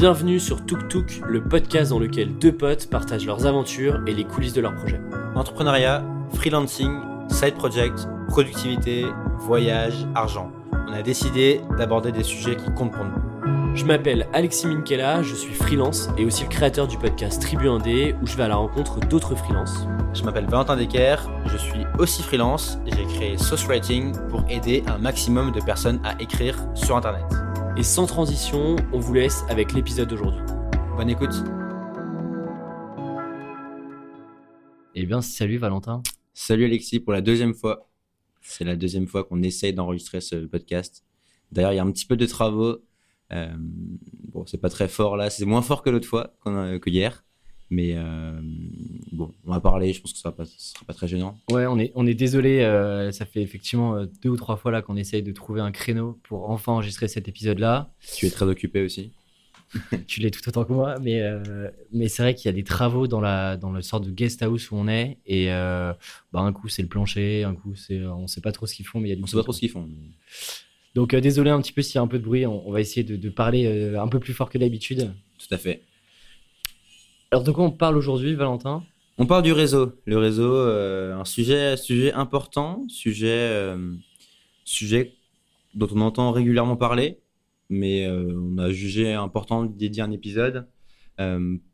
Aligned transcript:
Bienvenue 0.00 0.40
sur 0.40 0.64
Tuk 0.64 0.88
Tuk, 0.88 1.20
le 1.28 1.44
podcast 1.44 1.90
dans 1.90 1.98
lequel 1.98 2.38
deux 2.38 2.52
potes 2.52 2.88
partagent 2.88 3.26
leurs 3.26 3.44
aventures 3.44 4.00
et 4.06 4.14
les 4.14 4.24
coulisses 4.24 4.54
de 4.54 4.62
leurs 4.62 4.74
projets. 4.74 4.98
Entrepreneuriat, 5.34 6.02
freelancing, 6.32 7.00
side 7.28 7.52
project, 7.56 8.08
productivité, 8.26 9.04
voyage, 9.40 9.92
argent. 10.14 10.52
On 10.88 10.94
a 10.94 11.02
décidé 11.02 11.60
d'aborder 11.76 12.12
des 12.12 12.22
sujets 12.22 12.56
qui 12.56 12.72
comptent 12.72 12.92
pour 12.92 13.04
nous. 13.04 13.74
Je 13.74 13.84
m'appelle 13.84 14.26
Alexis 14.32 14.68
Minkela, 14.68 15.22
je 15.22 15.34
suis 15.34 15.52
freelance 15.52 16.08
et 16.16 16.24
aussi 16.24 16.44
le 16.44 16.48
créateur 16.48 16.88
du 16.88 16.96
podcast 16.96 17.42
Tribu 17.42 17.68
Indé 17.68 18.14
où 18.22 18.26
je 18.26 18.38
vais 18.38 18.44
à 18.44 18.48
la 18.48 18.56
rencontre 18.56 19.00
d'autres 19.00 19.34
freelances. 19.34 19.86
Je 20.14 20.24
m'appelle 20.24 20.46
Valentin 20.46 20.78
Decker, 20.78 21.16
je 21.44 21.58
suis 21.58 21.84
aussi 21.98 22.22
freelance 22.22 22.78
et 22.86 22.90
j'ai 22.96 23.04
créé 23.04 23.36
Sauce 23.36 23.66
Writing 23.66 24.16
pour 24.30 24.46
aider 24.48 24.82
un 24.86 24.96
maximum 24.96 25.52
de 25.52 25.60
personnes 25.60 26.00
à 26.04 26.18
écrire 26.22 26.56
sur 26.74 26.96
Internet. 26.96 27.49
Et 27.76 27.82
sans 27.84 28.06
transition, 28.06 28.76
on 28.92 28.98
vous 28.98 29.14
laisse 29.14 29.44
avec 29.48 29.72
l'épisode 29.72 30.08
d'aujourd'hui. 30.08 30.42
Bonne 30.96 31.08
écoute. 31.08 31.32
Eh 34.94 35.06
bien, 35.06 35.22
salut 35.22 35.56
Valentin. 35.56 36.02
Salut 36.34 36.64
Alexis 36.64 36.98
pour 36.98 37.12
la 37.12 37.20
deuxième 37.20 37.54
fois. 37.54 37.88
C'est 38.42 38.64
la 38.64 38.74
deuxième 38.74 39.06
fois 39.06 39.22
qu'on 39.22 39.42
essaye 39.42 39.72
d'enregistrer 39.72 40.20
ce 40.20 40.36
podcast. 40.46 41.04
D'ailleurs, 41.52 41.72
il 41.72 41.76
y 41.76 41.78
a 41.78 41.84
un 41.84 41.92
petit 41.92 42.06
peu 42.06 42.16
de 42.16 42.26
travaux. 42.26 42.78
Euh, 43.32 43.54
bon, 43.56 44.44
c'est 44.46 44.60
pas 44.60 44.68
très 44.68 44.88
fort 44.88 45.16
là, 45.16 45.30
c'est 45.30 45.44
moins 45.44 45.62
fort 45.62 45.82
que 45.82 45.90
l'autre 45.90 46.08
fois, 46.08 46.34
que 46.44 46.90
hier. 46.90 47.24
Mais 47.70 47.92
euh, 47.94 48.32
bon, 49.12 49.32
on 49.46 49.52
va 49.52 49.60
parler, 49.60 49.92
je 49.92 50.00
pense 50.00 50.12
que 50.12 50.18
ça 50.18 50.34
ne 50.36 50.44
sera 50.44 50.84
pas 50.84 50.92
très 50.92 51.06
gênant. 51.06 51.38
Ouais, 51.52 51.66
on 51.66 51.78
est, 51.78 51.92
on 51.94 52.04
est 52.04 52.14
désolé, 52.14 52.62
euh, 52.62 53.12
ça 53.12 53.24
fait 53.26 53.42
effectivement 53.42 53.94
euh, 53.94 54.06
deux 54.22 54.30
ou 54.30 54.36
trois 54.36 54.56
fois 54.56 54.72
là 54.72 54.82
qu'on 54.82 54.96
essaye 54.96 55.22
de 55.22 55.30
trouver 55.30 55.60
un 55.60 55.70
créneau 55.70 56.18
pour 56.24 56.50
enfin 56.50 56.72
enregistrer 56.72 57.06
cet 57.06 57.28
épisode-là. 57.28 57.92
Tu 58.16 58.26
es 58.26 58.30
très 58.30 58.44
occupé 58.46 58.82
aussi. 58.82 59.12
tu 60.08 60.18
l'es 60.18 60.32
tout 60.32 60.40
autant 60.48 60.64
que 60.64 60.72
moi, 60.72 60.96
mais, 61.00 61.22
mais 61.92 62.08
c'est 62.08 62.22
vrai 62.22 62.34
qu'il 62.34 62.46
y 62.46 62.48
a 62.48 62.52
des 62.52 62.64
travaux 62.64 63.06
dans, 63.06 63.20
la, 63.20 63.56
dans 63.56 63.70
le 63.70 63.82
sort 63.82 64.00
de 64.00 64.10
guest 64.10 64.42
house 64.42 64.72
où 64.72 64.74
on 64.74 64.88
est, 64.88 65.18
et 65.26 65.46
bah, 65.46 65.96
un 66.40 66.52
coup 66.52 66.66
c'est 66.66 66.82
le 66.82 66.88
plancher, 66.88 67.44
un 67.44 67.54
coup 67.54 67.76
c'est, 67.76 68.04
on 68.04 68.22
ne 68.22 68.26
sait 68.26 68.40
pas 68.40 68.50
trop 68.50 68.66
ce 68.66 68.74
qu'ils 68.74 68.84
font, 68.84 68.98
mais 68.98 69.06
il 69.06 69.10
y 69.10 69.12
a 69.12 69.16
du 69.16 69.22
On 69.22 69.26
sait 69.28 69.36
pas 69.36 69.44
trop 69.44 69.52
ce 69.52 69.60
qu'ils 69.60 69.70
font. 69.70 69.88
Donc 70.96 71.14
désolé 71.14 71.50
un 71.50 71.62
petit 71.62 71.72
peu 71.72 71.82
s'il 71.82 71.94
y 71.94 71.98
a 71.98 72.02
un 72.02 72.08
peu 72.08 72.18
de 72.18 72.24
bruit, 72.24 72.46
on, 72.46 72.72
va 72.72 72.80
essayer 72.80 73.04
de, 73.04 73.14
de 73.14 73.28
parler 73.28 73.94
un 73.96 74.08
peu 74.08 74.18
plus 74.18 74.32
fort 74.32 74.50
que 74.50 74.58
d'habitude. 74.58 75.12
Tout 75.38 75.54
à 75.54 75.58
fait. 75.58 75.84
Alors 77.32 77.44
de 77.44 77.52
quoi 77.52 77.62
on 77.62 77.70
parle 77.70 77.96
aujourd'hui, 77.96 78.34
Valentin? 78.34 78.82
On 79.16 79.24
parle 79.24 79.44
du 79.44 79.52
réseau. 79.52 79.92
Le 80.04 80.18
réseau, 80.18 80.52
euh, 80.52 81.14
un 81.14 81.24
sujet, 81.24 81.76
sujet 81.76 82.12
important, 82.12 82.84
sujet, 82.88 83.28
euh, 83.28 83.94
sujet 84.64 85.14
dont 85.74 85.86
on 85.94 86.00
entend 86.00 86.32
régulièrement 86.32 86.76
parler, 86.76 87.20
mais 87.68 88.04
euh, 88.04 88.36
on 88.36 88.58
a 88.58 88.72
jugé 88.72 89.12
important 89.12 89.64
de 89.64 89.72
dédier 89.72 90.02
un 90.02 90.10
épisode 90.10 90.66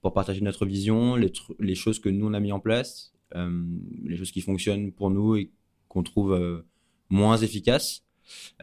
pour 0.02 0.12
partager 0.12 0.40
notre 0.40 0.66
vision, 0.66 1.14
les, 1.14 1.30
les, 1.60 1.76
choses 1.76 2.00
que 2.00 2.08
nous 2.08 2.26
on 2.26 2.34
a 2.34 2.40
mis 2.40 2.50
en 2.50 2.58
place, 2.58 3.12
les 3.32 4.16
choses 4.16 4.32
qui 4.32 4.40
fonctionnent 4.40 4.90
pour 4.90 5.08
nous 5.08 5.36
et 5.36 5.52
qu'on 5.86 6.02
trouve 6.02 6.64
moins 7.10 7.36
efficaces. 7.36 8.02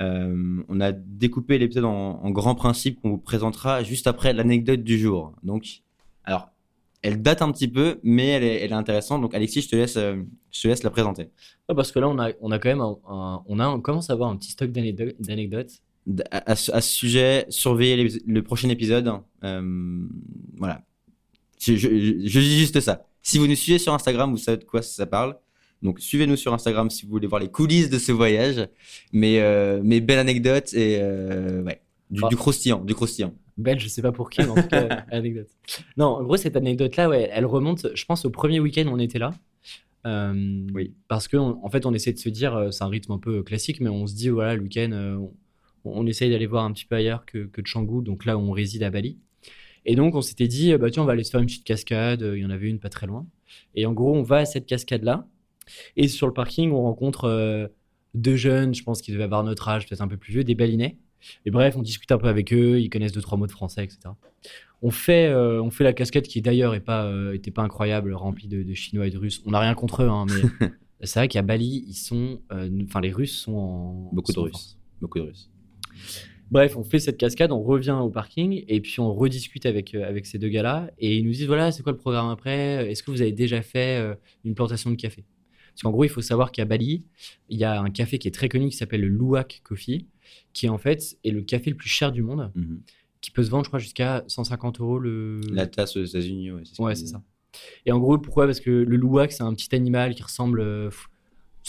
on 0.01 0.81
a 0.81 0.91
découpé 0.91 1.57
l'épisode 1.57 1.85
en, 1.85 2.19
en 2.21 2.31
grands 2.31 2.55
principes 2.55 2.99
qu'on 2.99 3.11
vous 3.11 3.17
présentera 3.17 3.81
juste 3.81 4.07
après 4.07 4.33
l'anecdote 4.33 4.83
du 4.83 4.99
jour. 4.99 5.33
Donc, 5.41 5.83
alors, 6.25 6.52
elle 7.03 7.21
date 7.21 7.41
un 7.41 7.51
petit 7.51 7.67
peu, 7.67 7.99
mais 8.01 8.27
elle 8.29 8.43
est, 8.43 8.61
elle 8.61 8.71
est 8.71 8.75
intéressante. 8.75 9.21
Donc, 9.21 9.35
Alexis, 9.35 9.61
je 9.61 9.69
te 9.69 9.75
laisse, 9.75 9.97
euh, 9.97 10.15
je 10.51 10.61
te 10.61 10.67
laisse 10.69 10.83
la 10.83 10.89
présenter. 10.89 11.29
parce 11.67 11.91
que 11.91 11.99
là, 11.99 12.07
on 12.07 12.17
a, 12.17 12.31
on 12.41 12.49
a 12.51 12.59
quand 12.59 12.69
même 12.69 12.81
un, 12.81 13.43
on, 13.45 13.59
a, 13.59 13.67
on 13.67 13.81
commence 13.81 14.09
à 14.09 14.13
avoir 14.13 14.29
un 14.29 14.37
petit 14.37 14.51
stock 14.51 14.71
d'anecdotes. 14.71 15.81
À, 16.31 16.55
ce 16.55 16.81
sujet, 16.81 17.45
surveillez 17.49 18.09
le 18.25 18.41
prochain 18.41 18.69
épisode. 18.69 19.11
Euh, 19.43 20.07
voilà. 20.57 20.81
Je, 21.59 21.75
je, 21.75 21.89
je, 21.89 22.39
dis 22.39 22.57
juste 22.57 22.79
ça. 22.79 23.05
Si 23.21 23.37
vous 23.37 23.47
nous 23.47 23.55
suivez 23.55 23.79
sur 23.79 23.93
Instagram, 23.93 24.31
vous 24.31 24.37
savez 24.37 24.57
de 24.57 24.63
quoi 24.63 24.81
ça 24.81 25.05
parle. 25.05 25.37
Donc, 25.81 25.99
suivez-nous 25.99 26.37
sur 26.37 26.53
Instagram 26.53 26.89
si 26.89 27.05
vous 27.05 27.11
voulez 27.11 27.27
voir 27.27 27.41
les 27.41 27.51
coulisses 27.51 27.89
de 27.89 27.99
ce 27.99 28.13
voyage. 28.13 28.67
Mais, 29.11 29.41
euh, 29.41 29.81
mais 29.83 29.99
belle 29.99 30.19
anecdote 30.19 30.73
et 30.73 31.01
ouais, 31.01 31.81
du, 32.09 32.21
du 32.29 32.35
croustillant, 32.37 32.79
du 32.79 32.95
croustillant 32.95 33.33
belle, 33.57 33.79
je 33.79 33.87
sais 33.87 34.01
pas 34.01 34.11
pour 34.11 34.29
qui, 34.29 34.41
mais 34.41 34.49
en 34.49 34.55
tout 34.55 34.67
cas, 34.67 35.05
anecdote. 35.11 35.47
Non, 35.97 36.07
en 36.07 36.23
gros, 36.23 36.37
cette 36.37 36.55
anecdote-là, 36.55 37.09
ouais, 37.09 37.29
elle 37.31 37.45
remonte, 37.45 37.87
je 37.93 38.05
pense, 38.05 38.25
au 38.25 38.29
premier 38.29 38.59
week-end 38.59 38.85
où 38.87 38.91
on 38.91 38.99
était 38.99 39.19
là. 39.19 39.33
Euh, 40.05 40.67
oui. 40.73 40.93
Parce 41.07 41.27
qu'en 41.27 41.59
en 41.63 41.69
fait, 41.69 41.85
on 41.85 41.93
essaie 41.93 42.13
de 42.13 42.19
se 42.19 42.29
dire, 42.29 42.55
euh, 42.55 42.71
c'est 42.71 42.83
un 42.83 42.89
rythme 42.89 43.13
un 43.13 43.19
peu 43.19 43.43
classique, 43.43 43.79
mais 43.79 43.89
on 43.89 44.07
se 44.07 44.15
dit, 44.15 44.29
voilà, 44.29 44.55
le 44.55 44.63
week-end, 44.63 44.89
euh, 44.91 45.17
on, 45.85 46.05
essaye 46.05 46.29
d'aller 46.29 46.47
voir 46.47 46.65
un 46.65 46.71
petit 46.73 46.85
peu 46.85 46.95
ailleurs 46.95 47.25
que, 47.25 47.45
que 47.45 47.61
Canggu, 47.61 48.03
donc 48.03 48.25
là 48.25 48.37
où 48.37 48.41
on 48.41 48.51
réside 48.51 48.83
à 48.83 48.89
Bali. 48.89 49.17
Et 49.85 49.95
donc, 49.95 50.15
on 50.15 50.21
s'était 50.21 50.47
dit, 50.47 50.75
bah 50.77 50.89
tiens, 50.89 51.03
on 51.03 51.05
va 51.05 51.11
aller 51.13 51.25
se 51.25 51.31
faire 51.31 51.41
une 51.41 51.45
petite 51.45 51.65
cascade. 51.65 52.21
Il 52.21 52.41
y 52.41 52.45
en 52.45 52.49
avait 52.49 52.69
une 52.69 52.79
pas 52.79 52.89
très 52.89 53.05
loin. 53.05 53.27
Et 53.75 53.85
en 53.85 53.91
gros, 53.91 54.15
on 54.15 54.23
va 54.23 54.37
à 54.37 54.45
cette 54.45 54.65
cascade-là. 54.65 55.27
Et 55.97 56.07
sur 56.07 56.25
le 56.27 56.33
parking, 56.33 56.71
on 56.71 56.83
rencontre 56.83 57.69
deux 58.13 58.35
jeunes, 58.35 58.73
je 58.73 58.83
pense 58.83 59.01
qu'ils 59.01 59.13
devaient 59.13 59.25
avoir 59.25 59.43
notre 59.43 59.67
âge, 59.67 59.87
peut-être 59.87 60.01
un 60.01 60.07
peu 60.07 60.17
plus 60.17 60.31
vieux, 60.31 60.43
des 60.43 60.55
balinais. 60.55 60.97
Et 61.45 61.51
bref, 61.51 61.75
on 61.77 61.81
discute 61.81 62.11
un 62.11 62.17
peu 62.17 62.27
avec 62.27 62.53
eux, 62.53 62.79
ils 62.79 62.89
connaissent 62.89 63.11
deux, 63.11 63.21
trois 63.21 63.37
mots 63.37 63.47
de 63.47 63.51
français, 63.51 63.83
etc. 63.83 63.99
On 64.81 64.91
fait, 64.91 65.27
euh, 65.27 65.61
on 65.61 65.71
fait 65.71 65.83
la 65.83 65.93
casquette 65.93 66.27
qui 66.27 66.41
d'ailleurs 66.41 66.73
n'était 66.73 66.83
pas, 66.83 67.05
euh, 67.05 67.37
pas 67.53 67.61
incroyable, 67.61 68.13
remplie 68.13 68.47
de, 68.47 68.73
chinois 68.73 69.07
et 69.07 69.11
de 69.11 69.17
russes. 69.17 69.41
On 69.45 69.51
n'a 69.51 69.59
rien 69.59 69.73
contre 69.75 70.03
eux, 70.03 70.09
hein, 70.09 70.25
mais 70.27 70.67
c'est 71.01 71.19
vrai 71.19 71.27
qu'à 71.27 71.41
Bali, 71.41 71.85
ils 71.87 71.93
sont, 71.93 72.41
euh, 72.51 72.69
enfin 72.83 72.99
les 72.99 73.11
Russes 73.11 73.37
sont 73.37 73.55
en 73.55 74.09
beaucoup 74.11 74.33
de 74.33 74.39
Russes, 74.39 74.77
beaucoup 74.99 75.19
de 75.19 75.25
Russes. 75.25 75.49
Bref, 76.51 76.75
on 76.75 76.83
fait 76.83 76.99
cette 76.99 77.17
cascade, 77.17 77.51
on 77.51 77.63
revient 77.63 77.97
au 77.99 78.09
parking 78.09 78.63
et 78.67 78.81
puis 78.81 78.99
on 78.99 79.13
rediscute 79.13 79.65
avec, 79.65 79.95
avec 79.95 80.25
ces 80.25 80.37
deux 80.37 80.49
gars-là 80.49 80.91
et 80.99 81.15
ils 81.17 81.25
nous 81.25 81.31
disent 81.31 81.47
voilà, 81.47 81.71
c'est 81.71 81.81
quoi 81.81 81.93
le 81.93 81.97
programme 81.97 82.29
après? 82.29 82.91
Est-ce 82.91 83.01
que 83.01 83.09
vous 83.09 83.21
avez 83.21 83.31
déjà 83.31 83.61
fait 83.61 84.15
une 84.43 84.53
plantation 84.53 84.91
de 84.91 84.95
café? 84.95 85.23
Parce 85.73 85.81
qu'en 85.83 85.91
gros, 85.91 86.03
il 86.03 86.09
faut 86.09 86.21
savoir 86.21 86.51
qu'à 86.51 86.65
Bali, 86.65 87.03
il 87.49 87.57
y 87.57 87.63
a 87.63 87.81
un 87.81 87.89
café 87.89 88.19
qui 88.19 88.27
est 88.27 88.31
très 88.31 88.49
connu 88.49 88.69
qui 88.69 88.77
s'appelle 88.77 89.01
le 89.01 89.07
Luwak 89.07 89.61
Coffee 89.63 90.07
qui 90.53 90.69
en 90.69 90.77
fait 90.77 91.17
est 91.23 91.31
le 91.31 91.41
café 91.41 91.69
le 91.69 91.75
plus 91.75 91.89
cher 91.89 92.11
du 92.11 92.21
monde, 92.21 92.51
mhm. 92.55 92.81
qui 93.21 93.31
peut 93.31 93.43
se 93.43 93.49
vendre, 93.49 93.65
je 93.65 93.69
crois, 93.69 93.79
jusqu'à 93.79 94.23
150 94.27 94.79
euros 94.79 94.99
le. 94.99 95.41
La 95.51 95.67
tasse 95.67 95.97
aux 95.97 96.03
États-Unis, 96.03 96.51
ouais. 96.51 96.63
C'est 96.65 96.95
c'est 96.95 97.07
ça. 97.07 97.21
Et 97.85 97.91
en 97.91 97.99
gros, 97.99 98.17
pourquoi? 98.17 98.45
Parce 98.45 98.59
que 98.59 98.71
le 98.71 98.95
louac, 98.95 99.31
c'est 99.31 99.43
un 99.43 99.53
petit 99.53 99.73
animal 99.75 100.15
qui 100.15 100.23
ressemble. 100.23 100.61
Euh, 100.61 100.89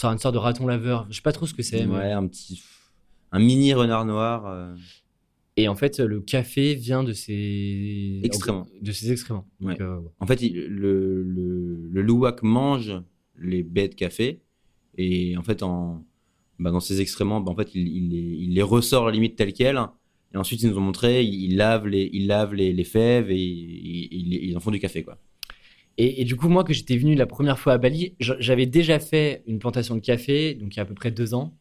à 0.03 0.07
une 0.07 0.17
sorte 0.17 0.33
de 0.33 0.39
raton 0.39 0.67
laveur. 0.67 1.07
Je 1.09 1.15
sais 1.15 1.21
pas 1.21 1.31
trop 1.31 1.45
ce 1.45 1.53
que 1.53 1.63
c'est. 1.63 1.85
Ouais, 1.85 2.11
un 2.11 2.27
petit. 2.27 2.61
Un 3.31 3.39
mini 3.39 3.73
renard 3.73 4.05
noir. 4.05 4.45
Euh. 4.45 4.75
Et 5.57 5.69
en 5.69 5.75
fait, 5.75 5.99
le 5.99 6.19
café 6.19 6.75
vient 6.75 7.03
de 7.03 7.13
ses 7.13 8.19
excréments. 8.23 8.67
De 8.81 8.91
ses 8.91 9.11
excréments. 9.11 9.47
Euh, 9.63 10.01
en 10.19 10.27
fait, 10.27 10.41
le, 10.41 11.23
le, 11.23 11.89
le 11.89 12.01
louac 12.01 12.43
mange 12.43 12.93
les 13.39 13.63
baies 13.63 13.89
de 13.89 13.95
café. 13.95 14.41
Et 14.97 15.37
en 15.37 15.43
fait, 15.43 15.63
en, 15.63 16.05
bah, 16.59 16.71
dans 16.71 16.79
ces 16.79 17.01
excréments, 17.01 17.41
bah, 17.41 17.51
en 17.51 17.55
fait, 17.55 17.73
il, 17.75 17.87
il, 17.87 18.09
les, 18.09 18.17
il, 18.17 18.53
les, 18.53 18.61
ressort 18.61 19.03
à 19.03 19.05
la 19.07 19.13
limite 19.13 19.35
telles 19.35 19.53
quelles. 19.53 19.79
Et 20.33 20.37
ensuite, 20.37 20.61
ils 20.63 20.69
nous 20.69 20.77
ont 20.77 20.81
montré, 20.81 21.23
ils, 21.23 21.55
lavent 21.55 21.87
les, 21.87 22.09
ils 22.11 22.27
lavent 22.27 22.53
les, 22.53 22.73
les 22.73 22.83
fèves 22.83 23.31
et 23.31 23.37
ils, 23.37 24.55
en 24.55 24.59
font 24.59 24.71
du 24.71 24.79
café, 24.79 25.03
quoi. 25.03 25.17
Et, 25.97 26.21
et, 26.21 26.25
du 26.25 26.35
coup, 26.35 26.49
moi, 26.49 26.65
que 26.65 26.73
j'étais 26.73 26.97
venu 26.97 27.15
la 27.15 27.25
première 27.25 27.57
fois 27.57 27.73
à 27.73 27.77
Bali, 27.77 28.15
j'avais 28.19 28.65
déjà 28.65 28.99
fait 28.99 29.43
une 29.47 29.59
plantation 29.59 29.95
de 29.95 30.01
café, 30.01 30.53
donc 30.53 30.75
il 30.75 30.77
y 30.77 30.79
a 30.79 30.83
à 30.83 30.85
peu 30.85 30.93
près 30.93 31.11
deux 31.11 31.33
ans. 31.33 31.57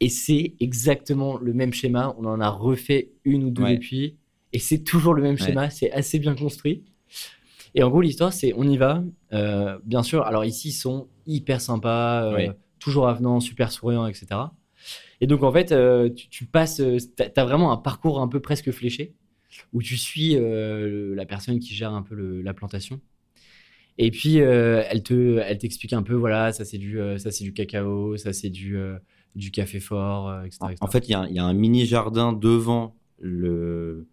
Et 0.00 0.08
c'est 0.08 0.54
exactement 0.60 1.38
le 1.38 1.52
même 1.52 1.72
schéma. 1.72 2.14
On 2.18 2.24
en 2.24 2.40
a 2.40 2.48
refait 2.48 3.12
une 3.24 3.44
ou 3.44 3.50
deux 3.50 3.64
depuis. 3.64 4.16
Et 4.52 4.58
c'est 4.58 4.82
toujours 4.82 5.14
le 5.14 5.22
même 5.22 5.36
schéma. 5.36 5.70
C'est 5.70 5.90
assez 5.92 6.18
bien 6.18 6.34
construit. 6.34 6.84
Et 7.78 7.82
en 7.84 7.90
gros, 7.90 8.00
l'histoire, 8.00 8.32
c'est 8.32 8.52
on 8.56 8.64
y 8.64 8.76
va. 8.76 9.04
Euh, 9.32 9.78
bien 9.84 10.02
sûr, 10.02 10.24
alors 10.24 10.44
ici, 10.44 10.70
ils 10.70 10.72
sont 10.72 11.06
hyper 11.26 11.60
sympas. 11.60 12.24
Euh, 12.24 12.52
toujours 12.80 13.06
avenant, 13.06 13.38
super 13.38 13.70
souriant, 13.70 14.04
etc. 14.08 14.26
Et 15.20 15.28
donc, 15.28 15.44
en 15.44 15.52
fait, 15.52 15.70
euh, 15.70 16.10
tu, 16.10 16.44
passes, 16.44 16.82
tu 17.16 17.22
as 17.36 17.44
vraiment 17.44 17.70
un 17.70 17.76
parcours 17.76 18.20
un 18.20 18.26
peu 18.26 18.40
presque 18.40 18.72
fléché 18.72 19.14
où 19.72 19.80
tu 19.80 19.96
suis 19.96 20.34
la 20.34 21.24
personne 21.24 21.60
qui 21.60 21.72
gère 21.72 21.92
un 21.92 22.02
peu 22.02 22.42
la 22.42 22.52
plantation. 22.52 23.00
Et 23.96 24.10
puis, 24.10 24.38
elle 24.38 25.02
te, 25.04 25.38
elle 25.38 25.58
t'explique 25.58 25.92
un 25.92 26.02
peu, 26.02 26.14
voilà, 26.14 26.52
ça 26.52 26.64
c'est 26.64 26.78
du, 26.78 27.00
ça 27.18 27.30
c'est 27.30 27.44
du 27.44 27.52
cacao, 27.52 28.16
ça 28.16 28.32
c'est 28.32 28.50
du, 28.50 28.76
du 29.36 29.52
café 29.52 29.78
fort, 29.78 30.44
etc., 30.44 30.74
En 30.80 30.88
fait, 30.88 31.08
il 31.08 31.10
y, 31.10 31.34
y, 31.34 31.38
a 31.38 31.44
un 31.44 31.54
mini 31.54 31.86
jardin 31.86 32.32
devant 32.32 32.96
le, 33.20 34.06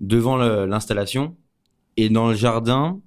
devant 0.00 0.36
l'installation, 0.36 1.36
et 1.96 2.08
dans 2.08 2.28
le 2.28 2.34
jardin, 2.34 3.00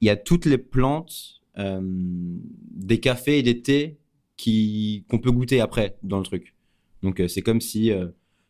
il 0.00 0.06
y 0.06 0.10
a 0.10 0.16
toutes 0.16 0.46
les 0.46 0.58
plantes 0.58 1.40
euh, 1.58 1.80
des 1.82 2.98
cafés 3.00 3.38
et 3.38 3.42
des 3.42 3.62
thés 3.62 3.98
qu'on 5.08 5.18
peut 5.18 5.30
goûter 5.30 5.60
après 5.60 5.96
dans 6.02 6.18
le 6.18 6.24
truc. 6.24 6.54
Donc 7.02 7.20
euh, 7.20 7.28
c'est 7.28 7.42
comme 7.42 7.60
si 7.60 7.92
euh, 7.92 8.08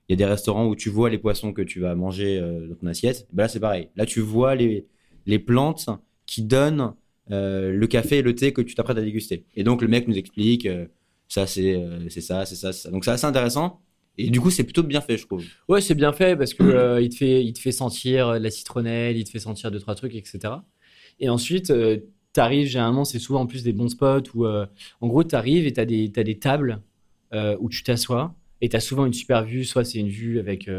il 0.08 0.12
y 0.12 0.14
a 0.14 0.16
des 0.16 0.24
restaurants 0.24 0.66
où 0.66 0.74
tu 0.74 0.88
vois 0.88 1.10
les 1.10 1.18
poissons 1.18 1.52
que 1.52 1.62
tu 1.62 1.80
vas 1.80 1.94
manger 1.94 2.40
dans 2.40 2.74
ton 2.74 2.86
assiette. 2.86 3.26
Ben 3.32 3.44
là 3.44 3.48
c'est 3.48 3.60
pareil. 3.60 3.88
Là 3.96 4.06
tu 4.06 4.20
vois 4.20 4.54
les 4.54 4.86
les 5.26 5.38
plantes 5.38 5.88
qui 6.26 6.42
donnent 6.42 6.94
le 7.28 7.86
café 7.86 8.18
et 8.18 8.22
le 8.22 8.34
thé 8.34 8.52
que 8.52 8.60
tu 8.60 8.74
t'apprêtes 8.74 8.98
à 8.98 9.02
déguster. 9.02 9.46
Et 9.54 9.64
donc 9.64 9.80
le 9.80 9.88
mec 9.88 10.06
nous 10.06 10.18
explique 10.18 10.68
ça 11.28 11.46
c'est 11.46 11.82
c'est 12.10 12.20
ça 12.20 12.44
c'est 12.44 12.56
ça. 12.56 12.90
Donc 12.90 13.04
c'est 13.06 13.12
assez 13.12 13.24
intéressant. 13.24 13.80
Et 14.16 14.30
du 14.30 14.40
coup, 14.40 14.50
c'est 14.50 14.64
plutôt 14.64 14.82
bien 14.82 15.00
fait, 15.00 15.16
je 15.16 15.26
trouve. 15.26 15.44
Ouais, 15.68 15.80
c'est 15.80 15.94
bien 15.94 16.12
fait 16.12 16.36
parce 16.36 16.54
que 16.54 16.62
euh, 16.62 17.00
il 17.00 17.08
te 17.08 17.16
fait, 17.16 17.44
il 17.44 17.52
te 17.52 17.58
fait 17.58 17.72
sentir 17.72 18.38
la 18.38 18.50
citronnelle, 18.50 19.16
il 19.16 19.24
te 19.24 19.30
fait 19.30 19.40
sentir 19.40 19.70
deux 19.70 19.80
trois 19.80 19.94
trucs, 19.94 20.14
etc. 20.14 20.54
Et 21.18 21.28
ensuite, 21.28 21.70
euh, 21.70 21.98
tu 22.32 22.40
arrives 22.40 22.68
généralement, 22.68 23.04
c'est 23.04 23.18
souvent 23.18 23.40
en 23.40 23.46
plus 23.46 23.64
des 23.64 23.72
bons 23.72 23.88
spots 23.88 24.30
où, 24.34 24.46
euh, 24.46 24.66
en 25.00 25.08
gros, 25.08 25.24
tu 25.24 25.34
arrives 25.34 25.66
et 25.66 25.72
tu 25.72 25.80
as 25.80 25.84
des, 25.84 26.10
t'as 26.12 26.22
des 26.22 26.38
tables 26.38 26.80
où 27.58 27.68
tu 27.68 27.82
t'assois 27.82 28.32
et 28.60 28.68
tu 28.68 28.76
as 28.76 28.80
souvent 28.80 29.06
une 29.06 29.12
super 29.12 29.44
vue, 29.44 29.64
soit 29.64 29.84
c'est 29.84 29.98
une 29.98 30.08
vue 30.08 30.38
avec, 30.38 30.70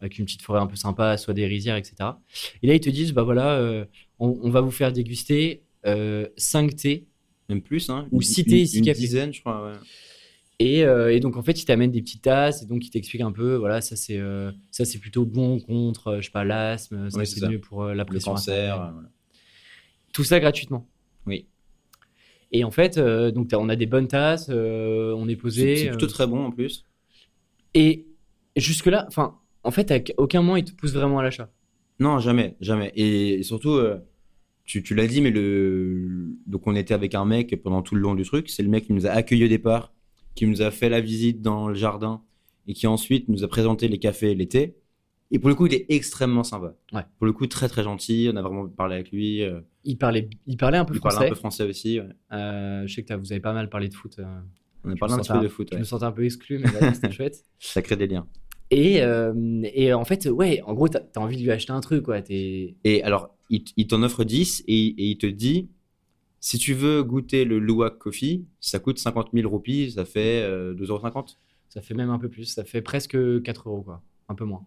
avec 0.00 0.18
une 0.18 0.24
petite 0.24 0.42
forêt 0.42 0.58
un 0.58 0.66
peu 0.66 0.74
sympa, 0.74 1.16
soit 1.18 1.34
des 1.34 1.46
rizières, 1.46 1.76
etc. 1.76 1.94
Et 2.64 2.66
là, 2.66 2.74
ils 2.74 2.80
te 2.80 2.90
disent, 2.90 3.12
bah 3.12 3.22
voilà, 3.22 3.86
on, 4.18 4.36
on, 4.42 4.50
va 4.50 4.60
vous 4.60 4.72
faire 4.72 4.92
déguster 4.92 5.62
5 5.84 6.74
thés. 6.74 7.06
Même 7.48 7.62
plus, 7.62 7.90
hein. 7.90 8.08
Ou 8.10 8.22
6 8.22 8.44
thés, 8.44 8.66
6 8.66 8.78
Une 8.78 8.92
dizaine, 8.92 9.32
je 9.32 9.38
crois, 9.38 9.64
ouais. 9.64 9.78
Euh, 10.60 11.08
et, 11.08 11.20
donc, 11.20 11.36
en 11.36 11.42
fait, 11.42 11.60
il 11.60 11.64
t'amène 11.64 11.90
des 11.90 12.02
petites 12.02 12.22
tasses 12.22 12.62
et 12.62 12.66
donc 12.66 12.84
il 12.84 12.90
t'explique 12.90 13.22
un 13.22 13.32
peu, 13.32 13.54
voilà, 13.54 13.80
ça 13.80 13.96
c'est 13.96 14.18
euh, 14.18 14.52
ça 14.70 14.84
c'est 14.84 14.98
plutôt 14.98 15.24
bon 15.24 15.58
contre, 15.58 16.08
euh, 16.08 16.20
je 16.20 16.26
sais 16.26 16.30
pas, 16.30 16.44
l'asthme, 16.44 17.10
ça 17.10 17.24
c'est 17.24 17.48
mieux 17.48 17.60
pour 17.60 17.84
la 17.84 18.04
pression. 18.04 18.32
Le 18.32 18.36
cancer. 18.36 18.94
Tout 20.12 20.24
ça 20.24 20.40
gratuitement. 20.40 20.86
Oui. 21.26 21.46
Et 22.52 22.64
en 22.64 22.70
fait, 22.70 22.98
donc 22.98 23.50
on 23.54 23.68
a 23.68 23.76
des 23.76 23.86
bonnes 23.86 24.08
tasses, 24.08 24.48
on 24.50 25.28
est 25.28 25.36
posé. 25.36 25.76
C'est 25.76 25.88
plutôt 25.88 26.08
très 26.08 26.26
bon 26.26 26.46
en 26.46 26.50
plus. 26.50 26.84
Et 27.74 28.08
jusque-là, 28.56 29.04
enfin, 29.06 29.38
en 29.62 29.70
fait, 29.70 29.90
à 29.92 30.00
aucun 30.16 30.42
moment 30.42 30.56
il 30.56 30.64
te 30.64 30.72
pousse 30.72 30.92
vraiment 30.92 31.20
à 31.20 31.22
l'achat. 31.22 31.48
Non, 32.00 32.18
jamais, 32.18 32.56
jamais. 32.60 32.92
Et, 32.96 33.42
surtout, 33.44 33.78
tu, 34.64 34.82
tu 34.82 34.94
l'as 34.94 35.06
dit, 35.06 35.20
mais 35.20 35.30
le. 35.30 36.34
Donc 36.46 36.66
on 36.66 36.74
était 36.74 36.94
avec 36.94 37.14
un 37.14 37.24
mec 37.24 37.62
pendant 37.62 37.82
tout 37.82 37.94
le 37.94 38.00
long 38.00 38.14
du 38.16 38.24
truc. 38.24 38.50
C'est 38.50 38.64
le 38.64 38.68
mec 38.68 38.86
qui 38.86 38.92
nous 38.92 39.06
a 39.06 39.10
accueillis 39.10 39.44
au 39.44 39.48
départ 39.48 39.92
qui 40.34 40.46
nous 40.46 40.62
a 40.62 40.70
fait 40.70 40.88
la 40.88 41.00
visite 41.00 41.42
dans 41.42 41.68
le 41.68 41.74
jardin 41.74 42.22
et 42.66 42.72
qui 42.72 42.86
ensuite 42.86 43.28
nous 43.28 43.44
a 43.44 43.48
présenté 43.48 43.88
les 43.88 43.98
cafés 43.98 44.32
et 44.32 44.34
les 44.34 44.48
thés. 44.48 44.76
Et 45.32 45.38
pour 45.38 45.48
le 45.48 45.54
coup, 45.54 45.66
il 45.66 45.74
est 45.74 45.86
extrêmement 45.88 46.42
sympa. 46.42 46.74
Ouais. 46.92 47.02
Pour 47.18 47.26
le 47.26 47.32
coup, 47.32 47.46
très 47.46 47.68
très 47.68 47.82
gentil. 47.82 48.28
On 48.32 48.36
a 48.36 48.42
vraiment 48.42 48.66
parlé 48.68 48.96
avec 48.96 49.12
lui. 49.12 49.42
Euh. 49.42 49.60
Il 49.84 49.96
parlait, 49.96 50.28
il 50.46 50.56
parlait 50.56 50.78
un 50.78 50.84
peu 50.84 50.94
il 50.94 50.98
français. 50.98 51.14
Il 51.14 51.18
parlait 51.18 51.30
un 51.30 51.34
peu 51.34 51.38
français 51.38 51.64
aussi. 51.64 52.00
Euh, 52.32 52.86
je 52.86 52.94
sais 52.94 53.02
que 53.04 53.14
vous 53.14 53.32
avez 53.32 53.40
pas 53.40 53.52
mal 53.52 53.68
parlé 53.68 53.88
de 53.88 53.94
foot. 53.94 54.16
Euh. 54.18 54.24
On 54.84 54.90
a 54.90 54.96
parlé 54.96 55.14
un 55.14 55.18
petit 55.18 55.32
peu 55.32 55.40
de 55.40 55.48
foot. 55.48 55.68
Je 55.72 55.78
me 55.78 55.84
sentais 55.84 56.04
un 56.04 56.12
peu 56.12 56.24
exclu, 56.24 56.58
mais 56.58 56.94
c'était 56.94 57.12
chouette. 57.12 57.44
Ça 57.58 57.82
crée 57.82 57.96
des 57.96 58.08
liens. 58.08 58.26
Et, 58.72 59.02
et 59.74 59.92
en 59.92 60.04
fait, 60.04 60.26
ouais, 60.26 60.62
en 60.64 60.74
gros, 60.74 60.88
tu 60.88 60.96
as, 60.96 61.20
envie 61.20 61.36
de 61.36 61.42
lui 61.42 61.50
acheter 61.50 61.72
un 61.72 61.80
truc. 61.80 62.04
Quoi. 62.04 62.18
Es... 62.30 62.76
Et 62.84 63.02
alors, 63.02 63.36
il, 63.50 63.64
il 63.76 63.86
t'en 63.86 64.02
offre 64.02 64.24
10 64.24 64.64
et, 64.66 64.74
et 64.74 65.04
il 65.10 65.18
te 65.18 65.26
dit 65.26 65.68
si 66.40 66.58
tu 66.58 66.74
veux 66.74 67.02
goûter 67.02 67.44
le 67.44 67.58
Luwak 67.58 67.98
Coffee, 67.98 68.46
ça 68.60 68.78
coûte 68.78 68.98
50 68.98 69.30
000 69.32 69.48
roupies, 69.48 69.92
ça 69.92 70.04
fait 70.04 70.42
2,50 70.42 70.86
euros. 70.86 71.24
Ça 71.68 71.80
fait 71.80 71.94
même 71.94 72.10
un 72.10 72.18
peu 72.18 72.28
plus, 72.28 72.46
ça 72.46 72.64
fait 72.64 72.82
presque 72.82 73.16
4 73.42 73.68
euros, 73.68 73.82
quoi. 73.82 74.02
Un 74.28 74.34
peu 74.34 74.44
moins. 74.44 74.66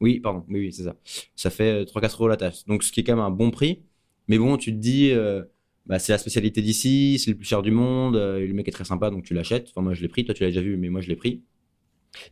Oui, 0.00 0.20
pardon, 0.20 0.44
oui, 0.48 0.60
oui 0.60 0.72
c'est 0.72 0.84
ça. 0.84 0.96
Ça 1.36 1.50
fait 1.50 1.84
3-4 1.84 2.04
euh, 2.04 2.08
euros 2.14 2.28
la 2.28 2.36
tasse. 2.36 2.64
Donc, 2.66 2.82
ce 2.82 2.92
qui 2.92 3.00
est 3.00 3.04
quand 3.04 3.16
même 3.16 3.24
un 3.24 3.30
bon 3.30 3.50
prix. 3.50 3.82
Mais 4.28 4.38
bon, 4.38 4.56
tu 4.56 4.72
te 4.72 4.78
dis, 4.78 5.10
euh, 5.10 5.42
bah, 5.86 5.98
c'est 5.98 6.12
la 6.12 6.18
spécialité 6.18 6.62
d'ici, 6.62 7.18
c'est 7.18 7.30
le 7.30 7.36
plus 7.36 7.46
cher 7.46 7.62
du 7.62 7.70
monde, 7.70 8.16
euh, 8.16 8.46
le 8.46 8.52
mec 8.54 8.68
est 8.68 8.72
très 8.72 8.84
sympa, 8.84 9.10
donc 9.10 9.24
tu 9.24 9.34
l'achètes. 9.34 9.68
Enfin, 9.70 9.82
moi, 9.82 9.94
je 9.94 10.02
l'ai 10.02 10.08
pris. 10.08 10.24
Toi, 10.24 10.34
tu 10.34 10.42
l'as 10.42 10.50
déjà 10.50 10.60
vu, 10.60 10.76
mais 10.76 10.88
moi, 10.88 11.00
je 11.00 11.08
l'ai 11.08 11.16
pris. 11.16 11.42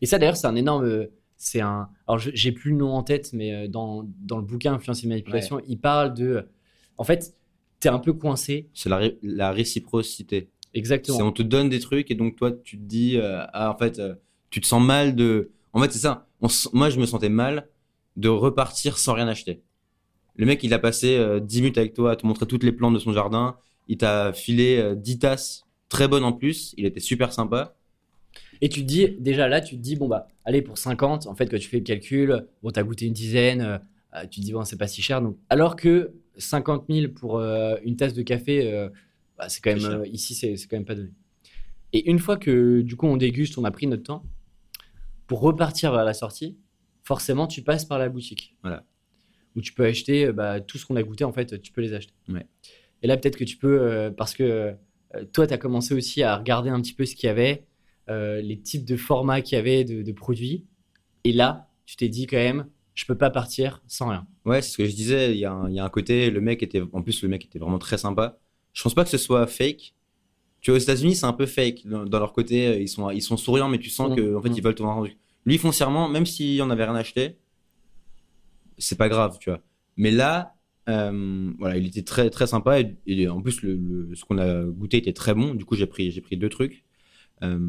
Et 0.01 0.05
ça, 0.05 0.17
d'ailleurs, 0.19 0.37
c'est 0.37 0.47
un 0.47 0.55
énorme. 0.55 1.07
C'est 1.35 1.61
un. 1.61 1.89
Alors, 2.07 2.19
j'ai 2.19 2.51
plus 2.51 2.71
le 2.71 2.77
nom 2.77 2.93
en 2.93 3.03
tête, 3.03 3.33
mais 3.33 3.67
dans, 3.67 4.09
dans 4.21 4.37
le 4.37 4.43
bouquin 4.43 4.73
Influence 4.73 5.03
et 5.03 5.07
Manipulation, 5.07 5.61
il 5.67 5.79
parle 5.79 6.13
de. 6.13 6.47
En 6.97 7.03
fait, 7.03 7.35
tu 7.79 7.87
es 7.87 7.91
un 7.91 7.99
peu 7.99 8.13
coincé. 8.13 8.69
C'est 8.73 8.89
la, 9.21 9.51
réciprocité. 9.51 10.49
Exactement. 10.73 11.19
on 11.19 11.31
te 11.31 11.41
donne 11.41 11.69
des 11.69 11.79
trucs 11.79 12.11
et 12.11 12.15
donc 12.15 12.35
toi, 12.35 12.51
tu 12.51 12.77
te 12.77 12.83
dis, 12.83 13.17
euh, 13.17 13.43
ah, 13.53 13.71
en 13.71 13.77
fait, 13.77 13.99
euh, 13.99 14.15
tu 14.49 14.61
te 14.61 14.67
sens 14.67 14.83
mal 14.83 15.15
de. 15.15 15.51
En 15.73 15.81
fait, 15.81 15.91
c'est 15.91 15.99
ça. 15.99 16.27
moi, 16.73 16.89
je 16.89 16.99
me 16.99 17.05
sentais 17.05 17.29
mal 17.29 17.67
de 18.15 18.29
repartir 18.29 18.97
sans 18.97 19.13
rien 19.13 19.27
acheter. 19.27 19.61
Le 20.35 20.45
mec, 20.45 20.63
il 20.63 20.73
a 20.73 20.79
passé 20.79 21.17
10 21.41 21.57
euh, 21.57 21.61
minutes 21.61 21.77
avec 21.77 21.93
toi 21.93 22.11
à 22.11 22.15
te 22.15 22.25
montrer 22.25 22.45
toutes 22.45 22.63
les 22.63 22.71
plantes 22.71 22.93
de 22.93 22.99
son 22.99 23.13
jardin. 23.13 23.57
Il 23.87 23.97
t'a 23.97 24.33
filé 24.33 24.93
10 24.95 25.19
tasses 25.19 25.63
très 25.89 26.07
bonnes 26.07 26.23
en 26.23 26.33
plus. 26.33 26.73
Il 26.77 26.85
était 26.85 26.99
super 26.99 27.31
sympa. 27.31 27.75
Et 28.61 28.69
tu 28.69 28.81
te 28.81 28.85
dis, 28.85 29.09
déjà 29.19 29.47
là, 29.47 29.61
tu 29.61 29.77
te 29.77 29.81
dis, 29.81 29.95
bon, 29.95 30.07
bah, 30.07 30.27
allez, 30.45 30.61
pour 30.61 30.77
50, 30.77 31.27
en 31.27 31.35
fait, 31.35 31.47
quand 31.47 31.57
tu 31.57 31.69
fais 31.69 31.77
le 31.77 31.83
calcul, 31.83 32.47
bon, 32.61 32.71
t'as 32.71 32.83
goûté 32.83 33.05
une 33.05 33.13
dizaine, 33.13 33.79
tu 34.29 34.41
te 34.41 34.45
dis, 34.45 34.51
bon, 34.51 34.63
c'est 34.63 34.77
pas 34.77 34.87
si 34.87 35.01
cher. 35.01 35.21
Donc, 35.21 35.37
alors 35.49 35.75
que 35.75 36.13
50 36.37 36.85
000 36.89 37.11
pour 37.13 37.37
euh, 37.37 37.75
une 37.83 37.95
tasse 37.95 38.13
de 38.13 38.21
café, 38.21 38.71
euh, 38.71 38.89
bah, 39.37 39.49
c'est 39.49 39.61
quand 39.61 39.75
même 39.75 40.01
euh, 40.01 40.07
ici, 40.07 40.35
c'est 40.35 40.55
quand 40.67 40.77
même 40.77 40.85
pas 40.85 40.95
donné. 40.95 41.11
Et 41.93 42.09
une 42.09 42.19
fois 42.19 42.37
que 42.37 42.81
du 42.81 42.95
coup 42.95 43.07
on 43.07 43.17
déguste, 43.17 43.57
on 43.57 43.63
a 43.63 43.71
pris 43.71 43.87
notre 43.87 44.03
temps, 44.03 44.23
pour 45.25 45.41
repartir 45.41 45.91
vers 45.91 46.05
la 46.05 46.13
sortie, 46.13 46.57
forcément 47.03 47.47
tu 47.47 47.61
passes 47.61 47.85
par 47.85 47.99
la 47.99 48.09
boutique. 48.09 48.55
Voilà. 48.61 48.85
Où 49.55 49.61
tu 49.61 49.73
peux 49.73 49.85
acheter 49.85 50.31
bah, 50.31 50.61
tout 50.61 50.77
ce 50.77 50.85
qu'on 50.85 50.95
a 50.95 51.03
goûté, 51.03 51.23
en 51.23 51.33
fait, 51.33 51.59
tu 51.61 51.71
peux 51.71 51.81
les 51.81 51.93
acheter. 51.93 52.13
Ouais. 52.29 52.45
Et 53.01 53.07
là, 53.07 53.17
peut-être 53.17 53.37
que 53.37 53.43
tu 53.43 53.57
peux, 53.57 54.13
parce 54.15 54.35
que 54.35 54.75
toi, 55.33 55.47
tu 55.47 55.53
as 55.53 55.57
commencé 55.57 55.95
aussi 55.95 56.21
à 56.21 56.35
regarder 56.37 56.69
un 56.69 56.79
petit 56.79 56.93
peu 56.93 57.05
ce 57.05 57.15
qu'il 57.15 57.25
y 57.25 57.29
avait, 57.29 57.65
les 58.07 58.59
types 58.61 58.85
de 58.85 58.95
formats 58.95 59.41
qu'il 59.41 59.55
y 59.55 59.59
avait 59.59 59.83
de, 59.83 60.03
de 60.03 60.11
produits. 60.11 60.67
Et 61.23 61.33
là, 61.33 61.69
tu 61.87 61.95
t'es 61.95 62.07
dit 62.07 62.27
quand 62.27 62.37
même, 62.37 62.67
je 62.97 63.05
peux 63.05 63.15
pas 63.15 63.29
partir 63.29 63.83
sans 63.87 64.09
rien. 64.09 64.25
Ouais, 64.43 64.63
c'est 64.63 64.71
ce 64.71 64.77
que 64.77 64.85
je 64.85 64.95
disais. 64.95 65.31
Il 65.31 65.37
y, 65.37 65.45
a 65.45 65.51
un, 65.51 65.69
il 65.69 65.75
y, 65.75 65.79
a 65.79 65.85
un 65.85 65.89
côté, 65.89 66.31
le 66.31 66.41
mec 66.41 66.63
était, 66.63 66.81
en 66.81 67.03
plus, 67.03 67.21
le 67.21 67.29
mec 67.29 67.45
était 67.45 67.59
vraiment 67.59 67.77
très 67.77 67.99
sympa. 67.99 68.39
Je 68.73 68.81
pense 68.81 68.95
pas 68.95 69.03
que 69.03 69.11
ce 69.11 69.19
soit 69.19 69.45
fake. 69.45 69.93
Tu 70.61 70.71
vois, 70.71 70.77
aux 70.79 70.81
États-Unis, 70.81 71.15
c'est 71.15 71.27
un 71.27 71.33
peu 71.33 71.45
fake. 71.45 71.85
Dans, 71.85 72.19
leur 72.19 72.33
côté, 72.33 72.81
ils 72.81 72.87
sont, 72.87 73.11
ils 73.11 73.21
sont 73.21 73.37
souriants, 73.37 73.69
mais 73.69 73.77
tu 73.77 73.91
sens 73.91 74.09
mmh. 74.09 74.15
qu'en 74.15 74.39
en 74.39 74.41
fait, 74.41 74.49
mmh. 74.49 74.53
ils 74.57 74.63
veulent 74.63 74.75
ton 74.75 74.87
rendu. 74.87 75.15
Lui, 75.45 75.59
foncièrement, 75.59 76.09
même 76.09 76.25
s'il 76.25 76.59
en 76.63 76.71
avait 76.71 76.85
rien 76.85 76.95
acheté, 76.95 77.37
c'est 78.79 78.97
pas 78.97 79.09
grave, 79.09 79.37
tu 79.39 79.51
vois. 79.51 79.61
Mais 79.95 80.09
là, 80.09 80.55
euh, 80.89 81.51
voilà, 81.59 81.77
il 81.77 81.85
était 81.85 82.01
très, 82.01 82.31
très 82.31 82.47
sympa. 82.47 82.79
Et, 83.05 83.27
en 83.27 83.41
plus, 83.41 83.61
le, 83.61 84.09
ce 84.15 84.25
qu'on 84.25 84.39
a 84.39 84.63
goûté 84.63 84.97
était 84.97 85.13
très 85.13 85.35
bon. 85.35 85.53
Du 85.53 85.65
coup, 85.65 85.75
j'ai 85.75 85.85
pris, 85.85 86.09
j'ai 86.09 86.21
pris 86.21 86.35
deux 86.35 86.49
trucs. 86.49 86.83
Euh, 87.43 87.59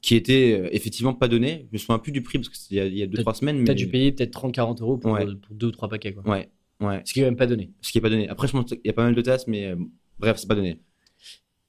qui 0.00 0.14
était 0.14 0.58
euh, 0.58 0.68
effectivement 0.72 1.12
pas 1.12 1.28
donné. 1.28 1.66
Je 1.68 1.74
me 1.74 1.78
souviens 1.78 1.98
plus 1.98 2.12
du 2.12 2.22
prix 2.22 2.38
parce 2.38 2.48
que 2.48 2.56
c'était 2.56 2.88
il 2.88 2.96
y 2.96 3.02
a 3.02 3.06
2-3 3.06 3.34
semaines. 3.34 3.64
T'as 3.64 3.72
mais... 3.72 3.76
dû 3.76 3.88
payer 3.88 4.12
peut-être 4.12 4.32
30-40 4.32 4.80
euros 4.80 4.96
pour, 4.96 5.18
pour, 5.18 5.54
deux 5.54 5.66
ou 5.66 5.70
trois 5.70 5.88
paquets. 5.90 6.14
Quoi. 6.14 6.26
Ouais, 6.26 6.48
ouais. 6.80 7.02
Ce 7.04 7.12
qui 7.12 7.20
est 7.20 7.24
même 7.24 7.36
pas 7.36 7.46
donné. 7.46 7.70
Ce 7.82 7.92
qui 7.92 7.98
est 7.98 8.00
pas 8.00 8.08
donné. 8.08 8.28
Après, 8.28 8.46
je 8.46 8.52
pense 8.52 8.64
qu'il 8.64 8.80
y 8.84 8.88
a 8.88 8.94
pas 8.94 9.04
mal 9.04 9.14
de 9.14 9.20
tasses, 9.20 9.46
mais 9.46 9.66
euh, 9.66 9.76
bref, 10.18 10.38
c'est 10.38 10.46
pas 10.46 10.54
donné. 10.54 10.80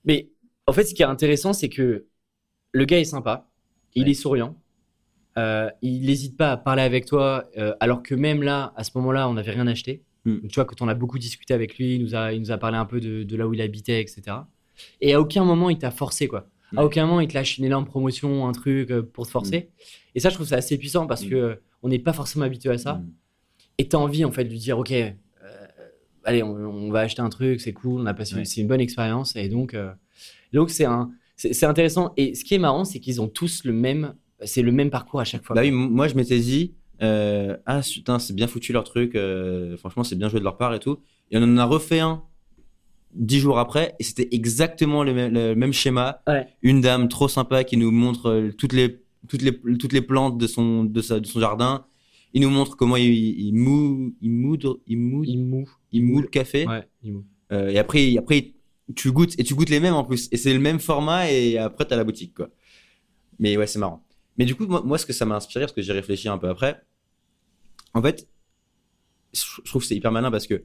Mais 0.06 0.30
en 0.66 0.72
fait, 0.72 0.86
ce 0.86 0.94
qui 0.94 1.02
est 1.02 1.06
intéressant, 1.06 1.52
c'est 1.52 1.68
que 1.68 2.06
le 2.72 2.86
gars 2.86 3.00
est 3.00 3.06
sympa, 3.06 3.50
il 3.96 4.08
est 4.08 4.14
souriant, 4.14 4.56
euh, 5.38 5.70
il 5.82 6.06
n'hésite 6.06 6.38
pas 6.38 6.52
à 6.52 6.58
parler 6.58 6.84
avec 6.84 7.06
toi, 7.06 7.50
alors 7.80 8.02
que 8.02 8.16
même 8.16 8.44
là, 8.44 8.72
à 8.78 8.84
ce 8.84 8.92
moment-là, 8.96 9.28
on 9.28 9.34
n'avait 9.34 9.52
rien 9.52 9.68
acheté. 9.68 10.04
Hmm. 10.26 10.48
tu 10.48 10.56
vois, 10.56 10.66
quand 10.66 10.82
on 10.82 10.88
a 10.88 10.94
beaucoup 10.94 11.18
discuté 11.18 11.54
avec 11.54 11.78
lui, 11.78 11.96
il 11.96 12.02
nous 12.02 12.14
a, 12.14 12.34
il 12.34 12.40
nous 12.40 12.52
a 12.52 12.58
parlé 12.58 12.78
un 12.78 12.86
peu 12.86 13.00
de, 13.00 13.24
de 13.24 13.36
là 13.36 13.48
où 13.48 13.54
il 13.54 13.62
habitait, 13.62 14.02
etc. 14.02 14.38
Et 15.02 15.14
à 15.14 15.20
aucun 15.22 15.44
moment, 15.44 15.70
il 15.70 15.80
t'a 15.80 15.92
forcé, 15.92 16.28
quoi. 16.28 16.48
À 16.78 16.86
aucun 16.86 17.06
moment, 17.06 17.20
il 17.20 17.28
te 17.28 17.34
lâche 17.34 17.58
une 17.58 17.66
énorme 17.66 17.86
promotion, 17.86 18.48
un 18.48 18.52
truc 18.52 18.92
euh, 18.92 19.02
pour 19.02 19.26
te 19.26 19.32
forcer. 19.32 19.60
Mm. 19.60 20.16
Et 20.16 20.20
ça, 20.20 20.30
je 20.30 20.36
trouve 20.36 20.48
ça 20.48 20.56
assez 20.56 20.78
puissant 20.78 21.08
parce 21.08 21.26
mm. 21.26 21.30
que 21.30 21.36
euh, 21.36 21.56
on 21.84 21.90
n'est 21.90 22.00
pas 22.00 22.14
forcément 22.14 22.46
habitué 22.46 22.70
à 22.70 22.78
ça. 22.78 22.96
Mm. 22.96 23.12
Et 23.80 23.90
tu 23.90 23.96
as 23.96 24.00
envie, 24.00 24.26
en 24.26 24.32
fait, 24.32 24.44
de 24.44 24.50
lui 24.50 24.60
dire, 24.60 24.78
OK, 24.78 24.92
euh, 24.92 25.14
allez, 26.24 26.44
on, 26.44 26.92
va 26.92 27.02
acheter 27.02 27.22
un 27.22 27.30
truc, 27.30 27.62
c'est 27.62 27.74
cool, 27.74 28.02
on 28.02 28.06
a 28.06 28.14
passé, 28.14 28.44
c'est 28.46 28.62
une 28.62 28.68
bonne 28.68 28.82
expérience. 28.82 29.36
Et 29.36 29.48
donc, 29.48 29.76
donc 30.54 30.70
c'est 30.70 30.86
un, 30.86 31.12
c'est 31.38 31.66
intéressant. 31.66 32.14
Et 32.18 32.36
ce 32.36 32.44
qui 32.44 32.56
est 32.56 32.60
marrant, 32.60 32.84
c'est 32.84 33.00
qu'ils 33.00 33.22
ont 33.22 33.28
tous 33.28 33.64
le 33.64 33.72
même, 33.72 34.16
c'est 34.44 34.62
le 34.62 34.72
même 34.72 34.90
parcours 34.90 35.22
à 35.22 35.24
chaque 35.24 35.44
fois. 35.44 35.56
Bah 35.56 35.62
oui, 35.62 35.72
moi, 35.72 36.10
je 36.10 36.16
m'étais 36.16 36.40
dit, 36.40 36.76
ah, 37.00 37.82
putain, 37.82 38.20
c'est 38.20 38.34
bien 38.34 38.48
foutu 38.48 38.74
leur 38.74 38.84
truc, 38.84 39.18
franchement, 39.78 40.04
c'est 40.04 40.18
bien 40.18 40.28
joué 40.28 40.40
de 40.40 40.44
leur 40.44 40.58
part 40.58 40.74
et 40.74 40.80
tout. 40.80 41.00
Et 41.32 41.38
on 41.38 41.44
en 41.44 41.58
a 41.58 41.64
refait 41.64 42.02
un 42.02 42.24
dix 43.14 43.40
jours 43.40 43.60
après 43.60 43.96
et 44.00 44.04
c'était 44.04 44.28
exactement 44.32 45.04
le 45.04 45.14
même, 45.56 45.74
schéma. 45.74 46.22
Une 46.62 46.82
dame 46.82 47.08
trop 47.08 47.28
sympa 47.28 47.64
qui 47.64 47.78
nous 47.78 47.92
montre 47.92 48.30
euh, 48.30 48.52
toutes 48.58 48.74
les 48.74 49.02
toutes 49.28 49.42
les 49.42 49.60
toutes 49.78 49.94
les 49.94 50.02
plantes 50.02 50.38
de 50.38 50.48
son 50.48 50.84
de, 50.84 51.02
sa, 51.02 51.20
de 51.20 51.26
son 51.26 51.40
jardin. 51.40 51.86
Il 52.34 52.42
nous 52.42 52.50
montre 52.50 52.78
comment 52.78 52.96
il, 52.96 53.12
il 53.12 53.54
moue 53.54 54.14
il 54.22 54.32
moudre 54.32 54.80
il 54.88 54.98
moue 54.98 55.24
il 55.24 55.44
moue 55.44 55.70
il 55.92 56.04
moue 56.04 56.22
le 56.22 56.28
café. 56.28 56.66
Euh, 57.52 57.70
et 57.70 57.80
après 57.80 58.16
après 58.18 58.54
tu 58.96 59.12
goûtes 59.12 59.40
et 59.40 59.44
tu 59.44 59.56
goûtes 59.56 59.70
les 59.70 59.80
mêmes 59.80 59.96
en 59.96 60.04
plus 60.04 60.30
et 60.32 60.38
c'est 60.38 60.54
le 60.54 60.60
même 60.60 60.80
format 60.80 61.32
et 61.32 61.58
après 61.58 61.86
tu 61.88 61.94
as 61.94 61.98
la 61.98 62.04
boutique 62.04 62.36
quoi. 62.36 62.50
Mais 63.40 63.58
ouais 63.58 63.68
c'est 63.68 63.80
marrant. 63.80 64.04
Mais 64.38 64.46
du 64.46 64.56
coup 64.56 64.68
moi, 64.68 64.82
moi 64.86 64.98
ce 64.98 65.06
que 65.06 65.14
ça 65.14 65.26
m'a 65.26 65.36
inspiré 65.36 65.66
parce 65.66 65.74
que 65.74 65.82
j'ai 65.82 65.94
réfléchi 65.94 66.30
un 66.30 66.38
peu 66.38 66.48
après. 66.50 66.82
En 67.94 68.02
fait 68.02 68.28
je 69.34 69.62
trouve 69.66 69.82
que 69.82 69.88
c'est 69.88 69.96
hyper 69.96 70.12
malin 70.12 70.32
parce 70.32 70.48
que 70.48 70.64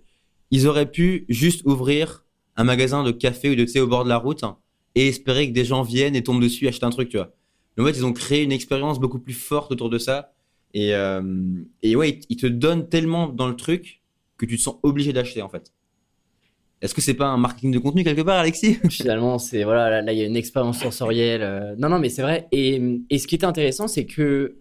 ils 0.51 0.67
auraient 0.67 0.91
pu 0.91 1.25
juste 1.29 1.63
ouvrir 1.65 2.24
un 2.57 2.65
magasin 2.65 3.03
de 3.03 3.11
café 3.11 3.51
ou 3.51 3.55
de 3.55 3.65
thé 3.65 3.81
au 3.81 3.87
bord 3.87 4.05
de 4.05 4.09
la 4.09 4.17
route 4.17 4.45
et 4.95 5.09
espérer 5.09 5.49
que 5.49 5.55
des 5.55 5.65
gens 5.65 5.83
viennent 5.83 6.17
et 6.17 6.23
tombent 6.23 6.43
dessus 6.43 6.67
et 6.67 6.69
achètent 6.69 6.85
un 6.85 6.91
truc, 6.91 7.09
tu 7.09 7.17
vois. 7.17 7.33
Mais 7.77 7.83
en 7.83 7.87
fait, 7.87 7.93
ils 7.93 8.07
ont 8.07 8.13
créé 8.13 8.43
une 8.43 8.53
expérience 8.53 9.01
beaucoup 9.01 9.19
plus 9.19 9.35
forte 9.35 9.73
autour 9.73 9.91
de 9.91 9.99
ça. 9.99 10.33
Et, 10.73 10.95
euh, 10.95 11.23
et 11.83 11.97
ouais, 11.97 12.21
ils 12.29 12.37
te 12.37 12.47
donnent 12.47 12.89
tellement 12.89 13.29
dans 13.29 13.49
le 13.49 13.57
truc 13.57 14.03
que 14.39 14.47
tu 14.47 14.57
te 14.57 14.63
sens 14.63 14.77
obligé 14.83 15.13
d'acheter, 15.13 15.43
en 15.43 15.49
fait. 15.49 15.73
Est-ce 16.81 16.95
que 16.95 17.01
c'est 17.01 17.15
pas 17.15 17.29
un 17.29 17.39
marketing 17.39 17.73
de 17.73 17.79
contenu 17.79 18.05
quelque 18.05 18.21
part, 18.21 18.39
Alexis? 18.39 18.79
Finalement, 18.91 19.39
c'est 19.39 19.65
voilà, 19.65 20.03
là, 20.03 20.13
il 20.13 20.19
y 20.19 20.23
a 20.23 20.27
une 20.27 20.37
expérience 20.37 20.81
sensorielle. 20.81 21.43
Euh. 21.43 21.75
Non, 21.79 21.89
non, 21.89 21.99
mais 21.99 22.11
c'est 22.11 22.23
vrai. 22.23 22.47
Et, 22.53 22.81
et, 23.09 23.19
ce 23.19 23.27
qui 23.27 23.37
était 23.37 23.47
intéressant, 23.47 23.89
c'est 23.89 24.07
que 24.07 24.59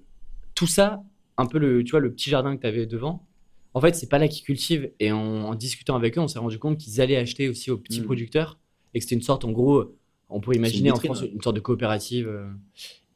tout 0.56 0.68
ça, 0.68 1.04
un 1.38 1.46
peu 1.46 1.58
le, 1.58 1.84
tu 1.84 1.92
vois, 1.92 2.00
le 2.00 2.14
petit 2.14 2.30
jardin 2.30 2.56
que 2.56 2.62
tu 2.62 2.68
avais 2.68 2.86
devant, 2.86 3.28
en 3.74 3.82
fait, 3.82 3.96
c'est 3.96 4.10
pas 4.10 4.20
là 4.20 4.28
qu'ils 4.28 4.44
cultivent. 4.44 4.92
Et 5.00 5.12
en, 5.12 5.56
discutant 5.56 5.96
avec 5.96 6.18
eux, 6.18 6.22
on 6.22 6.28
s'est 6.28 6.40
rendu 6.40 6.60
compte 6.60 6.78
qu'ils 6.78 7.02
allaient 7.02 7.18
acheter 7.18 7.50
aussi 7.50 7.72
aux 7.72 7.78
petits 7.78 8.02
hmm. 8.02 8.06
producteurs 8.06 8.60
et 8.94 9.00
que 9.00 9.04
c'était 9.04 9.16
une 9.16 9.22
sorte, 9.22 9.46
en 9.46 9.52
gros, 9.52 9.96
on 10.30 10.40
pourrait 10.40 10.58
imaginer 10.58 10.92
en 10.92 10.96
France 10.96 11.22
une 11.22 11.42
sorte 11.42 11.56
de 11.56 11.62
coopérative. 11.62 12.28
Euh. 12.28 12.50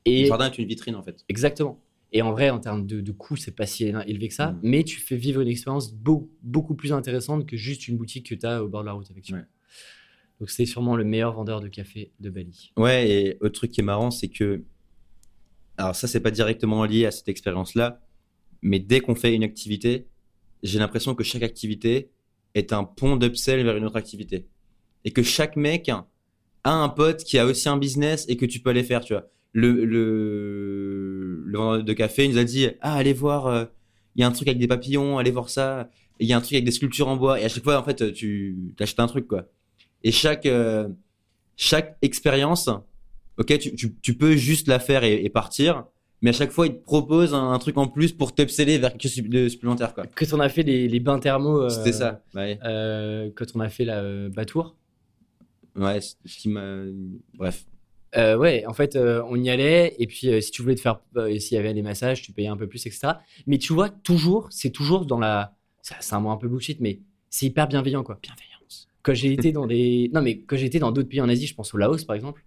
Et... 0.05 0.23
Le 0.23 0.27
jardin 0.27 0.49
est 0.49 0.57
une 0.57 0.67
vitrine, 0.67 0.95
en 0.95 1.03
fait. 1.03 1.23
Exactement. 1.29 1.81
Et 2.13 2.21
en 2.21 2.31
vrai, 2.31 2.49
en 2.49 2.59
termes 2.59 2.87
de, 2.87 3.01
de 3.01 3.11
coût, 3.11 3.35
c'est 3.35 3.55
pas 3.55 3.65
si 3.65 3.83
élevé 3.83 4.29
que 4.29 4.33
ça, 4.33 4.51
mm. 4.51 4.59
mais 4.63 4.83
tu 4.83 4.99
fais 4.99 5.17
vivre 5.17 5.41
une 5.41 5.47
expérience 5.47 5.93
beaucoup, 5.93 6.75
plus 6.75 6.93
intéressante 6.93 7.45
que 7.45 7.57
juste 7.57 7.87
une 7.87 7.97
boutique 7.97 8.29
que 8.29 8.35
tu 8.35 8.45
as 8.45 8.63
au 8.63 8.67
bord 8.67 8.81
de 8.81 8.87
la 8.87 8.93
route, 8.93 9.09
effectivement. 9.11 9.43
Donc, 10.39 10.49
c'est 10.49 10.65
sûrement 10.65 10.95
le 10.95 11.03
meilleur 11.03 11.33
vendeur 11.33 11.61
de 11.61 11.67
café 11.67 12.11
de 12.19 12.29
Bali. 12.29 12.71
Ouais, 12.77 13.09
et 13.09 13.37
autre 13.41 13.55
truc 13.55 13.71
qui 13.71 13.81
est 13.81 13.83
marrant, 13.83 14.11
c'est 14.11 14.29
que. 14.29 14.63
Alors, 15.77 15.95
ça, 15.95 16.07
c'est 16.07 16.21
pas 16.21 16.31
directement 16.31 16.85
lié 16.85 17.05
à 17.05 17.11
cette 17.11 17.27
expérience-là, 17.27 18.01
mais 18.61 18.79
dès 18.79 18.99
qu'on 18.99 19.13
fait 19.13 19.35
une 19.35 19.43
activité, 19.43 20.07
j'ai 20.63 20.79
l'impression 20.79 21.15
que 21.15 21.23
chaque 21.23 21.43
activité 21.43 22.09
est 22.55 22.73
un 22.73 22.83
pont 22.83 23.15
d'upsell 23.15 23.63
vers 23.63 23.77
une 23.77 23.85
autre 23.85 23.95
activité. 23.95 24.47
Et 25.05 25.11
que 25.11 25.23
chaque 25.23 25.55
mec 25.55 25.89
a 25.89 26.05
un 26.63 26.89
pote 26.89 27.23
qui 27.23 27.37
a 27.37 27.45
aussi 27.45 27.69
un 27.69 27.77
business 27.77 28.25
et 28.27 28.37
que 28.37 28.45
tu 28.45 28.59
peux 28.59 28.71
aller 28.71 28.83
faire, 28.83 29.03
tu 29.03 29.13
vois 29.13 29.29
le, 29.57 29.85
le, 29.85 31.43
le 31.45 31.57
vendeur 31.57 31.83
de 31.83 31.93
café 31.93 32.27
nous 32.27 32.37
a 32.37 32.43
dit 32.43 32.67
Ah, 32.81 32.93
allez 32.93 33.13
voir, 33.13 33.47
euh, 33.47 33.65
il 34.15 34.21
y 34.21 34.23
a 34.23 34.27
un 34.27 34.31
truc 34.31 34.47
avec 34.47 34.59
des 34.59 34.67
papillons, 34.67 35.17
allez 35.17 35.31
voir 35.31 35.49
ça. 35.49 35.89
Il 36.19 36.27
y 36.27 36.33
a 36.33 36.37
un 36.37 36.41
truc 36.41 36.53
avec 36.53 36.65
des 36.65 36.71
sculptures 36.71 37.07
en 37.07 37.15
bois. 37.15 37.39
Et 37.39 37.43
à 37.43 37.49
chaque 37.49 37.63
fois, 37.63 37.79
en 37.79 37.83
fait, 37.83 38.13
tu 38.13 38.73
achètes 38.79 38.99
un 38.99 39.07
truc, 39.07 39.27
quoi. 39.27 39.47
Et 40.03 40.11
chaque, 40.11 40.45
euh, 40.45 40.87
chaque 41.55 41.97
expérience, 42.03 42.69
ok, 43.37 43.57
tu, 43.57 43.75
tu, 43.75 43.95
tu, 43.95 44.13
peux 44.15 44.35
juste 44.35 44.67
la 44.67 44.79
faire 44.79 45.03
et, 45.03 45.27
partir. 45.29 45.85
Mais 46.21 46.31
à 46.31 46.33
chaque 46.33 46.51
fois, 46.51 46.67
il 46.67 46.73
te 46.73 46.83
propose 46.83 47.33
un, 47.33 47.57
truc 47.59 47.77
en 47.77 47.87
plus 47.87 48.11
pour 48.11 48.33
t'obséder 48.33 48.79
vers 48.79 48.91
quelque 48.91 49.07
chose 49.07 49.23
de 49.23 49.47
supplémentaire. 49.49 49.93
Quoi. 49.93 50.05
Quand 50.15 50.25
on 50.33 50.39
a 50.39 50.49
fait 50.49 50.63
les, 50.63 50.87
les 50.87 50.99
bains 50.99 51.19
thermaux. 51.19 51.61
Euh, 51.61 51.69
C'était 51.69 51.93
ça. 51.93 52.23
Ouais. 52.33 52.57
quand 53.35 53.45
on 53.55 53.59
a 53.59 53.69
fait 53.69 53.85
la 53.85 54.29
Batour. 54.29 54.75
Ouais, 55.75 55.99
ce 56.01 56.15
qui 56.25 56.49
m'a. 56.49 56.83
Bref. 57.35 57.65
Euh, 58.15 58.37
ouais, 58.37 58.65
en 58.65 58.73
fait, 58.73 58.95
euh, 58.95 59.21
on 59.27 59.35
y 59.35 59.49
allait. 59.49 59.95
Et 59.99 60.07
puis, 60.07 60.29
euh, 60.29 60.41
si 60.41 60.51
tu 60.51 60.61
voulais 60.61 60.75
te 60.75 60.81
faire, 60.81 60.99
s'il 61.39 61.55
y 61.55 61.57
avait 61.57 61.73
des 61.73 61.81
massages, 61.81 62.21
tu 62.21 62.31
payais 62.31 62.47
un 62.47 62.57
peu 62.57 62.67
plus, 62.67 62.85
etc. 62.85 63.13
Mais 63.45 63.57
tu 63.57 63.73
vois, 63.73 63.89
toujours, 63.89 64.47
c'est 64.51 64.71
toujours 64.71 65.05
dans 65.05 65.19
la. 65.19 65.55
C'est 65.81 66.13
un 66.13 66.19
mot 66.19 66.31
un 66.31 66.37
peu 66.37 66.47
bullshit, 66.47 66.79
mais 66.81 66.99
c'est 67.29 67.45
hyper 67.45 67.67
bienveillant, 67.67 68.03
quoi. 68.03 68.19
Bienveillance. 68.21 68.89
Quand 69.03 69.13
j'ai 69.13 69.33
été 69.33 69.51
dans 69.51 69.67
des. 69.67 70.09
Non, 70.13 70.21
mais 70.21 70.39
quand 70.39 70.57
j'ai 70.57 70.65
été 70.65 70.79
dans 70.79 70.91
d'autres 70.91 71.09
pays 71.09 71.21
en 71.21 71.29
Asie, 71.29 71.47
je 71.47 71.55
pense 71.55 71.73
au 71.73 71.77
Laos, 71.77 72.03
par 72.05 72.15
exemple. 72.15 72.43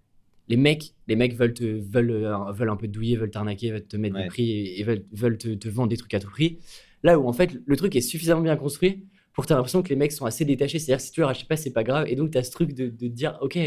Les 0.47 0.57
mecs, 0.57 0.93
les 1.07 1.15
mecs 1.15 1.35
veulent, 1.35 1.53
te, 1.53 1.63
veulent, 1.63 2.27
veulent 2.53 2.69
un 2.69 2.75
peu 2.75 2.87
te 2.87 2.91
douiller, 2.91 3.15
veulent 3.15 3.31
t'arnaquer, 3.31 3.71
veulent 3.71 3.87
te 3.87 3.97
mettre 3.97 4.17
des 4.17 4.27
prix 4.27 4.67
et, 4.79 4.83
veulent, 4.83 5.05
veulent 5.11 5.37
te, 5.37 5.53
te, 5.53 5.69
vendre 5.69 5.89
des 5.89 5.97
trucs 5.97 6.13
à 6.13 6.19
tout 6.19 6.29
prix. 6.29 6.59
Là 7.03 7.19
où, 7.19 7.27
en 7.27 7.33
fait, 7.33 7.57
le 7.65 7.77
truc 7.77 7.95
est 7.95 8.01
suffisamment 8.01 8.41
bien 8.41 8.57
construit 8.57 9.05
pour 9.33 9.43
que 9.43 9.47
tu 9.47 9.53
l'impression 9.53 9.81
que 9.81 9.89
les 9.89 9.95
mecs 9.95 10.11
sont 10.11 10.25
assez 10.25 10.43
détachés. 10.43 10.79
C'est-à-dire, 10.79 11.01
si 11.01 11.11
tu 11.11 11.21
leur 11.21 11.29
achètes 11.29 11.47
pas, 11.47 11.55
c'est 11.55 11.71
pas 11.71 11.83
grave. 11.83 12.05
Et 12.09 12.15
donc, 12.15 12.31
tu 12.31 12.37
as 12.37 12.43
ce 12.43 12.51
truc 12.51 12.73
de, 12.73 12.89
de 12.89 13.07
dire, 13.07 13.37
OK, 13.41 13.57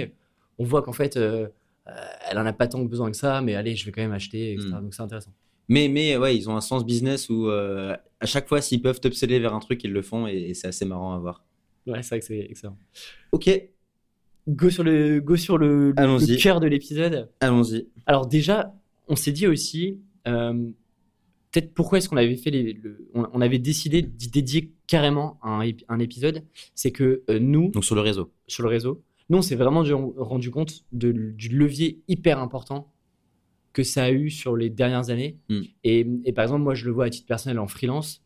on 0.59 0.65
voit 0.65 0.83
qu'en 0.83 0.93
fait 0.93 1.17
euh, 1.17 1.47
elle 2.29 2.39
en 2.39 2.47
a 2.47 2.53
pas 2.53 2.67
tant 2.67 2.83
besoin 2.83 3.11
que 3.11 3.17
ça, 3.17 3.41
mais 3.41 3.55
allez, 3.55 3.77
je 3.77 3.85
vais 3.85 3.93
quand 3.93 4.03
même 4.03 4.13
acheter, 4.13 4.53
etc. 4.53 4.69
Hmm. 4.69 4.83
Donc 4.83 4.95
c'est 4.95 5.03
intéressant. 5.03 5.33
Mais, 5.69 5.89
mais 5.89 6.17
ouais, 6.17 6.37
ils 6.37 6.49
ont 6.51 6.57
un 6.57 6.61
sens 6.61 6.85
business 6.85 7.31
où 7.31 7.49
euh, 7.49 7.97
à 8.21 8.27
chaque 8.27 8.49
fois, 8.49 8.61
s'ils 8.61 8.83
peuvent 8.83 9.01
t'obséder 9.01 9.39
vers 9.39 9.55
un 9.55 9.61
truc, 9.61 9.83
ils 9.85 9.93
le 9.93 10.03
font 10.03 10.27
et, 10.27 10.53
c'est 10.55 10.69
assez 10.69 10.85
marrant 10.85 11.15
à 11.15 11.19
voir. 11.19 11.45
Ouais, 11.87 12.03
c'est 12.03 12.11
vrai 12.11 12.21
que 12.21 12.27
c'est 12.27 12.39
excellent. 12.39 12.79
Ok. 13.33 13.51
Go 14.47 14.71
sur 14.71 14.85
le, 14.85 15.21
go 15.21 15.37
sur 15.37 15.57
le, 15.57 15.91
le 15.91 16.37
cœur 16.37 16.61
de 16.61 16.67
l'épisode. 16.67 17.31
Allons-y. 17.41 17.89
Alors 18.07 18.27
déjà, 18.27 18.75
on 19.09 19.17
s'est 19.17 19.33
dit 19.33 19.47
aussi, 19.47 20.01
euh, 20.29 20.53
peut-être 21.51 21.73
pourquoi 21.73 21.99
est-ce 21.99 22.09
qu'on 22.09 22.17
avait 22.19 22.37
fait 22.37 22.51
les, 22.51 22.79
on, 23.15 23.41
avait 23.41 23.59
décidé 23.59 24.03
d'y 24.03 24.29
dédier 24.29 24.73
carrément 24.87 25.39
un, 25.43 25.61
un 25.89 25.99
épisode, 25.99 26.45
c'est 26.75 26.93
que 26.93 27.23
nous. 27.39 27.71
Donc 27.71 27.85
sur 27.85 27.95
le 27.95 28.03
réseau. 28.03 28.33
Sur 28.47 28.65
le 28.65 28.69
réseau 28.69 29.03
nous, 29.31 29.39
on 29.39 29.43
s'est 29.43 29.57
vraiment 29.57 29.83
rendu 30.17 30.51
compte 30.51 30.85
de, 30.93 31.13
du 31.13 31.49
levier 31.49 32.03
hyper 32.09 32.39
important 32.39 32.93
que 33.73 33.83
ça 33.83 34.05
a 34.05 34.11
eu 34.11 34.31
sur 34.31 34.57
les 34.57 34.71
dernières 34.71 35.11
années. 35.11 35.39
Hmm. 35.49 35.63
Et, 35.83 36.33
par 36.35 36.45
exemple, 36.45 36.63
moi, 36.63 36.75
je 36.75 36.85
le 36.85 36.93
vois 36.93 37.07
à 37.07 37.11
titre 37.11 37.27
personnel 37.27 37.59
en 37.59 37.67
freelance. 37.67 38.23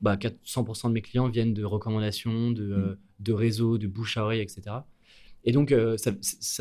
Bah, 0.00 0.16
100% 0.16 0.88
de 0.88 0.92
mes 0.92 1.02
clients 1.02 1.28
viennent 1.28 1.54
de 1.54 1.64
recommandations, 1.64 2.50
de, 2.50 2.66
hmm. 2.66 2.72
euh, 2.72 2.98
de 3.20 3.32
réseaux, 3.32 3.78
de 3.78 3.86
bouche 3.86 4.16
à 4.16 4.24
oreille, 4.24 4.40
etc. 4.40 4.62
Et 5.44 5.52
donc, 5.52 5.72
euh, 5.72 5.96
ça 5.96 6.12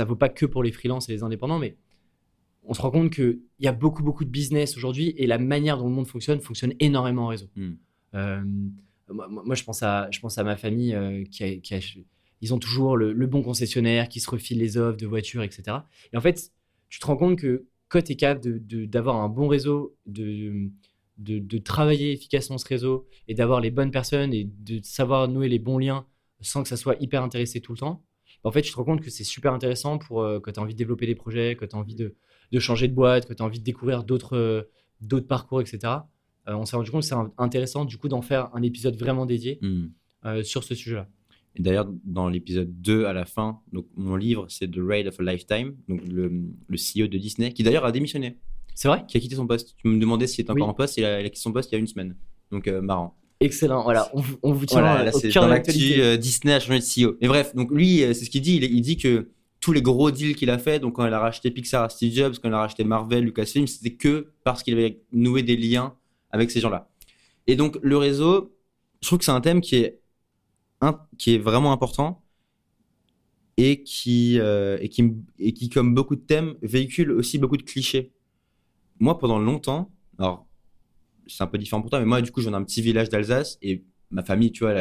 ne 0.03 0.07
vaut 0.07 0.15
pas 0.15 0.29
que 0.29 0.45
pour 0.45 0.63
les 0.63 0.71
freelances 0.71 1.09
et 1.09 1.11
les 1.11 1.23
indépendants, 1.23 1.59
mais 1.59 1.77
on 2.63 2.73
se 2.73 2.81
rend 2.81 2.91
compte 2.91 3.11
qu'il 3.11 3.39
y 3.59 3.67
a 3.67 3.71
beaucoup, 3.71 4.03
beaucoup 4.03 4.25
de 4.25 4.29
business 4.29 4.77
aujourd'hui 4.77 5.13
et 5.17 5.27
la 5.27 5.37
manière 5.37 5.77
dont 5.77 5.87
le 5.87 5.95
monde 5.95 6.07
fonctionne 6.07 6.39
fonctionne 6.39 6.73
énormément 6.79 7.25
en 7.25 7.27
réseau. 7.27 7.47
Hmm. 7.55 7.73
Euh, 8.15 8.43
moi, 9.09 9.55
je, 9.55 9.63
pense 9.63 9.83
à, 9.83 10.09
je 10.11 10.19
pense 10.19 10.37
à 10.37 10.43
ma 10.43 10.55
famille 10.55 10.95
qui 11.31 11.43
a, 11.43 11.57
qui 11.57 11.73
a 11.73 11.79
ils 12.41 12.53
ont 12.53 12.59
toujours 12.59 12.97
le, 12.97 13.27
bon 13.27 13.43
concessionnaire 13.43 14.09
qui 14.09 14.19
se 14.19 14.29
refile 14.29 14.57
les 14.57 14.77
offres 14.77 14.97
de 14.97 15.05
voitures, 15.05 15.43
etc. 15.43 15.77
Et 16.11 16.17
en 16.17 16.21
fait, 16.21 16.51
tu 16.89 16.99
te 16.99 17.05
rends 17.05 17.15
compte 17.15 17.37
que 17.37 17.67
quand 17.87 18.01
tu 18.01 18.13
es 18.13 18.15
capable 18.15 18.59
d'avoir 18.87 19.17
un 19.17 19.29
bon 19.29 19.47
réseau, 19.47 19.95
de, 20.07 20.69
de, 21.17 21.57
travailler 21.59 22.11
efficacement 22.11 22.57
ce 22.57 22.67
réseau 22.67 23.07
et 23.27 23.35
d'avoir 23.35 23.61
les 23.61 23.69
bonnes 23.69 23.91
personnes 23.91 24.33
et 24.33 24.45
de 24.45 24.79
savoir 24.83 25.27
nouer 25.27 25.49
les 25.49 25.59
bons 25.59 25.77
liens 25.77 26.05
sans 26.41 26.63
que 26.63 26.69
ça 26.69 26.77
soit 26.77 26.95
hyper 26.99 27.21
intéressé 27.21 27.61
tout 27.61 27.73
le 27.73 27.77
temps, 27.77 28.03
en 28.43 28.51
fait, 28.51 28.61
tu 28.61 28.71
te 28.71 28.77
rends 28.77 28.83
compte 28.83 29.01
que 29.01 29.09
c'est 29.09 29.23
super 29.23 29.53
intéressant 29.53 29.97
pour 29.97 30.21
euh, 30.21 30.39
quand 30.39 30.51
tu 30.51 30.59
as 30.59 30.63
envie 30.63 30.73
de 30.73 30.77
développer 30.77 31.05
des 31.05 31.15
projets, 31.15 31.55
quand 31.55 31.67
tu 31.67 31.75
as 31.75 31.79
envie 31.79 31.95
de, 31.95 32.15
de, 32.51 32.59
changer 32.59 32.87
de 32.87 32.93
boîte, 32.93 33.27
que 33.27 33.33
tu 33.33 33.41
as 33.41 33.45
envie 33.45 33.59
de 33.59 33.63
découvrir 33.63 34.03
d'autres 34.03 34.35
euh, 34.35 35.21
parcours, 35.21 35.61
etc. 35.61 35.79
Euh, 36.47 36.55
on 36.55 36.65
s'est 36.65 36.75
rendu 36.75 36.89
compte 36.89 37.01
que 37.01 37.07
c'est 37.07 37.15
intéressant 37.37 37.85
du 37.85 37.97
coup 37.97 38.07
d'en 38.07 38.21
faire 38.21 38.49
un 38.55 38.63
épisode 38.63 38.95
vraiment 38.95 39.25
dédié 39.25 39.59
mmh. 39.61 40.43
sur 40.43 40.63
ce 40.63 40.73
sujet-là. 40.73 41.07
Et 41.55 41.61
d'ailleurs, 41.61 41.87
dans 42.05 42.29
l'épisode 42.29 42.81
2, 42.81 43.05
à 43.05 43.13
la 43.13 43.25
fin, 43.25 43.59
donc 43.73 43.85
mon 43.95 44.15
livre, 44.15 44.45
c'est 44.49 44.71
The 44.71 44.79
Raid 44.79 45.07
of 45.07 45.19
a 45.19 45.23
Lifetime, 45.23 45.75
donc 45.89 46.01
le, 46.07 46.31
le 46.67 46.77
CEO 46.77 47.07
de 47.07 47.17
Disney, 47.17 47.51
qui 47.51 47.61
d'ailleurs 47.63 47.85
a 47.85 47.91
démissionné. 47.91 48.39
C'est 48.73 48.87
vrai? 48.87 49.03
Qui 49.07 49.17
a 49.17 49.19
quitté 49.19 49.35
son 49.35 49.47
poste. 49.47 49.75
Tu 49.77 49.87
me 49.87 49.99
demandais 49.99 50.27
s'il 50.27 50.41
était 50.41 50.51
encore 50.51 50.69
en 50.69 50.73
poste, 50.73 50.97
il 50.97 51.05
a, 51.05 51.19
il 51.19 51.25
a, 51.25 51.29
quitté 51.29 51.41
son 51.41 51.51
poste 51.51 51.71
il 51.71 51.75
y 51.75 51.75
a 51.75 51.79
une 51.79 51.87
semaine. 51.87 52.15
Donc, 52.51 52.67
euh, 52.67 52.81
marrant. 52.81 53.17
Excellent, 53.41 53.83
voilà, 53.83 54.09
on, 54.13 54.23
on 54.43 54.53
vous 54.53 54.65
tient 54.65 54.81
voilà, 54.81 55.03
là, 55.03 55.15
au 55.15 55.19
cœur 55.19 55.43
dans 55.43 55.49
l'actu. 55.49 55.99
Euh, 55.99 56.15
Disney 56.15 56.53
a 56.53 56.59
changé 56.59 56.79
de 56.79 57.07
CEO. 57.07 57.17
Mais 57.21 57.27
bref, 57.27 57.55
donc 57.55 57.71
lui, 57.71 58.03
euh, 58.03 58.13
c'est 58.13 58.25
ce 58.25 58.29
qu'il 58.29 58.41
dit. 58.41 58.57
Il, 58.57 58.63
il, 58.63 58.81
dit 58.81 58.97
que 58.97 59.29
tous 59.59 59.73
les 59.73 59.81
gros 59.81 60.11
deals 60.11 60.35
qu'il 60.35 60.49
a 60.49 60.57
fait, 60.57 60.79
donc 60.79 60.95
quand 60.95 61.05
il 61.05 61.13
a 61.13 61.19
racheté 61.19 61.51
Pixar 61.51 61.83
à 61.83 61.89
Steve 61.89 62.13
Jobs, 62.13 62.35
quand 62.41 62.49
il 62.49 62.53
a 62.53 62.59
racheté 62.59 62.83
Marvel, 62.83 63.23
Lucasfilm, 63.25 63.67
c'était 63.67 63.95
que 63.95 64.31
parce 64.43 64.63
qu'il 64.63 64.75
avait 64.75 65.01
noué 65.11 65.43
des 65.43 65.57
liens 65.57 65.95
avec 66.29 66.51
ces 66.51 66.59
gens-là. 66.59 66.89
Et 67.47 67.55
donc 67.55 67.77
le 67.81 67.97
réseau, 67.97 68.55
je 69.01 69.07
trouve 69.07 69.19
que 69.19 69.25
c'est 69.25 69.31
un 69.31 69.41
thème 69.41 69.61
qui 69.61 69.75
est 69.75 69.99
qui 71.17 71.35
est 71.35 71.37
vraiment 71.37 71.71
important 71.71 72.23
et 73.57 73.83
qui, 73.83 74.39
euh, 74.39 74.77
et, 74.81 74.89
qui, 74.89 75.13
et 75.37 75.53
qui, 75.53 75.69
comme 75.69 75.93
beaucoup 75.93 76.15
de 76.15 76.21
thèmes, 76.21 76.55
véhicule 76.61 77.11
aussi 77.11 77.37
beaucoup 77.37 77.57
de 77.57 77.63
clichés. 77.63 78.11
Moi, 78.99 79.17
pendant 79.19 79.37
longtemps, 79.37 79.91
alors 80.17 80.47
c'est 81.35 81.43
un 81.43 81.47
peu 81.47 81.57
différent 81.57 81.81
pour 81.81 81.89
toi, 81.89 81.99
mais 81.99 82.05
moi, 82.05 82.21
du 82.21 82.31
coup, 82.31 82.41
j'en 82.41 82.51
ai 82.51 82.55
un 82.55 82.63
petit 82.63 82.81
village 82.81 83.09
d'Alsace 83.09 83.57
et 83.61 83.83
ma 84.09 84.23
famille, 84.23 84.51
tu 84.51 84.63
vois, 84.63 84.73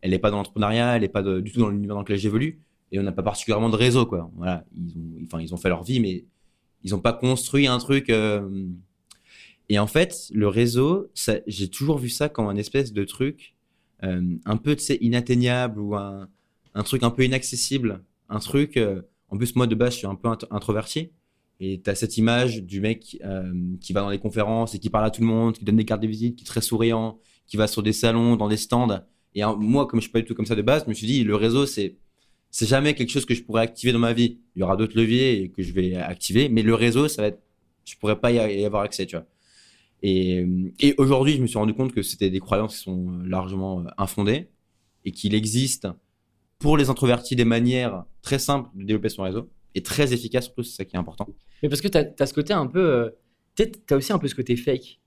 elle 0.00 0.10
n'est 0.10 0.18
pas 0.18 0.30
dans 0.30 0.38
l'entrepreneuriat, 0.38 0.96
elle 0.96 1.02
n'est 1.02 1.08
pas 1.08 1.22
du 1.22 1.52
tout 1.52 1.60
dans 1.60 1.68
l'univers 1.68 1.94
dans 1.94 2.02
lequel 2.02 2.18
j'évolue 2.18 2.60
et 2.92 2.98
on 3.00 3.02
n'a 3.02 3.12
pas 3.12 3.22
particulièrement 3.22 3.70
de 3.70 3.76
réseau, 3.76 4.06
quoi. 4.06 4.30
Voilà, 4.36 4.64
ils 4.72 4.96
ont, 4.96 5.24
enfin, 5.24 5.40
ils 5.40 5.52
ont 5.52 5.56
fait 5.56 5.68
leur 5.68 5.82
vie, 5.82 6.00
mais 6.00 6.24
ils 6.84 6.92
n'ont 6.92 7.00
pas 7.00 7.12
construit 7.12 7.66
un 7.66 7.78
truc. 7.78 8.08
Euh, 8.10 8.68
et 9.68 9.78
en 9.78 9.86
fait, 9.86 10.28
le 10.32 10.46
réseau, 10.46 11.10
j'ai 11.46 11.68
toujours 11.68 11.98
vu 11.98 12.08
ça 12.08 12.28
comme 12.28 12.46
un 12.46 12.56
espèce 12.56 12.92
de 12.92 13.04
truc 13.04 13.56
euh, 14.04 14.36
un 14.44 14.56
peu 14.56 14.76
inatteignable 15.00 15.80
ou 15.80 15.96
un, 15.96 16.28
truc 16.84 17.02
un 17.02 17.10
peu 17.10 17.24
inaccessible. 17.24 18.04
Un 18.28 18.38
truc, 18.38 18.76
euh, 18.76 19.02
en 19.28 19.38
plus, 19.38 19.56
moi 19.56 19.66
de 19.66 19.74
base, 19.74 19.94
je 19.94 19.98
suis 19.98 20.06
un 20.06 20.14
peu 20.14 20.28
introverti. 20.50 21.10
Et 21.60 21.80
tu 21.82 21.88
as 21.88 21.94
cette 21.94 22.16
image 22.16 22.62
du 22.62 22.80
mec 22.80 23.18
euh, 23.24 23.52
qui 23.80 23.92
va 23.92 24.00
dans 24.00 24.10
les 24.10 24.18
conférences 24.18 24.74
et 24.74 24.78
qui 24.78 24.90
parle 24.90 25.06
à 25.06 25.10
tout 25.10 25.20
le 25.20 25.26
monde, 25.26 25.54
qui 25.54 25.64
donne 25.64 25.76
des 25.76 25.84
cartes 25.84 26.02
de 26.02 26.08
visite, 26.08 26.36
qui 26.36 26.44
est 26.44 26.46
très 26.46 26.60
souriant, 26.60 27.18
qui 27.46 27.56
va 27.56 27.66
sur 27.66 27.82
des 27.82 27.92
salons, 27.92 28.36
dans 28.36 28.48
des 28.48 28.56
stands. 28.56 29.00
Et 29.34 29.42
moi, 29.58 29.86
comme 29.86 30.00
je 30.00 30.04
suis 30.04 30.12
pas 30.12 30.20
du 30.20 30.26
tout 30.26 30.34
comme 30.34 30.46
ça 30.46 30.54
de 30.54 30.62
base, 30.62 30.84
je 30.84 30.88
me 30.88 30.94
suis 30.94 31.06
dit, 31.06 31.24
le 31.24 31.36
réseau, 31.36 31.66
c'est 31.66 31.96
c'est 32.50 32.66
jamais 32.66 32.94
quelque 32.94 33.10
chose 33.10 33.26
que 33.26 33.34
je 33.34 33.42
pourrais 33.42 33.62
activer 33.62 33.92
dans 33.92 33.98
ma 33.98 34.12
vie. 34.12 34.38
Il 34.54 34.60
y 34.60 34.62
aura 34.62 34.76
d'autres 34.76 34.96
leviers 34.96 35.50
que 35.50 35.60
je 35.60 35.72
vais 35.72 35.96
activer, 35.96 36.48
mais 36.48 36.62
le 36.62 36.74
réseau, 36.76 37.08
ça 37.08 37.20
va 37.20 37.28
être, 37.28 37.42
je 37.84 37.96
pourrais 37.96 38.20
pas 38.20 38.30
y 38.30 38.64
avoir 38.64 38.84
accès, 38.84 39.08
vois. 39.10 39.26
Et, 40.02 40.94
aujourd'hui, 40.98 41.32
je 41.32 41.42
me 41.42 41.48
suis 41.48 41.58
rendu 41.58 41.74
compte 41.74 41.92
que 41.92 42.02
c'était 42.02 42.30
des 42.30 42.38
croyances 42.38 42.76
qui 42.76 42.82
sont 42.84 43.18
largement 43.24 43.80
euh, 43.80 43.84
infondées 43.98 44.48
et 45.04 45.10
qu'il 45.10 45.34
existe 45.34 45.88
pour 46.60 46.76
les 46.76 46.90
introvertis 46.90 47.34
des 47.34 47.44
manières 47.44 48.04
très 48.22 48.38
simples 48.38 48.68
de 48.76 48.84
développer 48.84 49.08
son 49.08 49.22
réseau 49.22 49.50
et 49.74 49.82
très 49.82 50.12
efficaces 50.12 50.44
surtout, 50.44 50.62
c'est 50.62 50.76
ça 50.76 50.84
qui 50.84 50.96
est 50.96 50.98
important. 50.98 51.28
Mais 51.62 51.68
parce 51.68 51.80
que 51.80 51.88
tu 51.88 51.98
as, 51.98 52.26
ce 52.26 52.34
côté 52.34 52.52
un 52.52 52.66
peu. 52.66 52.80
Euh, 52.80 53.10
tu 53.56 53.64
as 53.90 53.96
aussi 53.96 54.12
un 54.12 54.18
peu 54.18 54.28
ce 54.28 54.34
côté 54.34 54.56
fake. 54.56 55.00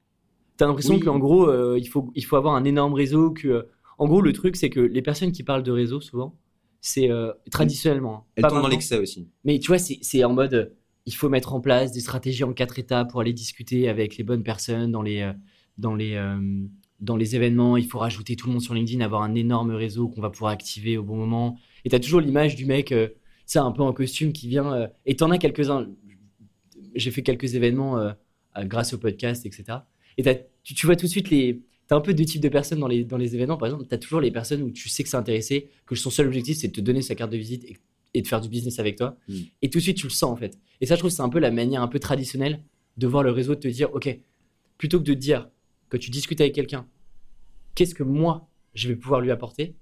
Tu 0.58 0.64
as 0.64 0.68
l'impression 0.68 1.00
qu'en 1.00 1.20
gros, 1.20 1.76
il, 1.76 1.88
faut, 1.88 2.12
il 2.16 2.26
faut 2.26 2.36
avoir 2.36 2.56
un 2.56 2.64
énorme 2.64 2.94
réseau. 2.94 3.32
Que, 3.32 3.68
en 3.98 4.08
gros, 4.08 4.22
le 4.22 4.34
truc, 4.34 4.56
c'est 4.56 4.70
que 4.70 4.80
les 4.80 5.02
personnes 5.02 5.32
qui 5.32 5.44
parlent 5.44 5.64
de 5.64 5.72
réseau, 5.72 6.02
souvent, 6.02 6.36
c'est 6.82 7.10
euh, 7.10 7.32
traditionnellement. 7.52 8.16
Hein. 8.16 8.24
Elle 8.36 8.44
tombe 8.44 8.62
dans 8.62 8.68
l'excès 8.68 8.98
aussi. 8.98 9.30
Mais 9.44 9.60
tu 9.60 9.68
vois, 9.68 9.78
c'est 9.80 10.24
en 10.24 10.34
mode, 10.34 10.54
euh, 10.54 10.66
il 11.06 11.14
faut 11.14 11.30
mettre 11.30 11.54
en 11.54 11.62
place 11.62 11.92
des 11.92 12.00
stratégies 12.00 12.44
en 12.44 12.54
quatre 12.54 12.80
étapes 12.80 13.12
pour 13.12 13.22
aller 13.22 13.34
discuter 13.34 13.90
avec 13.90 14.18
les 14.18 14.24
bonnes 14.24 14.44
personnes 14.44 14.92
dans 14.92 15.02
les, 15.02 15.32
dans 15.78 15.96
les, 15.96 16.22
dans 17.00 17.16
les 17.16 17.36
événements. 17.36 17.78
Il 17.78 17.86
faut 17.86 18.00
rajouter 18.00 18.36
tout 18.36 18.48
le 18.48 18.54
monde 18.54 18.62
sur 18.62 18.74
LinkedIn, 18.74 19.04
avoir 19.04 19.22
un 19.22 19.34
énorme 19.34 19.72
réseau 19.72 20.10
qu'on 20.10 20.22
va 20.22 20.30
pouvoir 20.30 20.52
activer 20.52 20.98
au 20.98 21.04
bon 21.04 21.16
moment. 21.16 21.58
Et 21.86 21.90
tu 21.90 21.96
as 21.96 22.00
toujours 22.00 22.20
l'image 22.20 22.58
du 22.58 22.66
mec, 22.66 22.94
c'est 23.48 23.60
un 23.60 23.72
peu 23.72 23.82
en 23.82 23.94
costume 23.94 24.32
qui 24.32 24.48
vient. 24.48 24.90
et 25.08 25.16
tu 25.16 25.24
en 25.24 25.32
as 25.32 25.40
quelques-uns. 25.40 25.88
J'ai 26.94 27.10
fait 27.10 27.24
quelques 27.24 27.56
événements 27.56 28.14
grâce 28.60 28.94
au 28.94 29.00
podcast, 29.00 29.46
etc. 29.46 29.80
Et 30.18 30.24
tu, 30.64 30.76
tu 30.76 30.86
vois 30.86 30.96
tout 30.96 31.06
de 31.06 31.12
suite 31.12 31.32
les 31.32 31.62
tu 31.88 31.94
as 31.94 31.98
un 31.98 32.02
peu 32.02 32.14
deux 32.14 32.26
types 32.26 32.42
de 32.42 32.50
personnes 32.50 32.80
dans 32.80 32.88
les, 32.88 33.04
dans 33.04 33.18
les 33.18 33.34
événements. 33.36 33.58
Par 33.58 33.68
exemple, 33.68 33.86
tu 33.88 33.96
as 33.96 33.98
toujours 33.98 34.20
les 34.20 34.32
personnes 34.32 34.62
où 34.62 34.72
tu 34.72 34.90
sais 34.90 35.04
que 35.04 35.10
c'est 35.10 35.18
intéressé, 35.18 35.70
que 35.86 35.96
son 35.96 36.10
seul 36.10 36.28
objectif, 36.28 36.58
c'est 36.58 36.68
de 36.68 36.74
te 36.74 36.82
donner 36.82 37.02
sa 37.02 37.16
carte 37.16 37.32
de 37.32 37.38
visite 37.38 37.66
et, 38.14 38.22
de 38.22 38.28
faire 38.28 38.42
du 38.42 38.50
business 38.50 38.80
avec 38.80 38.98
toi. 38.98 39.16
Hmm. 39.28 39.36
Et 39.62 39.70
tout 39.70 39.78
de 39.78 39.84
suite, 39.84 39.98
tu 39.98 40.08
le 40.08 40.12
sens, 40.12 40.32
en 40.32 40.36
fait. 40.36 40.58
Et 40.82 40.86
ça, 40.86 40.96
je 40.96 41.00
trouve 41.00 41.12
c'est 41.12 41.22
un 41.22 41.30
peu 41.30 41.40
la 41.40 41.52
manière 41.52 41.82
un 41.82 41.88
peu 41.88 42.00
traditionnelle 42.00 42.62
de 42.98 43.08
voir 43.08 43.24
le 43.24 43.32
réseau, 43.32 43.56
de 43.56 43.60
te 43.60 43.68
dire, 43.68 43.94
OK, 43.94 44.10
plutôt 44.78 45.00
que 45.00 45.06
de 45.06 45.14
dire 45.14 45.50
que 45.90 45.98
tu 45.98 46.10
discutes 46.10 46.42
avec 46.42 46.54
quelqu'un, 46.54 46.88
qu'est-ce 47.76 47.96
que 47.96 48.04
moi, 48.04 48.50
je 48.74 48.88
vais 48.88 48.96
pouvoir 48.96 49.22
lui 49.22 49.32
apporter 49.32 49.76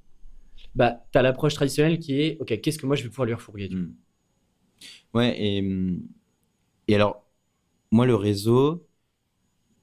bah, 0.76 1.04
tu 1.12 1.18
as 1.18 1.22
l'approche 1.22 1.54
traditionnelle 1.54 2.00
qui 2.00 2.22
est, 2.22 2.38
OK, 2.40 2.60
qu'est-ce 2.62 2.78
que 2.78 2.86
moi, 2.86 2.96
je 2.96 3.04
vais 3.04 3.10
pouvoir 3.10 3.26
lui 3.26 3.34
refourguer 3.34 3.70
hmm. 3.70 3.94
Ouais, 5.14 5.36
et, 5.38 5.64
et 6.88 6.96
alors, 6.96 7.26
moi, 7.92 8.06
le 8.06 8.16
réseau, 8.16 8.86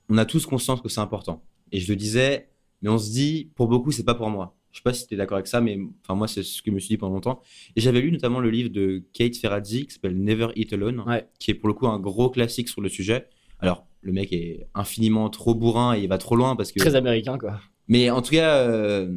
on 0.08 0.18
a 0.18 0.26
tous 0.26 0.44
conscience 0.44 0.80
que 0.80 0.88
c'est 0.88 1.00
important. 1.00 1.42
Et 1.72 1.80
je 1.80 1.90
le 1.90 1.96
disais, 1.96 2.50
mais 2.82 2.90
on 2.90 2.98
se 2.98 3.10
dit, 3.10 3.50
pour 3.54 3.68
beaucoup, 3.68 3.90
c'est 3.90 4.04
pas 4.04 4.14
pour 4.14 4.28
moi. 4.28 4.54
Je 4.72 4.78
sais 4.78 4.82
pas 4.82 4.92
si 4.92 5.06
tu 5.06 5.14
es 5.14 5.16
d'accord 5.16 5.36
avec 5.36 5.46
ça, 5.46 5.60
mais 5.60 5.78
enfin, 6.02 6.14
moi, 6.14 6.28
c'est 6.28 6.42
ce 6.42 6.62
que 6.62 6.70
je 6.70 6.74
me 6.74 6.80
suis 6.80 6.88
dit 6.88 6.96
pendant 6.96 7.14
longtemps. 7.14 7.40
Et 7.76 7.80
j'avais 7.80 8.00
lu 8.00 8.10
notamment 8.10 8.40
le 8.40 8.50
livre 8.50 8.70
de 8.70 9.02
Kate 9.12 9.36
Ferrazzi 9.36 9.86
qui 9.86 9.94
s'appelle 9.94 10.16
Never 10.16 10.48
Eat 10.56 10.72
Alone, 10.72 11.04
qui 11.38 11.50
est 11.50 11.54
pour 11.54 11.68
le 11.68 11.74
coup 11.74 11.86
un 11.86 11.98
gros 11.98 12.30
classique 12.30 12.68
sur 12.68 12.80
le 12.80 12.88
sujet. 12.88 13.26
Alors, 13.60 13.86
le 14.00 14.12
mec 14.12 14.32
est 14.32 14.66
infiniment 14.74 15.28
trop 15.30 15.54
bourrin 15.54 15.94
et 15.94 16.02
il 16.02 16.08
va 16.08 16.18
trop 16.18 16.36
loin 16.36 16.56
parce 16.56 16.72
que. 16.72 16.78
Très 16.78 16.96
américain, 16.96 17.38
quoi. 17.38 17.60
Mais 17.88 18.10
en 18.10 18.22
tout 18.22 18.32
cas. 18.32 18.56
Euh, 18.56 19.14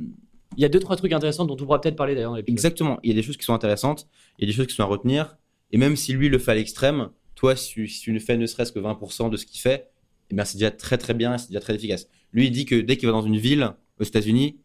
il 0.58 0.62
y 0.62 0.66
a 0.66 0.70
deux, 0.70 0.80
trois 0.80 0.96
trucs 0.96 1.12
intéressants 1.12 1.46
dont 1.46 1.54
on 1.54 1.58
pourra 1.58 1.82
peut-être 1.82 1.96
parler 1.96 2.16
d'ailleurs. 2.16 2.38
Exactement. 2.48 3.00
Il 3.04 3.10
y 3.10 3.14
a 3.14 3.16
des 3.16 3.24
choses 3.24 3.38
qui 3.38 3.46
sont 3.46 3.54
intéressantes, 3.54 4.08
il 4.38 4.44
y 4.44 4.46
a 4.46 4.52
des 4.52 4.56
choses 4.56 4.68
qui 4.68 4.76
sont 4.76 4.84
à 4.84 4.88
retenir. 4.88 5.38
Et 5.72 5.78
même 5.78 5.96
si 5.96 6.14
lui 6.14 6.30
le 6.30 6.38
fait 6.38 6.52
à 6.52 6.56
l'extrême, 6.56 7.10
toi, 7.36 7.56
si, 7.56 7.86
tu 7.86 8.12
ne 8.12 8.20
fais 8.20 8.38
ne 8.38 8.46
serait-ce 8.46 8.72
que 8.72 8.80
20% 8.80 9.30
de 9.30 9.38
ce 9.38 9.46
qu'il 9.46 9.60
fait, 9.60 9.92
eh 10.32 10.46
c'est 10.46 10.58
déjà 10.58 10.72
très 10.72 10.98
très 10.98 11.14
bien, 11.14 11.38
c'est 11.38 11.50
déjà 11.50 11.60
très 11.60 11.76
efficace. 11.76 12.08
Lui, 12.32 12.48
il 12.48 12.52
dit 12.52 12.66
que 12.66 12.76
dès 12.76 12.98
qu'il 12.98 13.08
va 13.08 13.12
dans 13.12 13.22
une 13.22 13.38
ville 13.38 13.74
aux 14.00 14.04
États-Unis, 14.04 14.58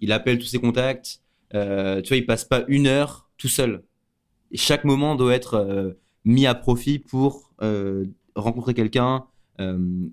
il 0.00 0.12
appelle 0.12 0.38
tous 0.38 0.46
ses 0.46 0.58
contacts. 0.58 1.20
Euh, 1.54 2.02
tu 2.02 2.08
vois, 2.08 2.16
il 2.16 2.26
passe 2.26 2.44
pas 2.44 2.64
une 2.68 2.86
heure 2.86 3.30
tout 3.36 3.48
seul. 3.48 3.84
Chaque 4.54 4.84
moment 4.84 5.14
doit 5.14 5.34
être 5.34 5.54
euh, 5.54 5.92
mis 6.24 6.46
à 6.46 6.54
profit 6.54 6.98
pour 6.98 7.52
euh, 7.62 8.06
rencontrer 8.34 8.74
quelqu'un, 8.74 9.26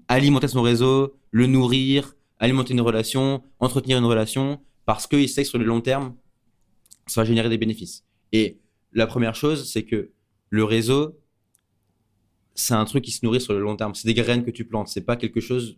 alimenter 0.08 0.48
son 0.48 0.62
réseau, 0.62 1.16
le 1.32 1.48
nourrir, 1.48 2.14
alimenter 2.38 2.74
une 2.74 2.82
relation, 2.82 3.42
entretenir 3.60 3.98
une 3.98 4.06
relation, 4.06 4.60
parce 4.86 5.08
qu'il 5.08 5.30
sait 5.30 5.44
que 5.44 5.50
sur 5.50 5.58
le 5.58 5.66
long 5.66 5.82
terme, 5.82 6.16
ça 7.08 7.22
va 7.22 7.26
générer 7.26 7.50
des 7.50 7.58
bénéfices. 7.58 8.06
Et 8.32 8.60
la 8.94 9.08
première 9.08 9.36
chose, 9.36 9.70
c'est 9.72 9.84
que 9.84 10.12
le 10.50 10.64
réseau, 10.64 11.20
c'est 12.56 12.74
un 12.74 12.86
truc 12.86 13.04
qui 13.04 13.12
se 13.12 13.26
nourrit 13.26 13.42
sur 13.42 13.54
le 13.54 13.60
long 13.60 13.76
terme. 13.76 13.96
C'est 13.96 14.08
des 14.08 14.14
graines 14.14 14.44
que 14.44 14.52
tu 14.52 14.66
plantes. 14.66 14.88
C'est 14.88 15.06
pas 15.06 15.16
quelque 15.16 15.40
chose, 15.40 15.78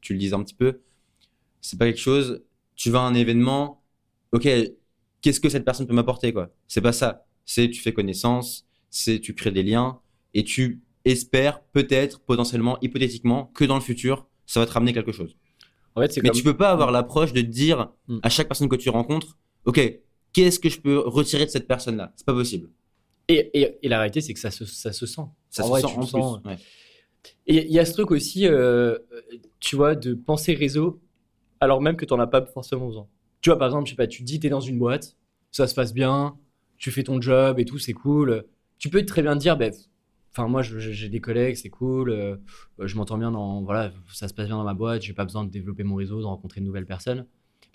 tu 0.00 0.12
le 0.12 0.18
disais 0.18 0.34
un 0.34 0.42
petit 0.42 0.54
peu, 0.54 0.80
c'est 1.60 1.78
pas 1.78 1.86
quelque 1.86 1.98
chose, 1.98 2.42
tu 2.74 2.90
vas 2.90 3.00
à 3.00 3.02
un 3.02 3.14
événement, 3.14 3.82
ok, 4.32 4.48
qu'est-ce 5.20 5.40
que 5.40 5.48
cette 5.48 5.64
personne 5.64 5.86
peut 5.86 5.94
m'apporter, 5.94 6.32
quoi? 6.32 6.50
C'est 6.68 6.80
pas 6.80 6.92
ça. 6.92 7.26
C'est 7.44 7.70
tu 7.70 7.80
fais 7.80 7.92
connaissance, 7.92 8.66
c'est 8.90 9.20
tu 9.20 9.34
crées 9.34 9.50
des 9.50 9.62
liens 9.62 10.00
et 10.34 10.44
tu 10.44 10.82
espères 11.04 11.62
peut-être, 11.62 12.20
potentiellement, 12.20 12.78
hypothétiquement, 12.80 13.46
que 13.54 13.64
dans 13.64 13.74
le 13.74 13.80
futur, 13.80 14.28
ça 14.46 14.60
va 14.60 14.66
te 14.66 14.72
ramener 14.72 14.92
quelque 14.92 15.12
chose. 15.12 15.36
En 15.94 16.02
fait, 16.02 16.20
Mais 16.22 16.30
tu 16.30 16.42
peux 16.42 16.56
pas 16.56 16.70
avoir 16.70 16.90
l'approche 16.90 17.32
de 17.32 17.40
dire 17.40 17.90
hmm. 18.06 18.18
à 18.22 18.28
chaque 18.28 18.48
personne 18.48 18.68
que 18.68 18.76
tu 18.76 18.90
rencontres, 18.90 19.38
ok, 19.64 20.00
qu'est-ce 20.32 20.60
que 20.60 20.68
je 20.68 20.80
peux 20.80 20.98
retirer 20.98 21.46
de 21.46 21.50
cette 21.50 21.66
personne-là? 21.66 22.12
C'est 22.16 22.26
pas 22.26 22.32
possible. 22.32 22.70
Et, 23.28 23.78
la 23.82 23.98
réalité, 23.98 24.20
c'est 24.20 24.34
que 24.34 24.40
ça 24.40 24.50
se, 24.50 24.64
ça 24.64 24.92
se 24.92 25.06
sent. 25.06 25.22
Ça 25.50 25.62
se 25.62 25.80
sent 25.80 26.16
en 26.16 26.40
plus. 26.40 26.52
Et 27.46 27.66
il 27.66 27.72
y 27.72 27.78
a 27.78 27.84
ce 27.84 27.92
truc 27.92 28.10
aussi, 28.10 28.46
euh, 28.46 28.98
tu 29.58 29.76
vois, 29.76 29.94
de 29.94 30.14
penser 30.14 30.54
réseau, 30.54 31.00
alors 31.60 31.80
même 31.80 31.96
que 31.96 32.04
tu 32.04 32.14
n'en 32.14 32.20
as 32.20 32.26
pas 32.26 32.44
forcément 32.46 32.86
besoin. 32.86 33.06
Tu 33.40 33.50
vois, 33.50 33.58
par 33.58 33.68
exemple, 33.68 33.86
je 33.86 33.90
sais 33.90 33.96
pas, 33.96 34.06
tu 34.06 34.20
te 34.20 34.24
dis, 34.24 34.40
tu 34.40 34.46
es 34.46 34.50
dans 34.50 34.60
une 34.60 34.78
boîte, 34.78 35.16
ça 35.50 35.66
se 35.66 35.74
passe 35.74 35.92
bien, 35.92 36.36
tu 36.78 36.90
fais 36.90 37.02
ton 37.02 37.20
job 37.20 37.58
et 37.58 37.64
tout, 37.64 37.78
c'est 37.78 37.92
cool. 37.92 38.44
Tu 38.78 38.88
peux 38.88 39.04
très 39.04 39.22
bien 39.22 39.34
te 39.34 39.40
dire, 39.40 39.56
ben, 39.56 39.72
enfin, 40.32 40.48
moi, 40.48 40.62
j'ai 40.62 41.08
des 41.08 41.20
collègues, 41.20 41.56
c'est 41.56 41.70
cool, 41.70 42.10
euh, 42.10 42.36
je 42.78 42.96
m'entends 42.96 43.18
bien 43.18 43.30
dans, 43.30 43.62
voilà, 43.62 43.92
ça 44.12 44.28
se 44.28 44.34
passe 44.34 44.46
bien 44.46 44.56
dans 44.56 44.64
ma 44.64 44.74
boîte, 44.74 45.02
j'ai 45.02 45.12
pas 45.12 45.24
besoin 45.24 45.44
de 45.44 45.50
développer 45.50 45.82
mon 45.82 45.96
réseau, 45.96 46.20
de 46.20 46.26
rencontrer 46.26 46.60
de 46.60 46.66
nouvelles 46.66 46.86
personnes. 46.86 47.26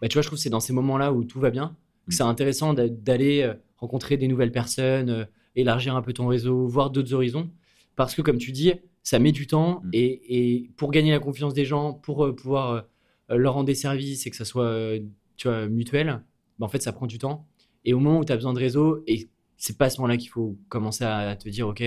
Bah, 0.02 0.08
tu 0.08 0.14
vois, 0.14 0.22
je 0.22 0.28
trouve 0.28 0.38
que 0.38 0.44
c'est 0.44 0.50
dans 0.50 0.60
ces 0.60 0.74
moments-là 0.74 1.14
où 1.14 1.24
tout 1.24 1.40
va 1.40 1.52
bien, 1.52 1.76
que 2.06 2.14
mm. 2.14 2.18
c'est 2.18 2.24
intéressant 2.24 2.74
d'aller 2.74 3.42
euh, 3.42 3.54
rencontrer 3.78 4.18
des 4.18 4.28
nouvelles 4.28 4.52
personnes, 4.52 5.28
élargir 5.56 5.96
un 5.96 6.02
peu 6.02 6.14
ton 6.14 6.28
réseau, 6.28 6.68
voir 6.68 6.90
d'autres 6.90 7.14
horizons. 7.14 7.50
Parce 7.96 8.14
que, 8.14 8.22
comme 8.22 8.38
tu 8.38 8.52
dis, 8.52 8.74
ça 9.04 9.20
met 9.20 9.32
du 9.32 9.48
temps 9.48 9.82
mm. 9.84 9.90
et, 9.94 10.70
pour 10.78 10.92
gagner 10.92 11.12
la 11.12 11.20
confiance 11.20 11.54
des 11.54 11.66
gens, 11.66 11.94
pour 11.94 12.26
euh, 12.26 12.36
pouvoir 12.36 12.86
euh, 13.32 13.38
leur 13.38 13.54
rendre 13.54 13.68
des 13.68 13.76
services 13.76 14.28
et 14.28 14.30
que 14.30 14.36
ça 14.36 14.46
soit 14.46 14.66
euh, 14.66 15.00
tu 15.38 15.48
vois, 15.48 15.68
mutuel, 15.68 16.24
bah, 16.60 16.66
en 16.66 16.70
fait, 16.70 16.82
ça 16.82 16.92
prend 16.92 17.08
du 17.08 17.18
temps. 17.18 17.48
Et 17.86 17.94
au 17.94 18.00
moment 18.00 18.20
où 18.20 18.26
tu 18.26 18.34
as 18.34 18.36
besoin 18.36 18.54
de 18.54 18.60
réseau, 18.60 19.04
et 19.08 19.30
c'est 19.58 19.78
pas 19.78 19.86
à 19.86 19.90
ce 19.90 20.00
moment-là 20.02 20.18
qu'il 20.18 20.30
faut 20.30 20.58
commencer 20.70 21.04
à 21.04 21.36
te 21.36 21.48
dire, 21.50 21.68
OK, 21.68 21.84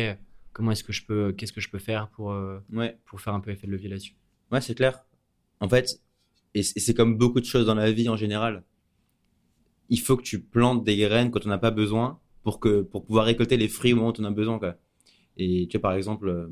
comment 0.59 0.73
est-ce 0.73 0.83
que 0.83 0.93
je 0.93 1.07
peux, 1.07 1.33
qu'est-ce 1.33 1.53
que 1.53 1.61
je 1.61 1.71
peux 1.71 1.79
faire 1.79 2.09
pour, 2.09 2.37
pour 3.05 3.21
faire 3.21 3.33
un 3.33 3.39
peu 3.39 3.53
effet 3.53 3.69
de 3.69 3.73
levier 3.73 3.89
là-dessus? 3.89 4.17
Ouais, 4.51 4.61
c'est 4.61 4.75
clair. 4.75 5.05
En 5.61 5.69
fait, 5.69 6.03
et 6.55 6.65
c'est 6.65 6.95
comme 6.95 7.17
beaucoup 7.17 7.39
de 7.39 7.45
choses 7.45 7.67
dans 7.67 7.77
la 7.77 7.93
vie 7.93 8.09
en 8.09 8.17
général, 8.17 8.65
il 9.89 10.01
faut 10.01 10.17
que 10.17 10.23
tu 10.23 10.41
plantes 10.41 10.85
des 10.85 10.97
graines 10.97 11.31
quand 11.31 11.47
on 11.47 11.49
n'a 11.49 11.59
pas 11.59 11.71
besoin 11.71 12.19
pour, 12.43 12.59
que, 12.59 12.83
pour 12.83 13.05
pouvoir 13.05 13.27
récolter 13.27 13.57
les 13.57 13.69
fruits 13.69 13.93
au 13.93 13.97
moment 13.97 14.09
où 14.09 14.21
on 14.21 14.25
a 14.25 14.31
besoin. 14.31 14.59
Quoi. 14.59 14.75
Et 15.37 15.69
tu 15.69 15.77
vois, 15.77 15.83
par 15.83 15.93
exemple, 15.93 16.29
euh, 16.29 16.49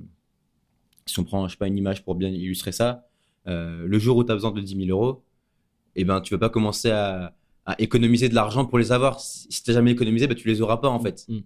si 1.07 1.19
on 1.19 1.25
prend, 1.25 1.47
je 1.49 1.53
sais 1.53 1.59
pas, 1.59 1.67
une 1.67 1.77
image 1.77 2.05
pour 2.05 2.15
bien 2.15 2.29
illustrer 2.29 2.71
ça, 2.71 3.09
euh, 3.49 3.85
le 3.87 3.99
jour 3.99 4.17
où 4.17 4.25
tu 4.25 4.31
as 4.31 4.35
besoin 4.35 4.53
de 4.53 4.61
10 4.61 4.87
000 4.87 4.89
euros, 4.89 5.25
eh 5.97 6.05
ben, 6.05 6.21
tu 6.21 6.35
vas 6.35 6.39
pas 6.39 6.51
commencer 6.51 6.91
à, 6.91 7.35
économiser 7.79 8.29
de 8.29 8.35
l'argent 8.37 8.65
pour 8.65 8.79
les 8.79 8.93
avoir. 8.93 9.19
Si, 9.19 9.49
tu 9.49 9.71
n'as 9.71 9.75
jamais 9.75 9.91
économisé, 9.91 10.29
ben, 10.29 10.37
tu 10.37 10.47
les 10.47 10.61
auras 10.61 10.77
pas, 10.77 10.89
en 10.89 11.01
fait. 11.01 11.27
Mm. 11.29 11.41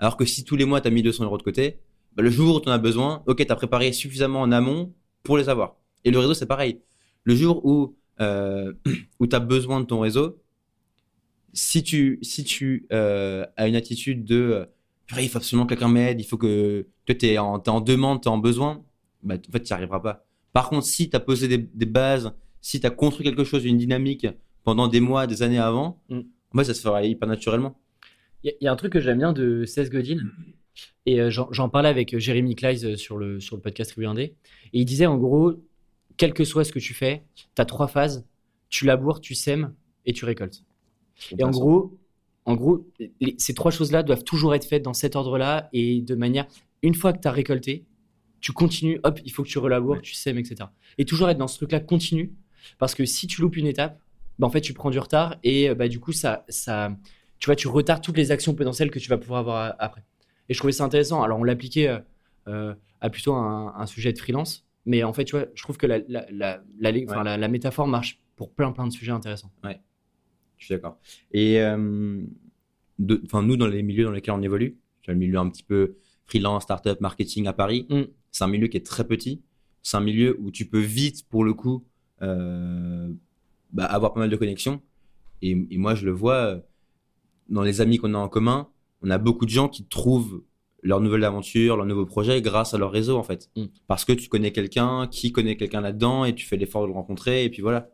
Alors 0.00 0.16
que 0.16 0.24
si 0.24 0.44
tous 0.44 0.56
les 0.56 0.64
mois, 0.64 0.80
tu 0.80 0.88
as 0.88 0.90
mis 0.90 1.02
200 1.02 1.24
euros 1.24 1.38
de 1.38 1.42
côté, 1.44 1.78
ben, 2.16 2.22
le 2.22 2.30
jour 2.30 2.56
où 2.56 2.60
tu 2.60 2.68
en 2.68 2.72
as 2.72 2.78
besoin, 2.78 3.22
ok, 3.26 3.44
tu 3.44 3.52
as 3.52 3.56
préparé 3.56 3.92
suffisamment 3.92 4.40
en 4.40 4.52
amont 4.52 4.92
pour 5.22 5.38
les 5.38 5.48
avoir. 5.48 5.76
Et 6.04 6.10
le 6.10 6.18
réseau, 6.18 6.34
c'est 6.34 6.46
pareil. 6.46 6.80
Le 7.24 7.34
jour 7.34 7.64
où, 7.64 7.96
euh, 8.20 8.72
où 9.20 9.26
tu 9.26 9.36
as 9.36 9.40
besoin 9.40 9.80
de 9.80 9.86
ton 9.86 10.00
réseau, 10.00 10.42
si 11.52 11.82
tu, 11.82 12.18
si 12.22 12.44
tu 12.44 12.86
euh, 12.92 13.44
as 13.56 13.68
une 13.68 13.76
attitude 13.76 14.24
de 14.24 14.68
il 15.18 15.28
faut 15.28 15.38
absolument 15.38 15.66
que 15.66 15.70
quelqu'un 15.74 15.88
m'aide, 15.88 16.20
il 16.20 16.24
faut 16.24 16.38
que 16.38 16.86
tu 17.06 17.26
es, 17.26 17.38
en, 17.38 17.62
en 17.66 17.80
demande, 17.80 18.22
tu 18.22 18.28
es 18.28 18.30
en 18.30 18.38
besoin, 18.38 18.84
bah, 19.22 19.34
en 19.34 19.52
fait, 19.52 19.62
tu 19.62 19.72
n'y 19.72 19.76
arriveras 19.76 20.00
pas. 20.00 20.24
Par 20.52 20.68
contre, 20.68 20.86
si 20.86 21.10
tu 21.10 21.16
as 21.16 21.20
posé 21.20 21.48
des, 21.48 21.86
bases, 21.86 22.32
si 22.60 22.80
tu 22.80 22.86
as 22.86 22.90
construit 22.90 23.24
quelque 23.24 23.44
chose, 23.44 23.64
une 23.64 23.78
dynamique 23.78 24.26
pendant 24.64 24.88
des 24.88 25.00
mois, 25.00 25.26
des 25.26 25.42
années 25.42 25.58
avant, 25.58 26.00
mm. 26.08 26.62
ça 26.62 26.74
se 26.74 26.80
fera 26.80 27.04
hyper 27.04 27.28
naturellement. 27.28 27.80
Il 28.42 28.54
y, 28.60 28.68
a 28.68 28.72
un 28.72 28.76
truc 28.76 28.92
que 28.92 29.00
j'aime 29.00 29.18
bien 29.18 29.32
de 29.32 29.64
Seth 29.66 29.90
Godin, 29.90 30.18
et 31.06 31.20
euh, 31.20 31.30
j'en 31.30 31.68
parlais 31.68 31.88
avec 31.88 32.14
euh, 32.14 32.18
Jérémy 32.18 32.54
Kleiss 32.54 32.96
sur 32.96 33.16
le, 33.16 33.40
sur 33.40 33.56
le 33.56 33.62
podcast 33.62 33.92
Rue 33.92 34.06
et 34.18 34.34
il 34.72 34.84
disait 34.84 35.06
en 35.06 35.16
gros, 35.16 35.54
quel 36.16 36.34
que 36.34 36.44
soit 36.44 36.64
ce 36.64 36.72
que 36.72 36.78
tu 36.78 36.94
fais, 36.94 37.24
tu 37.36 37.62
as 37.62 37.64
trois 37.64 37.88
phases, 37.88 38.26
tu 38.68 38.84
laboures, 38.84 39.20
tu 39.20 39.34
sèmes 39.34 39.74
et 40.06 40.12
tu 40.12 40.24
récoltes. 40.24 40.64
Et 41.38 41.44
en 41.44 41.50
gros, 41.50 41.98
en 42.44 42.54
gros, 42.54 42.86
ces 43.38 43.54
trois 43.54 43.70
choses-là 43.70 44.02
doivent 44.02 44.24
toujours 44.24 44.54
être 44.54 44.64
faites 44.64 44.82
dans 44.82 44.94
cet 44.94 45.16
ordre-là 45.16 45.68
et 45.72 46.00
de 46.00 46.14
manière, 46.14 46.46
une 46.82 46.94
fois 46.94 47.12
que 47.12 47.20
tu 47.20 47.28
as 47.28 47.32
récolté, 47.32 47.84
tu 48.40 48.52
continues, 48.52 49.00
hop, 49.02 49.20
il 49.24 49.32
faut 49.32 49.42
que 49.42 49.48
tu 49.48 49.58
relaboures, 49.58 50.00
tu 50.00 50.14
sèmes, 50.14 50.38
etc. 50.38 50.70
Et 50.96 51.04
toujours 51.04 51.28
être 51.28 51.38
dans 51.38 51.48
ce 51.48 51.56
truc-là 51.56 51.80
continu, 51.80 52.32
parce 52.78 52.94
que 52.94 53.04
si 53.04 53.26
tu 53.26 53.42
loupes 53.42 53.56
une 53.56 53.66
étape, 53.66 54.00
bah, 54.38 54.46
en 54.46 54.50
fait, 54.50 54.62
tu 54.62 54.72
prends 54.72 54.90
du 54.90 54.98
retard 54.98 55.36
et 55.42 55.74
bah, 55.74 55.88
du 55.88 56.00
coup, 56.00 56.12
ça, 56.12 56.44
ça, 56.48 56.96
tu 57.38 57.46
vois, 57.46 57.56
tu 57.56 57.68
retardes 57.68 58.02
toutes 58.02 58.16
les 58.16 58.30
actions 58.30 58.54
potentielles 58.54 58.90
que 58.90 58.98
tu 58.98 59.08
vas 59.08 59.18
pouvoir 59.18 59.40
avoir 59.40 59.74
après. 59.78 60.02
Et 60.50 60.54
je 60.54 60.58
trouvais 60.58 60.72
ça 60.72 60.84
intéressant. 60.84 61.22
Alors, 61.22 61.38
on 61.38 61.44
l'appliquait 61.44 61.88
euh, 61.88 61.98
euh, 62.48 62.74
à 63.00 63.08
plutôt 63.08 63.32
un, 63.34 63.72
un, 63.74 63.86
sujet 63.86 64.12
de 64.12 64.18
freelance, 64.18 64.66
mais 64.84 65.02
en 65.04 65.12
fait, 65.14 65.24
tu 65.24 65.36
vois, 65.36 65.46
je 65.54 65.62
trouve 65.62 65.78
que 65.78 65.86
la, 65.86 66.00
la, 66.08 66.26
la, 66.30 67.36
la 67.36 67.48
métaphore 67.48 67.86
marche 67.86 68.20
pour 68.36 68.52
plein, 68.52 68.72
plein 68.72 68.86
de 68.86 68.92
sujets 68.92 69.12
intéressants. 69.12 69.50
Ouais. 69.64 69.80
Je 70.58 70.66
suis 70.66 70.74
d'accord. 70.74 70.98
Et 71.32 71.60
euh, 71.60 71.76
nous, 72.98 73.56
dans 73.56 73.66
les 73.66 73.82
milieux 73.82 74.04
dans 74.04 74.10
lesquels 74.10 74.34
on 74.34 74.42
évolue, 74.42 74.76
le 75.06 75.14
milieu 75.14 75.38
un 75.38 75.48
petit 75.48 75.62
peu 75.62 75.96
freelance, 76.26 76.64
startup, 76.64 77.00
marketing 77.00 77.46
à 77.46 77.52
Paris, 77.52 77.86
mm. 77.88 78.02
c'est 78.30 78.44
un 78.44 78.48
milieu 78.48 78.66
qui 78.68 78.76
est 78.76 78.86
très 78.86 79.04
petit. 79.04 79.42
C'est 79.82 79.96
un 79.96 80.00
milieu 80.00 80.36
où 80.40 80.50
tu 80.50 80.66
peux 80.66 80.80
vite, 80.80 81.26
pour 81.28 81.44
le 81.44 81.54
coup, 81.54 81.84
euh, 82.22 83.10
bah, 83.72 83.86
avoir 83.86 84.12
pas 84.12 84.20
mal 84.20 84.30
de 84.30 84.36
connexions. 84.36 84.82
Et, 85.42 85.54
moi, 85.54 85.94
je 85.94 86.04
le 86.04 86.12
vois. 86.12 86.60
dans 87.48 87.62
les 87.62 87.80
amis 87.80 87.96
qu'on 87.96 88.14
a 88.14 88.18
en 88.18 88.28
commun, 88.28 88.68
on 89.02 89.10
a 89.10 89.18
beaucoup 89.18 89.46
de 89.46 89.50
gens 89.50 89.68
qui 89.68 89.86
trouvent 89.86 90.42
leur 90.82 91.00
nouvelle 91.00 91.24
aventure, 91.24 91.76
leur 91.76 91.86
nouveau 91.86 92.06
projet 92.06 92.40
grâce 92.40 92.74
à 92.74 92.78
leur 92.78 92.90
réseau 92.90 93.16
en 93.18 93.22
fait. 93.22 93.50
Mm. 93.56 93.66
Parce 93.86 94.04
que 94.04 94.12
tu 94.12 94.28
connais 94.28 94.52
quelqu'un 94.52 95.06
qui 95.08 95.32
connaît 95.32 95.56
quelqu'un 95.56 95.80
là-dedans 95.80 96.24
et 96.24 96.34
tu 96.34 96.46
fais 96.46 96.56
l'effort 96.56 96.82
de 96.82 96.86
le 96.88 96.92
rencontrer 96.92 97.44
et 97.44 97.50
puis 97.50 97.62
voilà. 97.62 97.90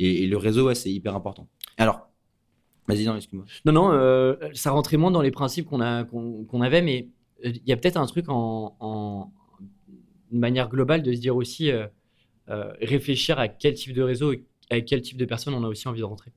Et, 0.00 0.28
le 0.28 0.36
réseau, 0.36 0.68
ouais, 0.68 0.76
c'est 0.76 0.92
hyper 0.92 1.16
important. 1.16 1.48
Alors, 1.76 2.08
vas-y, 2.86 3.04
non, 3.04 3.16
excuse-moi. 3.16 3.46
Non, 3.64 3.72
non, 3.72 3.90
euh, 3.92 4.36
ça 4.52 4.70
rentrait 4.70 4.96
moins 4.96 5.10
dans 5.10 5.22
les 5.22 5.32
principes 5.32 5.66
qu'on 5.66 5.80
a 5.80 6.04
qu'on 6.04 6.60
avait, 6.60 6.82
mais 6.82 7.08
euh, 7.44 7.50
il 7.52 7.68
y 7.68 7.72
a 7.72 7.76
peut-être 7.76 7.96
un 7.96 8.06
truc 8.06 8.28
en, 8.28 8.76
en, 8.78 9.32
une 10.30 10.38
manière 10.38 10.68
globale 10.68 11.02
de 11.02 11.12
se 11.12 11.18
dire 11.18 11.34
aussi 11.34 11.72
euh, 11.72 11.88
réfléchir 12.80 13.40
à 13.40 13.48
quel 13.48 13.74
type 13.74 13.92
de 13.92 14.02
réseau 14.02 14.32
et 14.32 14.44
à 14.70 14.80
quel 14.80 15.02
type 15.02 15.16
de 15.16 15.24
personnes 15.24 15.54
on 15.54 15.64
a 15.64 15.68
aussi 15.68 15.88
envie 15.88 16.00
de 16.00 16.04
rentrer. 16.04 16.30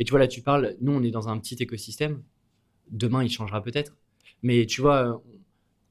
Et 0.00 0.04
tu 0.04 0.10
vois, 0.10 0.18
là, 0.18 0.26
tu 0.26 0.42
parles, 0.42 0.74
nous, 0.80 0.92
on 0.92 1.02
est 1.02 1.10
dans 1.10 1.28
un 1.28 1.38
petit 1.38 1.54
écosystème. 1.60 2.22
Demain, 2.90 3.24
il 3.24 3.30
changera 3.30 3.62
peut-être. 3.62 3.96
Mais 4.42 4.66
tu 4.66 4.80
vois, 4.80 5.22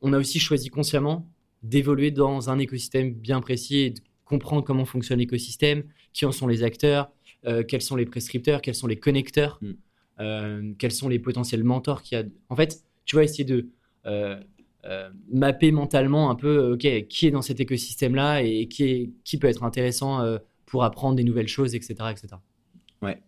on 0.02 0.14
a 0.14 0.18
aussi 0.18 0.40
choisi 0.40 0.70
consciemment 0.70 1.28
d'évoluer 1.64 2.12
dans 2.12 2.50
un 2.50 2.60
écosystème 2.60 3.14
bien 3.14 3.42
précis 3.42 3.78
et 3.78 3.90
de 3.92 4.02
comprendre 4.24 4.64
comment 4.64 4.86
fonctionne 4.86 5.20
l'écosystème, 5.20 5.84
qui 6.14 6.26
en 6.26 6.32
sont 6.32 6.48
les 6.48 6.64
acteurs, 6.64 7.12
euh, 7.46 7.64
quels 7.64 7.82
sont 7.82 7.96
les 7.96 8.06
prescripteurs, 8.06 8.62
quels 8.62 8.76
sont 8.76 8.88
les 8.88 8.98
connecteurs, 8.98 9.60
mm. 9.62 9.72
euh, 10.20 10.74
quels 10.78 10.92
sont 10.92 11.10
les 11.10 11.20
potentiels 11.20 11.64
mentors 11.64 12.02
qu'il 12.02 12.18
y 12.18 12.22
a. 12.22 12.26
En 12.50 12.56
fait, 12.56 12.84
tu 13.06 13.16
vois, 13.16 13.24
essayer 13.24 13.44
de 13.44 13.70
euh, 14.06 14.40
mapper 15.32 15.72
mentalement 15.72 16.30
un 16.30 16.36
peu 16.36 16.74
ok, 16.74 17.08
qui 17.08 17.28
est 17.28 17.32
dans 17.32 17.42
cet 17.42 17.60
écosystème-là 17.60 18.44
et 18.44 18.68
qui, 18.68 18.84
est, 18.84 19.10
qui 19.24 19.38
peut 19.38 19.48
être 19.48 19.64
intéressant 19.64 20.24
pour 20.68 20.84
apprendre 20.84 21.16
des 21.16 21.24
nouvelles 21.24 21.48
choses, 21.48 21.74
etc. 21.74 21.96
etc. 22.12 22.36
Ouais. 23.02 23.22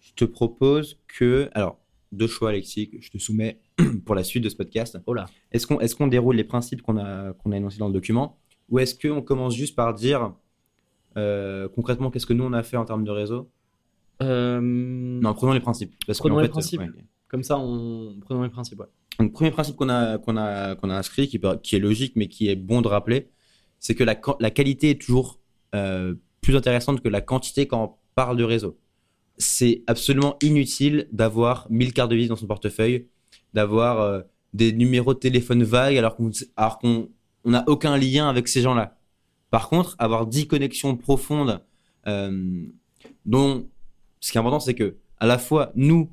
Je 0.00 0.12
te 0.12 0.24
propose 0.24 0.98
que. 1.08 1.48
Alors, 1.54 1.79
deux 2.12 2.26
choix, 2.26 2.50
Alexis, 2.50 2.90
que 2.90 3.00
je 3.00 3.10
te 3.10 3.18
soumets 3.18 3.60
pour 4.04 4.14
la 4.14 4.24
suite 4.24 4.44
de 4.44 4.48
ce 4.48 4.56
podcast. 4.56 4.98
Oh 5.06 5.14
est-ce 5.52 5.66
qu'on 5.66 5.80
est 5.80 5.94
qu'on 5.94 6.06
déroule 6.06 6.36
les 6.36 6.44
principes 6.44 6.82
qu'on 6.82 6.96
a, 6.98 7.32
qu'on 7.32 7.52
a 7.52 7.56
énoncés 7.56 7.78
dans 7.78 7.88
le 7.88 7.92
document 7.92 8.38
Ou 8.68 8.78
est-ce 8.78 8.94
qu'on 8.94 9.22
commence 9.22 9.54
juste 9.54 9.76
par 9.76 9.94
dire 9.94 10.34
euh, 11.16 11.68
concrètement 11.68 12.10
qu'est-ce 12.10 12.26
que 12.26 12.32
nous 12.32 12.44
on 12.44 12.52
a 12.52 12.62
fait 12.62 12.76
en 12.76 12.84
termes 12.84 13.04
de 13.04 13.10
réseau? 13.10 13.50
Euh... 14.22 14.60
Non, 14.60 15.34
prenons 15.34 15.52
les 15.52 15.60
principes. 15.60 15.94
Parce 16.06 16.18
prenons 16.18 16.38
les 16.38 16.48
principes. 16.48 16.82
Comme 17.28 17.42
ça, 17.42 17.58
on... 17.58 18.16
prenons 18.20 18.42
les 18.42 18.50
principes. 18.50 18.80
Ouais. 18.80 18.86
le 19.20 19.30
premier 19.30 19.50
principe 19.50 19.76
qu'on 19.76 19.88
a, 19.88 20.18
qu'on 20.18 20.36
a, 20.36 20.74
qu'on 20.74 20.90
a 20.90 20.96
inscrit, 20.96 21.28
qui, 21.28 21.40
qui, 21.62 21.76
est 21.76 21.80
logique 21.80 22.14
mais 22.16 22.26
qui 22.26 22.48
est 22.48 22.56
bon 22.56 22.82
de 22.82 22.88
rappeler, 22.88 23.30
c'est 23.78 23.94
que 23.94 24.04
la, 24.04 24.20
la 24.40 24.50
qualité 24.50 24.90
est 24.90 25.00
toujours 25.00 25.40
euh, 25.74 26.14
plus 26.40 26.56
intéressante 26.56 27.00
que 27.00 27.08
la 27.08 27.20
quantité 27.20 27.66
quand 27.66 27.84
on 27.84 27.94
parle 28.14 28.36
de 28.36 28.44
réseau 28.44 28.78
c'est 29.40 29.82
absolument 29.86 30.36
inutile 30.42 31.08
d'avoir 31.12 31.66
1000 31.70 31.94
cartes 31.94 32.10
de 32.10 32.14
visite 32.14 32.28
dans 32.28 32.36
son 32.36 32.46
portefeuille, 32.46 33.06
d'avoir 33.54 34.00
euh, 34.00 34.20
des 34.52 34.70
numéros 34.70 35.14
de 35.14 35.18
téléphone 35.18 35.64
vagues 35.64 35.96
alors 35.96 36.14
qu'on 36.14 37.08
n'a 37.46 37.64
aucun 37.66 37.96
lien 37.96 38.28
avec 38.28 38.48
ces 38.48 38.60
gens-là. 38.60 38.98
Par 39.50 39.70
contre, 39.70 39.96
avoir 39.98 40.26
10 40.26 40.46
connexions 40.46 40.94
profondes, 40.94 41.64
euh, 42.06 42.66
dont 43.24 43.66
ce 44.20 44.30
qui 44.30 44.36
est 44.36 44.40
important, 44.40 44.60
c'est 44.60 44.74
que 44.74 44.96
à 45.18 45.26
la 45.26 45.38
fois 45.38 45.72
nous, 45.74 46.10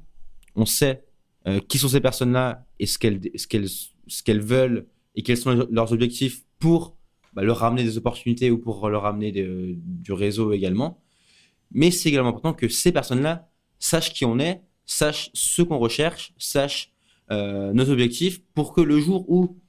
on 0.55 0.65
sait 0.65 1.03
euh, 1.47 1.59
qui 1.59 1.79
sont 1.79 1.89
ces 1.89 2.01
personnes-là 2.01 2.65
et 2.79 2.85
ce 2.85 2.97
qu'elles 2.97 3.19
ce 3.29 4.23
qu'elles 4.23 4.41
veulent 4.41 4.87
et 5.15 5.21
quels 5.21 5.37
sont 5.37 5.67
leurs 5.69 5.91
objectifs 5.91 6.43
pour 6.59 6.95
bah, 7.33 7.43
leur 7.43 7.57
ramener 7.57 7.83
des 7.83 7.97
opportunités 7.97 8.51
ou 8.51 8.57
pour 8.57 8.87
leur 8.87 9.01
ramener 9.01 9.33
du 9.33 10.13
réseau 10.13 10.53
également 10.53 11.01
mais 11.71 11.91
c'est 11.91 12.09
également 12.09 12.29
important 12.29 12.53
que 12.53 12.67
ces 12.67 12.91
personnes-là 12.91 13.49
sachent 13.79 14.13
qui 14.13 14.25
on 14.25 14.39
est, 14.39 14.61
sachent 14.85 15.29
ce 15.33 15.61
qu'on 15.61 15.77
recherche, 15.77 16.33
sachent 16.37 16.93
euh, 17.31 17.73
nos 17.73 17.89
objectifs 17.89 18.41
pour 18.53 18.73
que 18.73 18.81
le 18.81 18.99
jour 18.99 19.29
où 19.29 19.59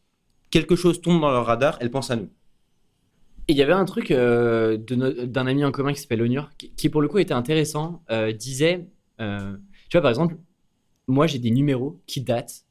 quelque 0.50 0.76
chose 0.76 1.00
tombe 1.00 1.20
dans 1.20 1.30
leur 1.30 1.46
radar, 1.46 1.76
elles 1.80 1.90
pensent 1.90 2.10
à 2.10 2.16
nous. 2.16 2.30
Il 3.48 3.56
y 3.56 3.62
avait 3.62 3.72
un 3.72 3.84
truc 3.84 4.10
euh, 4.10 4.76
d'un 4.76 5.46
ami 5.46 5.64
en 5.64 5.72
commun 5.72 5.92
qui 5.92 6.00
s'appelle 6.00 6.22
Onur, 6.22 6.50
qui, 6.56 6.88
pour 6.88 7.00
le 7.00 7.08
coup 7.08 7.18
était 7.18 7.32
intéressant, 7.34 8.02
euh, 8.10 8.32
disait, 8.32 8.88
tu 9.18 9.24
vois 9.92 10.02
par 10.02 10.10
exemple, 10.10 10.36
moi 11.06 11.26
j'ai 11.26 11.38
des 11.38 11.50
numéros 11.50 12.00
qui 12.06 12.20
datent 12.20 12.64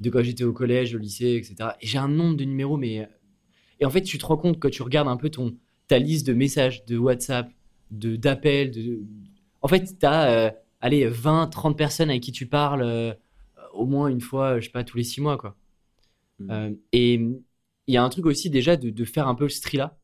de 0.00 0.10
quand 0.10 0.22
j'étais 0.22 0.44
au 0.44 0.52
collège, 0.52 0.94
au 0.94 0.98
lycée, 0.98 1.36
etc. 1.36 1.70
Et 1.80 1.86
j'ai 1.86 1.98
un 1.98 2.08
nombre 2.08 2.36
de 2.36 2.44
numéros, 2.44 2.76
mais... 2.76 3.08
Et 3.80 3.84
en 3.84 3.90
fait, 3.90 4.02
tu 4.02 4.18
te 4.18 4.26
rends 4.26 4.36
compte 4.36 4.60
quand 4.60 4.70
tu 4.70 4.82
regardes 4.82 5.08
un 5.08 5.16
peu 5.16 5.30
ton, 5.30 5.56
ta 5.88 5.98
liste 5.98 6.26
de 6.26 6.32
messages 6.32 6.84
de 6.84 6.98
WhatsApp, 6.98 7.50
d'appels. 7.92 8.70
De... 8.70 9.00
En 9.60 9.68
fait, 9.68 9.98
tu 9.98 10.06
as 10.06 10.30
euh, 10.30 10.50
allez, 10.80 11.06
20, 11.06 11.48
30 11.48 11.76
personnes 11.76 12.10
avec 12.10 12.22
qui 12.22 12.32
tu 12.32 12.46
parles 12.46 12.82
euh, 12.82 13.14
au 13.72 13.86
moins 13.86 14.08
une 14.08 14.20
fois, 14.20 14.58
je 14.58 14.66
sais 14.66 14.72
pas, 14.72 14.84
tous 14.84 14.96
les 14.96 15.04
six 15.04 15.20
mois. 15.20 15.36
Quoi. 15.36 15.56
Mmh. 16.38 16.50
Euh, 16.50 16.70
et 16.92 17.14
il 17.14 17.94
y 17.94 17.96
a 17.96 18.02
un 18.02 18.08
truc 18.08 18.26
aussi 18.26 18.50
déjà 18.50 18.76
de, 18.76 18.90
de 18.90 19.04
faire 19.04 19.28
un 19.28 19.34
peu 19.34 19.48
ce 19.48 19.60
tri-là 19.60 19.98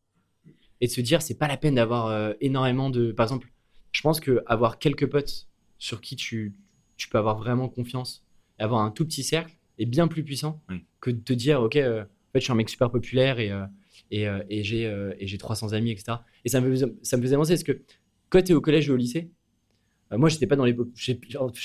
et 0.80 0.86
de 0.86 0.92
se 0.92 1.00
dire, 1.00 1.22
c'est 1.22 1.38
pas 1.38 1.48
la 1.48 1.56
peine 1.56 1.74
d'avoir 1.74 2.34
énormément 2.40 2.88
de. 2.90 3.10
Par 3.10 3.24
exemple, 3.24 3.50
je 3.90 4.00
pense 4.00 4.20
que 4.20 4.42
avoir 4.46 4.78
quelques 4.78 5.10
potes 5.10 5.48
sur 5.78 6.00
qui 6.00 6.14
tu, 6.14 6.54
tu 6.96 7.08
peux 7.08 7.18
avoir 7.18 7.36
vraiment 7.36 7.68
confiance 7.68 8.24
et 8.58 8.62
avoir 8.62 8.82
un 8.82 8.90
tout 8.92 9.04
petit 9.04 9.24
cercle 9.24 9.56
est 9.78 9.86
bien 9.86 10.06
plus 10.06 10.22
puissant 10.22 10.62
que 11.00 11.10
de 11.10 11.18
te 11.18 11.32
dire, 11.32 11.60
OK, 11.60 11.76
en 11.76 11.80
fait, 11.80 12.06
je 12.34 12.40
suis 12.40 12.52
un 12.52 12.56
mec 12.56 12.68
super 12.68 12.90
populaire 12.90 13.40
et 13.40 13.50
et, 14.10 14.28
euh, 14.28 14.40
euh, 14.50 15.14
et 15.18 15.26
j'ai 15.26 15.38
300 15.38 15.72
amis, 15.72 15.90
etc. 15.90 16.18
Et 16.44 16.48
ça 16.48 16.60
me, 16.60 16.74
faisait 16.74 17.36
penser, 17.36 17.54
parce 17.54 17.62
que 17.62 17.82
quand 18.30 18.42
tu 18.42 18.52
es 18.52 18.54
au 18.54 18.60
collège 18.60 18.88
ou 18.88 18.94
au 18.94 18.96
lycée, 18.96 19.30
euh, 20.12 20.18
moi, 20.18 20.28
j'étais 20.28 20.46
pas 20.46 20.56
dans 20.56 20.64
les. 20.64 20.76
Je 20.94 21.04
sais, 21.04 21.20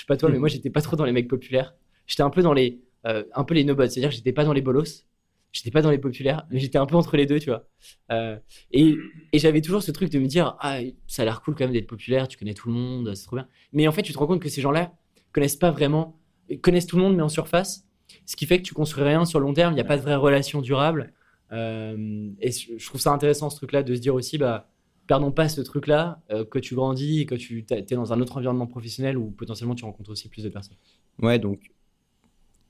pas 0.07 0.17
toi, 0.17 0.29
mais 0.29 0.39
moi, 0.39 0.49
j'étais 0.49 0.69
pas 0.69 0.81
trop 0.81 0.95
dans 0.95 1.05
les 1.05 1.11
mecs 1.11 1.27
populaires. 1.27 1.75
J'étais 2.07 2.23
un 2.23 2.29
peu 2.29 2.41
dans 2.41 2.53
les. 2.53 2.81
un 3.03 3.43
peu 3.43 3.53
les 3.53 3.63
nobots. 3.63 3.87
C'est-à-dire 3.87 4.09
que 4.09 4.15
j'étais 4.15 4.33
pas 4.33 4.45
dans 4.45 4.53
les 4.53 4.61
bolos, 4.61 5.05
j'étais 5.51 5.71
pas 5.71 5.81
dans 5.81 5.91
les 5.91 5.97
populaires, 5.97 6.45
mais 6.49 6.59
j'étais 6.59 6.77
un 6.77 6.85
peu 6.85 6.95
entre 6.95 7.15
les 7.15 7.25
deux, 7.25 7.39
tu 7.39 7.49
vois. 7.49 7.67
et, 8.71 8.95
et 9.31 9.39
j'avais 9.39 9.61
toujours 9.61 9.83
ce 9.83 9.91
truc 9.91 10.09
de 10.09 10.19
me 10.19 10.27
dire, 10.27 10.57
ah, 10.59 10.79
ça 11.07 11.21
a 11.21 11.25
l'air 11.25 11.41
cool 11.41 11.55
quand 11.55 11.65
même 11.65 11.73
d'être 11.73 11.87
populaire, 11.87 12.27
tu 12.27 12.37
connais 12.37 12.53
tout 12.53 12.67
le 12.67 12.75
monde, 12.75 13.13
c'est 13.15 13.25
trop 13.25 13.37
bien. 13.37 13.47
Mais 13.71 13.87
en 13.87 13.91
fait, 13.91 14.01
tu 14.01 14.13
te 14.13 14.17
rends 14.17 14.27
compte 14.27 14.41
que 14.41 14.49
ces 14.49 14.61
gens-là 14.61 14.93
connaissent 15.31 15.55
pas 15.55 15.71
vraiment, 15.71 16.19
connaissent 16.61 16.87
tout 16.87 16.97
le 16.97 17.03
monde, 17.03 17.15
mais 17.15 17.23
en 17.23 17.29
surface. 17.29 17.87
Ce 18.25 18.35
qui 18.35 18.45
fait 18.45 18.57
que 18.57 18.63
tu 18.63 18.73
construis 18.73 19.03
rien 19.03 19.25
sur 19.25 19.39
le 19.39 19.45
long 19.45 19.53
terme, 19.53 19.73
il 19.73 19.75
n'y 19.75 19.81
a 19.81 19.85
pas 19.85 19.97
de 19.97 20.01
vraie 20.01 20.15
relation 20.15 20.61
durable. 20.61 21.13
Euh, 21.53 22.31
et 22.39 22.51
je 22.51 22.85
trouve 22.85 22.99
ça 22.99 23.11
intéressant 23.11 23.49
ce 23.49 23.57
truc-là 23.57 23.83
de 23.83 23.93
se 23.93 24.01
dire 24.01 24.15
aussi, 24.15 24.37
bah, 24.37 24.69
perdons 25.07 25.31
pas 25.31 25.47
ce 25.49 25.61
truc-là, 25.61 26.21
euh, 26.31 26.43
que 26.45 26.59
tu 26.59 26.75
grandis 26.75 27.25
que 27.25 27.35
tu 27.35 27.65
es 27.69 27.95
dans 27.95 28.11
un 28.11 28.19
autre 28.21 28.37
environnement 28.37 28.67
professionnel 28.67 29.17
où 29.17 29.31
potentiellement 29.31 29.75
tu 29.75 29.85
rencontres 29.85 30.09
aussi 30.09 30.29
plus 30.29 30.43
de 30.43 30.49
personnes. 30.49 30.77
Ouais, 31.21 31.39
donc 31.39 31.71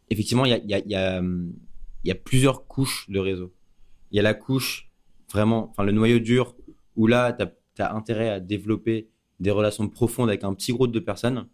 effectivement, 0.10 0.46
il 0.46 0.62
y 0.66 0.96
a, 0.96 2.16
plusieurs 2.24 2.68
couches 2.68 3.10
de 3.10 3.20
réseau. 3.20 3.54
Il 4.12 4.18
y 4.18 4.20
a 4.20 4.24
la 4.24 4.34
couche 4.34 4.92
vraiment, 5.32 5.70
enfin 5.72 5.84
le 5.84 5.92
noyau 5.92 6.20
dur, 6.20 6.56
où 6.96 7.08
là, 7.08 7.34
tu 7.34 7.82
as, 7.82 7.96
intérêt 7.96 8.30
à 8.30 8.40
développer 8.40 9.10
des 9.40 9.52
relations 9.52 9.88
profondes 9.88 10.30
avec 10.30 10.44
un 10.44 10.54
petit 10.54 10.74
groupe 10.74 10.92
de 10.92 11.00
personnes. 11.00 11.48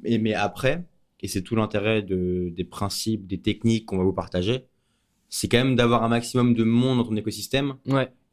Mais, 0.00 0.34
après, 0.34 0.84
et 1.20 1.28
c'est 1.28 1.42
tout 1.42 1.56
l'intérêt 1.56 2.02
de, 2.02 2.52
des 2.54 2.64
principes, 2.64 3.26
des 3.26 3.40
techniques 3.40 3.86
qu'on 3.86 3.96
va 3.98 4.04
vous 4.04 4.12
partager, 4.12 4.66
c'est 5.28 5.48
quand 5.48 5.58
même 5.58 5.76
d'avoir 5.76 6.02
un 6.02 6.08
maximum 6.08 6.54
de 6.54 6.64
monde 6.64 6.98
dans 6.98 7.04
ton 7.04 7.16
écosystème 7.16 7.74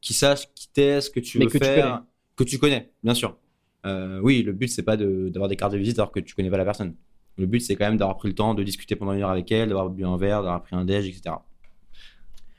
qui 0.01 0.13
sache 0.13 0.47
qui 0.53 0.69
t'est, 0.69 1.01
ce 1.01 1.09
que 1.09 1.19
tu 1.19 1.39
veux 1.39 1.49
faire, 1.49 2.03
que 2.35 2.43
tu 2.43 2.57
connais, 2.59 2.91
bien 3.03 3.13
sûr. 3.13 3.37
Euh, 3.85 4.19
oui, 4.21 4.43
le 4.43 4.53
but 4.53 4.67
c'est 4.67 4.83
pas 4.83 4.95
d'avoir 4.97 5.49
des 5.49 5.55
cartes 5.55 5.73
de 5.73 5.77
visite 5.77 5.99
alors 5.99 6.11
que 6.11 6.19
tu 6.19 6.35
connais 6.35 6.49
pas 6.49 6.57
la 6.57 6.65
personne. 6.65 6.95
Le 7.37 7.45
but 7.45 7.59
c'est 7.59 7.75
quand 7.75 7.85
même 7.85 7.97
d'avoir 7.97 8.17
pris 8.17 8.29
le 8.29 8.35
temps 8.35 8.53
de 8.53 8.63
discuter 8.63 8.95
pendant 8.95 9.13
une 9.13 9.21
heure 9.21 9.29
avec 9.29 9.51
elle, 9.51 9.69
d'avoir 9.69 9.89
bu 9.89 10.05
un 10.05 10.17
verre, 10.17 10.41
d'avoir 10.41 10.61
pris 10.61 10.75
un 10.75 10.85
déj, 10.85 11.07
etc. 11.07 11.35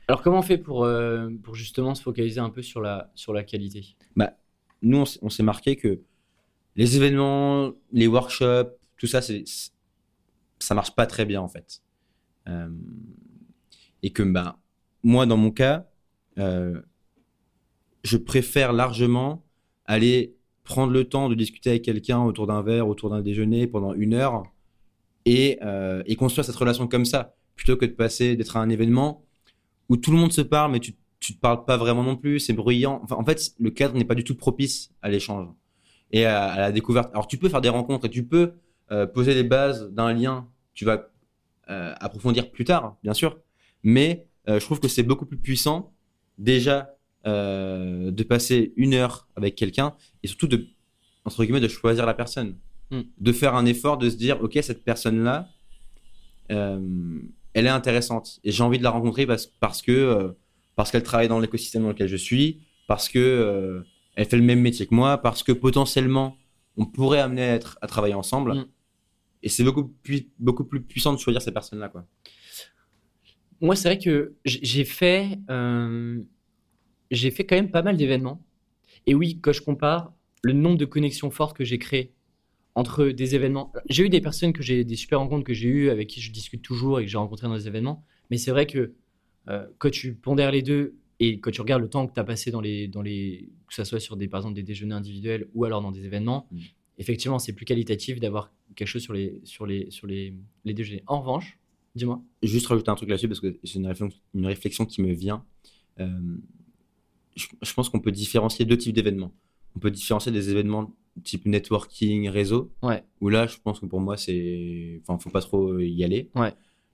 Alors 0.07 0.21
comment 0.21 0.39
on 0.39 0.43
fait 0.43 0.59
pour, 0.59 0.83
euh, 0.83 1.29
pour 1.43 1.55
justement 1.55 1.95
se 1.95 2.03
focaliser 2.03 2.39
un 2.39 2.51
peu 2.51 2.61
sur 2.61 2.79
la, 2.81 3.11
sur 3.15 3.33
la 3.33 3.43
qualité? 3.43 3.95
Bah, 4.15 4.33
Nous 4.81 5.03
on 5.21 5.29
s'est 5.29 5.43
marqué 5.43 5.75
que 5.77 6.01
les 6.75 6.97
événements, 6.97 7.71
les 7.91 8.07
workshops, 8.07 8.77
tout 8.97 9.07
ça, 9.07 9.21
c'est 9.21 9.43
ça 10.59 10.73
marche 10.73 10.95
pas 10.95 11.05
très 11.05 11.25
bien 11.25 11.41
en 11.41 11.47
fait. 11.47 11.81
Euh, 12.47 12.69
et 14.05 14.11
que 14.11 14.21
bah, 14.21 14.59
moi, 15.03 15.25
dans 15.25 15.35
mon 15.35 15.49
cas, 15.49 15.87
euh, 16.37 16.79
je 18.03 18.17
préfère 18.17 18.71
largement 18.71 19.43
aller 19.85 20.35
prendre 20.63 20.93
le 20.93 21.05
temps 21.05 21.27
de 21.27 21.33
discuter 21.33 21.71
avec 21.71 21.81
quelqu'un 21.81 22.21
autour 22.21 22.45
d'un 22.45 22.61
verre, 22.61 22.87
autour 22.87 23.09
d'un 23.09 23.21
déjeuner 23.21 23.65
pendant 23.65 23.95
une 23.95 24.13
heure 24.13 24.43
et, 25.25 25.57
euh, 25.63 26.03
et, 26.05 26.15
construire 26.15 26.45
cette 26.45 26.55
relation 26.55 26.87
comme 26.87 27.03
ça, 27.03 27.35
plutôt 27.55 27.77
que 27.77 27.85
de 27.85 27.93
passer, 27.93 28.35
d'être 28.35 28.57
à 28.57 28.61
un 28.61 28.69
événement 28.69 29.25
où 29.89 29.97
tout 29.97 30.11
le 30.11 30.17
monde 30.17 30.31
se 30.31 30.41
parle, 30.41 30.71
mais 30.71 30.79
tu, 30.79 30.93
tu 31.19 31.33
te 31.33 31.39
parles 31.39 31.65
pas 31.65 31.77
vraiment 31.77 32.03
non 32.03 32.15
plus, 32.15 32.39
c'est 32.39 32.53
bruyant. 32.53 33.03
En 33.09 33.25
fait, 33.25 33.55
le 33.57 33.71
cadre 33.71 33.95
n'est 33.97 34.05
pas 34.05 34.13
du 34.13 34.23
tout 34.23 34.35
propice 34.35 34.91
à 35.01 35.09
l'échange 35.09 35.47
et 36.11 36.25
à, 36.25 36.57
la 36.57 36.71
découverte. 36.71 37.09
Alors, 37.13 37.27
tu 37.27 37.39
peux 37.39 37.49
faire 37.49 37.61
des 37.61 37.69
rencontres 37.69 38.05
et 38.05 38.11
tu 38.11 38.23
peux 38.23 38.53
euh, 38.91 39.07
poser 39.07 39.33
les 39.33 39.43
bases 39.43 39.91
d'un 39.91 40.13
lien. 40.13 40.47
Tu 40.75 40.85
vas 40.85 41.09
approfondir 41.67 42.51
plus 42.51 42.63
tard, 42.63 42.95
bien 43.01 43.15
sûr, 43.15 43.39
mais 43.85 44.27
euh, 44.49 44.59
je 44.59 44.65
trouve 44.65 44.81
que 44.81 44.89
c'est 44.89 45.03
beaucoup 45.03 45.25
plus 45.25 45.37
puissant 45.37 45.93
déjà 46.37 46.97
euh, 47.25 48.11
de 48.11 48.23
passer 48.23 48.73
une 48.75 48.93
heure 48.93 49.29
avec 49.37 49.55
quelqu'un 49.55 49.95
et 50.23 50.27
surtout 50.27 50.47
de 50.47 50.67
entre 51.23 51.43
guillemets 51.45 51.61
de 51.61 51.69
choisir 51.69 52.05
la 52.05 52.13
personne, 52.13 52.57
hmm. 52.91 53.01
de 53.17 53.31
faire 53.31 53.55
un 53.55 53.65
effort 53.65 53.97
de 53.97 54.09
se 54.09 54.17
dire 54.17 54.43
ok 54.43 54.59
cette 54.61 54.83
personne 54.83 55.23
là 55.23 55.49
elle 56.49 57.65
est 57.65 57.69
intéressante 57.69 58.39
et 58.43 58.51
j'ai 58.51 58.61
envie 58.61 58.77
de 58.77 58.83
la 58.83 58.91
rencontrer 58.91 59.25
parce, 59.25 59.47
parce 59.47 59.81
que 59.81 60.35
parce 60.75 60.91
qu'elle 60.91 61.01
travaille 61.01 61.29
dans 61.29 61.39
l'écosystème 61.39 61.83
dans 61.83 61.89
lequel 61.89 62.07
je 62.07 62.17
suis, 62.17 62.59
parce 62.87 63.09
que 63.09 63.83
elle 64.15 64.25
fait 64.25 64.37
le 64.37 64.43
même 64.43 64.61
métier 64.61 64.85
que 64.85 64.93
moi, 64.93 65.17
parce 65.17 65.41
que 65.41 65.51
potentiellement 65.51 66.37
on 66.77 66.85
pourrait 66.85 67.19
amener 67.19 67.43
à, 67.43 67.53
être, 67.55 67.77
à 67.81 67.87
travailler 67.87 68.13
ensemble. 68.13 68.53
Mm. 68.53 68.65
Et 69.43 69.49
c'est 69.49 69.63
beaucoup 69.63 69.85
plus, 70.03 70.27
beaucoup 70.39 70.65
plus 70.65 70.81
puissant 70.81 71.13
de 71.13 71.19
choisir 71.19 71.41
ces 71.41 71.51
personnes-là. 71.51 71.89
Quoi. 71.89 72.05
Moi, 73.61 73.75
c'est 73.75 73.87
vrai 73.87 73.99
que 73.99 74.35
j'ai 74.43 74.83
fait, 74.83 75.39
euh, 75.49 76.21
j'ai 77.11 77.31
fait 77.31 77.45
quand 77.45 77.55
même 77.55 77.71
pas 77.71 77.81
mal 77.81 77.97
d'événements. 77.97 78.41
Et 79.07 79.15
oui, 79.15 79.39
quand 79.41 79.53
je 79.53 79.61
compare 79.61 80.13
le 80.43 80.53
nombre 80.53 80.77
de 80.77 80.85
connexions 80.85 81.31
fortes 81.31 81.55
que 81.55 81.63
j'ai 81.63 81.79
créées 81.79 82.11
entre 82.75 83.05
des 83.07 83.35
événements, 83.35 83.71
j'ai 83.89 84.03
eu 84.03 84.09
des 84.09 84.21
personnes 84.21 84.51
que 84.51 84.61
j'ai, 84.61 84.83
des 84.83 84.95
super 84.95 85.19
rencontres 85.19 85.45
que 85.45 85.53
j'ai 85.53 85.69
eues, 85.69 85.89
avec 85.89 86.09
qui 86.09 86.21
je 86.21 86.31
discute 86.31 86.61
toujours 86.61 86.99
et 86.99 87.05
que 87.05 87.09
j'ai 87.09 87.17
rencontrées 87.17 87.47
dans 87.47 87.55
des 87.55 87.67
événements. 87.67 88.03
Mais 88.29 88.37
c'est 88.37 88.51
vrai 88.51 88.67
que 88.67 88.93
euh, 89.47 89.65
quand 89.77 89.89
tu 89.89 90.13
pondères 90.13 90.51
les 90.51 90.61
deux 90.61 90.95
et 91.19 91.39
quand 91.39 91.51
tu 91.51 91.61
regardes 91.61 91.81
le 91.81 91.89
temps 91.89 92.05
que 92.05 92.13
tu 92.13 92.19
as 92.19 92.25
passé 92.25 92.51
dans 92.51 92.59
les, 92.59 92.87
dans 92.87 93.01
les, 93.01 93.49
que 93.67 93.73
ce 93.73 93.85
soit 93.85 94.01
sur 94.01 94.17
des, 94.17 94.27
par 94.27 94.41
exemple, 94.41 94.55
des 94.55 94.63
déjeuners 94.63 94.95
individuels 94.95 95.47
ou 95.53 95.63
alors 95.63 95.81
dans 95.81 95.91
des 95.91 96.03
événements, 96.03 96.47
mm. 96.51 96.59
effectivement, 96.97 97.39
c'est 97.39 97.53
plus 97.53 97.65
qualitatif 97.65 98.19
d'avoir 98.19 98.51
quelque 98.75 98.87
chose 98.87 99.03
sur 99.03 99.13
les, 99.13 99.39
sur 99.45 99.65
les, 99.65 99.89
sur 99.89 100.07
les, 100.07 100.33
les 100.65 100.73
déjeuners. 100.73 101.03
En 101.07 101.21
revanche, 101.21 101.57
dis-moi. 101.95 102.21
Juste 102.43 102.67
rajouter 102.67 102.89
un 102.89 102.95
truc 102.95 103.09
là-dessus 103.09 103.27
parce 103.27 103.39
que 103.39 103.57
c'est 103.63 103.75
une 103.75 103.87
réflexion, 103.87 104.19
une 104.33 104.45
réflexion 104.45 104.85
qui 104.85 105.01
me 105.01 105.13
vient. 105.13 105.43
Euh, 105.99 106.37
je, 107.35 107.73
pense 107.73 107.89
qu'on 107.89 107.99
peut 107.99 108.11
différencier 108.11 108.65
deux 108.65 108.77
types 108.77 108.93
d'événements. 108.93 109.31
On 109.75 109.79
peut 109.79 109.91
différencier 109.91 110.31
des 110.31 110.49
événements 110.49 110.93
type 111.23 111.45
networking, 111.45 112.29
réseau. 112.29 112.71
Ouais. 112.81 113.03
Où 113.21 113.29
là, 113.29 113.47
je 113.47 113.57
pense 113.63 113.79
que 113.79 113.85
pour 113.85 114.01
moi, 114.01 114.17
c'est. 114.17 115.01
Enfin, 115.01 115.17
faut 115.19 115.29
pas 115.29 115.41
trop 115.41 115.79
y 115.79 116.03
aller. 116.03 116.29
Ouais. 116.35 116.53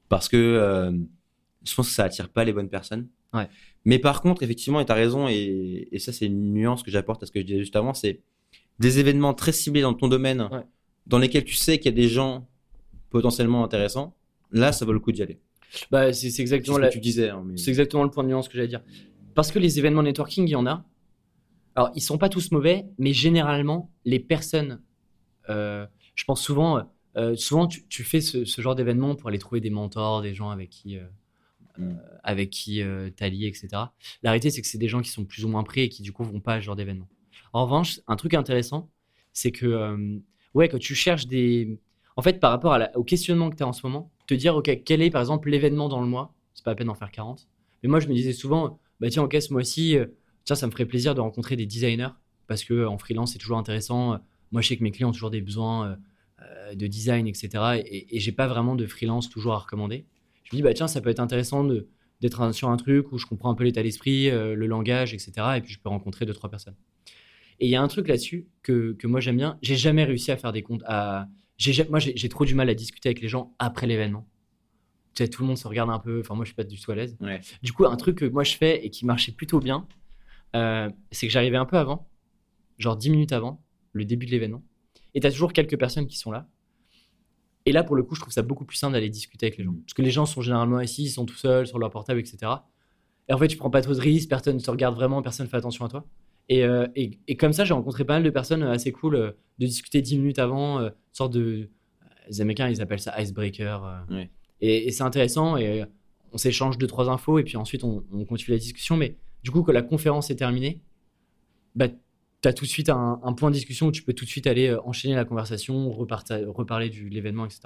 Parce 0.10 0.30
que 0.30 0.38
euh, 0.38 0.92
je 1.64 1.76
pense 1.76 1.88
que 1.88 1.94
ça 1.94 2.04
attire 2.04 2.30
pas 2.30 2.44
les 2.44 2.54
bonnes 2.54 2.70
personnes. 2.70 3.08
Ouais. 3.34 3.48
Mais 3.86 3.98
par 3.98 4.22
contre, 4.22 4.44
effectivement, 4.44 4.84
tu 4.84 4.92
as 4.92 4.96
raison, 4.96 5.28
et, 5.28 5.88
ça, 5.98 6.12
c'est 6.12 6.28
une 6.28 6.54
nuance 6.54 6.84
que 6.84 6.92
j'apporte 6.92 7.24
à 7.24 7.26
ce 7.26 7.32
que 7.32 7.40
je 7.40 7.46
disais 7.46 7.60
juste 7.60 7.76
avant, 7.76 7.94
c'est 7.94 8.22
des 8.80 9.00
événements 9.00 9.34
très 9.34 9.52
ciblés 9.52 9.82
dans 9.82 9.94
ton 9.94 10.08
domaine, 10.08 10.50
dans 11.08 11.18
lesquels 11.18 11.46
tu 11.46 11.56
sais 11.56 11.78
qu'il 11.78 11.86
y 11.86 11.94
a 11.94 11.96
des 11.96 12.08
gens 12.08 12.48
potentiellement 13.10 13.64
intéressants. 13.64 14.16
Là, 14.52 14.72
ça 14.72 14.86
vaut 14.86 14.94
le 14.94 15.00
coup 15.00 15.12
d'y 15.12 15.22
aller. 15.22 15.40
Bah, 15.90 16.12
c'est 16.14 16.40
exactement 16.40 16.78
ce 16.78 16.82
que 16.82 16.90
tu 16.90 17.00
disais. 17.00 17.30
Hein, 17.30 17.46
c'est 17.56 17.70
exactement 17.70 18.04
le 18.04 18.10
point 18.10 18.24
de 18.24 18.30
nuance 18.30 18.48
que 18.48 18.56
j'allais 18.56 18.68
dire. 18.68 18.84
Parce 19.36 19.52
que 19.52 19.60
les 19.60 19.80
événements 19.80 20.04
networking, 20.04 20.48
il 20.48 20.52
y 20.52 20.56
en 20.56 20.68
a. 20.68 20.86
Alors, 21.76 21.92
ils 21.96 22.02
sont 22.02 22.18
pas 22.18 22.28
tous 22.28 22.52
mauvais, 22.52 22.86
mais 22.98 23.14
généralement, 23.14 23.92
les 24.04 24.20
personnes, 24.20 24.82
euh, 25.50 25.86
je 26.16 26.26
pense 26.26 26.42
souvent, 26.42 26.86
euh, 27.16 27.36
souvent 27.36 27.68
tu, 27.68 28.04
fais 28.04 28.20
ce, 28.20 28.44
genre 28.62 28.76
d'événement 28.76 29.16
pour 29.16 29.30
aller 29.30 29.40
trouver 29.40 29.62
des 29.62 29.70
mentors, 29.70 30.22
des 30.22 30.34
gens 30.34 30.50
avec 30.50 30.70
qui 30.70 30.98
euh, 30.98 31.06
euh, 31.80 31.94
avec 32.24 32.50
qui 32.50 32.82
euh, 32.82 33.10
tu 33.16 33.28
lié, 33.30 33.48
etc. 33.48 33.70
La 34.24 34.32
réalité, 34.32 34.50
c'est 34.50 34.62
que 34.62 34.68
c'est 34.68 34.78
des 34.78 34.88
gens 34.88 35.02
qui 35.02 35.10
sont 35.10 35.26
plus 35.26 35.46
ou 35.46 35.48
moins 35.48 35.64
prêts 35.64 35.84
et 35.86 35.90
qui, 35.90 36.04
du 36.04 36.12
coup, 36.12 36.24
vont 36.24 36.40
pas 36.40 36.56
à 36.56 36.60
ce 36.60 36.66
genre 36.66 36.76
d'événement. 36.76 37.08
En 37.54 37.64
revanche, 37.64 38.00
un 38.08 38.16
truc 38.16 38.34
intéressant, 38.34 38.92
c'est 39.34 39.52
que, 39.52 39.66
euh, 39.66 40.20
ouais, 40.54 40.70
quand 40.70 40.78
tu 40.78 40.94
cherches 40.96 41.28
des. 41.28 41.80
En 42.18 42.22
fait, 42.22 42.40
par 42.40 42.52
rapport 42.52 42.78
au 42.96 43.04
questionnement 43.04 43.50
que 43.50 43.56
tu 43.56 43.64
as 43.64 43.68
en 43.68 43.74
ce 43.74 43.86
moment, 43.86 44.12
te 44.36 44.40
dire, 44.40 44.56
OK, 44.56 44.84
quel 44.86 45.02
est, 45.02 45.10
par 45.10 45.22
exemple, 45.22 45.50
l'événement 45.50 45.90
dans 45.90 46.02
le 46.02 46.08
mois? 46.08 46.34
C'est 46.54 46.64
pas 46.64 46.72
à 46.72 46.76
peine 46.76 46.88
d'en 46.88 46.96
faire 46.96 47.12
40. 47.12 47.48
Mais 47.84 47.90
moi, 47.90 48.00
je 48.00 48.08
me 48.08 48.14
disais 48.14 48.34
souvent, 48.34 48.80
bah 49.00 49.10
tiens, 49.10 49.24
OK, 49.24 49.36
ce 49.40 49.54
mois-ci, 49.54 49.98
tiens, 50.44 50.56
ça 50.56 50.68
me 50.68 50.72
ferait 50.72 50.86
plaisir 50.86 51.16
de 51.16 51.22
rencontrer 51.22 51.56
des 51.56 51.66
designers 51.66 52.10
parce 52.48 52.64
que 52.64 52.86
en 52.86 52.98
freelance, 52.98 53.34
c'est 53.34 53.40
toujours 53.40 53.58
intéressant. 53.58 54.20
Moi, 54.52 54.62
je 54.62 54.68
sais 54.68 54.78
que 54.78 54.84
mes 54.84 54.92
clients 54.92 55.10
ont 55.10 55.14
toujours 55.14 55.32
des 55.32 55.42
besoins 55.42 55.98
de 56.76 56.88
design, 56.88 57.28
etc. 57.28 57.82
Et, 57.86 58.20
j'ai 58.20 58.32
pas 58.32 58.48
vraiment 58.48 58.76
de 58.76 58.86
freelance 58.86 59.30
toujours 59.30 59.54
à 59.54 59.60
recommander 59.60 60.06
je 60.52 60.58
me 60.58 60.60
dis, 60.60 60.64
bah, 60.64 60.74
tiens, 60.74 60.88
ça 60.88 61.00
peut 61.00 61.10
être 61.10 61.22
intéressant 61.22 61.66
d'être 62.20 62.52
sur 62.52 62.70
un 62.70 62.78
truc 62.78 63.12
où 63.14 63.18
je 63.18 63.26
comprends 63.26 63.50
un 63.50 63.56
peu 63.56 63.64
l'état 63.64 63.82
d'esprit, 63.82 64.30
euh, 64.30 64.54
le 64.54 64.68
langage, 64.68 65.14
etc. 65.14 65.32
Et 65.58 65.62
puis 65.62 65.74
je 65.74 65.80
peux 65.80 65.90
rencontrer 65.90 66.26
deux, 66.26 66.34
trois 66.34 66.50
personnes. 66.50 66.76
Et 67.60 67.68
il 67.68 67.70
y 67.70 67.76
a 67.76 67.82
un 67.82 67.88
truc 67.88 68.08
là-dessus 68.08 68.48
que, 68.64 68.94
que, 68.94 69.08
moi 69.08 69.22
j'aime 69.22 69.38
bien. 69.38 69.58
J'ai 69.62 69.78
jamais 69.78 70.04
réussi 70.04 70.32
à 70.32 70.38
faire 70.38 70.52
des 70.52 70.62
comptes. 70.62 70.84
À... 70.86 71.28
moi, 71.90 72.00
j'ai 72.00 72.30
trop 72.30 72.46
du 72.46 72.56
mal 72.56 72.70
à 72.70 72.74
discuter 72.74 73.10
avec 73.10 73.22
les 73.22 73.28
gens 73.28 73.54
après 73.60 73.88
l'événement. 73.88 74.28
Tu 75.14 75.24
sais, 75.24 75.30
tout 75.30 75.42
le 75.42 75.48
monde 75.48 75.58
se 75.58 75.68
regarde 75.68 75.90
un 75.90 76.00
peu. 76.00 76.22
Enfin, 76.22 76.36
moi, 76.36 76.46
je 76.46 76.50
suis 76.50 76.56
pas 76.56 76.64
du 76.64 76.80
tout 76.80 76.92
à 76.92 76.96
l'aise. 76.96 77.18
Du 77.62 77.74
coup, 77.74 77.86
un 77.86 77.96
truc 77.98 78.18
que 78.18 78.26
moi 78.26 78.44
je 78.44 78.56
fais 78.56 78.86
et 78.86 78.90
qui 78.90 79.06
marchait 79.06 79.32
plutôt 79.32 79.60
bien, 79.60 79.88
euh, 80.56 80.90
c'est 81.12 81.28
que 81.28 81.34
j'arrivais 81.34 81.58
un 81.58 81.66
peu 81.66 81.78
avant, 81.78 82.10
genre 82.78 82.96
10 82.96 83.10
minutes 83.10 83.32
avant 83.34 83.64
le 83.94 84.06
début 84.06 84.26
de 84.26 84.32
l'événement. 84.32 84.64
Et 85.14 85.20
tu 85.20 85.28
as 85.28 85.32
toujours 85.32 85.54
quelques 85.54 85.78
personnes 85.78 86.08
qui 86.08 86.18
sont 86.18 86.32
là. 86.32 86.48
Et 87.66 87.72
là, 87.72 87.84
pour 87.84 87.96
le 87.96 88.04
coup, 88.04 88.16
je 88.16 88.22
trouve 88.22 88.34
ça 88.34 88.42
beaucoup 88.42 88.66
plus 88.66 88.78
simple 88.78 88.94
d'aller 88.94 89.10
discuter 89.10 89.48
avec 89.48 89.58
les 89.58 89.64
gens. 89.64 89.74
Parce 89.74 89.94
que 89.94 90.02
les 90.02 90.12
gens 90.12 90.26
sont 90.26 90.42
généralement 90.42 90.78
assis, 90.78 91.04
ils 91.04 91.10
sont 91.10 91.26
tout 91.26 91.36
seuls 91.36 91.68
sur 91.68 91.78
leur 91.78 91.92
portable, 91.92 92.20
etc. 92.20 92.52
Et 93.28 93.34
en 93.34 93.38
fait, 93.38 93.48
tu 93.48 93.58
prends 93.58 93.70
pas 93.70 93.82
trop 93.82 93.94
de 93.94 94.00
risques, 94.00 94.30
personne 94.30 94.56
ne 94.56 94.62
te 94.62 94.72
regarde 94.72 94.96
vraiment, 94.96 95.22
personne 95.22 95.46
ne 95.46 95.50
fait 95.50 95.58
attention 95.58 95.86
à 95.86 95.90
toi. 95.90 96.06
Et, 96.50 96.64
euh, 96.64 96.88
et, 96.96 97.20
et 97.28 97.38
comme 97.38 97.54
ça, 97.54 97.64
j'ai 97.64 97.74
rencontré 97.74 98.04
pas 98.04 98.14
mal 98.14 98.24
de 98.24 98.30
personnes 98.30 98.64
euh, 98.64 98.72
assez 98.72 98.92
cool 98.92 99.16
euh, 99.16 99.32
de 99.60 99.66
discuter 99.66 100.02
10 100.02 100.18
minutes 100.18 100.40
avant, 100.40 100.80
une 100.80 100.94
sorte 101.14 101.34
de. 101.34 101.70
Les 102.28 102.42
Américains, 102.42 102.70
ils 102.70 102.82
appellent 102.82 103.00
ça 103.00 103.20
icebreaker. 103.22 104.06
Et, 104.62 104.92
c'est 104.92 105.04
intéressant, 105.04 105.58
et 105.58 105.84
on 106.32 106.38
s'échange 106.38 106.78
deux, 106.78 106.88
trois 106.88 107.10
infos, 107.10 107.40
et 107.40 107.44
puis 107.44 107.58
ensuite, 107.58 107.84
on, 107.84 108.04
on, 108.14 108.26
continue 108.26 108.56
la 108.56 108.60
discussion. 108.60 108.96
Mais 108.96 109.18
du 109.44 109.52
coup, 109.52 109.64
quand 109.64 109.74
la 109.74 109.82
conférence 109.82 110.30
est 110.30 110.36
terminée, 110.36 110.82
bah, 111.76 111.88
tu 112.42 112.48
as 112.48 112.54
tout 112.54 112.66
de 112.66 112.70
suite 112.70 112.90
un, 112.90 113.34
point 113.34 113.50
de 113.50 113.56
discussion 113.56 113.88
où 113.88 113.92
tu 113.92 114.04
peux 114.04 114.14
tout 114.14 114.26
de 114.26 114.30
suite 114.30 114.48
aller 114.48 114.68
euh, 114.68 114.82
enchaîner 114.84 115.16
la 115.16 115.26
conversation, 115.26 115.92
reparler 115.92 116.90
de 116.90 117.10
l'événement, 117.10 117.46
etc. 117.46 117.62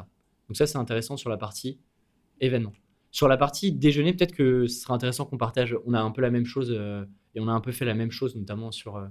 Donc 0.47 0.57
ça, 0.57 0.67
c'est 0.67 0.77
intéressant 0.77 1.17
sur 1.17 1.29
la 1.29 1.37
partie 1.37 1.79
événement. 2.39 2.73
Sur 3.15 3.29
la 3.29 3.37
partie 3.37 3.71
déjeuner, 3.71 4.11
peut-être 4.11 4.33
que 4.33 4.67
ce 4.67 4.81
sera 4.81 4.93
intéressant 4.93 5.23
qu'on 5.23 5.37
partage. 5.37 5.73
On 5.85 5.93
a 5.93 6.01
un 6.01 6.11
peu 6.11 6.21
la 6.21 6.31
même 6.31 6.43
chose 6.43 6.75
euh, 6.77 7.05
et 7.33 7.39
on 7.39 7.47
a 7.47 7.53
un 7.53 7.61
peu 7.61 7.71
fait 7.71 7.85
la 7.85 7.93
même 7.93 8.11
chose, 8.11 8.35
notamment 8.35 8.73
sur, 8.73 8.97
euh, 8.97 9.07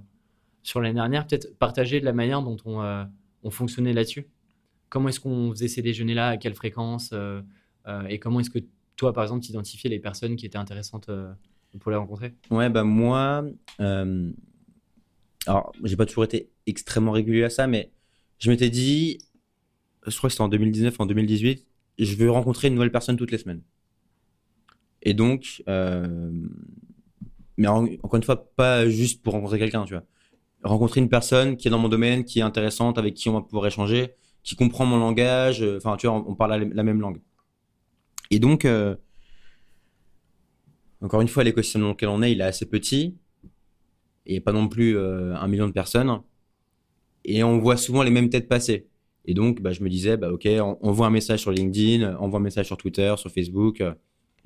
sur 0.61 0.79
l'année 0.79 0.93
dernière. 0.93 1.25
Peut-être 1.25 1.57
partager 1.57 1.99
de 1.99 2.05
la 2.05 2.13
manière 2.13 2.43
dont 2.43 2.55
on, 2.65 3.07
on 3.41 3.49
fonctionnait 3.49 3.93
là-dessus. 3.93 4.27
Comment 4.89 5.09
est-ce 5.09 5.19
qu'on 5.19 5.49
faisait 5.49 5.67
ces 5.67 5.81
déjeuners-là, 5.81 6.27
à 6.27 6.37
quelle 6.37 6.53
fréquence 6.53 7.15
et 8.07 8.19
comment 8.19 8.41
est-ce 8.41 8.51
que 8.51 8.59
toi, 8.95 9.11
par 9.11 9.23
exemple, 9.23 9.43
tu 9.43 9.49
identifiais 9.49 9.89
les 9.89 9.99
personnes 9.99 10.35
qui 10.35 10.45
étaient 10.45 10.59
intéressantes 10.59 11.09
pour 11.79 11.89
les 11.89 11.97
rencontrer? 11.97 12.35
Ouais, 12.51 12.69
bah 12.69 12.83
moi, 12.83 13.43
alors, 13.79 15.73
j'ai 15.83 15.95
pas 15.95 16.05
toujours 16.05 16.25
été 16.25 16.51
extrêmement 16.67 17.11
régulier 17.11 17.45
à 17.45 17.49
ça, 17.49 17.65
mais 17.65 17.91
je 18.37 18.51
m'étais 18.51 18.69
dit, 18.69 19.17
je 20.05 20.15
crois 20.15 20.27
que 20.27 20.33
c'était 20.33 20.43
en 20.43 20.47
2019, 20.47 20.99
en 20.99 21.07
2018, 21.07 21.65
je 21.97 22.15
veux 22.15 22.29
rencontrer 22.29 22.67
une 22.67 22.75
nouvelle 22.75 22.91
personne 22.91 23.17
toutes 23.17 23.31
les 23.31 23.39
semaines. 23.39 23.63
Et 25.05 25.13
donc, 25.13 25.63
euh, 25.69 26.31
mais 27.57 27.67
encore 27.67 28.15
une 28.15 28.23
fois, 28.23 28.51
pas 28.55 28.89
juste 28.89 29.23
pour 29.23 29.33
rencontrer 29.33 29.59
quelqu'un, 29.59 29.85
tu 29.85 29.93
vois. 29.93 30.03
Rencontrer 30.63 30.99
une 30.99 31.09
personne 31.09 31.57
qui 31.57 31.67
est 31.67 31.71
dans 31.71 31.77
mon 31.77 31.89
domaine, 31.89 32.25
qui 32.25 32.39
est 32.39 32.41
intéressante, 32.41 32.97
avec 32.97 33.13
qui 33.13 33.29
on 33.29 33.33
va 33.33 33.41
pouvoir 33.41 33.67
échanger, 33.67 34.15
qui 34.43 34.55
comprend 34.55 34.85
mon 34.85 34.97
langage, 34.97 35.61
euh, 35.61 35.77
enfin, 35.77 35.95
tu 35.95 36.07
vois, 36.07 36.15
on, 36.27 36.35
parle 36.35 36.71
la, 36.73 36.83
même 36.83 36.99
langue. 36.99 37.21
Et 38.31 38.39
donc, 38.39 38.65
euh, 38.65 38.95
encore 41.01 41.21
une 41.21 41.27
fois, 41.27 41.43
l'écosystème 41.43 41.83
dans 41.83 41.89
lequel 41.89 42.09
on 42.09 42.23
est, 42.23 42.31
il 42.31 42.41
est 42.41 42.45
assez 42.45 42.65
petit 42.65 43.15
et 44.25 44.39
pas 44.39 44.51
non 44.51 44.67
plus 44.67 44.97
un 44.97 45.47
million 45.47 45.67
de 45.67 45.71
personnes. 45.71 46.19
Et 47.25 47.43
on 47.43 47.59
voit 47.59 47.77
souvent 47.77 48.01
les 48.01 48.09
mêmes 48.09 48.29
têtes 48.29 48.47
passer. 48.47 48.87
Et 49.25 49.35
donc, 49.35 49.61
bah, 49.61 49.71
je 49.71 49.83
me 49.83 49.89
disais, 49.89 50.17
bah, 50.17 50.31
OK, 50.31 50.47
on, 50.47 50.79
envoie 50.81 51.05
un 51.05 51.11
message 51.11 51.41
sur 51.41 51.51
LinkedIn, 51.51 52.15
envoie 52.17 52.39
un 52.39 52.43
message 52.43 52.65
sur 52.65 52.77
Twitter, 52.77 53.13
sur 53.17 53.29
Facebook, 53.29 53.83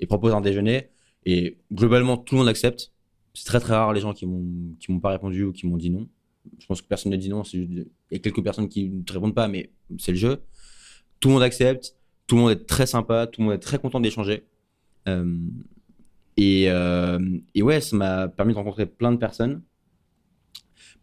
et 0.00 0.06
propose 0.06 0.34
un 0.34 0.40
déjeuner. 0.40 0.88
Et 1.26 1.58
globalement, 1.72 2.16
tout 2.16 2.34
le 2.34 2.40
monde 2.40 2.48
accepte. 2.48 2.92
C'est 3.34 3.44
très 3.44 3.60
très 3.60 3.74
rare 3.74 3.92
les 3.92 4.00
gens 4.00 4.12
qui 4.12 4.26
m'ont 4.26 4.44
m'ont 4.88 5.00
pas 5.00 5.10
répondu 5.10 5.44
ou 5.44 5.52
qui 5.52 5.66
m'ont 5.66 5.76
dit 5.76 5.90
non. 5.90 6.08
Je 6.58 6.66
pense 6.66 6.82
que 6.82 6.88
personne 6.88 7.12
ne 7.12 7.16
dit 7.16 7.28
non. 7.28 7.42
Il 7.52 7.86
y 8.10 8.16
a 8.16 8.18
quelques 8.18 8.42
personnes 8.42 8.68
qui 8.68 8.88
ne 8.88 9.02
te 9.02 9.12
répondent 9.12 9.34
pas, 9.34 9.48
mais 9.48 9.70
c'est 9.98 10.12
le 10.12 10.18
jeu. 10.18 10.42
Tout 11.20 11.28
le 11.28 11.34
monde 11.34 11.42
accepte. 11.42 11.94
Tout 12.26 12.36
le 12.36 12.42
monde 12.42 12.50
est 12.52 12.66
très 12.66 12.86
sympa. 12.86 13.26
Tout 13.26 13.40
le 13.40 13.46
monde 13.46 13.54
est 13.54 13.58
très 13.58 13.78
content 13.78 14.00
d'échanger. 14.00 14.44
Euh, 15.08 15.38
et, 16.36 16.64
et 17.54 17.62
ouais, 17.62 17.80
ça 17.80 17.96
m'a 17.96 18.28
permis 18.28 18.54
de 18.54 18.58
rencontrer 18.58 18.86
plein 18.86 19.12
de 19.12 19.18
personnes 19.18 19.62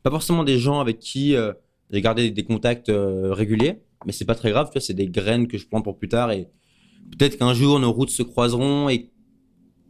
pas 0.04 0.12
forcément 0.12 0.46
des 0.46 0.58
gens 0.58 0.80
avec 0.80 1.00
qui 1.00 1.36
euh, 1.36 1.52
j'ai 1.92 2.02
gardé 2.02 2.32
des 2.32 2.44
contacts 2.46 2.88
euh, 2.88 3.34
réguliers, 3.34 3.82
mais 4.06 4.14
c'est 4.14 4.26
pas 4.26 4.36
très 4.36 4.52
grave, 4.52 4.72
c'est 4.80 4.94
des 4.94 5.08
graines 5.08 5.48
que 5.48 5.58
je 5.58 5.68
plante 5.68 5.84
pour 5.84 5.98
plus 5.98 6.08
tard 6.08 6.32
et 6.32 6.48
peut-être 7.12 7.38
qu'un 7.38 7.54
jour 7.54 7.80
nos 7.80 7.92
routes 7.92 8.10
se 8.10 8.24
croiseront 8.24 8.90
et, 8.90 9.12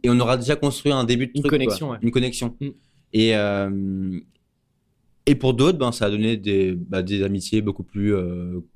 et 0.02 0.10
on 0.10 0.18
aura 0.20 0.36
déjà 0.36 0.56
construit 0.56 0.92
un 0.92 1.04
début 1.04 1.26
de 1.26 1.32
une 1.34 1.42
connexion, 1.42 1.96
une 2.00 2.10
connexion. 2.10 2.56
Mm. 2.60 2.68
Et 3.12 3.36
euh, 3.36 4.20
et 5.26 5.34
pour 5.34 5.54
d'autres, 5.54 5.78
ben 5.78 5.92
ça 5.92 6.06
a 6.06 6.10
donné 6.10 6.36
des 6.36 6.72
bah, 6.74 7.02
des 7.02 7.22
amitiés 7.22 7.60
beaucoup 7.60 7.84
plus, 7.84 8.14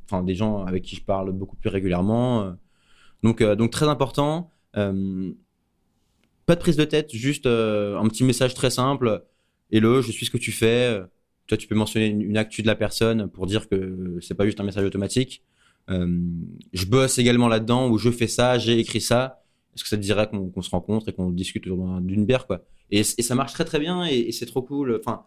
enfin 0.05 0.23
des 0.23 0.35
gens 0.35 0.65
avec 0.65 0.83
qui 0.83 0.97
je 0.97 1.03
parle 1.03 1.33
beaucoup 1.33 1.57
plus 1.57 1.71
régulièrement. 1.71 2.55
donc 3.23 3.43
donc 3.43 3.71
très 3.71 3.89
important. 3.89 4.51
pas 4.75 6.55
de 6.55 6.61
prise 6.61 6.77
de 6.77 6.85
tête, 6.85 7.15
juste 7.15 7.47
un 7.47 8.07
petit 8.09 8.25
message 8.25 8.55
très 8.55 8.71
simple. 8.71 9.25
Hello, 9.71 10.03
je 10.03 10.13
suis 10.13 10.27
ce 10.27 10.31
que 10.31 10.39
tu 10.39 10.53
fais 10.53 11.01
toi, 11.47 11.57
tu 11.57 11.67
peux 11.67 11.75
mentionner 11.75 12.07
une, 12.07 12.37
actu 12.37 12.63
de 12.63 12.67
la 12.67 12.75
personne 12.75 13.29
pour 13.29 13.47
dire 13.47 13.69
que 13.69 14.19
c'est 14.21 14.35
pas 14.35 14.47
juste 14.47 14.61
un 14.61 14.65
message 14.65 14.85
automatique. 14.85 15.43
Je 15.89 16.87
bosse 16.87 17.19
également 17.19 17.49
là-dedans 17.49 17.89
ou 17.89 17.99
je 17.99 18.11
fais 18.11 18.29
ça, 18.29 18.59
j'ai 18.59 18.79
écrit 18.79 19.01
ça. 19.01 19.43
Est-ce 19.75 19.85
que 19.85 19.89
ça 19.89 19.97
te 19.97 20.03
dirait 20.03 20.29
qu'on 20.29 20.63
se 20.63 20.71
rencontre 20.71 21.09
et 21.09 21.13
qu'on 21.13 21.31
discute 21.31 21.65
d'une 21.65 22.27
bière 22.27 22.47
quoi? 22.47 22.65
Et, 22.91 23.05
ça 23.05 23.35
marche 23.35 23.55
très 23.55 23.65
très 23.65 23.79
bien 23.79 24.05
et, 24.05 24.33
c'est 24.33 24.47
trop 24.47 24.63
cool. 24.63 24.99
Enfin, 25.01 25.25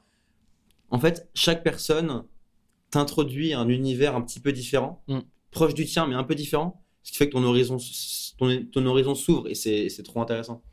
en 0.89 0.99
fait, 0.99 1.29
chaque 1.33 1.63
personne 1.63 2.23
t'introduit 2.91 3.53
un 3.53 3.67
univers 3.67 4.15
un 4.15 4.21
petit 4.21 4.39
peu 4.39 4.51
différent, 4.53 5.03
mm. 5.07 5.19
proche 5.51 5.73
du 5.73 5.85
tien 5.85 6.07
mais 6.07 6.15
un 6.15 6.23
peu 6.23 6.35
différent, 6.35 6.83
ce 7.03 7.11
qui 7.11 7.17
fait 7.17 7.27
que 7.27 7.33
ton 7.33 7.43
horizon, 7.43 7.77
ton, 8.37 8.85
horizon 8.85 9.15
s'ouvre 9.15 9.49
et 9.49 9.55
c'est 9.55 10.03
trop 10.03 10.21
intéressant. 10.21 10.63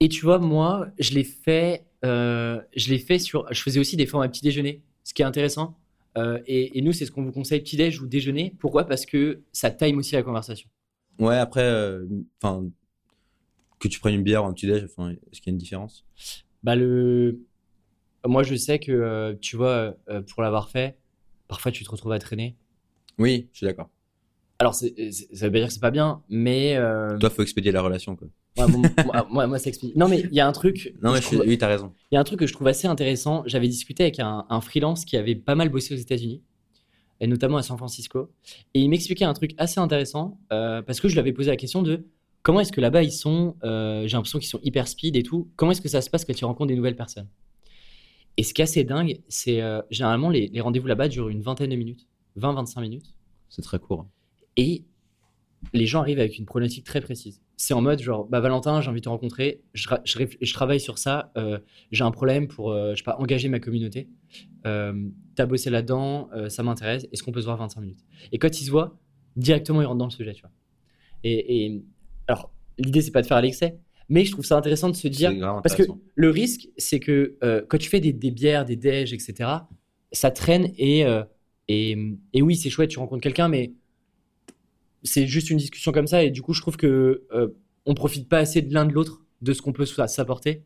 Et 0.00 0.08
tu 0.08 0.24
vois, 0.24 0.38
moi, 0.38 0.88
je 0.98 1.12
l'ai 1.12 1.24
fait, 1.24 1.86
euh, 2.04 2.60
je 2.74 2.88
l'ai 2.88 2.98
fait 2.98 3.18
sur, 3.18 3.46
je 3.52 3.60
faisais 3.62 3.78
aussi 3.78 3.96
des 3.96 4.06
formats 4.06 4.28
petit 4.28 4.42
déjeuner, 4.42 4.82
ce 5.04 5.14
qui 5.14 5.22
est 5.22 5.24
intéressant. 5.24 5.78
Euh, 6.16 6.40
et, 6.46 6.80
nous, 6.80 6.92
c'est 6.92 7.06
ce 7.06 7.10
qu'on 7.10 7.24
vous 7.24 7.32
conseille, 7.32 7.60
petit 7.60 7.76
déj 7.76 8.00
ou 8.00 8.06
déjeuner. 8.06 8.54
Pourquoi? 8.58 8.84
Parce 8.84 9.04
que 9.06 9.42
ça 9.52 9.70
time 9.70 9.98
aussi 9.98 10.14
la 10.14 10.22
conversation. 10.22 10.68
Ouais, 11.18 11.36
après, 11.36 11.64
euh, 11.64 12.06
que 13.78 13.88
tu 13.88 14.00
prennes 14.00 14.14
une 14.14 14.22
bière 14.22 14.44
ou 14.44 14.46
un 14.46 14.52
petit 14.52 14.66
déj, 14.66 14.84
est-ce 14.84 15.40
qu'il 15.40 15.46
y 15.46 15.50
a 15.50 15.52
une 15.52 15.58
différence? 15.58 16.04
Bah 16.62 16.76
le, 16.76 17.40
moi 18.26 18.42
je 18.42 18.54
sais 18.54 18.78
que 18.78 18.90
euh, 18.90 19.34
tu 19.40 19.56
vois, 19.56 19.96
pour 20.28 20.42
l'avoir 20.42 20.70
fait, 20.70 20.96
parfois 21.46 21.70
tu 21.70 21.84
te 21.84 21.90
retrouves 21.90 22.12
à 22.12 22.18
traîner. 22.18 22.56
Oui, 23.18 23.48
je 23.52 23.58
suis 23.58 23.66
d'accord. 23.66 23.90
Alors 24.58 24.74
ça 24.74 24.86
veut 24.86 25.52
pas 25.52 25.58
dire 25.58 25.66
que 25.66 25.72
c'est 25.72 25.80
pas 25.80 25.90
bien, 25.90 26.22
mais 26.28 26.76
euh... 26.76 27.18
toi 27.18 27.30
faut 27.30 27.42
expédier 27.42 27.72
la 27.72 27.82
relation 27.82 28.16
quoi. 28.16 28.28
moi, 29.30 29.48
moi, 29.48 29.58
ça 29.58 29.68
expédie. 29.68 29.92
Non 29.96 30.06
mais 30.06 30.20
il 30.20 30.34
y 30.34 30.40
a 30.40 30.46
un 30.46 30.52
truc. 30.52 30.94
Non 31.02 31.12
mais 31.12 31.20
je 31.20 31.36
oui 31.36 31.58
t'as 31.58 31.66
raison. 31.66 31.92
Il 32.12 32.14
y 32.14 32.18
a 32.18 32.20
un 32.20 32.24
truc 32.24 32.38
que 32.38 32.46
je 32.46 32.52
trouve 32.52 32.68
assez 32.68 32.86
intéressant. 32.86 33.42
J'avais 33.46 33.66
discuté 33.66 34.04
avec 34.04 34.20
un, 34.20 34.46
un 34.48 34.60
freelance 34.60 35.04
qui 35.04 35.16
avait 35.16 35.34
pas 35.34 35.56
mal 35.56 35.70
bossé 35.70 35.94
aux 35.94 35.98
États-Unis 35.98 36.40
et 37.20 37.26
notamment 37.26 37.56
à 37.56 37.62
San 37.62 37.76
Francisco, 37.76 38.30
et 38.74 38.80
il 38.80 38.88
m'expliquait 38.88 39.24
un 39.24 39.34
truc 39.34 39.54
assez 39.56 39.80
intéressant 39.80 40.38
euh, 40.52 40.82
parce 40.82 41.00
que 41.00 41.08
je 41.08 41.14
lui 41.14 41.20
avais 41.20 41.32
posé 41.32 41.50
la 41.50 41.56
question 41.56 41.82
de 41.82 42.04
Comment 42.42 42.60
est-ce 42.60 42.72
que 42.72 42.82
là-bas 42.82 43.02
ils 43.02 43.10
sont 43.10 43.56
euh, 43.64 44.06
J'ai 44.06 44.18
l'impression 44.18 44.38
qu'ils 44.38 44.48
sont 44.48 44.60
hyper 44.62 44.86
speed 44.86 45.16
et 45.16 45.22
tout. 45.22 45.50
Comment 45.56 45.72
est-ce 45.72 45.80
que 45.80 45.88
ça 45.88 46.02
se 46.02 46.10
passe 46.10 46.26
quand 46.26 46.34
tu 46.34 46.44
rencontres 46.44 46.68
des 46.68 46.76
nouvelles 46.76 46.94
personnes? 46.94 47.26
Et 48.36 48.42
ce 48.42 48.52
qui 48.52 48.60
est 48.60 48.64
assez 48.64 48.84
dingue, 48.84 49.22
c'est 49.28 49.62
euh, 49.62 49.80
généralement 49.90 50.28
les, 50.28 50.50
rendez-vous 50.60 50.86
là-bas 50.86 51.08
durent 51.08 51.30
une 51.30 51.40
vingtaine 51.40 51.70
de 51.70 51.76
minutes, 51.76 52.06
20-25 52.38 52.82
minutes. 52.82 53.14
C'est 53.48 53.62
très 53.62 53.78
court. 53.78 54.06
Et 54.56 54.84
les 55.72 55.86
gens 55.86 56.00
arrivent 56.00 56.18
avec 56.18 56.38
une 56.38 56.44
problématique 56.44 56.84
très 56.84 57.00
précise. 57.00 57.40
C'est 57.56 57.74
en 57.74 57.80
mode 57.80 58.00
genre, 58.00 58.26
bah 58.26 58.40
Valentin, 58.40 58.80
j'ai 58.80 58.90
envie 58.90 59.00
de 59.00 59.04
te 59.04 59.08
rencontrer, 59.08 59.62
je, 59.72 59.88
je, 60.04 60.52
travaille 60.52 60.80
sur 60.80 60.98
ça, 60.98 61.32
euh, 61.38 61.58
j'ai 61.92 62.04
un 62.04 62.10
problème 62.10 62.48
pour, 62.48 62.72
je 62.74 62.96
sais 62.96 63.04
pas, 63.04 63.16
engager 63.18 63.48
ma 63.48 63.60
communauté. 63.60 64.08
Euh, 64.66 65.08
T'as 65.36 65.46
bossé 65.46 65.70
là-dedans, 65.70 66.28
ça 66.48 66.62
m'intéresse, 66.62 67.06
est-ce 67.12 67.22
qu'on 67.22 67.32
peut 67.32 67.40
se 67.40 67.46
voir 67.46 67.56
25 67.56 67.80
minutes? 67.80 68.04
Et 68.32 68.38
quand 68.38 68.60
ils 68.60 68.64
se 68.64 68.70
voient, 68.70 68.98
directement 69.36 69.80
ils 69.80 69.86
rentrent 69.86 69.98
dans 69.98 70.06
le 70.06 70.10
sujet, 70.10 70.32
tu 70.32 70.42
vois. 70.42 70.52
Et, 71.24 71.64
et, 71.64 71.82
alors, 72.28 72.52
l'idée, 72.78 73.02
c'est 73.02 73.10
pas 73.10 73.22
de 73.22 73.26
faire 73.26 73.36
à 73.36 73.42
l'excès, 73.42 73.78
mais 74.08 74.24
je 74.24 74.32
trouve 74.32 74.44
ça 74.44 74.56
intéressant 74.56 74.90
de 74.90 74.96
se 74.96 75.08
dire. 75.08 75.32
Parce 75.62 75.74
que 75.74 75.84
le 76.14 76.30
risque, 76.30 76.68
c'est 76.76 77.00
que 77.00 77.36
euh, 77.42 77.62
quand 77.68 77.78
tu 77.78 77.88
fais 77.88 78.00
des, 78.00 78.12
bières, 78.12 78.64
des 78.64 78.76
déj, 78.76 79.12
etc., 79.12 79.50
ça 80.12 80.30
traîne 80.30 80.72
euh, 80.80 81.24
et, 81.68 81.96
et, 82.32 82.42
oui, 82.42 82.56
c'est 82.56 82.70
chouette, 82.70 82.90
tu 82.90 82.98
rencontres 82.98 83.22
quelqu'un, 83.22 83.48
mais 83.48 83.72
c'est 85.04 85.26
juste 85.26 85.50
une 85.50 85.58
discussion 85.58 85.92
comme 85.92 86.06
ça. 86.06 86.24
Et 86.24 86.30
du 86.30 86.42
coup, 86.42 86.52
je 86.52 86.60
trouve 86.60 86.76
que 86.76 87.24
euh, 87.32 87.48
on 87.86 87.94
profite 87.94 88.28
pas 88.28 88.38
assez 88.38 88.62
de 88.62 88.72
l'un 88.74 88.86
de 88.86 88.92
l'autre, 88.92 89.22
de 89.42 89.52
ce 89.52 89.62
qu'on 89.62 89.72
peut 89.72 89.86
s'apporter. 89.86 90.64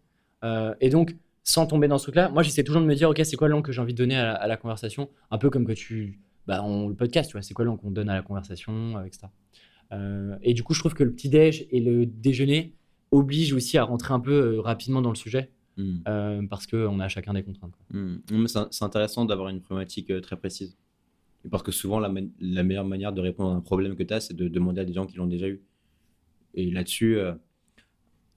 et 0.80 0.88
donc, 0.90 1.16
sans 1.44 1.66
tomber 1.66 1.88
dans 1.88 1.98
ce 1.98 2.04
truc-là, 2.04 2.28
moi, 2.28 2.42
j'essaie 2.42 2.62
toujours 2.62 2.82
de 2.82 2.86
me 2.86 2.94
dire, 2.94 3.08
OK, 3.10 3.20
c'est 3.24 3.36
quoi 3.36 3.48
l'angle 3.48 3.64
que 3.64 3.72
j'ai 3.72 3.80
envie 3.80 3.94
de 3.94 3.98
donner 3.98 4.16
à 4.16 4.46
la, 4.46 4.56
conversation? 4.56 5.08
Un 5.30 5.38
peu 5.38 5.50
comme 5.50 5.66
que 5.66 5.72
tu. 5.72 6.20
Bah, 6.46 6.62
on, 6.62 6.88
le 6.88 6.94
podcast, 6.94 7.30
tu 7.30 7.32
vois, 7.32 7.42
c'est 7.42 7.54
quoi 7.54 7.64
l'angle 7.64 7.80
qu'on 7.80 7.90
donne 7.90 8.08
à 8.08 8.14
la 8.14 8.22
conversation, 8.22 9.02
etc. 9.04 9.28
Euh, 9.92 10.36
et 10.42 10.54
du 10.54 10.62
coup, 10.62 10.74
je 10.74 10.80
trouve 10.80 10.94
que 10.94 11.04
le 11.04 11.12
petit-déj 11.12 11.66
et 11.70 11.80
le 11.80 12.06
déjeuner 12.06 12.74
obligent 13.10 13.54
aussi 13.54 13.78
à 13.78 13.84
rentrer 13.84 14.12
un 14.12 14.20
peu 14.20 14.56
euh, 14.56 14.60
rapidement 14.60 15.00
dans 15.00 15.10
le 15.10 15.16
sujet. 15.16 15.52
Euh, 16.08 16.42
parce 16.50 16.66
qu'on 16.66 16.98
a 16.98 17.06
chacun 17.06 17.34
des 17.34 17.44
contraintes. 17.44 17.78
Hmm. 17.90 18.16
C'est 18.48 18.82
intéressant 18.82 19.24
d'avoir 19.24 19.48
une 19.48 19.60
problématique 19.60 20.10
très 20.22 20.34
précise. 20.34 20.76
Parce 21.50 21.62
que 21.62 21.72
souvent, 21.72 22.00
la, 22.00 22.12
la, 22.40 22.62
meilleure 22.62 22.84
manière 22.84 23.12
de 23.12 23.20
répondre 23.20 23.50
à 23.50 23.54
un 23.54 23.60
problème 23.60 23.94
que 23.96 24.02
tu 24.02 24.12
as, 24.12 24.20
c'est 24.20 24.34
de 24.34 24.48
demander 24.48 24.80
à 24.80 24.84
des 24.84 24.92
gens 24.92 25.06
qui 25.06 25.16
l'ont 25.16 25.26
déjà 25.26 25.48
eu. 25.48 25.62
Et 26.54 26.70
là-dessus, 26.70 27.18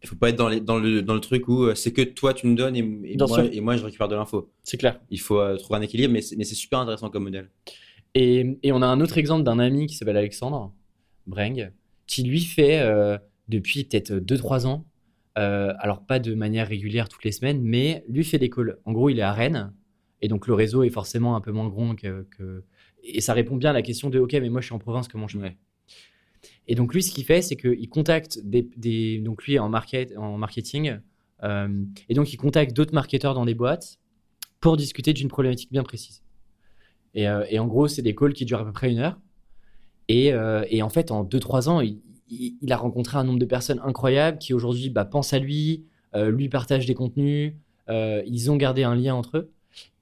il 0.03 0.07
faut 0.07 0.15
pas 0.15 0.29
être 0.29 0.35
dans, 0.35 0.49
les, 0.49 0.61
dans, 0.61 0.77
le, 0.77 1.01
dans 1.01 1.15
le 1.15 1.19
truc 1.19 1.47
où 1.47 1.73
c'est 1.75 1.91
que 1.91 2.03
toi, 2.03 2.33
tu 2.33 2.47
me 2.47 2.55
donnes 2.55 2.75
et, 2.75 2.83
moi, 2.83 3.45
et 3.45 3.59
moi, 3.59 3.75
je 3.75 3.83
récupère 3.83 4.07
de 4.07 4.15
l'info. 4.15 4.51
C'est 4.63 4.77
clair. 4.77 4.99
Il 5.09 5.19
faut 5.19 5.57
trouver 5.57 5.79
un 5.79 5.81
équilibre, 5.81 6.13
mais 6.13 6.21
c'est 6.21 6.43
super 6.55 6.79
intéressant 6.79 7.09
comme 7.09 7.23
modèle. 7.23 7.49
Et, 8.13 8.59
et, 8.63 8.71
on 8.71 8.81
a 8.81 8.85
un 8.85 9.01
autre 9.01 9.17
exemple 9.17 9.43
d'un 9.43 9.59
ami 9.59 9.87
qui 9.87 9.95
s'appelle 9.95 10.17
Alexandre, 10.17 10.73
Breng, 11.27 11.71
qui 12.07 12.23
lui 12.23 12.41
fait 12.41 12.79
euh, 12.81 13.17
depuis 13.47 13.85
peut-être 13.85 14.13
2-3 14.13 14.65
ans, 14.67 14.85
euh, 15.37 15.73
alors 15.79 16.05
pas 16.05 16.19
de 16.19 16.33
manière 16.33 16.67
régulière 16.67 17.07
toutes 17.07 17.23
les 17.23 17.31
semaines, 17.31 17.61
mais 17.61 18.03
lui 18.09 18.25
fait 18.25 18.37
des 18.37 18.49
calls. 18.49 18.77
En 18.85 18.91
gros, 18.91 19.09
il 19.09 19.19
est 19.19 19.23
à 19.23 19.31
Rennes, 19.31 19.73
et 20.21 20.27
donc 20.27 20.47
le 20.47 20.53
réseau 20.53 20.83
est 20.83 20.89
forcément 20.89 21.37
un 21.37 21.41
peu 21.41 21.51
moins 21.51 21.69
grand 21.69 21.95
que, 21.95 22.25
Et 23.03 23.21
ça 23.21 23.33
répond 23.33 23.55
bien 23.55 23.71
à 23.71 23.73
la 23.73 23.81
question 23.81 24.09
de 24.09 24.19
OK, 24.19 24.33
mais 24.33 24.49
moi 24.49 24.61
je 24.61 24.67
suis 24.67 24.75
en 24.75 24.79
province, 24.79 25.07
comment 25.07 25.27
je 25.27 25.39
fais? 25.39 25.57
Et 26.67 26.75
donc 26.75 26.93
lui, 26.93 27.03
ce 27.03 27.11
qu'il 27.11 27.25
fait, 27.25 27.41
c'est 27.41 27.55
qu'il 27.55 27.89
contacte 27.89 28.39
des, 28.43 29.19
Donc 29.19 29.43
lui, 29.45 29.59
en, 29.59 29.69
market, 29.69 30.15
en 30.17 30.37
marketing, 30.37 30.99
euh, 31.43 31.83
et 32.07 32.13
donc 32.13 32.31
il 32.33 32.37
contacte 32.37 32.75
d'autres 32.75 32.93
marketeurs 32.93 33.33
dans 33.33 33.45
des 33.45 33.55
boîtes 33.55 33.99
pour 34.59 34.77
discuter 34.77 35.13
d'une 35.13 35.27
problématique 35.27 35.71
bien 35.71 35.83
précise. 35.83 36.21
Et, 37.13 37.23
et 37.23 37.59
en 37.59 37.67
gros, 37.67 37.87
c'est 37.87 38.01
des 38.01 38.15
calls 38.15 38.33
qui 38.33 38.45
durent 38.45 38.61
à 38.61 38.65
peu 38.65 38.71
près 38.71 38.89
une 38.89 38.99
heure. 38.99 39.19
Euh, 40.11 40.65
et, 40.69 40.81
en 40.81 40.89
fait, 40.89 41.11
en 41.11 41.23
2-3 41.23 41.69
ans, 41.69 41.81
il, 41.81 42.71
a 42.71 42.77
rencontré 42.77 43.17
un 43.17 43.23
nombre 43.23 43.39
de 43.39 43.45
personnes 43.45 43.81
incroyables 43.83 44.37
qui 44.37 44.53
aujourd'hui 44.53 44.89
bah, 44.89 45.05
pensent 45.05 45.33
à 45.33 45.39
lui, 45.39 45.85
euh, 46.15 46.31
lui 46.31 46.49
partagent 46.49 46.85
des 46.85 46.93
contenus, 46.93 47.53
euh, 47.89 48.21
ils 48.25 48.49
ont 48.51 48.55
gardé 48.55 48.83
un 48.83 48.95
lien 48.95 49.15
entre 49.15 49.37
eux. 49.37 49.51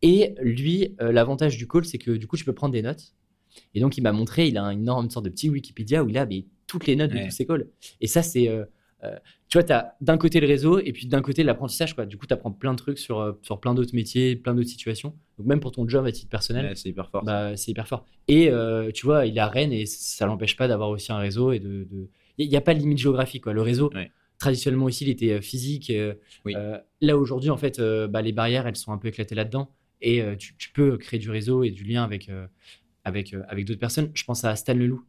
Et 0.02 0.36
lui, 0.42 0.96
l'avantage 1.00 1.58
du 1.58 1.68
call, 1.68 1.86
c'est 1.86 1.98
que 1.98 2.12
du 2.12 2.28
coup, 2.28 2.38
tu 2.38 2.46
peux 2.46 2.54
prendre 2.54 2.74
des 2.74 2.82
notes. 2.82 3.14
Et 3.74 3.80
donc, 3.80 3.98
il 3.98 4.02
m'a 4.02 4.12
montré, 4.12 4.48
il 4.48 4.58
a 4.58 4.64
une 4.64 4.82
énorme 4.82 5.10
sorte 5.10 5.26
de 5.26 5.30
petit 5.30 5.50
Wikipédia 5.50 6.04
où 6.04 6.10
il 6.10 6.18
a 6.18 6.26
mais, 6.26 6.46
toutes 6.68 6.86
les 6.86 6.96
notes 6.96 7.12
de 7.12 7.26
tous 7.26 7.32
ses 7.32 7.46
calls. 7.46 7.68
Et 8.00 8.08
ça, 8.08 8.24
c'est 8.24 8.48
euh, 9.04 9.16
tu 9.48 9.58
vois, 9.58 9.64
tu 9.64 9.72
as 9.72 9.96
d'un 10.02 10.18
côté 10.18 10.40
le 10.40 10.48
réseau 10.48 10.80
et 10.80 10.92
puis 10.92 11.08
d'un 11.08 11.22
côté 11.22 11.44
l'apprentissage. 11.44 11.96
Du 11.96 12.18
coup, 12.18 12.28
tu 12.28 12.34
apprends 12.34 12.52
plein 12.52 12.74
de 12.74 12.78
trucs 12.78 13.00
sur, 13.00 13.20
euh, 13.20 13.34
sur 13.42 13.60
plein 13.60 13.74
d'autres 13.74 13.96
métiers, 13.96 14.36
plein 14.36 14.54
d'autres 14.54 14.70
situations. 14.70 15.16
Donc, 15.38 15.48
même 15.48 15.60
pour 15.60 15.72
ton 15.72 15.88
job 15.88 16.06
à 16.06 16.12
titre 16.12 16.30
personnel, 16.30 16.76
c'est 16.76 16.90
hyper 16.90 17.10
fort. 17.10 17.24
Bah, 17.24 17.56
c'est 17.56 17.72
hyper 17.72 17.88
fort. 17.88 18.06
Et 18.28 18.50
euh, 18.50 18.92
tu 18.92 19.06
vois, 19.06 19.26
il 19.26 19.38
est 19.38 19.42
à 19.42 19.48
Rennes 19.48 19.74
et 19.74 19.86
ça 19.86 20.26
l'empêche 20.26 20.56
pas 20.56 20.68
d'avoir 20.68 20.90
aussi 20.90 21.12
un 21.12 21.18
réseau. 21.18 21.52
et 21.52 21.60
de, 21.60 21.88
Il 22.38 22.50
n'y 22.50 22.58
a 22.58 22.62
pas 22.62 22.74
de 22.74 22.80
limite 22.80 23.00
géographique. 23.00 23.44
Quoi. 23.44 23.54
Le 23.54 23.62
réseau, 23.62 23.92
traditionnellement 24.38 24.86
aussi, 24.86 25.06
il 25.06 25.10
était 25.10 25.42
physique. 25.42 25.92
là, 27.02 27.18
aujourd'hui, 27.18 27.50
en 27.50 27.58
fait, 27.58 27.82
bah, 27.82 28.22
les 28.22 28.34
barrières, 28.34 28.68
elles 28.68 28.76
sont 28.76 28.92
un 28.92 28.98
peu 28.98 29.08
éclatées 29.08 29.36
là-dedans. 29.36 29.72
Et 30.02 30.24
tu, 30.38 30.56
tu, 30.58 30.72
peux 30.72 30.98
créer 30.98 31.20
du 31.20 31.30
réseau 31.30 31.64
et 31.64 31.72
du 31.72 31.84
lien 31.84 32.04
avec, 32.04 32.32
avec, 33.04 33.36
avec 33.48 33.66
d'autres 33.66 33.80
personnes. 33.80 34.12
Je 34.14 34.24
pense 34.24 34.46
à 34.46 34.56
Stan 34.56 34.74
Leloup 34.74 35.04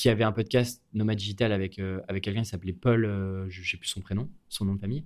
qui 0.00 0.08
avait 0.08 0.24
un 0.24 0.32
podcast 0.32 0.82
Nomad 0.94 1.18
Digital 1.18 1.52
avec, 1.52 1.78
euh, 1.78 2.00
avec 2.08 2.24
quelqu'un 2.24 2.40
qui 2.40 2.48
s'appelait 2.48 2.72
Paul, 2.72 3.04
euh, 3.04 3.46
je 3.50 3.60
ne 3.60 3.66
sais 3.66 3.76
plus 3.76 3.88
son 3.88 4.00
prénom, 4.00 4.30
son 4.48 4.64
nom 4.64 4.74
de 4.74 4.80
famille. 4.80 5.04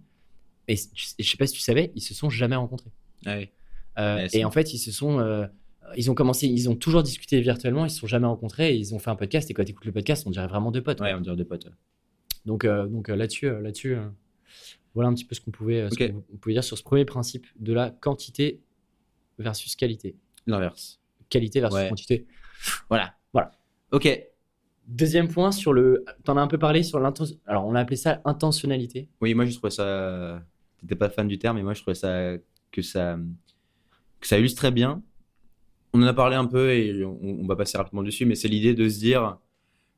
Et 0.69 0.77
je 0.77 1.29
sais 1.29 1.37
pas 1.37 1.49
si 1.49 1.55
tu 1.55 1.61
savais, 1.61 1.91
ils 1.97 2.01
se 2.01 2.15
sont 2.15 2.31
jamais 2.31 2.55
rencontrés. 2.55 2.91
Ah 3.27 3.39
euh, 3.99 4.29
et 4.33 4.45
en 4.45 4.53
fait, 4.53 4.73
ils 4.73 4.79
se 4.79 4.93
sont, 4.93 5.49
ils 5.97 6.13
ont 6.13 6.15
commencé, 6.15 6.47
ils 6.47 6.71
ont 6.71 6.77
toujours 6.77 7.03
discuté 7.03 7.41
virtuellement, 7.41 7.85
ils 7.85 7.91
se 7.91 7.99
sont 7.99 8.07
jamais 8.07 8.29
rencontrés, 8.29 8.73
et 8.73 8.77
ils 8.77 8.95
ont 8.95 9.01
fait 9.01 9.11
un 9.11 9.17
podcast. 9.17 9.51
Et 9.51 9.55
quand 9.55 9.65
tu 9.65 9.73
écoutes 9.73 9.85
le 9.85 9.93
podcast, 9.93 10.27
on 10.27 10.31
dirait 10.31 10.47
vraiment 10.47 10.71
deux 10.71 10.83
potes. 10.83 11.01
Ouais, 11.01 11.13
on 11.13 11.21
dirait 11.21 11.37
deux 11.37 11.45
potes. 11.45 11.69
Donc, 12.47 12.65
donc 12.65 13.09
là-dessus, 13.09 13.51
là-dessus, 13.51 13.97
voilà 14.95 15.11
un 15.11 15.15
petit 15.15 15.25
peu 15.25 15.35
ce 15.35 15.41
qu'on 15.41 15.51
pouvait, 15.51 15.89
pouvait 16.41 16.55
dire 16.55 16.65
sur 16.65 16.79
ce 16.79 16.85
premier 16.85 17.05
principe 17.05 17.47
de 17.59 17.73
la 17.73 17.91
quantité 17.91 18.61
versus 19.39 19.77
qualité. 19.77 20.17
L'inverse. 20.47 21.01
Qualité 21.29 21.61
versus 21.61 21.89
quantité. 21.89 22.27
Voilà. 22.89 23.15
Voilà. 23.33 23.53
Ok. 23.91 24.09
Deuxième 24.87 25.29
point 25.29 25.51
sur 25.51 25.73
le. 25.73 26.05
T'en 26.25 26.37
as 26.37 26.43
un 26.43 26.47
peu 26.47 26.59
parlé 26.59 26.83
sur 26.83 27.01
l'intention. 27.01 27.37
Alors, 27.47 27.67
on 27.67 27.75
a 27.75 27.81
appelé 27.81 27.97
ça 27.97 28.21
intentionnalité. 28.25 29.09
Oui, 29.21 29.35
moi, 29.35 29.47
je 29.47 29.57
trouvais 29.57 29.71
ça. 29.71 30.43
T'étais 30.81 30.95
pas 30.95 31.09
fan 31.09 31.27
du 31.27 31.39
terme, 31.39 31.57
mais 31.57 31.63
moi, 31.63 31.75
je 31.75 31.81
trouvais 31.81 31.95
ça. 31.95 32.37
Que 32.71 32.83
ça. 32.83 33.19
Que 34.21 34.27
ça 34.27 34.39
illustre 34.39 34.59
très 34.59 34.71
bien. 34.71 35.03
On 35.93 36.03
en 36.03 36.07
a 36.07 36.13
parlé 36.13 36.37
un 36.37 36.47
peu 36.47 36.73
et 36.73 37.05
on, 37.05 37.47
va 37.47 37.55
passer 37.55 37.79
rapidement 37.79 38.03
dessus, 38.03 38.27
mais 38.27 38.35
c'est 38.35 38.49
l'idée 38.49 38.75
de 38.75 38.89
se 38.89 38.99
dire. 38.99 39.39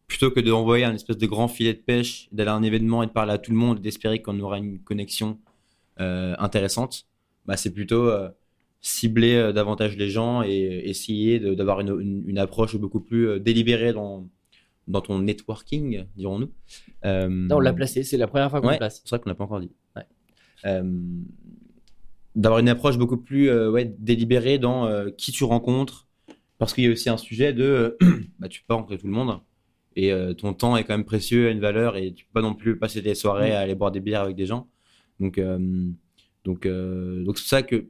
Plutôt 0.07 0.31
que 0.31 0.39
d'envoyer 0.39 0.85
un 0.85 0.95
espèce 0.95 1.19
de 1.19 1.27
grand 1.27 1.49
filet 1.49 1.75
de 1.75 1.81
pêche, 1.81 2.29
d'aller 2.31 2.51
à 2.51 2.55
un 2.55 2.63
événement 2.63 3.03
et 3.03 3.07
de 3.07 3.11
parler 3.11 3.33
à 3.33 3.39
tout 3.39 3.51
le 3.51 3.57
monde, 3.57 3.81
d'espérer 3.81 4.23
qu'on 4.23 4.39
aura 4.39 4.59
une 4.59 4.79
connexion 4.79 5.41
euh, 5.99 6.37
intéressante, 6.39 7.09
bah, 7.45 7.57
c'est 7.57 7.73
plutôt. 7.73 8.09
Euh, 8.09 8.29
cibler 8.87 9.35
euh, 9.35 9.53
davantage 9.53 9.97
les 9.97 10.09
gens 10.09 10.43
et 10.43 10.83
essayer 10.85 11.39
d'avoir 11.41 11.81
une, 11.81 12.25
une, 12.27 12.39
approche 12.39 12.77
beaucoup 12.77 13.01
plus 13.01 13.41
délibérée 13.41 13.93
dans, 13.93 14.29
dans 14.89 15.01
ton 15.01 15.19
networking, 15.19 16.05
dirons-nous. 16.17 16.51
Euh, 17.05 17.49
on 17.51 17.61
l'a 17.61 17.73
placé, 17.73 18.03
c'est 18.03 18.17
la 18.17 18.27
première 18.27 18.51
fois 18.51 18.61
qu'on 18.61 18.71
le 18.71 18.77
place. 18.77 19.03
C'est 19.05 19.11
vrai 19.11 19.21
qu'on 19.21 19.29
l'a 19.29 19.35
pas 19.35 19.45
encore 19.45 19.61
dit. 19.61 19.73
Euh, 20.65 20.83
d'avoir 22.35 22.61
une 22.61 22.69
approche 22.69 22.99
beaucoup 22.99 23.19
plus 23.19 23.49
euh, 23.49 23.71
ouais, 23.71 23.95
délibérée 23.99 24.59
dans 24.59 25.11
qui 25.13 25.33
tu 25.33 25.45
rencontres, 25.45 26.09
Parce 26.59 26.75
qu'il 26.75 26.85
y 26.85 26.87
a 26.87 26.91
aussi 26.91 27.09
un 27.09 27.17
sujet 27.17 27.53
de, 27.53 27.97
bah, 28.39 28.49
tu 28.49 28.61
peux 28.61 28.67
pas 28.69 28.75
rencontrer 28.75 28.99
tout 28.99 29.07
le 29.07 29.13
monde 29.13 29.41
et 29.97 30.13
euh, 30.13 30.35
ton 30.35 30.53
temps 30.53 30.77
est 30.77 30.85
quand 30.85 30.95
même 30.95 31.07
précieux, 31.07 31.49
a 31.49 31.51
une 31.51 31.61
valeur 31.61 31.97
et 31.97 32.13
tu 32.13 32.27
peux 32.27 32.33
pas 32.35 32.43
non 32.43 32.55
plus 32.55 32.79
passer 32.79 33.01
des 33.01 33.15
soirées 33.15 33.53
à 33.53 33.61
aller 33.61 33.75
boire 33.75 33.91
des 33.91 34.01
bières 34.01 34.21
avec 34.21 34.37
des 34.37 34.47
gens. 34.47 34.69
Donc, 35.19 35.39
euh, 35.39 35.89
donc, 36.45 36.67
euh, 36.67 37.25
donc 37.25 37.39
c'est 37.39 37.49
ça 37.49 37.63
que 37.63 37.87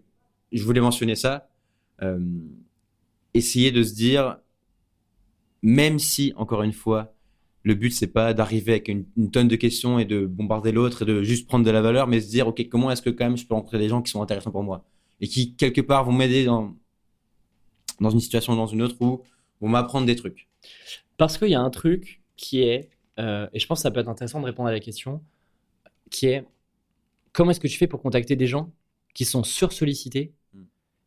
je 0.53 0.63
voulais 0.63 0.81
mentionner 0.81 1.17
ça. 1.17 1.49
essayer 3.35 3.73
de 3.73 3.83
se 3.83 3.95
dire, 3.95 4.39
même 5.63 5.99
si 5.99 6.33
encore 6.37 6.63
une 6.63 6.73
fois, 6.73 7.15
le 7.63 7.75
but 7.75 7.91
c'est 7.91 8.07
pas 8.07 8.33
d'arriver 8.33 8.73
avec 8.73 8.89
une, 8.89 9.31
tonne 9.33 9.49
de 9.49 9.57
questions 9.57 9.99
et 9.99 10.05
de 10.05 10.25
bombarder 10.25 10.71
l'autre 10.71 11.03
et 11.03 11.05
de 11.05 11.23
juste 11.23 11.49
prendre 11.49 11.65
de 11.65 11.71
la 11.71 11.83
valeur, 11.83 12.07
mais 12.07 12.21
se 12.21 12.29
dire 12.29 12.47
ok 12.47 12.69
comment 12.69 12.91
est-ce 12.93 13.03
que 13.03 13.11
quand 13.11 13.25
même 13.25 13.37
je 13.37 13.45
peux 13.45 13.55
rencontrer 13.55 13.79
des 13.79 13.89
gens 13.89 14.03
qui 14.03 14.11
sont 14.13 14.23
intéressants 14.23 14.53
pour 14.53 14.63
moi 14.63 14.85
et 15.21 15.27
qui 15.27 15.57
quelque 15.57 15.81
part 15.81 16.05
vont 16.05 16.13
m'aider 16.13 16.45
dans 16.45 16.77
dans 18.01 18.11
une 18.11 18.21
situation 18.21 18.53
ou 18.53 18.57
dans 18.57 18.67
une 18.67 18.83
autre 18.83 18.97
où 19.01 19.23
vont 19.61 19.69
m'apprendre 19.69 20.07
des 20.07 20.17
trucs. 20.17 20.49
Parce 21.17 21.39
qu'il 21.39 21.49
y 21.49 21.55
a 21.55 21.61
un 21.61 21.71
truc 21.71 22.23
qui 22.37 22.63
est, 22.63 22.91
euh, 23.19 23.49
et 23.53 23.59
je 23.59 23.67
pense 23.67 23.79
que 23.79 23.83
ça 23.83 23.91
peut 23.91 24.01
être 24.01 24.09
intéressant 24.09 24.41
de 24.41 24.47
répondre 24.47 24.69
à 24.69 24.73
la 24.73 24.81
question, 24.81 25.23
qui 26.11 26.27
est 26.27 26.45
comment 27.33 27.51
est-ce 27.51 27.61
que 27.61 27.69
tu 27.69 27.79
fais 27.79 27.87
pour 27.87 28.03
contacter 28.03 28.37
des 28.37 28.47
gens 28.47 28.73
qui 29.15 29.25
sont 29.25 29.43
sursollicités. 29.43 30.35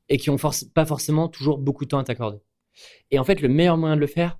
Et 0.09 0.17
qui 0.17 0.29
n'ont 0.29 0.37
pas 0.73 0.85
forcément 0.85 1.27
toujours 1.27 1.57
beaucoup 1.57 1.85
de 1.85 1.89
temps 1.89 1.99
à 1.99 2.03
t'accorder. 2.03 2.39
Et 3.11 3.19
en 3.19 3.23
fait, 3.23 3.41
le 3.41 3.47
meilleur 3.47 3.77
moyen 3.77 3.95
de 3.95 4.01
le 4.01 4.07
faire, 4.07 4.39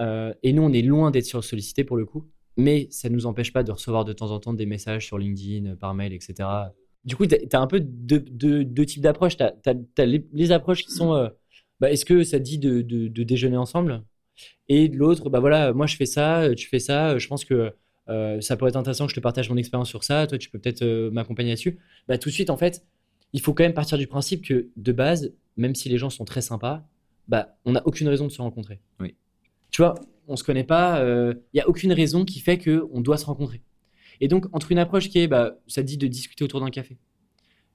euh, 0.00 0.32
et 0.42 0.52
nous 0.52 0.62
on 0.62 0.72
est 0.72 0.82
loin 0.82 1.10
d'être 1.10 1.26
sursollicités 1.26 1.84
pour 1.84 1.96
le 1.96 2.06
coup, 2.06 2.28
mais 2.56 2.88
ça 2.90 3.08
ne 3.08 3.14
nous 3.14 3.26
empêche 3.26 3.52
pas 3.52 3.62
de 3.62 3.72
recevoir 3.72 4.04
de 4.04 4.12
temps 4.12 4.30
en 4.30 4.40
temps 4.40 4.52
des 4.52 4.66
messages 4.66 5.06
sur 5.06 5.18
LinkedIn, 5.18 5.76
par 5.76 5.94
mail, 5.94 6.12
etc. 6.12 6.48
Du 7.04 7.16
coup, 7.16 7.26
tu 7.26 7.34
as, 7.52 7.60
un 7.60 7.66
peu 7.66 7.80
deux, 7.80 8.86
types 8.86 9.02
d'approches. 9.02 9.36
Tu 9.36 9.42
as, 9.44 10.06
les, 10.06 10.52
approches 10.52 10.84
qui 10.84 10.92
sont 10.92 11.14
euh, 11.14 11.28
bah, 11.80 11.90
est-ce 11.90 12.04
que 12.04 12.22
ça 12.24 12.38
dit 12.38 12.58
de, 12.58 12.82
déjeuner 13.22 13.56
ensemble? 13.56 14.04
Et 14.68 14.88
de 14.88 14.96
l'autre, 14.96 15.28
bah 15.30 15.40
voilà, 15.40 15.72
moi 15.72 15.86
je 15.86 15.96
fais 15.96 16.06
ça, 16.06 16.48
tu 16.56 16.68
fais 16.68 16.78
ça, 16.78 17.18
je 17.18 17.26
pense 17.26 17.44
que 17.44 17.74
euh, 18.08 18.40
ça 18.40 18.56
pourrait 18.56 18.70
être 18.70 18.76
intéressant 18.76 19.06
que 19.06 19.10
je 19.10 19.16
te 19.16 19.20
partage 19.20 19.50
mon 19.50 19.56
expérience 19.56 19.88
sur 19.88 20.02
ça, 20.04 20.26
toi 20.26 20.38
tu 20.38 20.50
peux 20.50 20.58
peut-être 20.58 20.82
euh, 20.82 21.10
m'accompagner 21.10 21.50
là-dessus. 21.50 21.78
Bah, 22.08 22.18
tout 22.18 22.28
de 22.28 22.34
suite, 22.34 22.50
en 22.50 22.56
fait, 22.56 22.84
il 23.32 23.40
faut 23.40 23.54
quand 23.54 23.64
même 23.64 23.74
partir 23.74 23.98
du 23.98 24.06
principe 24.06 24.44
que 24.44 24.68
de 24.76 24.92
base, 24.92 25.32
même 25.56 25.74
si 25.74 25.88
les 25.88 25.98
gens 25.98 26.10
sont 26.10 26.24
très 26.24 26.40
sympas, 26.40 26.86
bah, 27.28 27.56
on 27.64 27.72
n'a 27.72 27.86
aucune 27.86 28.08
raison 28.08 28.26
de 28.26 28.32
se 28.32 28.42
rencontrer. 28.42 28.80
Oui. 28.98 29.14
Tu 29.70 29.82
vois, 29.82 29.94
on 30.26 30.36
se 30.36 30.44
connaît 30.44 30.64
pas, 30.64 30.98
il 30.98 31.06
euh, 31.06 31.34
n'y 31.54 31.60
a 31.60 31.68
aucune 31.68 31.92
raison 31.92 32.24
qui 32.24 32.40
fait 32.40 32.58
qu'on 32.58 33.00
doit 33.00 33.18
se 33.18 33.26
rencontrer. 33.26 33.62
Et 34.20 34.28
donc, 34.28 34.46
entre 34.52 34.72
une 34.72 34.78
approche 34.78 35.08
qui 35.08 35.20
est, 35.20 35.28
bah, 35.28 35.58
ça 35.66 35.82
dit 35.82 35.96
de 35.96 36.06
discuter 36.06 36.44
autour 36.44 36.60
d'un 36.60 36.70
café, 36.70 36.98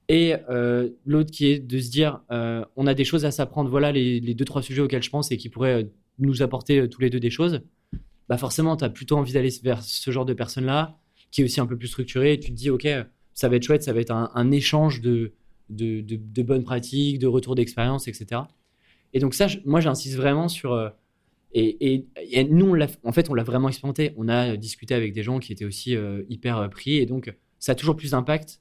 et 0.07 0.35
euh, 0.49 0.89
l'autre 1.05 1.31
qui 1.31 1.47
est 1.47 1.59
de 1.59 1.79
se 1.79 1.89
dire, 1.89 2.21
euh, 2.31 2.63
on 2.75 2.85
a 2.85 2.93
des 2.93 3.05
choses 3.05 3.25
à 3.25 3.31
s'apprendre, 3.31 3.69
voilà 3.69 3.91
les, 3.91 4.19
deux, 4.35 4.45
trois 4.45 4.61
sujets 4.61 4.81
auxquels 4.81 5.01
je 5.01 5.09
pense 5.09 5.31
et 5.31 5.37
qui 5.37 5.49
pourraient 5.49 5.89
nous 6.19 6.43
apporter 6.43 6.87
tous 6.87 7.01
les 7.01 7.09
deux 7.09 7.19
des 7.19 7.31
choses, 7.31 7.61
bah 8.29 8.37
forcément, 8.37 8.77
tu 8.77 8.83
as 8.83 8.89
plutôt 8.89 9.17
envie 9.17 9.33
d'aller 9.33 9.49
vers 9.63 9.81
ce 9.81 10.11
genre 10.11 10.25
de 10.25 10.33
personnes-là, 10.33 10.97
qui 11.31 11.41
est 11.41 11.43
aussi 11.43 11.59
un 11.59 11.65
peu 11.65 11.77
plus 11.77 11.87
structuré, 11.87 12.33
et 12.33 12.39
tu 12.39 12.51
te 12.51 12.55
dis, 12.55 12.69
OK, 12.69 12.87
ça 13.33 13.49
va 13.49 13.55
être 13.57 13.63
chouette, 13.63 13.83
ça 13.83 13.93
va 13.93 13.99
être 13.99 14.11
un, 14.11 14.51
échange 14.51 15.01
de, 15.01 15.33
de, 15.69 16.43
bonnes 16.43 16.63
pratiques, 16.63 17.19
de 17.19 17.27
retours 17.27 17.55
d'expérience, 17.55 18.07
etc. 18.07 18.41
Et 19.13 19.19
donc 19.19 19.33
ça, 19.33 19.47
moi, 19.65 19.79
j'insiste 19.79 20.15
vraiment 20.15 20.47
sur... 20.47 20.91
Et, 21.53 22.05
nous, 22.49 22.75
on 22.75 23.07
en 23.07 23.11
fait, 23.13 23.29
on 23.29 23.33
l'a 23.33 23.43
vraiment 23.43 23.69
expérimenté. 23.69 24.13
On 24.17 24.27
a 24.27 24.57
discuté 24.57 24.93
avec 24.93 25.13
des 25.13 25.23
gens 25.23 25.39
qui 25.39 25.53
étaient 25.53 25.63
aussi 25.63 25.95
hyper 26.29 26.69
pris, 26.69 26.97
et 26.97 27.05
donc 27.05 27.33
ça 27.59 27.71
a 27.71 27.75
toujours 27.75 27.95
plus 27.95 28.11
d'impact 28.11 28.59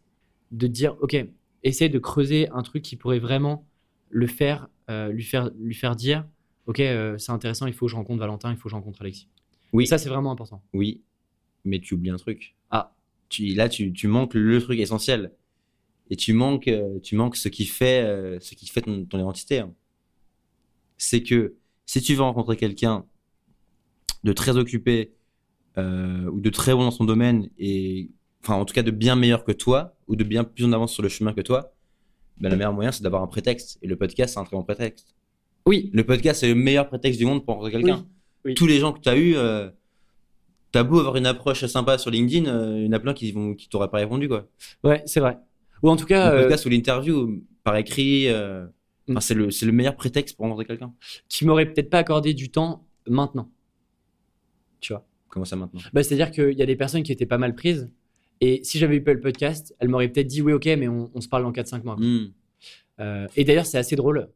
de 0.52 0.66
dire, 0.68 0.96
OK, 1.00 1.16
essaye 1.64 1.90
de 1.90 1.98
creuser 1.98 2.48
un 2.50 2.62
truc 2.62 2.82
qui 2.82 2.96
pourrait 2.96 3.18
vraiment 3.18 3.66
le 4.10 4.26
faire, 4.26 4.68
euh, 4.90 5.08
lui, 5.08 5.24
faire 5.24 5.50
lui 5.58 5.74
faire 5.74 5.96
dire, 5.96 6.24
OK, 6.66 6.80
euh, 6.80 7.18
c'est 7.18 7.32
intéressant, 7.32 7.66
il 7.66 7.72
faut 7.72 7.86
que 7.86 7.90
je 7.90 7.96
rencontre 7.96 8.20
Valentin, 8.20 8.50
il 8.50 8.56
faut 8.56 8.64
que 8.64 8.70
je 8.70 8.76
rencontre 8.76 9.02
Alexis. 9.02 9.28
Oui. 9.72 9.86
Ça, 9.86 9.98
c'est 9.98 10.08
vraiment 10.08 10.30
important. 10.30 10.62
Oui, 10.72 11.02
mais 11.64 11.80
tu 11.80 11.94
oublies 11.94 12.10
un 12.10 12.16
truc. 12.16 12.54
Ah. 12.70 12.94
Tu, 13.28 13.46
là, 13.54 13.68
tu, 13.68 13.92
tu 13.92 14.06
manques 14.06 14.34
le 14.34 14.60
truc 14.60 14.78
essentiel. 14.78 15.32
Et 16.10 16.16
tu 16.16 16.32
manques, 16.32 16.68
euh, 16.68 16.98
tu 17.00 17.16
manques 17.16 17.36
ce 17.36 17.48
qui 17.48 17.64
fait, 17.64 18.02
ce 18.40 18.54
qui 18.54 18.66
fait 18.66 18.82
ton, 18.82 19.04
ton 19.04 19.18
identité. 19.18 19.60
Hein. 19.60 19.72
C'est 20.98 21.22
que 21.22 21.54
si 21.86 22.00
tu 22.02 22.14
veux 22.14 22.22
rencontrer 22.22 22.56
quelqu'un 22.56 23.04
de 24.22 24.32
très 24.32 24.56
occupé 24.56 25.12
ou 25.76 26.40
de 26.40 26.50
très 26.50 26.72
bon 26.72 26.84
dans 26.84 26.90
son 26.92 27.04
domaine 27.04 27.50
et 27.58 28.10
enfin 28.42 28.54
en 28.54 28.64
tout 28.64 28.74
cas 28.74 28.82
de 28.82 28.90
bien 28.90 29.16
meilleur 29.16 29.42
que 29.42 29.52
toi 29.52 29.96
ou 30.06 30.16
de 30.16 30.24
bien 30.24 30.44
plus 30.44 30.64
en 30.64 30.72
avance 30.72 30.92
sur 30.92 31.02
le 31.02 31.08
chemin 31.08 31.32
que 31.32 31.40
toi, 31.40 31.74
ben, 32.38 32.50
le 32.50 32.56
meilleur 32.56 32.72
moyen 32.72 32.92
c'est 32.92 33.02
d'avoir 33.02 33.22
un 33.22 33.26
prétexte. 33.26 33.78
Et 33.82 33.88
le 33.88 33.96
podcast 33.96 34.34
c'est 34.34 34.40
un 34.40 34.44
très 34.44 34.56
bon 34.56 34.62
prétexte. 34.62 35.14
Oui. 35.66 35.90
Le 35.92 36.04
podcast 36.04 36.40
c'est 36.40 36.48
le 36.48 36.54
meilleur 36.54 36.88
prétexte 36.88 37.18
du 37.18 37.26
monde 37.26 37.44
pour 37.44 37.54
rencontrer 37.54 37.72
quelqu'un. 37.72 38.06
Tous 38.56 38.66
les 38.66 38.78
gens 38.78 38.92
que 38.92 39.00
tu 39.00 39.08
as 39.08 39.16
eu, 39.16 39.36
euh, 39.36 39.70
t'as 40.70 40.82
beau 40.82 40.98
avoir 40.98 41.16
une 41.16 41.26
approche 41.26 41.64
sympa 41.64 41.96
sur 41.96 42.10
LinkedIn, 42.10 42.46
euh, 42.46 42.78
il 42.78 42.86
y 42.86 42.88
en 42.88 42.92
a 42.92 43.00
plein 43.00 43.14
qui 43.14 43.32
vont 43.32 43.54
qui 43.54 43.68
t'auraient 43.68 43.90
pas 43.90 43.98
répondu 43.98 44.28
quoi. 44.28 44.46
Ouais, 44.82 45.02
c'est 45.06 45.20
vrai. 45.20 45.38
Ou 45.82 45.90
en 45.90 45.96
tout 45.96 46.06
cas. 46.06 46.30
Le 46.32 46.38
euh, 46.38 46.42
podcast 46.42 46.66
ou 46.66 46.68
l'interview 46.68 47.42
par 47.62 47.76
écrit, 47.76 48.28
euh, 48.28 48.66
mm. 49.08 49.20
c'est 49.20 49.34
le 49.34 49.72
meilleur 49.72 49.96
prétexte 49.96 50.36
pour 50.36 50.44
rencontrer 50.44 50.66
quelqu'un. 50.66 50.92
Tu 51.28 51.44
m'aurais 51.44 51.66
peut-être 51.66 51.90
pas 51.90 51.98
accordé 51.98 52.34
du 52.34 52.50
temps 52.50 52.86
maintenant. 53.06 53.50
Tu 54.80 54.92
vois. 54.92 55.06
Comment 55.28 55.44
ça 55.44 55.56
maintenant? 55.56 55.80
Bah, 55.92 56.02
C'est-à-dire 56.02 56.30
qu'il 56.30 56.52
y 56.52 56.62
a 56.62 56.66
des 56.66 56.76
personnes 56.76 57.02
qui 57.02 57.12
étaient 57.12 57.26
pas 57.26 57.38
mal 57.38 57.54
prises 57.54 57.90
et 58.40 58.62
si 58.62 58.78
j'avais 58.78 58.96
eu 58.96 59.02
pas 59.02 59.12
le 59.12 59.20
podcast, 59.20 59.74
elle 59.78 59.88
m'aurait 59.88 60.08
peut-être 60.08 60.26
dit 60.26 60.42
oui, 60.42 60.52
ok, 60.52 60.66
mais 60.66 60.88
on, 60.88 61.20
se 61.20 61.28
parle 61.28 61.44
dans 61.44 61.52
4-5 61.52 61.82
mois. 61.84 61.96
Hmm. 61.96 62.32
Euh, 63.00 63.26
et 63.36 63.44
d'ailleurs, 63.44 63.66
c'est 63.66 63.78
assez 63.78 63.96
drôle. 63.96 64.28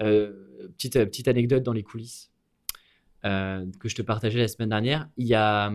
Euh, 0.00 0.32
petite, 0.76 0.94
petite 1.04 1.28
anecdote 1.28 1.62
dans 1.62 1.72
les 1.72 1.82
coulisses 1.82 2.32
euh, 3.24 3.64
que 3.78 3.88
je 3.88 3.94
te 3.94 4.02
partageais 4.02 4.40
la 4.40 4.48
semaine 4.48 4.70
dernière. 4.70 5.08
Il 5.16 5.26
y 5.26 5.34
a, 5.34 5.72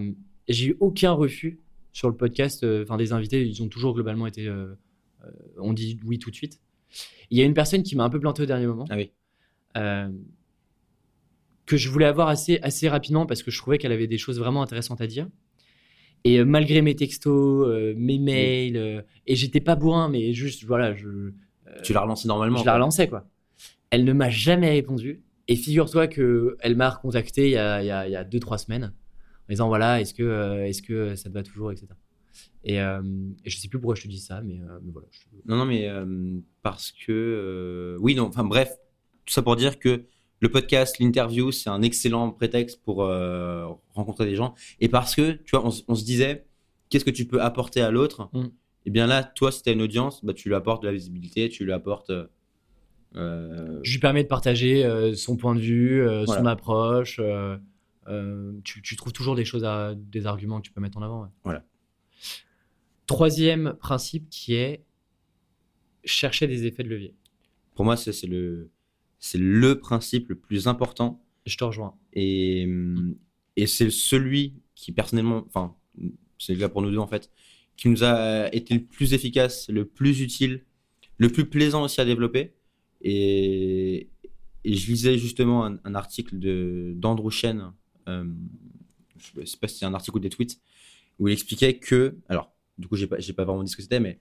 j'ai 0.48 0.68
eu 0.68 0.78
aucun 0.80 1.14
refus 1.14 1.60
sur 1.94 2.10
le 2.10 2.16
podcast. 2.16 2.66
Enfin, 2.84 2.98
des 2.98 3.14
invités, 3.14 3.48
ils 3.48 3.64
ont 3.64 3.70
toujours 3.70 3.94
globalement 3.94 4.28
été, 4.28 4.48
on 5.58 5.74
dit 5.74 6.00
oui 6.06 6.20
tout 6.20 6.30
de 6.30 6.36
suite. 6.36 6.60
Il 7.30 7.38
y 7.38 7.42
a 7.42 7.46
une 7.46 7.54
personne 7.54 7.84
qui 7.84 7.96
m'a 7.96 8.04
un 8.04 8.10
peu 8.10 8.20
planté 8.20 8.44
au 8.44 8.46
dernier 8.46 8.68
moment. 8.68 8.86
Ah 8.90 8.96
oui. 8.96 9.12
que 11.66 11.78
je 11.78 11.90
voulais 11.90 12.06
avoir 12.06 12.30
assez, 12.30 12.60
assez 12.62 12.90
rapidement 12.90 13.26
parce 13.26 13.44
que 13.44 13.52
je 13.52 13.58
trouvais 13.58 13.78
qu'elle 13.78 13.92
avait 13.92 14.08
des 14.08 14.18
choses 14.18 14.40
vraiment 14.40 14.62
intéressantes 14.62 15.02
à 15.02 15.08
dire. 15.08 15.28
Et 16.24 16.40
euh, 16.40 16.46
malgré 16.46 16.82
mes 16.82 16.96
textos, 16.96 17.68
euh, 17.68 17.94
mes 17.98 18.20
mails, 18.20 18.78
euh, 18.78 19.02
et 19.26 19.36
j'étais 19.36 19.62
pas 19.62 19.76
bourrin, 19.76 20.10
mais 20.10 20.34
juste, 20.34 20.66
voilà, 20.66 20.94
je. 20.94 21.32
tu 21.84 21.94
l'as 21.94 22.02
relancé 22.02 22.28
normalement. 22.28 22.60
Je 22.60 22.66
la 22.66 22.74
relançais, 22.74 23.08
quoi. 23.08 23.28
Elle 23.90 24.04
ne 24.04 24.14
m'a 24.14 24.30
jamais 24.30 24.70
répondu. 24.70 25.24
Et 25.48 25.56
figure-toi 25.56 26.08
qu'elle 26.08 26.76
m'a 26.76 26.90
recontacté 26.90 27.48
il 27.48 27.54
y 27.54 27.58
a, 27.58 27.82
il 27.82 28.12
y 28.12 28.16
a, 28.16 28.24
deux, 28.24 28.40
trois 28.40 28.60
semaines, 28.60 28.94
en 29.48 29.50
disant 29.50 29.68
voilà, 29.68 30.00
est-ce 30.00 30.14
que, 30.14 30.64
est-ce 30.64 30.84
que 30.84 31.16
ça 31.16 31.30
te 31.30 31.34
va 31.34 31.42
toujours, 31.42 31.72
etc. 31.72 31.88
Et, 32.64 32.76
et, 32.76 33.50
je 33.50 33.58
sais 33.58 33.68
plus 33.68 33.80
pourquoi 33.80 33.96
je 33.96 34.04
te 34.04 34.08
dis 34.08 34.20
ça, 34.20 34.42
mais, 34.42 34.60
voilà. 34.92 35.08
Non, 35.46 35.56
non, 35.58 35.66
mais 35.66 35.90
parce 36.62 36.92
que. 36.92 37.98
oui, 38.00 38.16
non, 38.16 38.26
enfin 38.26 38.44
bref, 38.44 38.72
tout 39.26 39.34
ça 39.34 39.42
pour 39.42 39.56
dire 39.56 39.80
que 39.80 40.06
le 40.42 40.50
podcast, 40.50 41.00
l'interview, 41.00 41.52
c'est 41.52 41.70
un 41.70 41.82
excellent 41.82 42.32
prétexte 42.32 42.82
pour 42.84 43.04
euh, 43.04 43.68
rencontrer 43.94 44.26
des 44.26 44.36
gens. 44.36 44.56
Et 44.80 44.88
parce 44.88 45.16
que, 45.16 45.34
tu 45.34 45.56
vois, 45.56 45.66
on, 45.66 45.96
se 45.96 46.04
disait, 46.04 46.46
qu'est-ce 46.90 47.06
que 47.06 47.12
tu 47.12 47.26
peux 47.26 47.42
apporter 47.42 47.82
à 47.82 47.92
l'autre? 47.92 48.30
Mm. 48.34 48.40
Et 48.40 48.52
eh 48.86 48.92
bien 48.92 49.08
là, 49.08 49.24
toi, 49.24 49.52
si 49.52 49.62
tu 49.62 49.70
as 49.70 49.74
une 49.74 49.82
audience, 49.82 50.24
bah, 50.24 50.34
tu 50.34 50.48
lui 50.48 50.56
apportes 50.56 50.82
de 50.82 50.88
la 50.88 50.94
visibilité, 50.94 51.50
tu 51.50 51.66
lui 51.66 51.74
apportes. 51.74 52.12
Euh, 53.16 53.80
Je 53.84 53.92
lui 53.92 54.00
permets 54.00 54.24
de 54.24 54.30
partager 54.30 54.86
euh, 54.86 55.14
son 55.14 55.36
point 55.36 55.54
de 55.54 55.60
vue, 55.60 56.08
son 56.26 56.46
approche. 56.46 57.20
Tu, 58.64 58.96
trouves 58.96 59.14
toujours 59.14 59.36
des 59.36 59.46
choses, 59.46 59.66
à, 59.66 59.94
des 59.96 60.26
arguments 60.26 60.62
que 60.62 60.66
tu 60.66 60.72
peux 60.72 60.82
mettre 60.82 60.98
en 60.98 61.02
avant. 61.02 61.30
Voilà. 61.44 61.64
Troisième 63.10 63.74
principe 63.74 64.30
qui 64.30 64.54
est 64.54 64.86
chercher 66.04 66.46
des 66.46 66.68
effets 66.68 66.84
de 66.84 66.90
levier. 66.90 67.16
Pour 67.74 67.84
moi, 67.84 67.98
c'est 67.98 68.28
le 68.28 68.70
c'est 69.18 69.40
le 69.40 69.80
principe 69.80 70.30
le 70.30 70.36
plus 70.36 70.68
important. 70.68 71.20
Je 71.48 71.58
te 71.58 71.64
rejoins. 71.64 71.96
Et, 72.14 72.68
et 73.56 73.66
c'est 73.66 73.90
celui 73.90 74.62
qui, 74.76 74.92
personnellement, 74.92 75.44
enfin, 75.48 75.76
c'est 76.38 76.54
le 76.54 76.60
cas 76.60 76.70
pour 76.70 76.84
nous 76.84 76.92
deux 76.92 77.00
en 77.00 77.08
fait, 77.08 77.32
qui 77.78 77.90
nous 77.90 78.04
a 78.04 78.54
été 78.54 78.76
le 78.76 78.84
plus 78.84 79.16
efficace, 79.16 79.70
le 79.70 79.86
plus 79.86 80.22
utile, 80.22 80.64
le 81.18 81.30
plus 81.30 81.50
plaisant 81.50 81.86
aussi 81.86 82.00
à 82.00 82.06
développer. 82.06 82.54
Et, 83.02 84.12
et 84.66 84.74
je 84.76 84.86
lisais 84.86 85.18
justement 85.18 85.66
un, 85.66 85.96
article 85.96 86.38
de 86.38 86.94
d'Andrew 86.96 87.32
Chen, 87.32 87.74
euh, 88.08 88.24
je 89.18 89.46
sais 89.46 89.58
pas 89.58 89.68
si 89.68 89.80
c'est 89.80 89.86
un 89.86 89.96
article 89.96 90.18
ou 90.18 90.20
des 90.20 90.30
tweets, 90.30 90.62
où 91.18 91.28
il 91.28 91.32
expliquait 91.32 91.80
que, 91.80 92.16
alors, 92.30 92.54
du 92.80 92.88
coup, 92.88 92.96
j'ai 92.96 93.08
pas, 93.08 93.18
pas 93.18 93.46
vraiment 93.46 93.64
dit 93.64 93.72
ce 93.72 93.76
que 93.76 93.84
c'était, 93.84 94.00
mais 94.00 94.20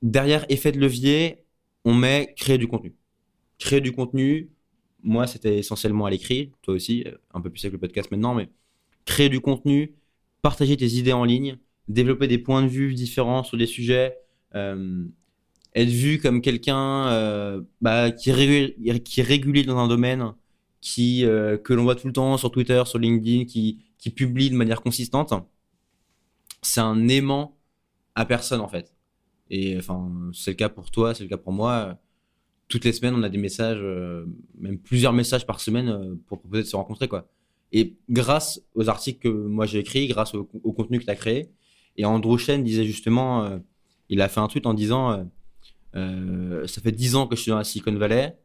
derrière 0.00 0.46
effet 0.48 0.70
de 0.72 0.78
levier, 0.78 1.44
on 1.84 1.92
met 1.92 2.34
créer 2.36 2.56
du 2.56 2.68
contenu. 2.68 2.94
Créer 3.58 3.80
du 3.80 3.92
contenu, 3.92 4.50
moi, 5.02 5.26
c'était 5.26 5.58
essentiellement 5.58 6.06
à 6.06 6.10
l'écrit, 6.10 6.52
toi 6.62 6.74
aussi, 6.74 7.04
un 7.32 7.40
peu 7.40 7.50
plus 7.50 7.64
avec 7.64 7.72
le 7.72 7.78
podcast 7.78 8.10
maintenant, 8.10 8.34
mais 8.34 8.48
créer 9.04 9.28
du 9.28 9.40
contenu, 9.40 9.94
partager 10.40 10.76
tes 10.76 10.86
idées 10.86 11.12
en 11.12 11.24
ligne, 11.24 11.58
développer 11.88 12.28
des 12.28 12.38
points 12.38 12.62
de 12.62 12.68
vue 12.68 12.94
différents 12.94 13.42
sur 13.42 13.58
des 13.58 13.66
sujets, 13.66 14.16
euh, 14.54 15.04
être 15.74 15.90
vu 15.90 16.18
comme 16.18 16.40
quelqu'un 16.40 17.08
euh, 17.08 17.60
bah, 17.80 18.12
qui, 18.12 18.30
est 18.30 19.00
qui 19.02 19.22
régulier 19.22 19.64
dans 19.64 19.78
un 19.78 19.88
domaine, 19.88 20.32
qui 20.80 21.24
euh, 21.24 21.58
que 21.58 21.72
l'on 21.72 21.82
voit 21.82 21.96
tout 21.96 22.06
le 22.06 22.12
temps 22.12 22.36
sur 22.36 22.52
Twitter, 22.52 22.82
sur 22.86 22.98
LinkedIn, 22.98 23.44
qui 23.46 24.10
publie 24.14 24.50
de 24.50 24.56
manière 24.56 24.80
consistante, 24.80 25.32
c'est 26.64 26.80
un 26.80 27.08
aimant 27.08 27.56
à 28.14 28.24
personne 28.24 28.60
en 28.60 28.68
fait. 28.68 28.94
Et 29.50 29.76
enfin, 29.76 30.10
c'est 30.32 30.52
le 30.52 30.56
cas 30.56 30.68
pour 30.68 30.90
toi, 30.90 31.14
c'est 31.14 31.22
le 31.24 31.28
cas 31.28 31.36
pour 31.36 31.52
moi. 31.52 31.98
Toutes 32.68 32.84
les 32.84 32.92
semaines, 32.92 33.14
on 33.14 33.22
a 33.22 33.28
des 33.28 33.38
messages, 33.38 33.80
euh, 33.80 34.24
même 34.58 34.78
plusieurs 34.78 35.12
messages 35.12 35.46
par 35.46 35.60
semaine 35.60 36.18
pour 36.26 36.40
proposer 36.40 36.62
de 36.62 36.68
se 36.68 36.76
rencontrer 36.76 37.08
quoi. 37.08 37.28
Et 37.72 37.96
grâce 38.08 38.62
aux 38.74 38.88
articles 38.88 39.20
que 39.20 39.28
moi 39.28 39.66
j'ai 39.66 39.80
écrits, 39.80 40.06
grâce 40.06 40.34
au, 40.34 40.44
contenu 40.44 40.98
que 40.98 41.04
tu 41.04 41.10
as 41.10 41.16
créé, 41.16 41.50
et 41.96 42.04
Andrew 42.04 42.38
Chen 42.38 42.62
disait 42.62 42.84
justement, 42.84 43.60
il 44.08 44.20
a 44.20 44.28
fait 44.28 44.40
un 44.40 44.48
tweet 44.48 44.66
en 44.66 44.74
disant 44.74 45.26
euh, 45.96 46.66
ça 46.66 46.80
fait 46.80 46.92
dix 46.92 47.14
ans 47.16 47.26
que 47.26 47.36
je 47.36 47.42
suis 47.42 47.50
dans 47.50 47.58
la 47.58 47.64
Silicon 47.64 47.94
Valley. 47.94 48.36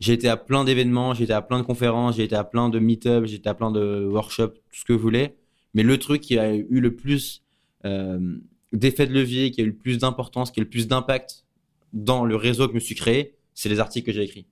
J'ai 0.00 0.12
été 0.12 0.28
à 0.28 0.36
plein 0.36 0.64
d'événements, 0.64 1.14
j'ai 1.14 1.24
été 1.24 1.32
à 1.32 1.40
plein 1.40 1.58
de 1.58 1.64
conférences, 1.64 2.16
j'ai 2.16 2.24
été 2.24 2.36
à 2.36 2.44
plein 2.44 2.68
de 2.68 2.78
meet-ups, 2.78 3.28
j'ai 3.28 3.36
été 3.36 3.48
à 3.48 3.54
plein 3.54 3.70
de 3.70 4.06
workshops, 4.10 4.54
tout 4.54 4.80
ce 4.80 4.84
que 4.84 4.92
vous 4.92 4.98
voulez. 4.98 5.36
Mais 5.74 5.82
le 5.82 5.98
truc 5.98 6.20
qui 6.20 6.38
a 6.38 6.54
eu 6.54 6.80
le 6.80 6.94
plus 6.94 7.44
euh, 7.86 8.38
d'effet 8.72 9.06
de 9.06 9.12
levier, 9.12 9.50
qui 9.50 9.60
a 9.60 9.64
eu 9.64 9.68
le 9.68 9.76
plus 9.76 9.98
d'importance, 9.98 10.50
qui 10.50 10.60
a 10.60 10.62
eu 10.62 10.64
le 10.64 10.70
plus 10.70 10.88
d'impact 10.88 11.44
dans 11.92 12.24
le 12.24 12.36
réseau 12.36 12.66
que 12.66 12.72
je 12.72 12.74
me 12.74 12.80
suis 12.80 12.94
créé, 12.94 13.36
c'est 13.54 13.68
les 13.68 13.80
articles 13.80 14.06
que 14.06 14.12
j'ai 14.12 14.22
écrits. 14.22 14.46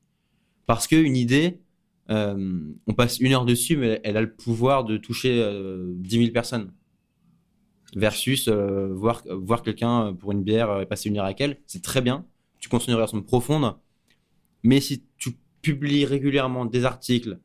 Parce 0.67 0.87
qu'une 0.87 1.17
idée, 1.17 1.61
euh, 2.11 2.61
on 2.87 2.95
passe 2.95 3.19
une 3.19 3.33
heure 3.33 3.45
dessus, 3.45 3.77
mais 3.77 4.01
elle 4.05 4.17
a 4.17 4.23
le 4.23 4.33
pouvoir 4.33 4.85
de 4.85 4.97
toucher 4.97 5.43
euh, 5.43 5.93
10 5.97 6.19
000 6.19 6.31
personnes. 6.33 6.73
Versus 7.97 8.49
euh, 8.49 8.93
voir, 8.93 9.23
voir 9.31 9.63
quelqu'un 9.63 10.15
pour 10.15 10.33
une 10.33 10.43
bière 10.43 10.81
et 10.81 10.87
passer 10.87 11.11
une 11.11 11.19
heure 11.19 11.27
avec 11.27 11.41
elle, 11.41 11.59
c'est 11.67 11.83
très 11.83 12.01
bien 12.01 12.27
tu 12.65 12.71
continues 12.71 12.95
une 12.95 12.97
relation 12.97 13.21
profonde. 13.21 13.77
Mais 14.63 14.81
si 14.81 15.05
tu 15.19 15.33
publies 15.61 16.07
régulièrement 16.07 16.65
des 16.65 16.87
articles 16.87 17.39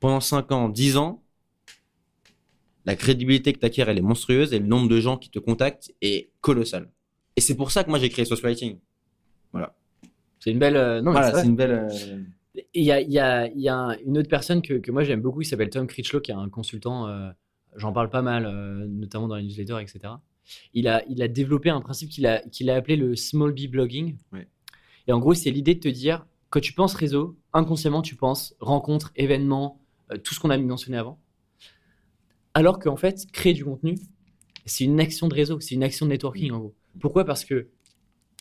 pendant 0.00 0.18
5 0.18 0.50
ans, 0.50 0.68
10 0.68 0.96
ans, 0.96 1.22
la 2.88 2.96
crédibilité 2.96 3.52
que 3.52 3.58
tu 3.58 3.66
acquiers, 3.66 3.84
elle 3.86 3.98
est 3.98 4.00
monstrueuse 4.00 4.54
et 4.54 4.58
le 4.58 4.66
nombre 4.66 4.88
de 4.88 4.98
gens 4.98 5.18
qui 5.18 5.28
te 5.28 5.38
contactent 5.38 5.92
est 6.00 6.30
colossal. 6.40 6.88
Et 7.36 7.42
c'est 7.42 7.54
pour 7.54 7.70
ça 7.70 7.84
que 7.84 7.90
moi 7.90 7.98
j'ai 7.98 8.08
créé 8.08 8.24
Social 8.24 8.50
Writing. 8.50 8.78
Voilà. 9.52 9.76
C'est 10.40 10.52
une 10.52 10.58
belle. 10.58 10.78
Euh, 10.78 11.02
non, 11.02 11.12
voilà, 11.12 11.38
c'est 11.38 11.46
une 11.46 11.54
belle. 11.54 11.70
Euh, 11.70 12.22
il 12.72 12.84
y, 12.84 12.90
a, 12.90 13.02
y, 13.02 13.18
a, 13.18 13.46
y 13.48 13.68
a, 13.68 13.94
une 14.06 14.16
autre 14.16 14.30
personne 14.30 14.62
que, 14.62 14.72
que 14.78 14.90
moi 14.90 15.04
j'aime 15.04 15.20
beaucoup, 15.20 15.42
il 15.42 15.44
s'appelle 15.44 15.68
Tom 15.68 15.86
Critchlow, 15.86 16.20
qui 16.20 16.30
est 16.30 16.34
un 16.34 16.48
consultant, 16.48 17.06
euh, 17.08 17.28
j'en 17.76 17.92
parle 17.92 18.08
pas 18.08 18.22
mal, 18.22 18.50
notamment 18.88 19.28
dans 19.28 19.36
les 19.36 19.42
newsletters, 19.42 19.80
etc 19.82 20.14
il 20.72 20.88
a, 20.88 21.04
il 21.10 21.22
a 21.22 21.28
développé 21.28 21.68
un 21.68 21.82
principe 21.82 22.08
qu'il 22.08 22.26
a, 22.26 22.40
qu'il 22.40 22.70
a 22.70 22.74
appelé 22.74 22.96
le 22.96 23.14
small 23.16 23.52
b 23.52 23.68
blogging. 23.70 24.16
Et 25.06 25.12
en 25.12 25.18
gros, 25.18 25.34
c'est 25.34 25.50
l'idée 25.50 25.74
de 25.74 25.80
te 25.80 25.88
dire, 25.88 26.26
quand 26.48 26.60
tu 26.60 26.72
penses 26.72 26.94
réseau, 26.94 27.36
inconsciemment, 27.52 28.00
tu 28.00 28.16
penses 28.16 28.54
rencontre, 28.58 29.12
événement, 29.14 29.78
tout 30.24 30.34
ce 30.34 30.40
qu'on 30.40 30.48
a 30.48 30.56
mentionné 30.56 30.96
avant. 30.96 31.20
Alors 32.58 32.80
qu'en 32.80 32.96
fait, 32.96 33.30
créer 33.30 33.52
du 33.52 33.64
contenu, 33.64 33.94
c'est 34.66 34.82
une 34.82 34.98
action 34.98 35.28
de 35.28 35.34
réseau, 35.34 35.60
c'est 35.60 35.76
une 35.76 35.84
action 35.84 36.06
de 36.06 36.10
networking 36.10 36.50
en 36.50 36.58
gros. 36.58 36.74
Pourquoi? 36.98 37.24
Parce 37.24 37.44
que 37.44 37.68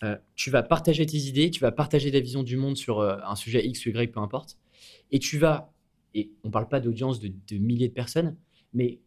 euh, 0.03 0.18
tu 0.34 0.49
vas 0.49 0.63
partager 0.63 1.05
tes 1.05 1.20
idées, 1.20 1.51
tu 1.51 1.59
vas 1.59 1.72
partager 1.72 2.11
ta 2.11 2.20
vision 2.20 2.41
du 2.41 2.57
monde 2.57 2.78
sur 2.78 2.99
euh, 2.99 3.18
un 3.24 3.36
sujet 3.36 3.63
X 3.63 3.86
ou 3.86 3.89
Y, 3.89 4.11
peu 4.11 4.20
importe. 4.20 4.57
Et 5.11 5.20
tu 5.20 5.38
vas, 5.38 5.72
et 6.15 6.32
on 6.43 6.47
ne 6.47 6.51
parle 6.51 6.68
pas 6.68 6.80
d'audience 6.80 7.20
de, 7.20 7.32
de, 7.47 7.57
milliers 7.59 7.89
de 7.89 7.93
personnes, 7.93 8.36
mais 8.74 8.97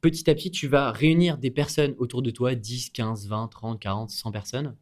petit 0.00 0.30
à 0.30 0.34
petit, 0.34 0.50
tu 0.50 0.68
vas 0.68 0.90
réunir 0.90 1.36
des 1.36 1.50
personnes 1.50 1.94
autour 1.98 2.22
de 2.22 2.30
toi, 2.30 2.54
10, 2.54 2.92
15, 2.92 3.28
20, 3.28 3.48
30, 3.48 3.78
40, 3.78 4.08
100 4.08 4.32
personnes, 4.32 4.74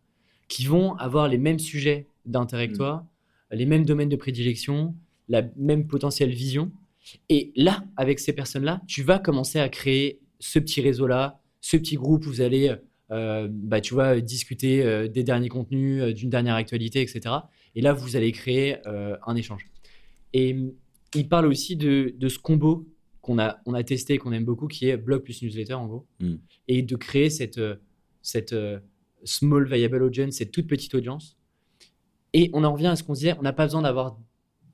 qui 0.47 0.67
vont 0.67 0.95
avoir 0.99 1.27
les 1.27 1.39
mêmes 1.39 1.59
sujets 1.59 2.07
d'intérêt 2.27 2.69
que 2.69 2.75
mm. 2.75 2.77
toi, 2.77 3.07
les 3.51 3.67
mêmes 3.67 3.85
domaines 3.85 4.09
de 4.09 4.15
prédilection, 4.15 4.95
la 5.29 5.43
même 5.57 5.89
potentielle 5.89 6.31
vision. 6.31 6.71
Et 7.29 7.53
là, 7.57 7.85
avec 7.97 8.19
ces 8.19 8.33
personnes-là, 8.33 8.83
tu 8.87 9.03
vas 9.03 9.19
commencer 9.19 9.59
à 9.59 9.69
créer 9.69 10.21
ce 10.39 10.59
petit 10.59 10.81
réseau-là, 10.81 11.41
ce 11.61 11.77
petit 11.77 11.97
groupe 11.97 12.27
où 12.27 12.31
vous 12.31 12.41
allez, 12.41 12.75
euh, 13.11 13.49
bah, 13.51 13.81
tu 13.81 13.95
vois, 13.95 14.21
discuter 14.21 14.83
euh, 14.83 15.09
des 15.09 15.23
derniers 15.23 15.49
contenus, 15.49 16.03
euh, 16.03 16.13
d'une 16.13 16.31
dernière 16.31 16.55
actualité, 16.55 17.01
etc. 17.01 17.35
Et 17.75 17.81
là, 17.81 17.93
vous 17.93 18.17
allez 18.17 18.33
créer 18.33 18.77
un 18.87 19.35
échange. 19.35 19.67
Et 20.33 20.57
il 21.15 21.29
parle 21.29 21.47
aussi 21.47 21.77
de, 21.77 22.15
de 22.17 22.29
ce 22.29 22.39
combo 22.39 22.87
qu'on 23.21 23.39
a, 23.39 23.59
on 23.67 23.75
a 23.75 23.83
testé, 23.83 24.19
qu'on 24.19 24.33
aime 24.33 24.45
beaucoup, 24.45 24.69
qui 24.69 24.89
est 24.89 24.97
blog 24.97 25.23
plus 25.23 25.43
newsletter 25.43 25.75
en 25.75 25.87
gros, 25.87 26.07
hmm. 26.21 26.37
et 26.69 26.83
de 26.83 26.95
créer 26.95 27.31
cette, 27.31 27.61
cette 28.23 28.55
small 29.25 29.67
viable 29.67 30.03
audience, 30.05 30.35
cette 30.35 30.53
toute 30.53 30.69
petite 30.69 30.95
audience. 30.95 31.37
Et 32.33 32.51
on 32.53 32.63
en 32.63 32.73
revient 32.73 32.89
à 32.89 32.97
ce 32.97 33.03
qu'on 33.03 33.15
disait, 33.15 33.35
on 33.39 33.43
n'a 33.43 33.53
pas 33.53 33.65
besoin 33.65 33.83
d'avoir 33.83 34.19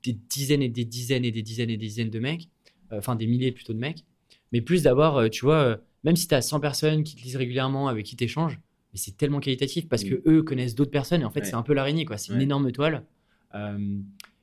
des 0.03 0.13
dizaines 0.13 0.61
et 0.61 0.69
des 0.69 0.85
dizaines 0.85 1.25
et 1.25 1.31
des 1.31 1.41
dizaines 1.41 1.69
et 1.69 1.77
des 1.77 1.85
dizaines 1.85 2.09
de 2.09 2.19
mecs, 2.19 2.49
euh, 2.91 2.97
enfin 2.97 3.15
des 3.15 3.27
milliers 3.27 3.51
plutôt 3.51 3.73
de 3.73 3.79
mecs, 3.79 4.05
mais 4.51 4.61
plus 4.61 4.83
d'avoir, 4.83 5.29
tu 5.29 5.45
vois, 5.45 5.79
même 6.03 6.15
si 6.15 6.27
tu 6.27 6.35
as 6.35 6.41
100 6.41 6.59
personnes 6.59 7.03
qui 7.03 7.15
te 7.15 7.21
lisent 7.21 7.37
régulièrement, 7.37 7.87
avec 7.87 8.05
qui 8.05 8.15
tu 8.15 8.23
échanges, 8.23 8.59
mais 8.93 8.99
c'est 8.99 9.15
tellement 9.15 9.39
qualitatif 9.39 9.87
parce 9.87 10.03
que 10.03 10.15
hmm. 10.15 10.21
eux 10.27 10.43
connaissent 10.43 10.75
d'autres 10.75 10.91
personnes 10.91 11.21
et 11.21 11.25
en 11.25 11.29
fait 11.29 11.45
c'est 11.45 11.53
un 11.53 11.63
peu 11.63 11.73
l'araignée, 11.73 12.05
quoi. 12.05 12.17
C'est 12.17 12.33
une 12.33 12.41
énorme 12.41 12.71
toile. 12.71 13.05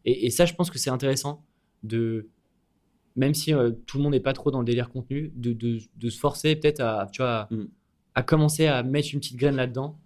et, 0.05 0.27
et, 0.27 0.31
ça, 0.31 0.47
je 0.47 0.55
pense 0.55 0.71
que 0.71 0.79
c'est 0.79 0.91
intéressant 0.91 1.45
de 1.83 2.29
même 3.19 3.35
si 3.35 3.53
euh, 3.53 3.73
tout 3.87 3.99
le 3.99 4.05
monde 4.05 4.13
n'est 4.13 4.21
pas 4.21 4.33
trop 4.33 4.51
dans 4.51 4.61
le 4.61 4.65
délire 4.65 4.91
contenu, 4.91 5.33
de, 5.35 5.53
de, 5.53 6.09
se 6.09 6.19
forcer 6.19 6.55
peut-être 6.55 6.81
à, 6.81 7.09
tu 7.13 7.21
vois, 7.21 7.49
mm. 7.51 7.65
à 8.15 8.23
commencer 8.23 8.67
à 8.67 8.85
mettre 8.85 9.09
une 9.13 9.19
petite 9.19 9.37
graine 9.37 9.57
là-dedans. 9.57 9.99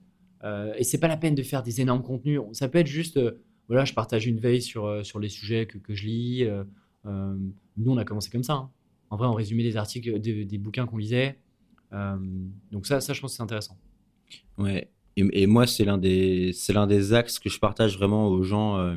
Euh, 0.44 0.72
et 0.76 0.82
c'est 0.82 0.98
pas 0.98 1.08
la 1.08 1.18
peine 1.18 1.34
de 1.34 1.42
faire 1.42 1.62
des 1.62 1.82
énormes 1.82 2.02
contenus. 2.02 2.40
Ça 2.52 2.68
peut 2.68 2.78
être 2.78 2.86
juste, 2.86 3.18
euh, 3.18 3.42
voilà, 3.68 3.84
je 3.84 3.94
partage 3.94 4.26
une 4.26 4.38
veille 4.38 4.62
sur, 4.62 4.86
euh, 4.86 5.02
sur 5.02 5.18
les 5.18 5.28
sujets 5.28 5.66
que, 5.66 5.78
que 5.78 5.94
je 5.94 6.06
lis. 6.06 6.46
nous, 7.04 7.92
on 7.92 7.96
a 7.96 8.04
commencé 8.04 8.30
comme 8.30 8.42
ça. 8.42 8.54
Hein. 8.54 8.70
En 9.10 9.16
vrai, 9.16 9.26
on 9.28 9.34
résumait 9.34 9.62
des 9.62 9.76
articles, 9.76 10.18
des, 10.20 10.58
bouquins 10.58 10.86
qu'on 10.86 10.96
lisait. 10.96 11.38
donc 11.90 12.86
ça, 12.86 13.00
ça, 13.00 13.12
je 13.12 13.20
pense 13.20 13.32
que 13.32 13.36
c'est 13.36 13.42
intéressant. 13.42 13.78
Ouais. 14.56 14.90
Et, 15.16 15.46
moi, 15.46 15.66
c'est 15.66 15.84
l'un 15.84 15.98
des, 15.98 16.52
des 16.88 17.12
axes 17.12 17.38
que 17.38 17.50
je 17.50 17.58
partage 17.58 17.98
vraiment 17.98 18.28
aux 18.28 18.42
gens 18.42 18.96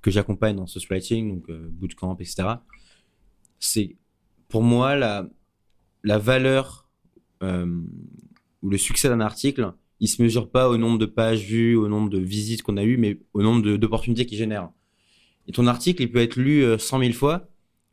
que 0.00 0.12
j'accompagne 0.12 0.54
dans 0.54 0.68
ce 0.68 0.78
writing, 0.88 1.40
donc 1.40 1.50
bootcamp, 1.50 2.16
etc 2.20 2.54
c'est 3.62 3.96
pour 4.48 4.62
moi 4.62 4.96
la, 4.96 5.26
la 6.02 6.18
valeur 6.18 6.90
euh, 7.42 7.80
ou 8.60 8.68
le 8.68 8.76
succès 8.76 9.08
d'un 9.08 9.20
article, 9.20 9.72
il 10.02 10.08
se 10.08 10.20
mesure 10.20 10.50
pas 10.50 10.68
au 10.68 10.76
nombre 10.76 10.98
de 10.98 11.06
pages 11.06 11.44
vues, 11.44 11.76
au 11.76 11.86
nombre 11.86 12.10
de 12.10 12.18
visites 12.18 12.62
qu'on 12.62 12.76
a 12.76 12.82
eues, 12.82 12.96
mais 12.96 13.20
au 13.34 13.40
nombre 13.40 13.76
d'opportunités 13.76 14.26
qu'il 14.26 14.36
génère. 14.36 14.68
Et 15.46 15.52
ton 15.52 15.68
article, 15.68 16.02
il 16.02 16.10
peut 16.10 16.20
être 16.20 16.34
lu 16.34 16.64
100 16.76 16.98
euh, 16.98 17.04
000 17.04 17.14
fois. 17.14 17.48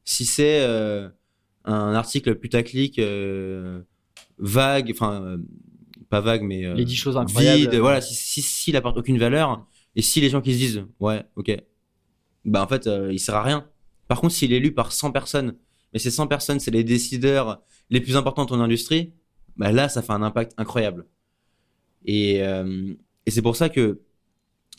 Si 0.06 0.26
c'est 0.26 0.62
euh, 0.62 1.08
un 1.66 1.94
article 1.94 2.34
putaclic, 2.34 3.00
vague, 4.40 4.92
enfin, 4.92 5.38
pas 6.10 6.20
vague, 6.20 6.42
mais 6.42 6.74
les 6.74 6.84
10 6.84 6.96
choses 6.96 7.16
incroyables. 7.16 7.62
Vide, 7.62 7.76
voilà, 7.76 8.02
si, 8.02 8.16
si, 8.16 8.42
si, 8.42 8.72
il 8.72 8.76
apporte 8.76 8.98
aucune 8.98 9.20
valeur, 9.20 9.64
et 9.96 10.02
si 10.02 10.20
les 10.20 10.32
gens 10.32 10.42
qui 10.42 10.54
se 10.54 10.58
disent, 10.58 10.86
ouais, 11.00 11.24
ok, 11.36 11.56
bah 12.44 12.64
en 12.64 12.68
fait, 12.68 12.90
il 13.12 13.20
sert 13.20 13.36
à 13.36 13.44
rien. 13.44 13.68
Par 14.08 14.20
contre, 14.20 14.34
s'il 14.34 14.52
est 14.52 14.60
lu 14.60 14.72
par 14.72 14.94
100 14.94 15.12
personnes, 15.12 15.54
mais 15.94 16.00
ces 16.00 16.10
100 16.10 16.26
personnes, 16.26 16.60
c'est 16.60 16.72
les 16.72 16.84
décideurs 16.84 17.62
les 17.92 18.02
plus 18.02 18.16
importants 18.16 18.46
de 18.46 18.50
ton 18.50 18.62
industrie, 18.62 19.14
bah 19.58 19.72
là, 19.72 19.90
ça 19.90 20.02
fait 20.02 20.14
un 20.14 20.24
impact 20.24 20.54
incroyable. 20.58 21.06
Et, 22.06 22.44
euh, 22.44 22.94
et 23.26 23.32
c'est 23.32 23.42
pour 23.42 23.56
ça 23.56 23.70
que 23.70 24.02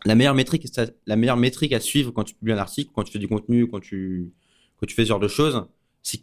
la 0.05 0.15
meilleure 0.15 0.35
métrique, 0.35 0.67
la 1.07 1.17
meilleure 1.17 1.37
métrique 1.37 1.73
à 1.73 1.81
suivre 1.81 2.11
quand 2.11 2.25
tu 2.25 2.35
publies 2.35 2.53
un 2.53 2.59
article, 2.59 2.91
quand 2.95 3.03
tu 3.03 3.13
fais 3.13 3.19
du 3.19 3.29
contenu, 3.29 3.69
quand 3.69 3.81
tu, 3.81 4.33
quand 4.79 4.87
tu 4.87 4.95
fais 4.95 5.05
ce 5.05 5.09
genre 5.09 5.21
de 5.21 5.29
choses, 5.29 5.67
c'est 6.03 6.19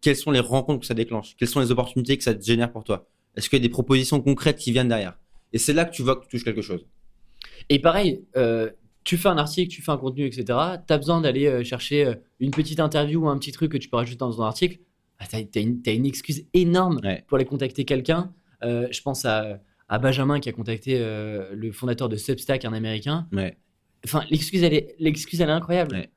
quelles 0.00 0.16
sont 0.16 0.30
les 0.30 0.40
rencontres 0.40 0.80
que 0.80 0.86
ça 0.86 0.94
déclenche, 0.94 1.36
quelles 1.36 1.48
sont 1.48 1.60
les 1.60 1.70
opportunités 1.70 2.16
que 2.16 2.24
ça 2.24 2.34
te 2.34 2.42
génère 2.42 2.72
pour 2.72 2.84
toi? 2.84 3.08
Est-ce 3.36 3.50
qu'il 3.50 3.58
y 3.58 3.62
a 3.62 3.62
des 3.62 3.70
propositions 3.70 4.20
concrètes 4.20 4.56
qui 4.56 4.72
viennent 4.72 4.88
derrière? 4.88 5.18
Et 5.52 5.58
c'est 5.58 5.72
là 5.72 5.84
que 5.84 5.92
tu 5.94 6.02
vois 6.02 6.16
que 6.16 6.22
tu 6.22 6.28
touches 6.28 6.44
quelque 6.44 6.62
chose. 6.62 6.86
Et 7.68 7.78
pareil, 7.78 8.24
euh, 8.36 8.70
tu 9.04 9.16
fais 9.18 9.28
un 9.28 9.38
article, 9.38 9.70
tu 9.70 9.82
fais 9.82 9.92
un 9.92 9.98
contenu, 9.98 10.24
etc. 10.24 10.44
Tu 10.86 10.92
as 10.92 10.98
besoin 10.98 11.20
d'aller 11.20 11.46
euh, 11.46 11.62
chercher 11.62 12.14
une 12.38 12.50
petite 12.50 12.80
interview 12.80 13.24
ou 13.24 13.28
un 13.28 13.38
petit 13.38 13.52
truc 13.52 13.72
que 13.72 13.76
tu 13.76 13.88
peux 13.88 13.96
rajouter 13.96 14.18
dans 14.18 14.32
ton 14.32 14.42
article. 14.42 14.78
Bah, 15.18 15.26
tu 15.30 15.58
as, 15.58 15.92
une 15.92 16.06
excuse 16.06 16.46
énorme 16.54 17.00
pour 17.26 17.36
aller 17.36 17.44
contacter 17.44 17.84
quelqu'un. 17.84 18.32
Euh, 18.62 18.88
je 18.90 19.00
pense 19.02 19.24
à, 19.24 19.60
Benjamin 19.98 20.40
qui 20.40 20.48
a 20.48 20.52
contacté 20.52 20.98
le 20.98 21.72
fondateur 21.72 22.08
de 22.08 22.16
Substack, 22.16 22.64
un 22.64 22.72
américain. 22.72 23.28
Enfin, 24.04 24.22
l'excuse, 24.30 24.62
elle 24.62 24.74
est, 24.74 24.94
l'excuse, 24.98 25.40
elle 25.40 25.48
est 25.48 25.52
incroyable. 25.52 26.08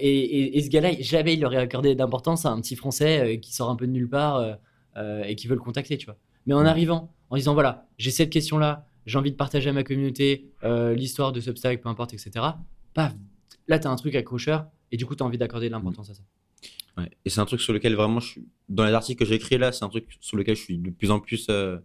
Et, 0.00 0.60
ce 0.62 0.68
gars-là, 0.68 0.90
jamais 1.00 1.34
il 1.34 1.44
aurait 1.44 1.56
accordé 1.56 1.94
d'importance 1.94 2.44
à 2.46 2.50
un 2.50 2.60
petit 2.60 2.76
français 2.76 3.40
qui 3.40 3.54
sort 3.54 3.70
un 3.70 3.76
peu 3.76 3.86
de 3.86 3.92
nulle 3.92 4.08
part 4.08 4.58
et 4.96 5.34
qui 5.36 5.46
veut 5.46 5.54
le 5.54 5.60
contacter, 5.60 5.96
tu 5.96 6.06
vois. 6.06 6.18
Mais 6.46 6.54
en 6.54 6.64
arrivant, 6.64 7.14
en 7.30 7.36
disant 7.36 7.54
voilà, 7.54 7.86
j'ai 7.98 8.10
cette 8.10 8.30
question-là, 8.30 8.86
j'ai 9.06 9.18
envie 9.18 9.32
de 9.32 9.36
partager 9.36 9.70
à 9.70 9.72
ma 9.72 9.84
communauté 9.84 10.50
euh, 10.64 10.94
l'histoire 10.94 11.32
de 11.32 11.40
Substack, 11.40 11.80
peu 11.80 11.88
importe, 11.88 12.14
etc. 12.14 12.30
Paf, 12.94 13.14
là, 13.68 13.78
tu 13.78 13.86
as 13.86 13.90
un 13.90 13.96
truc 13.96 14.14
accrocheur 14.14 14.66
et 14.90 14.96
du 14.96 15.06
coup, 15.06 15.14
tu 15.14 15.22
as 15.22 15.26
envie 15.26 15.38
d'accorder 15.38 15.68
de 15.68 15.72
l'importance 15.72 16.10
à 16.10 16.14
ça. 16.14 16.22
Et 17.24 17.30
c'est 17.30 17.40
un 17.40 17.46
truc 17.46 17.62
sur 17.62 17.72
lequel 17.72 17.94
vraiment, 17.94 18.20
je 18.20 18.28
suis... 18.28 18.48
dans 18.68 18.84
les 18.84 18.92
articles 18.92 19.18
que 19.18 19.24
j'ai 19.24 19.36
écrits 19.36 19.56
là, 19.56 19.72
c'est 19.72 19.84
un 19.84 19.88
truc 19.88 20.06
sur 20.20 20.36
lequel 20.36 20.56
je 20.56 20.62
suis 20.62 20.78
de 20.78 20.90
plus 20.90 21.10
en 21.10 21.20
plus 21.20 21.46
euh, 21.48 21.78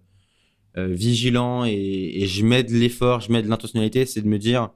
vigilant 0.78 1.66
et, 1.66 2.26
je 2.28 2.46
mets 2.46 2.64
de 2.64 2.74
l'effort, 2.74 3.22
je 3.22 3.32
mets 3.32 3.42
de 3.42 3.50
l'intentionnalité, 3.50 4.06
c'est 4.06 4.22
de 4.22 4.28
me 4.28 4.38
dire 4.38 4.70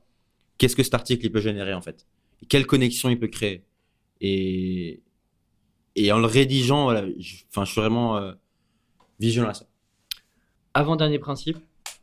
qu'est-ce 0.57 0.75
que 0.75 0.83
cet 0.83 0.93
article 0.93 1.25
il 1.25 1.31
peut 1.31 1.41
générer 1.41 1.73
en 1.73 1.81
fait, 1.81 2.07
quelle 2.49 2.65
connexion 2.65 3.09
il 3.09 3.19
peut 3.19 3.27
créer? 3.27 3.63
Et, 4.19 5.01
et 5.95 6.11
en 6.11 6.19
le 6.19 6.25
rédigeant, 6.25 6.95
je, 7.19 7.23
suis 7.23 7.45
vraiment 7.75 8.33
vigilant 9.19 9.49
à 9.49 9.53
ça. 9.53 9.65
Avant-dernier 10.73 11.19
principe, 11.19 11.57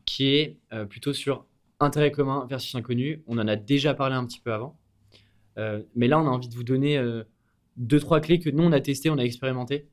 qui 0.05 0.27
est 0.27 0.57
plutôt 0.89 1.13
sur 1.13 1.45
intérêt 1.81 2.11
commun 2.11 2.47
versus 2.49 2.75
inconnu. 2.75 3.23
On 3.27 3.39
en 3.39 3.49
a 3.49 3.57
déjà 3.57 3.95
parlé 3.95 4.15
un 4.15 4.27
petit 4.27 4.41
peu 4.41 4.53
avant. 4.53 4.77
Euh, 5.59 5.83
mais 5.95 6.09
là, 6.09 6.19
on 6.19 6.27
a 6.27 6.31
envie 6.31 6.49
de 6.49 6.55
vous 6.55 6.65
donner 6.65 6.99
euh, 6.99 7.25
deux, 7.77 8.01
trois 8.01 8.21
clés 8.21 8.39
que 8.39 8.51
nous, 8.51 8.65
on 8.65 8.73
a 8.73 8.81
testé, 8.81 9.11
on 9.11 9.19
a 9.19 9.23
expérimenté. 9.23 9.87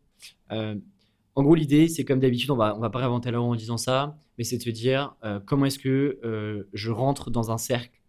Euh, 1.38 1.40
en 1.40 1.44
gros, 1.44 1.56
l'idée, 1.56 1.88
c'est 1.88 2.06
comme 2.06 2.20
d'habitude, 2.20 2.52
on 2.52 2.56
va, 2.56 2.76
on 2.76 2.80
va 2.80 2.90
pas 2.90 3.00
réinventer 3.00 3.32
la 3.32 3.42
en 3.42 3.56
disant 3.56 3.78
ça, 3.78 4.18
mais 4.38 4.44
c'est 4.44 4.58
de 4.58 4.64
se 4.64 4.70
dire 4.70 5.16
comment 5.46 5.66
est-ce 5.66 5.80
que 5.80 6.68
je 6.74 6.92
rentre 6.92 7.30
dans 7.30 7.52
un 7.52 7.58
cercle 7.58 8.02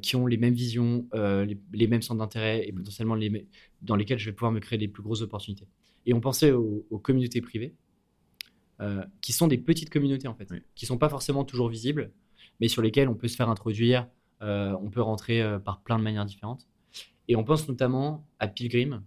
qui 0.00 0.16
ont 0.16 0.26
les 0.26 0.36
mêmes 0.36 0.54
visions, 0.54 1.06
les, 1.12 1.86
mêmes 1.86 2.02
centres 2.02 2.20
d'intérêt 2.20 2.66
et 2.66 2.72
potentiellement 2.72 3.14
les, 3.14 3.46
dans 3.82 3.96
lesquels 3.96 4.18
je 4.18 4.26
vais 4.26 4.32
pouvoir 4.32 4.52
me 4.52 4.60
créer 4.60 4.78
les 4.78 4.88
plus 4.88 5.02
grosses 5.02 5.22
opportunités. 5.22 5.66
Et 6.06 6.14
on 6.14 6.20
pensait 6.20 6.52
aux, 6.52 6.98
communautés 7.02 7.40
privées, 7.40 7.74
qui 9.20 9.32
sont 9.32 9.48
des 9.48 9.58
petites 9.58 9.90
communautés 9.90 10.28
en 10.28 10.34
fait, 10.34 10.48
qui 10.74 10.86
sont 10.86 10.98
pas 10.98 11.08
forcément 11.08 11.44
toujours 11.44 11.68
visibles, 11.68 12.12
mais 12.60 12.68
sur 12.68 12.82
lesquelles 12.82 13.08
on 13.08 13.14
peut 13.14 13.28
se 13.28 13.36
faire 13.36 13.48
introduire, 13.48 14.08
on 14.40 14.90
peut 14.90 15.02
rentrer 15.02 15.42
par 15.64 15.82
plein 15.82 15.98
de 15.98 16.04
manières 16.04 16.26
différentes. 16.26 16.66
Et 17.28 17.36
on 17.36 17.44
pense 17.44 17.68
notamment 17.68 18.26
à 18.38 18.48
Pilgrim. 18.48 19.02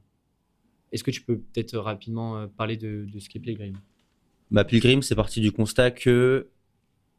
Est-ce 0.92 1.04
que 1.04 1.12
tu 1.12 1.22
peux 1.22 1.38
peut-être 1.38 1.78
rapidement 1.78 2.38
euh, 2.38 2.48
parler 2.48 2.78
de, 2.78 3.08
ce 3.20 3.30
qu'est 3.30 3.40
Pilgrim? 3.40 3.74
Bah, 4.52 4.64
Pilgrim, 4.64 5.02
c'est 5.02 5.16
parti 5.16 5.42
du 5.42 5.52
constat 5.52 5.92
que 5.92 6.50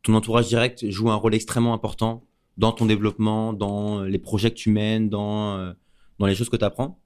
ton 0.03 0.15
entourage 0.15 0.49
direct 0.49 0.89
joue 0.91 1.11
un 1.11 1.17
rôle 1.17 1.35
extrêmement 1.35 1.75
important 1.75 2.25
dans 2.57 2.73
ton 2.73 2.87
développement, 2.87 3.53
dans 3.53 4.03
les 4.03 4.19
projets 4.19 4.51
que 4.51 4.57
tu 4.57 4.71
mènes, 4.71 5.11
dans, 5.11 5.59
euh, 5.59 5.73
dans 6.19 6.27
les 6.27 6.35
choses 6.35 6.49
que 6.49 6.57
tu 6.57 6.65
apprends. 6.65 7.01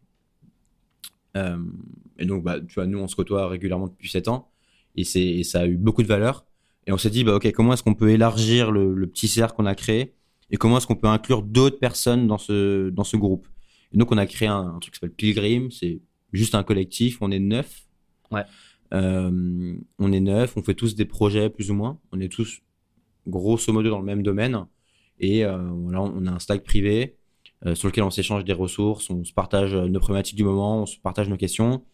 Euh, 1.37 1.59
et 2.19 2.27
donc, 2.27 2.45
bah, 2.45 2.61
tu 2.61 2.75
vois, 2.75 2.87
nous, 2.87 2.99
on 2.99 3.09
se 3.09 3.17
côtoie 3.17 3.49
régulièrement 3.49 3.89
depuis 3.89 4.11
7 4.11 4.29
ans 4.29 4.51
et, 4.97 5.03
et 5.03 5.45
ça 5.45 5.61
a 5.61 5.67
eu 5.67 5.77
beaucoup 5.77 6.03
de 6.03 6.09
valeur. 6.09 6.45
Et 6.87 6.93
on 6.93 6.99
s'est 6.99 7.11
dit, 7.11 7.25
bah, 7.25 7.35
OK, 7.37 7.51
comment 7.53 7.73
est-ce 7.73 7.83
qu'on 7.83 7.95
peut 7.95 8.11
élargir 8.11 8.71
le, 8.71 9.07
petit 9.07 9.29
cercle 9.29 9.57
qu'on 9.57 9.67
a 9.67 9.75
créé 9.75 10.15
et 10.51 10.57
comment 10.57 10.79
est-ce 10.79 10.87
qu'on 10.87 10.97
peut 10.97 11.09
inclure 11.09 11.43
d'autres 11.43 11.79
personnes 11.79 12.27
dans 12.27 12.39
ce, 12.39 12.91
dans 12.91 13.05
ce 13.05 13.17
groupe? 13.17 13.47
Et 13.93 13.99
donc, 13.99 14.11
on 14.13 14.19
a 14.19 14.27
créé 14.27 14.49
un, 14.49 14.79
truc 14.81 14.95
qui 14.95 15.01
s'appelle 15.01 15.15
Pilgrim. 15.15 15.71
C'est 15.71 16.01
juste 16.33 16.55
un 16.55 16.63
collectif. 16.63 17.19
On 17.21 17.31
est 17.31 17.39
neuf. 17.39 17.87
Ouais. 18.31 18.45
Euh, 18.93 19.77
on 19.99 20.13
est 20.13 20.21
neuf. 20.21 20.57
On 20.57 20.63
fait 20.63 20.75
tous 20.75 20.95
des 20.95 21.05
projets 21.05 21.51
plus 21.51 21.71
ou 21.71 21.75
moins. 21.75 21.99
On 22.13 22.21
est 22.21 22.31
tous 22.31 22.61
grosso 23.27 23.73
modo 23.73 23.91
dans 23.91 23.99
le 23.99 24.05
même 24.05 24.23
domaine. 24.23 24.67
Et 25.19 25.45
euh, 25.45 25.59
voilà, 25.59 26.03
on 26.03 26.27
a 26.27 26.31
un 26.31 26.39
stack 26.39 26.65
privé 26.65 27.17
euh, 27.67 27.75
sur 27.75 27.89
lequel 27.89 28.05
on 28.05 28.11
s'échange 28.11 28.45
des 28.45 28.53
ressources. 28.53 29.11
On 29.11 29.25
se 29.25 29.33
partage 29.33 29.75
nos 29.75 30.01
problématiques 30.01 30.37
du 30.37 30.45
moment. 30.45 30.83
On 30.83 30.87
se 30.87 30.99
partage 30.99 31.29
nos 31.29 31.37
questions. 31.37 31.85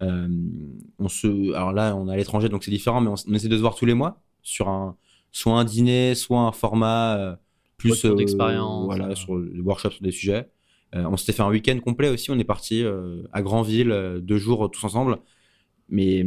on 0.00 1.08
se, 1.08 1.52
alors 1.54 1.72
là, 1.72 1.96
on 1.96 2.08
est 2.08 2.12
à 2.12 2.16
l'étranger, 2.16 2.48
donc 2.48 2.64
c'est 2.64 2.70
différent, 2.70 3.00
mais 3.00 3.10
on, 3.10 3.32
essaie 3.32 3.48
de 3.48 3.56
se 3.56 3.60
voir 3.60 3.74
tous 3.74 3.86
les 3.86 3.94
mois 3.94 4.20
sur 4.42 4.68
un, 4.68 4.96
soit 5.30 5.54
un 5.54 5.64
dîner, 5.64 6.14
soit 6.14 6.40
un 6.40 6.52
format 6.52 7.38
plus 7.78 8.04
d'expérience, 8.04 8.84
voilà, 8.84 9.14
sur 9.14 9.40
des 9.40 9.60
workshops 9.60 9.92
sur 9.92 10.02
des 10.02 10.10
sujets. 10.10 10.50
Euh, 10.94 11.04
on 11.04 11.16
s'était 11.16 11.32
fait 11.32 11.42
un 11.42 11.48
week-end 11.48 11.78
complet 11.80 12.08
aussi. 12.08 12.30
On 12.30 12.38
est 12.38 12.44
parti 12.44 12.82
euh, 12.84 13.22
à 13.32 13.42
Granville, 13.42 13.90
euh, 13.90 14.20
deux 14.20 14.38
jours 14.38 14.70
tous 14.70 14.84
ensemble. 14.84 15.18
Mais 15.88 16.24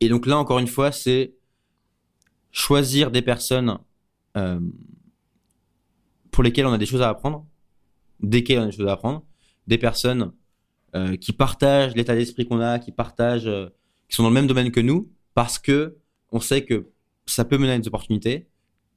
et 0.00 0.08
donc 0.08 0.26
là, 0.26 0.36
encore 0.36 0.58
une 0.58 0.66
fois, 0.66 0.92
c'est 0.92 1.34
choisir 2.50 3.10
des 3.10 3.22
personnes 3.22 3.78
pour 6.30 6.42
lesquelles 6.42 6.66
on 6.66 6.72
a 6.72 6.78
des 6.78 6.86
choses 6.86 7.02
à 7.02 7.08
apprendre, 7.08 7.46
desquelles 8.20 8.58
on 8.58 8.62
a 8.62 8.66
des 8.66 8.72
choses 8.72 8.88
à 8.88 8.92
apprendre, 8.92 9.24
des 9.66 9.78
personnes 9.78 10.32
qui 11.20 11.32
partagent 11.32 11.94
l'état 11.94 12.14
d'esprit 12.14 12.46
qu'on 12.46 12.60
a, 12.60 12.78
qui 12.78 12.92
partagent, 12.92 13.50
qui 14.08 14.16
sont 14.16 14.24
dans 14.24 14.28
le 14.28 14.34
même 14.34 14.46
domaine 14.46 14.70
que 14.70 14.80
nous, 14.80 15.10
parce 15.34 15.58
que 15.58 15.96
on 16.30 16.40
sait 16.40 16.64
que 16.64 16.90
ça 17.24 17.44
peut 17.46 17.56
mener 17.56 17.72
à 17.72 17.78
des 17.78 17.88
opportunités, 17.88 18.48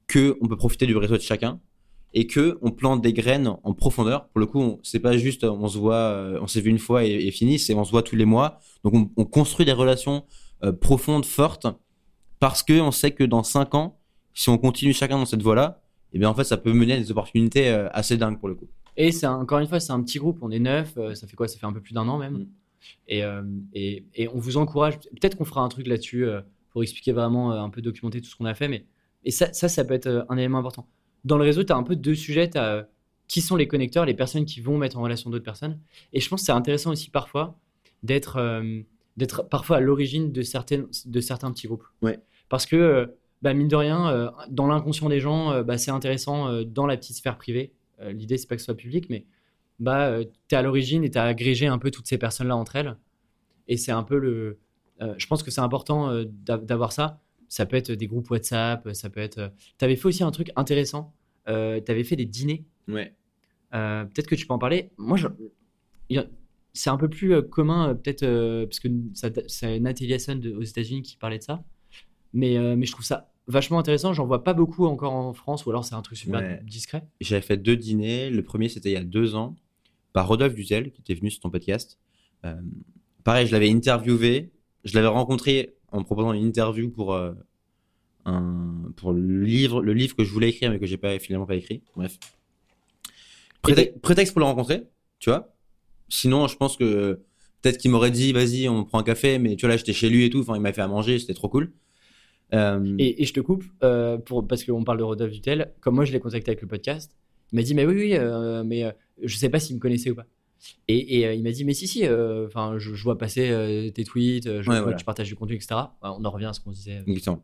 que 0.08 0.36
on 0.42 0.48
peut 0.48 0.56
profiter 0.56 0.86
du 0.86 0.96
réseau 0.96 1.16
de 1.16 1.22
chacun, 1.22 1.60
et 2.16 2.26
que 2.26 2.58
on 2.62 2.70
plante 2.70 3.02
des 3.02 3.12
graines 3.12 3.56
en 3.62 3.74
profondeur. 3.74 4.28
Pour 4.28 4.40
le 4.40 4.46
coup, 4.46 4.80
c'est 4.82 5.00
pas 5.00 5.18
juste 5.18 5.44
on 5.44 5.68
se 5.68 5.76
voit, 5.76 5.94
euh, 5.96 6.38
on 6.40 6.46
s'est 6.46 6.62
vu 6.62 6.70
une 6.70 6.78
fois 6.78 7.04
et, 7.04 7.30
fini, 7.30 7.58
c'est 7.58 7.74
on 7.74 7.84
se 7.84 7.90
voit 7.90 8.02
tous 8.02 8.16
les 8.16 8.24
mois. 8.24 8.58
Donc 8.84 9.10
on, 9.18 9.24
construit 9.26 9.66
des 9.66 9.72
relations 9.72 10.24
euh, 10.64 10.72
profondes, 10.72 11.26
fortes, 11.26 11.66
parce 12.40 12.62
que 12.62 12.80
on 12.80 12.90
sait 12.90 13.10
que 13.10 13.22
dans 13.22 13.42
cinq 13.42 13.74
ans, 13.74 14.00
si 14.32 14.48
on 14.48 14.56
continue 14.56 14.94
chacun 14.94 15.18
dans 15.18 15.26
cette 15.26 15.42
voie-là, 15.42 15.82
et 16.12 16.16
eh 16.16 16.18
bien 16.18 16.30
en 16.30 16.34
fait 16.34 16.44
ça 16.44 16.56
peut 16.56 16.72
mener 16.72 16.94
à 16.94 16.96
des 16.96 17.10
opportunités 17.10 17.68
euh, 17.68 17.90
assez 17.92 18.16
dingues 18.16 18.40
pour 18.40 18.48
le 18.48 18.54
coup. 18.54 18.68
Et 18.96 19.12
c'est 19.12 19.26
encore 19.26 19.58
une 19.58 19.68
fois 19.68 19.78
c'est 19.78 19.92
un 19.92 20.02
petit 20.02 20.18
groupe, 20.18 20.38
on 20.40 20.50
est 20.50 20.58
neuf, 20.58 20.94
ça 21.12 21.26
fait 21.26 21.36
quoi? 21.36 21.48
Ça 21.48 21.58
fait 21.58 21.66
un 21.66 21.72
peu 21.74 21.82
plus 21.82 21.92
d'un 21.92 22.08
an 22.08 22.16
même. 22.16 22.32
Mm. 22.32 22.46
Et, 23.08 23.22
et, 23.74 24.06
et, 24.14 24.28
on 24.28 24.38
vous 24.38 24.56
encourage. 24.56 25.00
Peut-être 25.00 25.36
qu'on 25.36 25.44
fera 25.44 25.60
un 25.60 25.68
truc 25.68 25.86
là-dessus 25.86 26.26
pour 26.70 26.82
expliquer 26.82 27.12
vraiment 27.12 27.50
un 27.50 27.68
peu 27.68 27.82
documenter 27.82 28.22
tout 28.22 28.30
ce 28.30 28.36
qu'on 28.36 28.44
a 28.46 28.54
fait, 28.54 28.68
mais 28.68 28.86
et 29.24 29.32
ça, 29.32 29.52
ça, 29.52 29.68
ça 29.68 29.84
peut 29.84 29.94
être 29.94 30.24
un 30.28 30.36
élément 30.38 30.58
important 30.58 30.86
dans 31.24 31.38
le 31.38 31.44
réseau, 31.44 31.64
tu 31.64 31.72
as 31.72 31.76
un 31.76 31.82
peu 31.82 31.96
deux 31.96 32.14
sujets. 32.14 32.50
Tu 32.50 32.58
as 32.58 32.88
qui 33.28 33.40
sont 33.40 33.56
les 33.56 33.66
connecteurs, 33.66 34.04
les 34.04 34.14
personnes 34.14 34.44
qui 34.44 34.60
vont 34.60 34.78
mettre 34.78 34.98
en 34.98 35.02
relation 35.02 35.30
d'autres 35.30 35.44
personnes. 35.44 35.78
Et 36.12 36.20
je 36.20 36.28
pense 36.28 36.42
que 36.42 36.46
c'est 36.46 36.52
intéressant 36.52 36.92
aussi 36.92 37.10
parfois 37.10 37.58
d'être 38.02 38.36
euh, 38.36 38.82
d'être 39.16 39.48
parfois 39.48 39.78
à 39.78 39.80
l'origine 39.80 40.30
de, 40.30 40.42
certaines, 40.42 40.86
de 41.06 41.20
certains 41.20 41.50
petits 41.50 41.66
groupes. 41.66 41.86
Ouais. 42.02 42.18
Parce 42.50 42.66
que, 42.66 42.76
euh, 42.76 43.06
bah, 43.40 43.54
mine 43.54 43.68
de 43.68 43.76
rien, 43.76 44.10
euh, 44.10 44.30
dans 44.50 44.66
l'inconscient 44.66 45.08
des 45.08 45.20
gens, 45.20 45.62
bah, 45.62 45.78
c'est 45.78 45.90
intéressant 45.90 46.62
dans 46.64 46.86
la 46.86 46.96
petite 46.96 47.16
sphère 47.16 47.38
privée. 47.38 47.72
L'idée, 48.02 48.36
c'est 48.36 48.46
pas 48.46 48.56
que 48.56 48.60
ce 48.60 48.66
soit 48.66 48.76
public, 48.76 49.08
mais 49.08 49.24
bah, 49.78 50.18
tu 50.48 50.54
es 50.54 50.58
à 50.58 50.62
l'origine 50.62 51.02
et 51.02 51.10
tu 51.10 51.16
as 51.16 51.24
agrégé 51.24 51.66
un 51.66 51.78
peu 51.78 51.90
toutes 51.90 52.06
ces 52.06 52.18
personnes-là 52.18 52.54
entre 52.54 52.76
elles. 52.76 52.96
Et 53.68 53.78
c'est 53.78 53.92
un 53.92 54.02
peu 54.02 54.18
le. 54.18 54.58
je 55.00 55.26
pense 55.26 55.42
que 55.42 55.50
c'est 55.50 55.62
important 55.62 56.24
d'avoir 56.44 56.92
ça. 56.92 57.22
Ça 57.48 57.66
peut 57.66 57.76
être 57.76 57.92
des 57.92 58.06
groupes 58.06 58.30
WhatsApp, 58.30 58.88
ça 58.92 59.10
peut 59.10 59.20
être. 59.20 59.52
Tu 59.78 59.84
avais 59.84 59.96
fait 59.96 60.06
aussi 60.06 60.24
un 60.24 60.30
truc 60.30 60.50
intéressant. 60.56 61.14
Euh, 61.48 61.80
tu 61.84 61.90
avais 61.90 62.04
fait 62.04 62.16
des 62.16 62.26
dîners. 62.26 62.64
Ouais. 62.88 63.14
Euh, 63.74 64.04
peut-être 64.04 64.26
que 64.26 64.34
tu 64.34 64.46
peux 64.46 64.54
en 64.54 64.58
parler. 64.58 64.90
Moi, 64.96 65.18
c'est 66.72 66.90
un 66.90 66.96
peu 66.96 67.08
plus 67.08 67.34
euh, 67.34 67.42
commun, 67.42 67.94
peut-être, 67.94 68.64
parce 68.64 68.80
que 68.80 68.88
c'est 69.46 69.80
Nathalie 69.80 70.14
Hassan 70.14 70.44
aux 70.56 70.62
États-Unis 70.62 71.02
qui 71.02 71.16
parlait 71.16 71.38
de 71.38 71.44
ça. 71.44 71.64
Mais, 72.32 72.58
mais 72.76 72.84
je 72.84 72.92
trouve 72.92 73.04
ça 73.04 73.30
vachement 73.46 73.78
intéressant. 73.78 74.12
J'en 74.12 74.26
vois 74.26 74.44
pas 74.44 74.52
beaucoup 74.52 74.86
encore 74.86 75.14
en 75.14 75.32
France, 75.32 75.64
ou 75.64 75.70
alors 75.70 75.84
c'est 75.84 75.94
un 75.94 76.02
truc 76.02 76.18
super 76.18 76.62
discret. 76.62 77.06
J'avais 77.20 77.42
fait 77.42 77.56
deux 77.56 77.76
dîners. 77.76 78.30
Le 78.30 78.42
premier, 78.42 78.68
c'était 78.68 78.90
il 78.90 78.94
y 78.94 78.98
a 78.98 79.04
deux 79.04 79.34
ans, 79.34 79.56
par 80.12 80.28
Rodolphe 80.28 80.54
Duzel, 80.54 80.92
qui 80.92 81.00
était 81.00 81.14
venu 81.14 81.30
sur 81.30 81.40
ton 81.40 81.50
podcast. 81.50 81.98
pareil, 83.24 83.46
je 83.46 83.52
l'avais 83.52 83.70
interviewé. 83.70 84.50
Je 84.84 84.94
l'avais 84.94 85.08
rencontré 85.08 85.75
en 85.96 86.04
proposant 86.04 86.32
une 86.32 86.44
interview 86.44 86.90
pour, 86.90 87.16
un, 88.24 88.92
pour 88.96 89.12
le 89.12 89.42
livre, 89.42 89.82
le 89.82 89.92
livre 89.92 90.16
que 90.16 90.24
je 90.24 90.32
voulais 90.32 90.50
écrire 90.50 90.70
mais 90.70 90.78
que 90.78 90.86
j'ai 90.86 90.96
pas 90.96 91.18
finalement 91.18 91.46
pas 91.46 91.56
écrit. 91.56 91.82
Bref. 91.94 92.18
prétexte 93.62 94.32
pour 94.32 94.40
le 94.40 94.46
rencontrer, 94.46 94.84
tu 95.18 95.30
vois. 95.30 95.54
Sinon, 96.08 96.46
je 96.46 96.56
pense 96.56 96.76
que 96.76 97.20
peut-être 97.62 97.78
qu'il 97.78 97.90
m'aurait 97.90 98.10
dit, 98.10 98.32
vas-y, 98.32 98.68
on 98.68 98.84
prend 98.84 98.98
un 98.98 99.02
café, 99.02 99.38
mais 99.38 99.56
tu 99.56 99.66
vois 99.66 99.70
là, 99.70 99.76
j'étais 99.76 99.92
chez 99.92 100.08
lui 100.08 100.24
et 100.24 100.30
tout. 100.30 100.40
Enfin, 100.40 100.54
il 100.56 100.60
m'a 100.60 100.72
fait 100.72 100.82
à 100.82 100.88
manger, 100.88 101.18
c'était 101.18 101.34
trop 101.34 101.48
cool. 101.48 101.72
Euh, 102.54 102.94
et, 102.98 103.24
je 103.24 103.32
te 103.32 103.40
coupe 103.40 103.64
euh, 103.82 104.18
pour, 104.18 104.46
parce 104.46 104.62
qu'on 104.62 104.84
parle 104.84 104.98
de 104.98 105.02
Rodolphe 105.02 105.32
Dutel. 105.32 105.72
Comme 105.80 105.96
moi, 105.96 106.04
je 106.04 106.12
l'ai 106.12 106.20
contacté 106.20 106.50
avec 106.50 106.62
le 106.62 106.68
podcast. 106.68 107.16
Il 107.52 107.56
m'a 107.56 107.62
dit, 107.62 107.74
mais 107.74 107.86
oui, 107.86 107.94
oui, 107.94 108.14
euh, 108.14 108.62
mais 108.64 108.84
je 109.22 109.36
sais 109.36 109.48
pas 109.48 109.58
s'il 109.58 109.76
me 109.76 109.80
connaissait 109.80 110.10
ou 110.10 110.14
pas. 110.14 110.26
Et, 110.88 111.20
et 111.20 111.34
il 111.34 111.42
m'a 111.42 111.50
dit, 111.50 111.64
mais 111.64 111.74
si, 111.74 111.86
si, 111.86 112.04
enfin, 112.06 112.78
je, 112.78 112.90
vois 113.02 113.18
passer 113.18 113.90
tes 113.94 114.04
tweets, 114.04 114.62
je 114.62 114.64
vois 114.64 114.92
que 114.92 114.98
tu 114.98 115.04
partages 115.04 115.28
du 115.28 115.36
contenu, 115.36 115.56
etc. 115.56 115.76
on 116.02 116.24
en 116.24 116.30
revient 116.30 116.46
à 116.46 116.52
ce 116.52 116.60
qu'on 116.60 116.70
disait. 116.70 117.02
Exactement. 117.06 117.42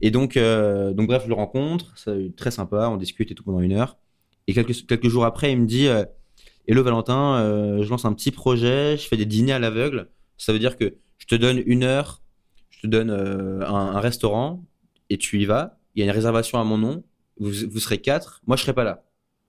Et 0.00 0.10
donc, 0.10 0.36
euh, 0.36 0.92
donc 0.92 1.06
bref, 1.06 1.22
je 1.24 1.28
le 1.28 1.34
rencontre, 1.34 1.92
c'est 1.96 2.34
très 2.36 2.50
sympa, 2.50 2.88
on 2.88 2.96
discute 2.96 3.30
et 3.30 3.34
tout 3.34 3.44
pendant 3.44 3.60
une 3.60 3.72
heure. 3.72 3.96
Et 4.46 4.52
quelques, 4.52 4.86
quelques 4.86 5.08
jours 5.08 5.24
après, 5.24 5.52
il 5.52 5.60
me 5.60 5.66
dit 5.66 5.86
euh, 5.86 6.04
Hello 6.66 6.82
Valentin, 6.82 7.36
euh, 7.36 7.82
je 7.82 7.88
lance 7.88 8.04
un 8.04 8.12
petit 8.12 8.30
projet, 8.30 8.96
je 8.96 9.06
fais 9.06 9.16
des 9.16 9.26
dîners 9.26 9.52
à 9.52 9.58
l'aveugle. 9.58 10.10
Ça 10.36 10.52
veut 10.52 10.58
dire 10.58 10.76
que 10.76 10.96
je 11.18 11.26
te 11.26 11.34
donne 11.34 11.62
une 11.64 11.84
heure, 11.84 12.22
je 12.70 12.82
te 12.82 12.86
donne 12.86 13.10
un, 13.10 14.00
restaurant 14.00 14.64
et 15.10 15.16
tu 15.16 15.40
y 15.40 15.46
vas. 15.46 15.78
Il 15.94 16.00
y 16.00 16.02
a 16.02 16.06
une 16.06 16.14
réservation 16.14 16.58
à 16.58 16.64
mon 16.64 16.76
nom, 16.76 17.04
vous, 17.38 17.52
vous 17.70 17.78
serez 17.78 17.98
quatre, 17.98 18.42
moi 18.46 18.56
je 18.56 18.62
serai 18.62 18.74
pas 18.74 18.84
là. 18.84 19.04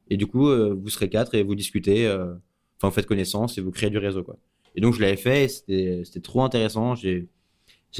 Et 0.09 0.17
du 0.17 0.27
coup, 0.27 0.45
vous 0.45 0.89
serez 0.89 1.09
quatre 1.09 1.33
et 1.33 1.41
vous 1.41 1.55
discutez, 1.55 2.07
enfin 2.77 2.89
vous 2.89 2.93
faites 2.93 3.05
connaissance 3.05 3.57
et 3.57 3.61
vous 3.61 3.71
créez 3.71 3.89
du 3.89 3.97
réseau. 3.97 4.23
quoi. 4.23 4.37
Et 4.75 4.81
donc 4.81 4.93
je 4.93 5.01
l'avais 5.01 5.17
fait 5.17 5.47
c'était 5.47 6.21
trop 6.21 6.43
intéressant. 6.43 6.95
J'ai 6.95 7.27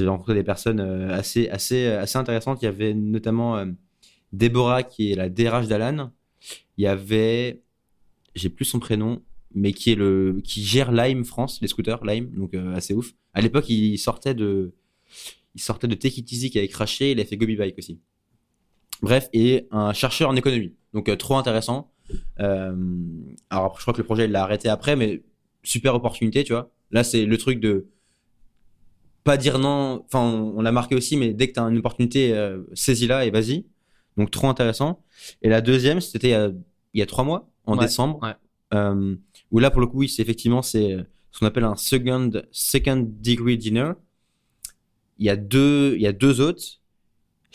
rencontré 0.04 0.34
des 0.34 0.44
personnes 0.44 0.80
euh, 0.80 1.10
assez, 1.10 1.48
assez, 1.48 1.86
euh, 1.86 2.02
assez 2.02 2.18
intéressantes. 2.18 2.60
Il 2.62 2.66
y 2.66 2.68
avait 2.68 2.92
notamment 2.92 3.56
euh, 3.56 3.66
Déborah, 4.32 4.82
qui 4.82 5.12
est 5.12 5.14
la 5.14 5.28
DRH 5.28 5.68
d'Alan. 5.68 6.12
Il 6.76 6.84
y 6.84 6.86
avait, 6.86 7.62
j'ai 8.34 8.50
plus 8.50 8.66
son 8.66 8.78
prénom, 8.78 9.22
mais 9.54 9.72
qui 9.72 9.92
est 9.92 9.94
le, 9.94 10.40
qui 10.44 10.62
gère 10.62 10.92
Lime 10.92 11.24
France, 11.24 11.60
les 11.62 11.68
scooters 11.68 12.04
Lime, 12.04 12.30
donc 12.36 12.54
assez 12.74 12.92
ouf. 12.92 13.14
À 13.32 13.40
l'époque, 13.40 13.68
il 13.70 13.96
sortait 13.96 14.34
de, 14.34 14.74
il 15.54 15.62
sortait 15.62 15.88
de 15.88 15.94
Take 15.94 16.20
It 16.20 16.26
qui 16.26 16.58
avait 16.58 16.68
craché, 16.68 17.12
il 17.12 17.20
a 17.20 17.24
fait 17.24 17.38
Gobi 17.38 17.56
Bike 17.56 17.78
aussi. 17.78 17.98
Bref, 19.00 19.28
et 19.32 19.66
un 19.70 19.94
chercheur 19.94 20.28
en 20.28 20.36
économie. 20.36 20.74
Donc 20.92 21.16
trop 21.16 21.36
intéressant. 21.36 21.90
Euh, 22.40 22.74
alors 23.50 23.76
je 23.76 23.82
crois 23.82 23.94
que 23.94 23.98
le 23.98 24.04
projet 24.04 24.26
il 24.26 24.30
l'a 24.30 24.42
arrêté 24.42 24.68
après, 24.68 24.96
mais 24.96 25.22
super 25.62 25.94
opportunité, 25.94 26.44
tu 26.44 26.52
vois. 26.52 26.70
Là 26.90 27.04
c'est 27.04 27.24
le 27.24 27.38
truc 27.38 27.60
de 27.60 27.88
pas 29.24 29.36
dire 29.36 29.58
non. 29.58 30.04
Enfin 30.06 30.20
on, 30.20 30.60
l'a 30.62 30.72
marqué 30.72 30.94
aussi, 30.94 31.16
mais 31.16 31.32
dès 31.32 31.48
que 31.48 31.54
tu 31.54 31.60
as 31.60 31.64
une 31.64 31.78
opportunité, 31.78 32.32
euh, 32.32 32.62
saisis-la 32.74 33.26
et 33.26 33.30
vas-y. 33.30 33.66
Donc 34.16 34.30
trop 34.30 34.48
intéressant. 34.48 35.02
Et 35.42 35.48
la 35.48 35.60
deuxième, 35.60 36.00
c'était 36.00 36.30
il 36.94 36.98
y 36.98 37.02
a 37.02 37.06
trois 37.06 37.24
mois, 37.24 37.50
en 37.64 37.76
décembre, 37.76 38.36
euh, 38.72 39.16
où 39.50 39.58
là 39.58 39.70
pour 39.70 39.80
le 39.80 39.86
coup, 39.86 39.98
oui, 39.98 40.08
c'est 40.08 40.22
effectivement 40.22 40.62
c'est 40.62 40.96
ce 41.30 41.38
qu'on 41.38 41.46
appelle 41.46 41.64
un 41.64 41.76
second 41.76 42.30
second 42.50 43.08
degree 43.20 43.58
dinner. 43.58 43.92
Il 45.18 45.26
y 45.26 45.30
a 45.30 45.36
deux 45.36 45.94
il 45.96 46.02
y 46.02 46.06
a 46.06 46.12
deux 46.12 46.40
hôtes 46.40 46.80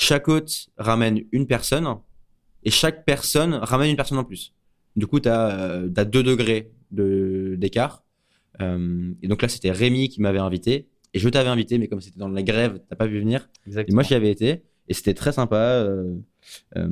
chaque 0.01 0.27
hôte 0.27 0.69
ramène 0.77 1.23
une 1.31 1.45
personne 1.45 1.85
et 2.63 2.71
chaque 2.71 3.05
personne 3.05 3.53
ramène 3.53 3.89
une 3.89 3.95
personne 3.95 4.17
en 4.17 4.23
plus. 4.23 4.53
Du 4.95 5.07
coup, 5.07 5.19
tu 5.19 5.29
as, 5.29 5.87
2 5.87 6.23
degrés 6.23 6.71
d'écart. 6.91 8.03
Euh, 8.59 9.13
et 9.21 9.27
donc 9.27 9.41
là, 9.41 9.47
c'était 9.47 9.71
Rémi 9.71 10.09
qui 10.09 10.21
m'avait 10.21 10.39
invité. 10.39 10.87
Et 11.13 11.19
je 11.19 11.27
t'avais 11.29 11.49
invité, 11.49 11.77
mais 11.77 11.87
comme 11.87 12.01
c'était 12.01 12.19
dans 12.19 12.29
la 12.29 12.43
grève, 12.43 12.79
t'as 12.89 12.95
pas 12.95 13.07
pu 13.07 13.19
venir. 13.19 13.49
Et 13.67 13.93
moi, 13.93 14.03
j'y 14.03 14.13
avais 14.13 14.31
été. 14.31 14.63
Et 14.87 14.93
c'était 14.93 15.13
très 15.13 15.31
sympa. 15.31 15.57
Euh, 15.57 16.15
euh, 16.77 16.89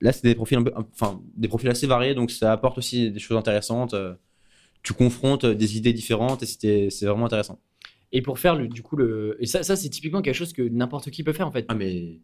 là, 0.00 0.12
c'était 0.12 0.28
des 0.28 0.34
profils 0.34 0.58
enfin, 0.92 1.20
des 1.36 1.48
profils 1.48 1.68
assez 1.68 1.86
variés, 1.86 2.14
donc 2.14 2.30
ça 2.30 2.52
apporte 2.52 2.78
aussi 2.78 3.10
des 3.10 3.20
choses 3.20 3.36
intéressantes. 3.36 3.94
tu 4.82 4.92
confrontes 4.92 5.46
des 5.46 5.76
idées 5.76 5.92
différentes 5.92 6.42
et 6.42 6.46
c'était, 6.46 6.88
c'est 6.90 7.06
vraiment 7.06 7.26
intéressant. 7.26 7.60
Et 8.12 8.20
pour 8.20 8.38
faire 8.38 8.54
le, 8.54 8.68
du 8.68 8.82
coup 8.82 8.96
le. 8.96 9.36
Et 9.40 9.46
ça, 9.46 9.62
ça 9.62 9.74
c'est 9.74 9.88
typiquement 9.88 10.20
quelque 10.20 10.34
chose 10.34 10.52
que 10.52 10.62
n'importe 10.62 11.10
qui 11.10 11.24
peut 11.24 11.32
faire 11.32 11.46
en 11.46 11.52
fait. 11.52 11.64
Ah, 11.68 11.74
mais. 11.74 12.20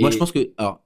Moi, 0.00 0.10
je 0.10 0.18
pense 0.18 0.32
que. 0.32 0.50
Alors, 0.56 0.82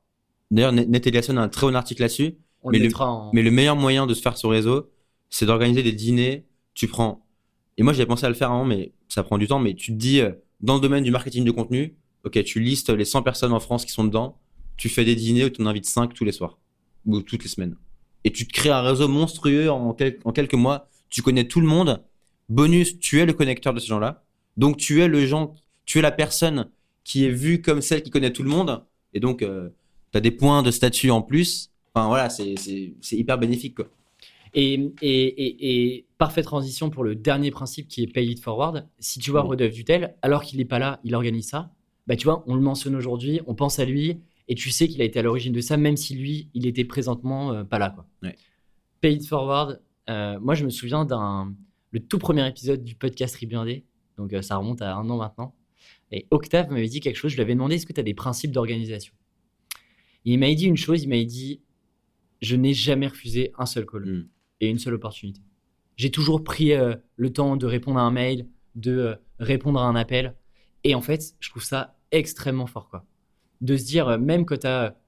d'ailleurs, 0.55 0.73
Net 0.73 1.07
a 1.07 1.33
un 1.41 1.49
très 1.49 1.67
bon 1.67 1.75
article 1.75 2.03
là-dessus. 2.03 2.37
Mais, 2.65 2.79
le, 2.79 2.91
mais 3.33 3.43
le 3.43 3.51
meilleur 3.51 3.75
moyen 3.75 4.07
de 4.07 4.15
se 4.15 4.23
faire 4.23 4.37
sur 4.37 4.51
réseau, 4.51 4.89
c'est 5.31 5.47
d'organiser 5.47 5.83
des 5.83 5.93
dîners. 5.93 6.47
Tu 6.75 6.87
prends. 6.87 7.27
Et 7.77 7.83
moi, 7.83 7.93
j'avais 7.93 8.07
pensé 8.07 8.25
à 8.25 8.29
le 8.29 8.37
faire 8.37 8.53
avant, 8.53 8.65
mais 8.65 8.93
ça 9.09 9.25
prend 9.25 9.37
du 9.37 9.49
temps. 9.49 9.59
Mais 9.59 9.75
tu 9.75 9.93
te 9.93 9.97
dis, 9.97 10.21
euh, 10.21 10.31
dans 10.61 10.77
le 10.77 10.81
domaine 10.81 11.03
du 11.03 11.11
marketing 11.11 11.45
de 11.45 11.51
contenu, 11.51 11.97
ok, 12.25 12.43
tu 12.45 12.61
listes 12.61 12.91
les 12.91 13.05
100 13.05 13.23
personnes 13.23 13.53
en 13.53 13.59
France 13.59 13.85
qui 13.85 13.91
sont 13.91 14.05
dedans. 14.05 14.39
Tu 14.77 14.89
fais 14.89 15.05
des 15.05 15.17
dîners 15.17 15.47
où 15.47 15.51
tu 15.51 15.61
en 15.61 15.67
invites 15.67 15.87
5 15.87 16.15
tous 16.15 16.25
les 16.25 16.33
soirs. 16.33 16.59
Ou 17.07 17.21
toutes 17.21 17.43
les 17.43 17.49
semaines. 17.49 17.77
Et 18.23 18.31
tu 18.31 18.47
te 18.47 18.53
crées 18.53 18.71
un 18.71 18.83
réseau 18.83 19.09
monstrueux 19.09 19.71
en, 19.71 19.97
en 20.25 20.33
quelques 20.33 20.55
mois. 20.55 20.89
Tu 21.11 21.23
connais 21.23 21.49
tout 21.49 21.61
le 21.61 21.67
monde. 21.67 22.05
Bonus, 22.49 23.01
tu 23.01 23.21
es 23.21 23.27
le 23.27 23.33
connecteur 23.33 23.75
de 23.75 23.81
ces 23.81 23.89
gens-là 23.89 24.23
donc 24.57 24.77
tu 24.77 25.01
es 25.01 25.09
le 25.09 25.27
genre, 25.27 25.55
tu 25.85 25.99
es 25.99 26.03
la 26.03 26.13
personne 26.13 26.71
qui 27.05 27.25
est 27.25 27.31
vue 27.31 27.63
comme 27.63 27.81
celle 27.81 28.03
qui 28.03 28.11
connaît 28.11 28.33
tout 28.33 28.43
le 28.43 28.51
monde, 28.51 28.85
et 29.13 29.21
donc 29.21 29.43
euh, 29.43 29.71
tu 30.13 30.19
as 30.19 30.21
des 30.21 30.31
points 30.31 30.63
de 30.63 30.71
statut 30.71 31.11
en 31.11 31.23
plus. 31.23 31.71
Enfin 31.95 32.09
voilà, 32.09 32.31
c'est 32.31 32.55
hyper 33.13 33.39
bénéfique 33.39 33.77
quoi. 33.77 33.87
Et, 34.55 34.75
et, 35.01 35.95
et, 35.97 36.07
parfaite 36.19 36.45
transition 36.45 36.91
pour 36.91 37.05
le 37.05 37.15
dernier 37.15 37.51
principe 37.51 37.89
qui 37.89 38.03
est 38.03 38.07
pay 38.07 38.27
it 38.27 38.41
forward. 38.41 38.87
Si 38.99 39.19
tu 39.19 39.31
vois 39.31 39.41
Rodolphe 39.41 39.73
Dutel, 39.73 40.15
alors 40.21 40.43
qu'il 40.43 40.59
n'est 40.59 40.67
pas 40.67 40.79
là, 40.79 41.01
il 41.05 41.15
organise 41.15 41.49
ça, 41.49 41.73
bah 42.07 42.17
tu 42.17 42.25
vois, 42.25 42.45
on 42.47 42.55
le 42.55 42.61
mentionne 42.61 42.95
aujourd'hui, 42.95 43.41
on 43.47 43.55
pense 43.55 43.79
à 43.79 43.87
lui, 43.87 44.21
et 44.49 44.55
tu 44.55 44.71
sais 44.71 44.89
qu'il 44.89 45.01
a 45.01 45.05
été 45.05 45.19
à 45.19 45.23
l'origine 45.23 45.55
de 45.55 45.63
ça, 45.63 45.79
même 45.79 45.97
si 45.97 46.15
lui, 46.15 46.51
il 46.53 46.67
était 46.67 46.85
présentement 46.85 47.53
euh, 47.53 47.65
pas 47.65 47.79
là. 47.79 47.91
Quoi. 47.91 48.33
Pay 49.01 49.15
it 49.15 49.27
forward, 49.27 49.81
euh, 50.11 50.39
moi 50.39 50.55
je 50.55 50.67
me 50.67 50.71
souviens 50.71 51.07
d'un 51.07 51.55
le 51.91 52.01
tout 52.01 52.19
premier 52.19 52.47
épisode 52.47 52.85
du 52.85 52.95
podcast 52.95 53.37
Reblindé 53.37 53.85
donc 54.17 54.33
euh, 54.33 54.43
ça 54.43 54.57
remonte 54.57 54.83
à 54.83 54.95
un 54.95 55.09
an 55.11 55.17
maintenant. 55.17 55.55
Et 56.11 56.27
Octave 56.31 56.71
m'avait 56.71 56.89
dit 56.89 57.01
quelque 57.01 57.17
chose, 57.17 57.31
je 57.31 57.37
lui 57.37 57.43
avais 57.43 57.55
demandé 57.55 57.77
est-ce 57.77 57.87
que 57.87 57.93
tu 57.93 58.01
as 58.01 58.05
des 58.05 58.15
principes 58.15 58.53
d'organisation? 58.53 59.15
Il 60.25 60.39
m'a 60.39 60.53
dit 60.55 60.67
une 60.67 60.77
chose, 60.77 61.03
il 61.03 61.09
m'a 61.09 61.23
dit 61.23 61.61
je 62.41 62.57
n'ai 62.57 62.75
jamais 62.75 63.07
refusé 63.07 63.53
un 63.59 63.67
seul 63.67 63.87
call 63.87 64.05
hmm. 64.05 64.29
et 64.61 64.69
une 64.69 64.79
seule 64.79 64.95
opportunité. 64.95 65.41
J'ai 65.97 66.11
toujours 66.11 66.43
pris 66.43 66.73
euh, 66.73 66.97
le 67.17 67.33
temps 67.33 67.57
de 67.57 67.67
répondre 67.67 67.99
à 67.99 68.03
un 68.03 68.11
mail, 68.11 68.49
de 68.75 68.93
euh, 68.93 69.15
répondre 69.39 69.81
à 69.81 69.87
un 69.87 69.95
appel. 69.95 70.35
Et 70.85 70.95
en 70.95 71.01
fait, 71.01 71.35
je 71.39 71.51
trouve 71.51 71.63
ça 71.63 71.97
extrêmement 72.11 72.67
fort. 72.67 72.89
Quoi. 72.89 73.05
De 73.61 73.77
se 73.77 73.85
dire, 73.85 74.19
même 74.19 74.45
que 74.45 74.55
tu 74.55 74.67
as 74.67 74.99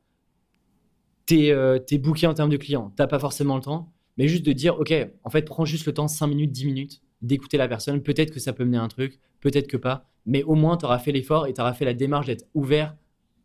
tes, 1.27 1.57
tes 1.87 1.99
bookés 1.99 2.27
en 2.27 2.35
termes 2.35 2.51
de 2.51 2.57
clients, 2.57 2.93
tu 2.97 3.03
n'as 3.03 3.09
pas 3.09 3.19
forcément 3.19 3.57
le 3.57 3.62
temps, 3.62 3.93
mais 4.17 4.29
juste 4.29 4.45
de 4.47 4.53
dire, 4.53 4.79
OK, 4.79 4.93
en 5.25 5.31
fait, 5.31 5.43
prends 5.43 5.65
juste 5.65 5.87
le 5.87 5.95
temps, 5.95 6.07
5 6.07 6.29
minutes, 6.29 6.53
10 6.53 6.67
minutes, 6.67 7.03
d'écouter 7.23 7.57
la 7.57 7.69
personne. 7.69 8.03
Peut-être 8.03 8.31
que 8.31 8.41
ça 8.41 8.53
peut 8.53 8.65
mener 8.65 8.79
à 8.79 8.83
un 8.83 8.89
truc, 8.89 9.19
peut-être 9.41 9.67
que 9.67 9.77
pas. 9.77 10.09
Mais 10.27 10.43
au 10.45 10.55
moins, 10.55 10.77
tu 10.77 10.85
auras 10.85 10.99
fait 10.99 11.12
l'effort 11.12 11.47
et 11.47 11.55
tu 11.55 11.61
auras 11.61 11.73
fait 11.73 11.85
la 11.85 11.95
démarche 11.95 12.27
d'être 12.27 12.47
ouvert 12.55 12.97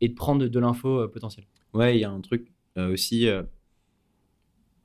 et 0.02 0.10
de 0.10 0.14
prendre 0.14 0.46
de, 0.48 0.60
l'info 0.60 1.02
euh, 1.02 1.08
potentielle. 1.08 1.46
Ouais, 1.74 1.98
il 1.98 2.02
y 2.02 2.04
a 2.04 2.12
un 2.12 2.22
truc 2.22 2.52
euh, 2.78 2.94
aussi. 2.94 3.28
Euh, 3.28 3.44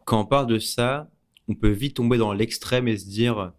quand 0.05 0.21
on 0.21 0.27
parle 0.27 0.47
de 0.47 0.59
ça, 0.59 1.11
on 1.49 1.55
peut 1.55 1.71
vite 1.71 1.97
tomber 1.97 2.19
dans 2.19 2.33
l'extrême 2.33 2.89
et 2.89 2.97
se 2.97 3.07
dire 3.07 3.53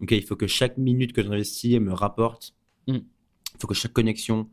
Ok, 0.00 0.10
il 0.12 0.24
faut 0.24 0.36
que 0.36 0.46
chaque 0.46 0.78
minute 0.78 1.12
que 1.12 1.22
j'investis 1.22 1.78
me 1.78 1.92
rapporte. 1.92 2.54
Mm. 2.88 2.96
Il 2.96 3.60
faut 3.60 3.68
que 3.68 3.74
chaque 3.74 3.92
connexion, 3.92 4.48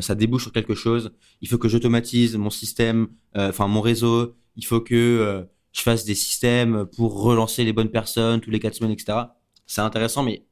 ça 0.00 0.14
débouche 0.14 0.42
sur 0.42 0.52
quelque 0.52 0.74
chose. 0.74 1.12
Il 1.40 1.48
faut 1.48 1.58
que 1.58 1.68
j'automatise 1.68 2.36
mon 2.36 2.50
système, 2.50 3.08
enfin 3.34 3.68
mon 3.68 3.80
réseau. 3.80 4.36
Il 4.56 4.66
faut 4.66 4.80
que 4.80 5.46
je 5.72 5.80
fasse 5.80 6.04
des 6.04 6.14
systèmes 6.14 6.86
pour 6.94 7.22
relancer 7.22 7.64
les 7.64 7.72
bonnes 7.72 7.90
personnes 7.90 8.40
tous 8.40 8.50
les 8.50 8.60
quatre 8.60 8.74
semaines, 8.74 8.92
etc 8.92 9.24
c'est 9.72 9.80
intéressant, 9.80 10.22
mais 10.22 10.44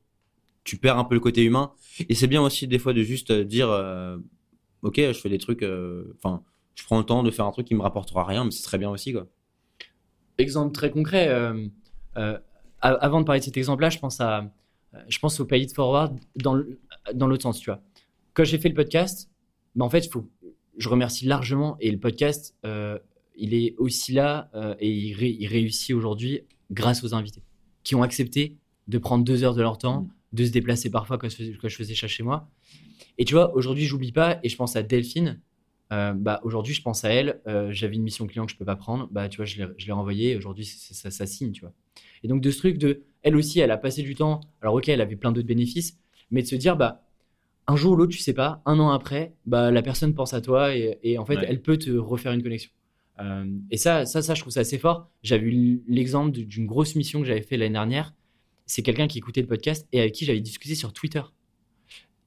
tu 0.64 0.77
perds 0.79 0.99
un 0.99 1.05
peu 1.05 1.14
le 1.14 1.21
côté 1.21 1.43
humain. 1.43 1.73
Et 2.09 2.14
c'est 2.14 2.27
bien 2.27 2.43
aussi 2.43 2.66
des 2.66 2.79
fois 2.79 2.93
de 2.93 3.03
juste 3.03 3.31
euh, 3.31 3.45
dire, 3.45 3.68
euh, 3.71 4.16
ok, 4.83 4.97
je 4.97 5.12
fais 5.12 5.29
des 5.29 5.39
trucs, 5.39 5.62
euh, 5.62 6.16
enfin, 6.16 6.43
je 6.81 6.87
prends 6.87 6.99
le 6.99 7.05
temps 7.05 7.22
de 7.22 7.31
faire 7.31 7.45
un 7.45 7.51
truc 7.53 7.66
qui 7.66 7.74
me 7.74 7.83
rapportera 7.83 8.24
rien, 8.24 8.45
mais 8.45 8.51
c'est 8.51 8.62
très 8.62 8.78
bien 8.78 8.91
aussi, 8.91 9.12
quoi. 9.12 9.26
Exemple 10.39 10.72
très 10.72 10.91
concret. 10.91 11.28
avant 12.81 13.20
de 13.20 13.24
parler 13.24 13.41
de 13.41 13.45
cet 13.45 13.57
exemple-là, 13.57 13.91
je 13.91 13.99
pense 13.99 14.20
à, 14.20 14.51
je 15.09 15.18
pense 15.18 15.39
au 15.39 15.45
Pay 15.45 15.62
It 15.62 15.74
Forward 15.74 16.18
dans 16.37 16.62
dans 17.12 17.26
l'autre 17.26 17.43
sens, 17.43 17.61
tu 17.61 17.70
vois. 17.70 17.83
Quand 18.33 18.45
j'ai 18.45 18.59
fait 18.59 18.68
le 18.70 18.74
podcast, 18.74 19.31
bah 19.74 19.85
en 19.85 19.91
fait, 19.91 20.11
faut, 20.11 20.26
je 20.78 20.89
remercie 20.89 21.26
largement 21.26 21.76
et 21.81 21.91
le 21.91 21.99
podcast, 21.99 22.57
il 23.37 23.55
est 23.55 23.74
aussi 23.76 24.12
là 24.12 24.51
et 24.78 24.91
il, 24.91 25.22
il 25.22 25.47
réussit 25.47 25.95
aujourd'hui 25.95 26.41
grâce 26.70 27.05
aux 27.05 27.14
invités 27.14 27.43
qui 27.83 27.95
ont 27.95 28.03
accepté 28.03 28.57
de 28.89 28.99
prendre 28.99 29.24
deux 29.24 29.45
heures 29.45 29.55
de 29.55 29.62
leur 29.62 29.78
temps, 29.78 30.03
mm. 30.03 30.11
de 30.33 30.45
se 30.45 30.51
déplacer 30.51 30.91
parfois 30.91 31.18
quand 31.18 31.28
je 31.28 31.37
faisais, 31.37 31.53
quand 31.61 31.68
je 31.68 31.76
faisais 31.76 31.95
ça 31.95 32.07
chez 32.07 32.22
moi. 32.22 32.49
Et 33.18 33.24
tu 33.24 33.35
vois, 33.35 33.55
aujourd'hui, 33.55 33.85
j'oublie 33.85 34.12
pas 34.12 34.39
et 34.43 34.49
je 34.49 34.57
pense 34.57 34.76
à 34.76 34.83
Delphine. 34.83 35.41
Euh, 35.93 36.12
bah, 36.12 36.41
aujourd'hui, 36.45 36.74
je 36.74 36.82
pense 36.82 37.05
à 37.05 37.11
elle. 37.11 37.41
Euh, 37.47 37.72
j'avais 37.72 37.97
une 37.97 38.03
mission 38.03 38.26
client 38.26 38.47
que 38.47 38.53
je 38.53 38.57
peux 38.57 38.64
pas 38.64 38.76
prendre. 38.76 39.09
Bah, 39.11 39.28
tu 39.28 39.38
vois, 39.38 39.45
je 39.47 39.59
l'ai 39.59 39.93
renvoyée. 39.93 40.36
Aujourd'hui, 40.36 40.64
ça, 40.64 41.11
ça 41.11 41.26
signe, 41.26 41.53
tu 41.53 41.62
vois. 41.62 41.72
Et 42.22 42.28
donc, 42.28 42.41
de 42.41 42.51
ce 42.51 42.59
truc 42.59 42.78
de, 42.78 43.03
elle 43.22 43.36
aussi, 43.36 43.61
elle 43.61 43.70
a 43.70 43.78
passé 43.78 44.03
du 44.03 44.14
temps. 44.14 44.41
Alors, 44.61 44.74
ok, 44.74 44.88
elle 44.88 45.01
avait 45.01 45.16
plein 45.16 45.32
d'autres 45.32 45.49
bénéfices, 45.49 45.99
mais 46.30 46.43
de 46.43 46.47
se 46.47 46.57
dire, 46.57 46.76
bah, 46.76 47.03
un 47.66 47.76
jour 47.76 47.93
ou 47.93 47.97
l'autre, 47.97 48.12
tu 48.12 48.18
sais 48.18 48.34
pas, 48.34 48.62
un 48.66 48.78
an 48.78 48.91
après, 48.91 49.34
bah, 49.47 49.70
la 49.70 49.82
personne 49.82 50.14
pense 50.14 50.32
à 50.32 50.41
toi 50.41 50.74
et, 50.74 51.18
en 51.18 51.24
fait, 51.24 51.38
elle 51.47 51.61
peut 51.62 51.76
te 51.76 51.91
refaire 51.91 52.32
une 52.32 52.43
connexion. 52.43 52.70
Euh, 53.20 53.45
et 53.70 53.76
ça, 53.76 54.07
ça, 54.07 54.22
ça, 54.22 54.34
je 54.34 54.41
trouve 54.41 54.53
ça 54.53 54.61
assez 54.61 54.78
fort. 54.78 55.11
J'avais 55.22 55.47
eu 55.47 55.82
l'exemple 55.86 56.30
d'une 56.30 56.66
grosse 56.66 56.95
mission 56.95 57.20
que 57.20 57.26
j'avais 57.26 57.43
fait 57.43 57.57
l'année 57.57 57.74
dernière 57.74 58.14
c'est 58.70 58.82
quelqu'un 58.82 59.09
qui 59.09 59.18
écoutait 59.18 59.41
le 59.41 59.49
podcast 59.49 59.88
et 59.91 60.01
avec 60.01 60.12
qui 60.12 60.24
j'avais 60.24 60.41
discuté 60.41 60.76
sur 60.76 60.93
Twitter. 60.93 61.22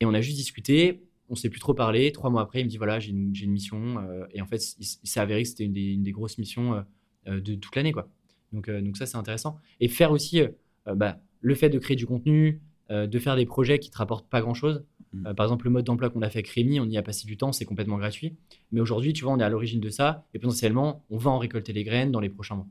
Et 0.02 0.06
on 0.06 0.14
a 0.14 0.20
juste 0.20 0.36
discuté, 0.36 1.02
on 1.34 1.36
s'est 1.36 1.50
plus 1.50 1.60
trop 1.60 1.74
parlé. 1.74 2.12
Trois 2.12 2.30
mois 2.30 2.42
après, 2.44 2.62
il 2.62 2.66
me 2.66 2.70
dit 2.70 2.78
voilà, 2.78 3.00
j'ai 3.00 3.10
une, 3.10 3.52
mission. 3.52 3.98
Euh, 3.98 4.26
et 4.34 4.42
en 4.42 4.46
fait, 4.46 4.76
il, 4.80 4.86
s'est 4.86 5.20
avéré 5.20 5.42
que 5.42 5.50
c'était 5.50 5.66
une, 5.66 6.04
des, 6.04 6.12
grosses 6.12 6.38
missions 6.38 6.76
euh, 6.76 6.82
euh, 7.28 7.42
de 7.42 7.56
toute 7.56 7.76
l'année. 7.76 7.92
quoi. 7.92 8.08
Donc, 8.52 8.70
donc 8.70 8.98
ça, 8.98 9.08
c'est 9.08 9.18
intéressant. 9.18 9.58
Et 9.80 9.88
faire 9.88 10.12
aussi 10.12 10.42
bah, 10.86 11.20
le 11.42 11.56
fait 11.56 11.70
de 11.70 11.80
créer 11.80 11.98
du 11.98 12.06
contenu, 12.06 12.62
de 12.92 13.20
faire 13.20 13.36
des 13.36 13.48
projets 13.48 13.80
qui 13.80 13.90
te 13.90 13.98
rapportent 13.98 14.30
pas 14.30 14.42
grand-chose. 14.42 14.86
Mm. 15.12 15.34
par 15.34 15.48
exemple, 15.48 15.66
le 15.66 15.72
mode 15.72 15.86
d'emploi 15.86 16.12
qu'on 16.12 16.22
a 16.22 16.30
fait 16.30 16.40
avec 16.40 16.50
Rémi, 16.50 16.80
on 16.80 16.86
y 16.86 16.98
a 16.98 17.02
passé 17.02 17.26
du 17.26 17.36
temps, 17.36 17.52
c'est 17.52 17.66
complètement 17.66 17.98
gratuit. 17.98 18.36
Mais 18.72 18.80
aujourd'hui, 18.80 19.12
tu 19.14 19.24
vois, 19.24 19.34
on 19.34 19.40
est 19.40 19.44
à 19.44 19.50
l'origine 19.50 19.82
de 19.82 19.90
ça 19.90 20.28
et 20.36 20.40
potentiellement, 20.40 21.04
on 21.10 21.18
va 21.18 21.32
en 21.32 21.40
récolter 21.40 21.74
les 21.74 21.84
graines 21.84 22.12
dans 22.12 22.20
les 22.20 22.30
prochains 22.30 22.56
mois. 22.56 22.68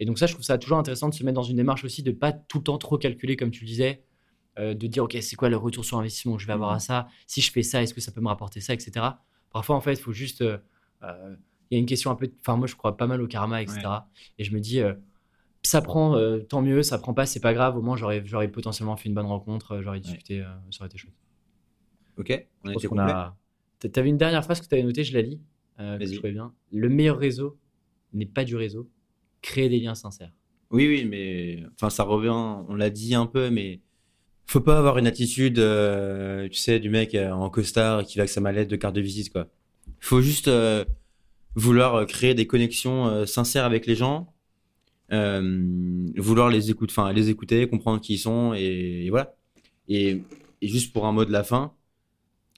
Et 0.00 0.04
donc 0.04 0.18
ça, 0.18 0.26
je 0.26 0.32
trouve 0.32 0.44
ça 0.44 0.58
toujours 0.58 0.78
intéressant 0.78 1.08
de 1.08 1.14
se 1.14 1.22
mettre 1.22 1.36
dans 1.36 1.42
une 1.44 1.56
démarche 1.56 1.84
aussi 1.84 2.02
de 2.02 2.10
pas 2.10 2.32
tout 2.32 2.58
le 2.58 2.64
temps 2.64 2.78
trop 2.78 2.98
calculer, 2.98 3.36
comme 3.36 3.50
tu 3.52 3.62
le 3.62 3.68
disais, 3.68 4.02
euh, 4.58 4.74
de 4.74 4.86
dire, 4.86 5.04
OK, 5.04 5.16
c'est 5.20 5.36
quoi 5.36 5.48
le 5.48 5.56
retour 5.56 5.84
sur 5.84 5.98
investissement 5.98 6.36
que 6.36 6.42
je 6.42 6.46
vais 6.46 6.52
avoir 6.52 6.70
à 6.70 6.76
mmh. 6.76 6.80
ça? 6.80 7.08
Si 7.26 7.40
je 7.40 7.50
fais 7.52 7.62
ça, 7.62 7.82
est-ce 7.82 7.94
que 7.94 8.00
ça 8.00 8.12
peut 8.12 8.20
me 8.20 8.28
rapporter 8.28 8.60
ça, 8.60 8.74
etc. 8.74 9.06
Parfois, 9.50 9.76
en 9.76 9.80
fait, 9.80 9.92
il 9.92 10.00
faut 10.00 10.12
juste... 10.12 10.42
Euh, 10.42 10.58
euh, 11.02 11.36
il 11.70 11.74
y 11.74 11.76
a 11.76 11.80
une 11.80 11.86
question 11.86 12.10
un 12.10 12.14
peu... 12.14 12.30
Enfin, 12.40 12.56
moi, 12.56 12.66
je 12.66 12.74
crois 12.74 12.96
pas 12.96 13.06
mal 13.06 13.20
au 13.20 13.26
karma, 13.26 13.62
etc. 13.62 13.80
Et 14.38 14.44
je 14.44 14.54
me 14.54 14.60
dis, 14.60 14.80
ça 15.62 15.82
prend, 15.82 16.18
tant 16.48 16.62
mieux, 16.62 16.82
ça 16.82 16.98
prend 16.98 17.12
pas, 17.12 17.26
c'est 17.26 17.40
pas 17.40 17.52
grave. 17.52 17.76
Au 17.76 17.82
moins, 17.82 17.94
j'aurais, 17.94 18.22
j'aurais 18.24 18.48
potentiellement 18.48 18.96
fait 18.96 19.10
une 19.10 19.14
bonne 19.14 19.26
rencontre, 19.26 19.82
j'aurais 19.82 20.00
discuté, 20.00 20.42
ça 20.70 20.80
aurait 20.80 20.88
été 20.88 20.96
chouette. 20.96 21.12
Ok, 22.16 22.46
on 22.64 22.70
a 22.70 22.72
complet? 22.72 23.12
A... 23.12 23.36
Tu 23.80 23.90
avais 24.00 24.08
une 24.08 24.16
dernière 24.16 24.42
phrase 24.42 24.62
que 24.62 24.66
tu 24.66 24.74
avais 24.74 24.82
notée, 24.82 25.04
je 25.04 25.12
la 25.12 25.20
lis. 25.20 25.42
je 25.78 26.14
trouvais 26.14 26.32
bien. 26.32 26.54
Le 26.72 26.88
meilleur 26.88 27.18
réseau 27.18 27.58
n'est 28.14 28.24
pas 28.24 28.44
du 28.44 28.56
réseau, 28.56 28.88
créer 29.42 29.68
des 29.68 29.78
liens 29.78 29.94
sincères. 29.94 30.32
Oui, 30.70 30.86
oui, 30.88 31.04
mais 31.04 31.64
enfin, 31.74 31.90
ça 31.90 32.02
revient, 32.04 32.30
on 32.30 32.74
l'a 32.74 32.90
dit 32.90 33.14
un 33.14 33.26
peu, 33.26 33.50
mais 33.50 33.80
faut 34.48 34.60
pas 34.60 34.78
avoir 34.78 34.98
une 34.98 35.06
attitude, 35.06 35.56
tu 35.56 36.58
sais, 36.58 36.80
du 36.80 36.90
mec 36.90 37.14
en 37.14 37.50
costard 37.50 38.04
qui 38.04 38.18
va 38.18 38.22
avec 38.22 38.30
sa 38.30 38.40
mallette 38.40 38.68
de 38.68 38.76
carte 38.76 38.94
de 38.94 39.00
visite, 39.00 39.30
quoi. 39.32 39.46
Faut 40.00 40.20
juste 40.20 40.50
vouloir 41.54 42.06
créer 42.06 42.34
des 42.34 42.46
connexions 42.46 43.26
sincères 43.26 43.64
avec 43.64 43.86
les 43.86 43.94
gens, 43.94 44.32
vouloir 45.10 46.48
les 46.48 46.70
écouter, 46.70 46.92
enfin 46.96 47.12
les 47.12 47.30
écouter, 47.30 47.68
comprendre 47.68 48.00
qui 48.00 48.14
ils 48.14 48.18
sont 48.18 48.54
et, 48.54 49.08
voilà. 49.10 49.34
Et, 49.88 50.22
et, 50.62 50.68
juste 50.68 50.92
pour 50.92 51.06
un 51.06 51.12
mot 51.12 51.24
de 51.24 51.32
la 51.32 51.44
fin, 51.44 51.72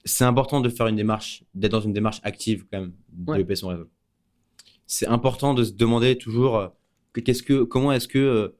c'est 0.05 0.23
important 0.23 0.61
de 0.61 0.69
faire 0.69 0.87
une 0.87 0.95
démarche, 0.95 1.43
d'être 1.53 1.71
dans 1.71 1.81
une 1.81 1.93
démarche 1.93 2.19
active 2.23 2.65
quand 2.71 2.79
même, 2.79 2.93
de 3.11 3.31
développer 3.33 3.55
son 3.55 3.69
réseau. 3.69 3.89
C'est 4.87 5.07
important 5.07 5.53
de 5.53 5.63
se 5.63 5.71
demander 5.71 6.17
toujours 6.17 6.57
euh, 6.57 6.67
qu'est-ce 7.13 7.43
que, 7.43 7.63
comment 7.63 7.91
est-ce 7.91 8.07
que, 8.07 8.19
euh, 8.19 8.55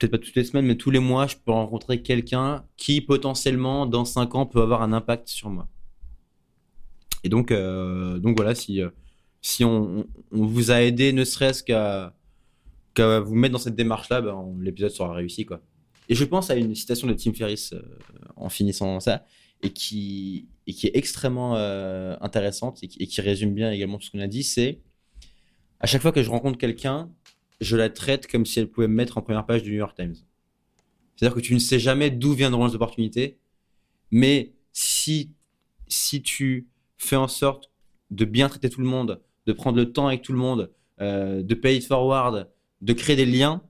peut-être 0.00 0.10
pas 0.10 0.18
toutes 0.18 0.34
les 0.34 0.44
semaines, 0.44 0.66
mais 0.66 0.76
tous 0.76 0.90
les 0.90 0.98
mois, 0.98 1.28
je 1.28 1.36
peux 1.36 1.52
rencontrer 1.52 2.02
quelqu'un 2.02 2.64
qui 2.76 3.00
potentiellement 3.00 3.86
dans 3.86 4.04
5 4.04 4.34
ans 4.34 4.46
peut 4.46 4.60
avoir 4.60 4.82
un 4.82 4.92
impact 4.92 5.28
sur 5.28 5.50
moi. 5.50 5.68
Et 7.22 7.28
donc, 7.28 7.52
euh, 7.52 8.18
donc 8.18 8.36
voilà, 8.36 8.54
si, 8.54 8.80
si 9.42 9.64
on, 9.64 10.06
on, 10.32 10.46
vous 10.46 10.70
a 10.70 10.82
aidé, 10.82 11.12
ne 11.12 11.24
serait-ce 11.24 11.62
qu'à 11.62 12.12
vous 13.20 13.34
mettre 13.34 13.52
dans 13.52 13.58
cette 13.58 13.76
démarche-là, 13.76 14.22
ben, 14.22 14.56
l'épisode 14.60 14.90
sera 14.90 15.12
réussi. 15.12 15.44
Quoi. 15.44 15.60
Et 16.08 16.14
je 16.14 16.24
pense 16.24 16.50
à 16.50 16.56
une 16.56 16.74
citation 16.74 17.06
de 17.06 17.12
Tim 17.12 17.32
Ferriss 17.32 17.74
en 18.36 18.48
finissant 18.48 18.98
ça 18.98 19.24
et 19.62 19.70
qui, 19.70 20.48
et 20.66 20.72
qui 20.72 20.86
est 20.86 20.96
extrêmement 20.96 21.56
euh, 21.56 22.16
intéressante 22.20 22.82
et 22.82 22.88
qui, 22.88 23.20
résume 23.20 23.54
bien 23.54 23.70
également 23.70 23.98
tout 23.98 24.06
ce 24.06 24.10
qu'on 24.10 24.20
a 24.20 24.26
dit, 24.26 24.42
c'est 24.42 24.80
à 25.80 25.86
chaque 25.86 26.02
fois 26.02 26.12
que 26.12 26.22
je 26.22 26.30
rencontre 26.30 26.58
quelqu'un, 26.58 27.10
je 27.60 27.76
la 27.76 27.90
traite 27.90 28.26
comme 28.26 28.46
si 28.46 28.58
elle 28.58 28.68
pouvait 28.68 28.88
me 28.88 28.94
mettre 28.94 29.18
en 29.18 29.22
première 29.22 29.46
page 29.46 29.62
du 29.62 29.70
New 29.70 29.78
York 29.78 29.96
Times. 29.96 30.14
C'est-à-dire 31.16 31.34
que 31.34 31.40
tu 31.40 31.54
ne 31.54 31.58
sais 31.58 31.78
jamais 31.78 32.10
d'où 32.10 32.32
viendront 32.32 32.66
les 32.66 32.74
opportunités, 32.74 33.38
mais 34.10 34.52
si, 34.72 35.32
si 35.88 36.22
tu 36.22 36.68
fais 36.96 37.16
en 37.16 37.28
sorte 37.28 37.70
de 38.10 38.24
bien 38.24 38.48
traiter 38.48 38.70
tout 38.70 38.80
le 38.80 38.86
monde, 38.86 39.20
de 39.46 39.52
prendre 39.52 39.76
le 39.76 39.92
temps 39.92 40.08
avec 40.08 40.22
tout 40.22 40.32
le 40.32 40.38
monde, 40.38 40.70
euh, 41.00 41.42
de 41.42 41.54
pay 41.54 41.76
it 41.76 41.86
forward, 41.86 42.48
de 42.80 42.92
créer 42.92 43.16
des 43.16 43.26
liens, 43.26 43.62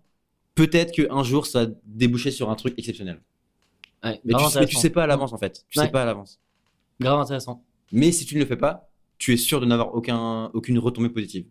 peut-être 0.54 0.92
qu'un 0.92 1.22
jour 1.22 1.46
ça 1.46 1.64
va 1.64 1.72
déboucher 1.84 2.30
sur 2.30 2.50
un 2.50 2.54
truc 2.54 2.74
exceptionnel 2.78 3.20
mais, 4.02 4.66
tu, 4.66 4.76
sais 4.76 4.90
pas 4.90 5.04
à 5.04 5.06
l'avance 5.06 5.32
en 5.32 5.38
fait. 5.38 5.64
Tu 5.68 5.78
sais 5.78 5.88
pas 5.88 6.02
à 6.02 6.04
l'avance. 6.04 6.40
Grave 7.00 7.20
intéressant. 7.20 7.64
Mais 7.92 8.12
si 8.12 8.24
tu 8.24 8.34
ne 8.36 8.40
le 8.40 8.46
fais 8.46 8.56
pas, 8.56 8.90
tu 9.18 9.32
es 9.32 9.36
sûr 9.36 9.60
de 9.60 9.66
n'avoir 9.66 9.94
aucun, 9.94 10.46
aucune 10.54 10.78
retombée 10.78 11.08
positive. 11.08 11.46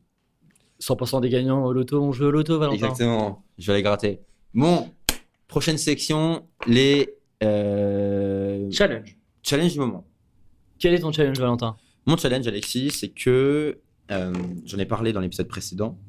100% 0.82 1.22
des 1.22 1.30
gagnants 1.30 1.66
au 1.66 1.74
loto, 1.74 2.02
on 2.02 2.12
joue 2.12 2.26
au 2.26 2.32
loto, 2.32 2.58
Valentin. 2.60 2.88
Exactement. 2.88 3.44
Je 3.58 3.68
vais 3.68 3.74
aller 3.74 3.84
gratter. 3.84 4.22
Bon, 4.54 4.90
prochaine 5.48 5.78
section, 5.78 6.48
les 6.68 7.10
euh... 7.44 8.70
challenge. 8.72 9.18
Challenge 9.44 9.72
du 9.72 9.80
moment. 9.80 10.06
Quel 10.80 10.94
est 10.94 11.00
ton 11.00 11.12
challenge, 11.12 11.40
Valentin? 11.40 11.76
Mon 12.06 12.18
challenge, 12.18 12.48
Alexis, 12.48 12.92
c'est 12.92 13.10
que 13.10 13.80
euh, 14.12 14.34
j'en 14.66 14.78
ai 14.78 14.86
parlé 14.86 15.14
dans 15.14 15.20
l'épisode 15.20 15.48
précédent. 15.48 16.00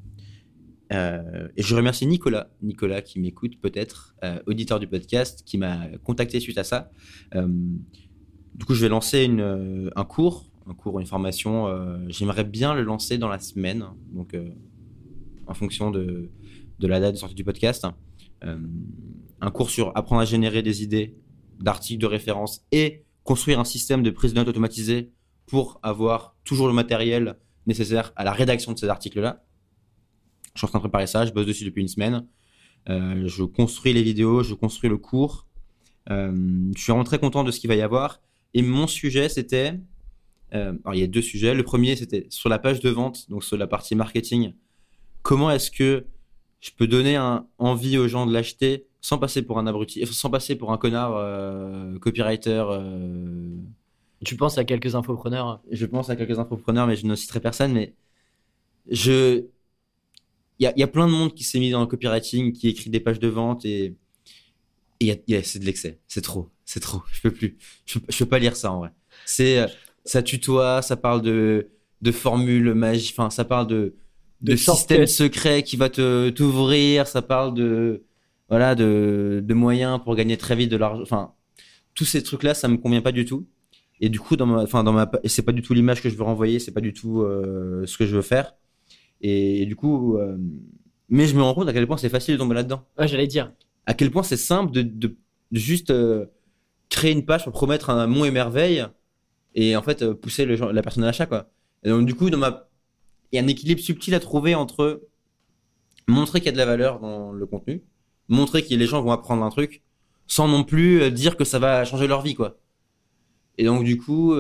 Euh, 0.93 1.49
et 1.57 1.63
je 1.63 1.75
remercie 1.77 2.07
Nicolas, 2.07 2.49
Nicolas 2.63 3.03
qui 3.03 3.21
m'écoute 3.21 3.61
peut-être, 3.61 4.15
euh, 4.25 4.41
auditeur 4.47 4.81
du 4.81 4.89
podcast, 4.89 5.43
qui 5.45 5.59
m'a 5.59 5.87
contacté 6.03 6.41
suite 6.41 6.59
à 6.59 6.65
ça. 6.65 6.91
Du 7.33 8.65
coup, 8.67 8.75
je 8.75 8.83
vais 8.83 8.89
lancer 8.89 9.25
une, 9.25 9.91
un 9.95 10.05
cours, 10.05 10.50
un 10.71 10.75
cours, 10.75 11.01
une 11.01 11.07
formation. 11.07 11.67
J'aimerais 12.09 12.45
bien 12.45 12.75
le 12.75 12.83
lancer 12.83 13.19
dans 13.19 13.29
la 13.29 13.39
semaine, 13.39 13.87
donc 14.13 14.37
en 15.47 15.55
fonction 15.55 15.91
de, 15.91 16.31
la 16.81 17.01
date 17.01 17.15
de 17.15 17.19
sortie 17.19 17.35
du 17.35 17.45
podcast. 17.45 17.87
un 18.43 19.51
cours 19.51 19.71
sur 19.71 19.93
apprendre 19.97 20.23
à 20.23 20.25
générer 20.25 20.63
des 20.63 20.83
idées, 20.83 21.17
d'articles 21.59 22.01
de 22.01 22.07
référence 22.07 22.65
et 22.73 23.05
construire 23.25 23.61
un 23.61 23.65
système 23.65 24.03
de 24.03 24.11
prise 24.11 24.33
de 24.33 24.39
notes 24.39 24.49
automatisé 24.49 25.13
pour 25.47 25.81
avoir 25.83 26.37
toujours 26.45 26.69
le 26.69 26.73
matériel 26.73 27.37
nécessaire 27.67 28.13
à 28.17 28.25
la 28.25 28.33
rédaction 28.33 28.73
de 28.73 28.79
ces 28.79 28.89
articles-là. 28.89 29.45
Je 30.55 30.61
suis 30.61 30.67
en 30.67 30.69
train 30.69 30.79
de 30.79 30.83
préparer 30.83 31.07
ça, 31.07 31.27
je 31.27 31.33
bosse 31.33 31.47
dessus 31.47 31.65
depuis 31.65 31.83
une 31.83 31.89
semaine. 31.89 32.27
Euh, 32.89 33.27
je 33.27 33.45
construis 33.45 33.93
les 33.93 34.03
vidéos, 34.03 34.43
je 34.43 34.55
construis 34.55 34.89
le 34.89 34.97
cours. 34.97 35.47
Euh, 36.11 36.71
je 36.75 36.81
suis 36.83 36.91
vraiment 36.93 37.05
très 37.05 37.19
content 37.19 37.45
de 37.45 37.51
ce 37.51 37.61
qu'il 37.61 37.69
va 37.69 37.77
y 37.77 37.83
avoir. 37.83 38.21
Et 38.55 38.63
mon 38.63 38.87
sujet, 38.87 39.29
c'était. 39.29 39.79
Euh, 40.55 40.73
alors, 40.85 40.95
il 40.95 41.01
y 41.01 41.05
a 41.05 41.07
deux 41.07 41.23
sujets. 41.23 41.55
Le 41.55 41.63
premier, 41.63 41.97
c'était 41.97 42.27
sur 42.31 42.49
la 42.49 42.59
page 42.59 42.81
de 42.81 42.91
vente, 42.91 43.29
donc 43.31 43.45
sur 43.45 43.57
la 43.57 43.67
partie 43.67 43.95
marketing. 43.95 44.55
Comment 45.23 45.51
est-ce 45.51 45.71
que 45.71 46.07
je 46.61 46.71
peux 46.77 46.87
donner 46.87 47.17
un, 47.17 47.47
envie 47.59 47.99
aux 47.99 48.09
gens 48.09 48.27
de 48.27 48.33
l'acheter 48.33 48.87
sans 49.01 49.19
passer 49.19 49.43
pour 49.43 49.59
un 49.59 49.67
abruti, 49.67 50.05
sans 50.07 50.31
passer 50.31 50.57
pour 50.57 50.73
un 50.73 50.79
connard 50.79 51.13
copywriter 52.01 52.65
Tu 54.25 54.37
penses 54.37 54.59
à 54.59 54.65
quelques 54.65 54.95
infopreneurs 54.95 55.63
Je 55.71 55.87
pense 55.87 56.11
à 56.11 56.17
quelques 56.17 56.39
infopreneurs, 56.39 56.87
mais 56.87 56.97
je 56.97 57.07
ne 57.07 57.15
citerai 57.15 57.41
personne. 57.41 57.73
Mais 57.73 57.95
je, 58.91 59.45
il 60.59 60.73
y 60.77 60.83
a, 60.83 60.89
plein 60.89 61.07
de 61.07 61.13
monde 61.13 61.35
qui 61.35 61.45
s'est 61.45 61.59
mis 61.59 61.71
dans 61.71 61.81
le 61.81 61.87
copywriting, 61.87 62.53
qui 62.53 62.69
écrit 62.69 62.91
des 62.91 63.01
pages 63.01 63.21
de 63.21 63.29
vente 63.29 63.65
et 63.65 63.95
et 65.01 65.43
c'est 65.43 65.59
de 65.59 65.65
l'excès. 65.65 65.99
C'est 66.09 66.21
trop, 66.21 66.51
c'est 66.65 66.81
trop. 66.81 67.03
Je 67.13 67.23
peux 67.23 67.31
plus. 67.31 67.57
Je, 67.87 67.99
peux 67.99 68.27
pas 68.27 68.39
lire 68.39 68.55
ça 68.57 68.73
en 68.73 68.81
vrai. 68.81 68.91
C'est 69.25 69.59
euh, 69.59 69.67
ça 70.11 70.23
tutoie, 70.23 70.83
ça 70.83 70.97
parle 70.97 71.23
de 71.23 71.69
de 72.03 72.13
formules 72.13 72.75
magiques, 72.75 73.15
enfin 73.17 73.31
ça 73.31 73.45
parle 73.45 73.67
de 73.67 73.95
de, 74.41 74.57
système 74.57 75.07
secret 75.07 75.63
qui 75.63 75.77
va 75.77 75.91
te 75.91 76.31
t'ouvrir, 76.31 77.07
ça 77.07 77.23
parle 77.23 77.55
de 77.55 78.05
voilà 78.49 78.75
de 78.75 79.43
de 79.45 79.55
moyens 79.55 80.01
pour 80.03 80.17
gagner 80.17 80.37
très 80.37 80.57
vite 80.57 80.71
de 80.71 80.77
l'argent. 80.77 81.03
Enfin 81.03 81.33
tous 81.95 82.05
ces 82.05 82.23
trucs 82.23 82.43
là, 82.43 82.55
ça 82.55 82.69
me 82.69 82.77
convient 82.77 83.03
pas 83.03 83.13
du 83.13 83.25
tout. 83.25 83.47
Et 84.01 84.09
du 84.09 84.19
coup 84.19 84.37
dans 84.37 84.47
ma 84.47 84.63
enfin 84.63 84.83
dans 84.83 84.93
ma 84.93 85.11
c'est 85.27 85.43
pas 85.43 85.53
du 85.53 85.63
tout 85.63 85.75
l'image 85.75 86.03
que 86.03 86.09
je 86.09 86.17
veux 86.17 86.25
renvoyer, 86.25 86.59
c'est 86.59 86.73
pas 86.73 86.81
du 86.81 86.93
tout 86.93 87.21
euh, 87.21 87.87
ce 87.87 87.97
que 87.99 88.07
je 88.07 88.17
veux 88.17 88.23
faire. 88.23 88.55
Et, 89.23 89.67
du 89.67 89.77
coup, 89.77 90.17
euh, 90.17 90.39
mais 91.11 91.27
je 91.27 91.37
me 91.37 91.43
rends 91.43 91.53
compte 91.53 91.69
à 91.69 91.75
quel 91.75 91.87
point 91.87 91.99
c'est 91.99 92.09
facile 92.09 92.35
de 92.35 92.39
tomber 92.39 92.55
là-dedans. 92.55 92.87
Ouais, 92.99 93.07
j'allais 93.07 93.27
dire. 93.27 93.53
À 93.85 93.93
quel 93.93 94.11
point 94.11 94.23
c'est 94.23 94.39
simple 94.39 94.73
de, 94.73 94.81
de, 94.81 95.15
juste 95.53 95.91
euh, 95.91 96.25
créer 96.89 97.13
une 97.13 97.27
page 97.27 97.45
pour 97.45 97.53
promettre 97.53 97.91
un 97.91 98.07
mot 98.07 98.25
et 98.25 98.31
merveille 98.31 98.87
et 99.55 99.77
en 99.77 99.83
fait 99.83 100.03
euh, 100.03 100.15
pousser 100.15 100.45
le, 100.45 100.57
la 100.73 100.83
personne 100.83 101.03
à 101.05 101.07
l'achat, 101.07 101.27
quoi. 101.27 101.51
Et 101.83 101.89
donc, 101.89 102.07
du 102.07 102.15
coup, 102.15 102.31
dans 102.31 102.39
ma... 102.39 102.69
il 103.33 103.37
y 103.37 103.39
a 103.39 103.43
un 103.43 103.49
équilibre 103.49 103.81
subtil 103.81 104.15
à 104.15 104.21
trouver 104.21 104.55
entre 104.55 105.09
montrer 106.09 106.41
qu'il 106.41 106.47
y 106.47 106.51
a 106.51 106.53
de 106.53 106.59
la 106.59 106.67
valeur 106.67 107.01
dans 107.01 107.33
le 107.33 107.47
contenu, 107.47 107.83
montrer 108.29 108.65
que 108.65 108.75
les 108.75 108.87
gens 108.87 109.03
vont 109.03 109.13
apprendre 109.13 109.45
un 109.45 109.51
truc, 109.51 109.83
sans 110.27 110.49
non 110.49 110.65
plus 110.65 111.11
dire 111.11 111.37
que 111.37 111.45
ça 111.45 111.59
va 111.59 111.85
changer 111.85 112.07
leur 112.07 112.23
vie, 112.23 112.35
quoi. 112.35 112.59
Et 113.59 113.65
donc, 113.65 113.85
du 113.85 113.97
coup, 113.97 114.35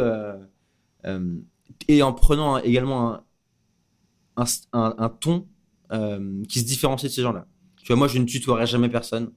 et 1.89 2.03
en 2.03 2.13
prenant 2.13 2.59
également 2.59 3.21
un, 4.37 4.45
un, 4.73 5.09
ton 5.09 5.47
euh, 5.93 6.43
qui 6.49 6.61
se 6.61 6.65
différencie 6.65 7.11
de 7.11 7.15
ces 7.15 7.23
gens-là. 7.23 7.47
Tu 7.83 7.87
vois, 7.89 7.97
moi, 7.97 8.09
je 8.09 8.19
ne 8.19 8.25
tutoierai 8.25 8.67
jamais 8.67 8.89
personne. 8.89 9.33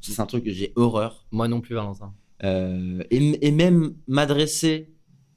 C'est 0.00 0.20
un 0.20 0.26
truc 0.26 0.44
que 0.44 0.52
j'ai 0.52 0.72
horreur. 0.76 1.26
Moi 1.32 1.48
non 1.48 1.60
plus, 1.60 1.74
Valentin. 1.74 2.14
Euh, 2.44 3.02
et, 3.10 3.50
même 3.50 3.96
m'adresser 4.06 4.94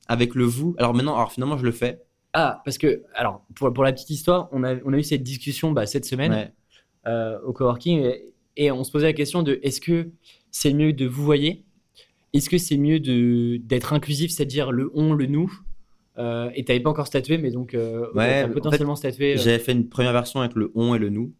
avec 0.10 0.36
le 0.36 0.44
vous. 0.44 0.76
Alors 0.78 0.94
maintenant, 0.94 1.16
alors 1.16 1.32
finalement, 1.32 1.58
je 1.58 1.64
le 1.64 1.72
fais. 1.72 2.02
Ah, 2.34 2.62
parce 2.66 2.78
que, 2.78 3.04
alors, 3.16 3.46
pour, 3.56 3.72
pour 3.72 3.84
la 3.84 3.94
petite 3.94 4.10
histoire, 4.10 4.50
on 4.52 4.64
a, 4.64 4.76
on 4.84 4.92
a 4.92 4.98
eu 4.98 5.04
cette 5.04 5.24
discussion 5.24 5.72
bah, 5.72 5.86
cette 5.86 6.06
semaine 6.06 6.52
euh, 7.08 7.40
au 7.46 7.54
coworking 7.54 8.00
et, 8.00 8.34
et, 8.58 8.72
on 8.72 8.84
se 8.84 8.92
posait 8.92 9.08
la 9.08 9.14
question 9.14 9.42
de 9.42 9.60
est-ce 9.64 9.80
que 9.80 10.10
c'est 10.52 10.74
mieux 10.74 10.92
de 10.92 11.06
vous 11.06 11.24
voyer 11.24 11.64
Est-ce 12.34 12.50
que 12.50 12.58
c'est 12.58 12.78
mieux 12.78 13.00
d'être 13.60 13.94
inclusif, 13.94 14.32
c'est-à-dire 14.32 14.72
le 14.72 14.92
on, 14.94 15.14
le 15.14 15.26
nous? 15.28 15.52
Euh, 16.18 16.50
et 16.54 16.66
tu 16.66 16.72
n'avais 16.72 16.84
pas 16.84 16.90
encore 16.90 17.08
statué, 17.08 17.38
mais 17.38 17.50
donc 17.50 17.74
euh, 17.74 18.12
ouais, 18.14 18.48
potentiellement 18.50 18.96
statué. 18.96 19.36
Euh. 19.36 19.38
J'avais 19.38 19.60
fait 19.60 19.72
une 19.72 19.88
première 19.88 20.12
version 20.12 20.42
avec 20.42 20.56
le 20.56 20.72
on 20.76 20.94
et 20.94 21.00
le 21.00 21.10
nous. 21.10 21.34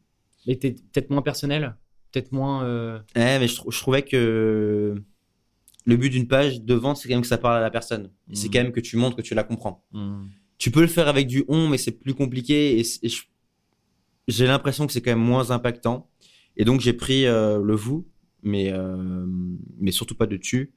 Mais 0.48 0.56
peut-être 0.56 1.10
moins 1.10 1.22
personnel 1.22 1.76
Peut-être 2.12 2.32
moins. 2.32 2.64
Ouais, 3.16 3.40
mais 3.40 3.48
je, 3.48 3.80
trouvais 3.80 4.02
que 4.02 4.96
le 5.86 5.98
but 5.98 6.10
d'une 6.10 6.28
page 6.28 6.62
de 6.62 6.74
vente, 6.74 6.98
c'est 6.98 7.08
quand 7.08 7.16
même 7.16 7.22
que 7.22 7.28
ça 7.28 7.38
parle 7.38 7.58
à 7.58 7.62
la 7.62 7.72
personne. 7.72 8.12
C'est 8.34 8.48
hmm. 8.48 8.52
quand 8.52 8.64
même 8.64 8.72
que 8.72 8.80
tu 8.80 8.98
montres 8.98 9.16
que 9.16 9.22
tu 9.22 9.34
la 9.34 9.44
comprends. 9.44 9.86
Hmm. 9.92 10.28
Tu 10.58 10.72
peux 10.72 10.82
le 10.82 10.88
faire 10.88 11.08
avec 11.08 11.28
du 11.28 11.46
on, 11.48 11.68
mais 11.70 11.78
c'est 11.78 11.92
plus 11.92 12.14
compliqué. 12.14 12.80
Et, 12.80 13.10
j'ai 14.28 14.46
l'impression 14.46 14.86
que 14.86 14.94
c'est 14.94 15.02
quand 15.02 15.12
même 15.12 15.20
moins 15.20 15.52
impactant. 15.52 16.10
Et 16.58 16.66
donc 16.66 16.82
j'ai 16.82 16.94
pris 16.94 17.24
le 17.24 17.74
vous, 17.74 18.08
mais, 18.44 18.72
mais 19.80 19.92
surtout 19.92 20.16
pas 20.16 20.28
de 20.28 20.38
tu. 20.38 20.74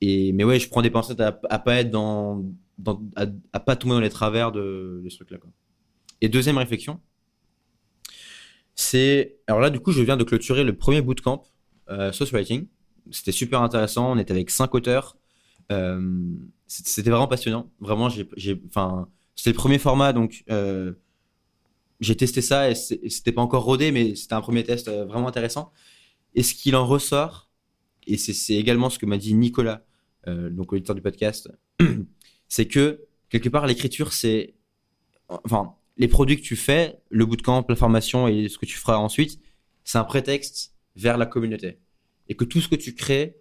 Et, 0.00 0.32
mais 0.32 0.42
ouais, 0.42 0.58
je 0.58 0.68
prends 0.68 0.82
des 0.82 0.90
pincettes 0.90 1.20
à, 1.20 1.38
à 1.50 1.58
pas 1.58 1.76
être 1.76 1.90
dans 1.90 2.42
à, 3.52 3.60
pas 3.60 3.76
tomber 3.76 3.94
dans 3.94 4.00
les 4.00 4.10
travers 4.10 4.52
de, 4.52 5.04
ce 5.08 5.16
truc-là. 5.16 5.38
Et 6.20 6.28
deuxième 6.28 6.58
réflexion, 6.58 7.00
c'est. 8.74 9.38
Alors 9.46 9.60
là, 9.60 9.70
du 9.70 9.80
coup, 9.80 9.92
je 9.92 10.02
viens 10.02 10.16
de 10.16 10.24
clôturer 10.24 10.64
le 10.64 10.76
premier 10.76 11.00
bootcamp 11.00 11.42
euh, 11.90 12.12
Social 12.12 12.40
Writing. 12.40 12.66
C'était 13.10 13.32
super 13.32 13.62
intéressant. 13.62 14.12
On 14.12 14.18
était 14.18 14.32
avec 14.32 14.50
cinq 14.50 14.74
auteurs. 14.74 15.16
Euh, 15.72 16.34
c'était 16.66 17.10
vraiment 17.10 17.28
passionnant. 17.28 17.70
Vraiment, 17.80 18.08
j'ai, 18.08 18.60
enfin, 18.66 19.08
c'était 19.36 19.50
le 19.50 19.56
premier 19.56 19.78
format, 19.78 20.12
donc 20.12 20.44
euh, 20.50 20.92
j'ai 22.00 22.16
testé 22.16 22.40
ça 22.40 22.70
et 22.70 22.74
c'était 22.74 23.32
pas 23.32 23.42
encore 23.42 23.64
rodé, 23.64 23.92
mais 23.92 24.14
c'était 24.14 24.34
un 24.34 24.40
premier 24.40 24.64
test 24.64 24.88
euh, 24.88 25.04
vraiment 25.04 25.28
intéressant. 25.28 25.72
Et 26.34 26.42
ce 26.42 26.54
qu'il 26.54 26.76
en 26.76 26.86
ressort, 26.86 27.50
et 28.06 28.16
c'est 28.16 28.54
également 28.54 28.90
ce 28.90 28.98
que 28.98 29.06
m'a 29.06 29.18
dit 29.18 29.34
Nicolas, 29.34 29.84
euh, 30.26 30.50
donc 30.50 30.72
l'auditeur 30.72 30.94
du 30.94 31.02
podcast, 31.02 31.50
c'est 32.48 32.66
que 32.66 33.04
quelque 33.28 33.48
part 33.48 33.66
l'écriture, 33.66 34.12
c'est, 34.12 34.54
enfin, 35.28 35.74
les 35.96 36.08
produits 36.08 36.36
que 36.36 36.42
tu 36.42 36.56
fais, 36.56 37.00
le 37.10 37.24
bootcamp, 37.24 37.64
la 37.68 37.76
formation 37.76 38.28
et 38.28 38.48
ce 38.48 38.58
que 38.58 38.66
tu 38.66 38.76
feras 38.76 38.96
ensuite, 38.96 39.40
c'est 39.84 39.98
un 39.98 40.04
prétexte 40.04 40.74
vers 40.96 41.18
la 41.18 41.26
communauté. 41.26 41.78
Et 42.28 42.34
que 42.34 42.44
tout 42.44 42.60
ce 42.60 42.68
que 42.68 42.76
tu 42.76 42.94
crées, 42.94 43.36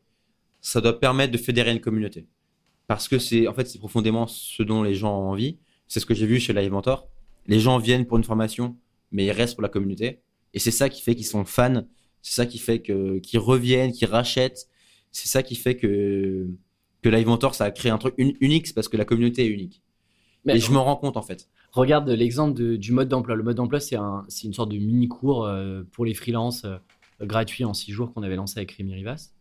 ça 0.61 0.81
doit 0.81 0.99
permettre 0.99 1.31
de 1.31 1.37
fédérer 1.37 1.71
une 1.71 1.81
communauté. 1.81 2.27
Parce 2.87 3.07
que 3.07 3.19
c'est, 3.19 3.47
en 3.47 3.53
fait, 3.53 3.65
c'est 3.65 3.79
profondément 3.79 4.27
ce 4.27 4.63
dont 4.63 4.83
les 4.83 4.95
gens 4.95 5.17
ont 5.17 5.29
envie. 5.29 5.57
C'est 5.87 5.99
ce 5.99 6.05
que 6.05 6.13
j'ai 6.13 6.25
vu 6.25 6.39
chez 6.39 6.53
Live 6.53 6.71
Mentor. 6.71 7.07
Les 7.47 7.59
gens 7.59 7.77
viennent 7.77 8.05
pour 8.05 8.17
une 8.17 8.23
formation, 8.23 8.77
mais 9.11 9.25
ils 9.25 9.31
restent 9.31 9.55
pour 9.55 9.63
la 9.63 9.69
communauté. 9.69 10.21
Et 10.53 10.59
c'est 10.59 10.71
ça 10.71 10.89
qui 10.89 11.01
fait 11.01 11.15
qu'ils 11.15 11.25
sont 11.25 11.45
fans. 11.45 11.83
C'est 12.21 12.35
ça 12.35 12.45
qui 12.45 12.57
fait 12.57 12.81
que, 12.81 13.19
qu'ils 13.19 13.39
reviennent, 13.39 13.91
qu'ils 13.91 14.07
rachètent. 14.07 14.67
C'est 15.11 15.27
ça 15.27 15.43
qui 15.43 15.55
fait 15.55 15.75
que, 15.75 16.47
que 17.01 17.09
Live 17.09 17.27
Mentor, 17.27 17.55
ça 17.55 17.65
a 17.65 17.71
créé 17.71 17.91
un 17.91 17.97
truc 17.97 18.15
unique 18.17 18.73
parce 18.73 18.87
que 18.87 18.97
la 18.97 19.05
communauté 19.05 19.43
est 19.45 19.49
unique. 19.49 19.81
Mais 20.45 20.57
et 20.57 20.59
je 20.59 20.71
me 20.71 20.77
rends 20.77 20.95
compte, 20.95 21.17
en 21.17 21.21
fait. 21.21 21.49
Regarde 21.71 22.09
l'exemple 22.09 22.77
du 22.77 22.91
mode 22.91 23.07
d'emploi. 23.07 23.35
Le 23.35 23.43
mode 23.43 23.55
d'emploi, 23.55 23.79
c'est 23.79 23.95
un, 23.95 24.25
une 24.43 24.53
sorte 24.53 24.71
de 24.71 24.77
mini 24.77 25.07
cours 25.07 25.45
euh, 25.45 25.83
pour 25.91 26.05
les 26.05 26.13
freelances 26.13 26.65
euh, 26.65 26.77
gratuit 27.21 27.65
en 27.65 27.73
six 27.73 27.91
jours 27.91 28.13
qu'on 28.13 28.23
avait 28.23 28.35
lancé 28.35 28.59
avec 28.59 28.71
Rémi 28.71 28.93
Rivas. 28.93 29.31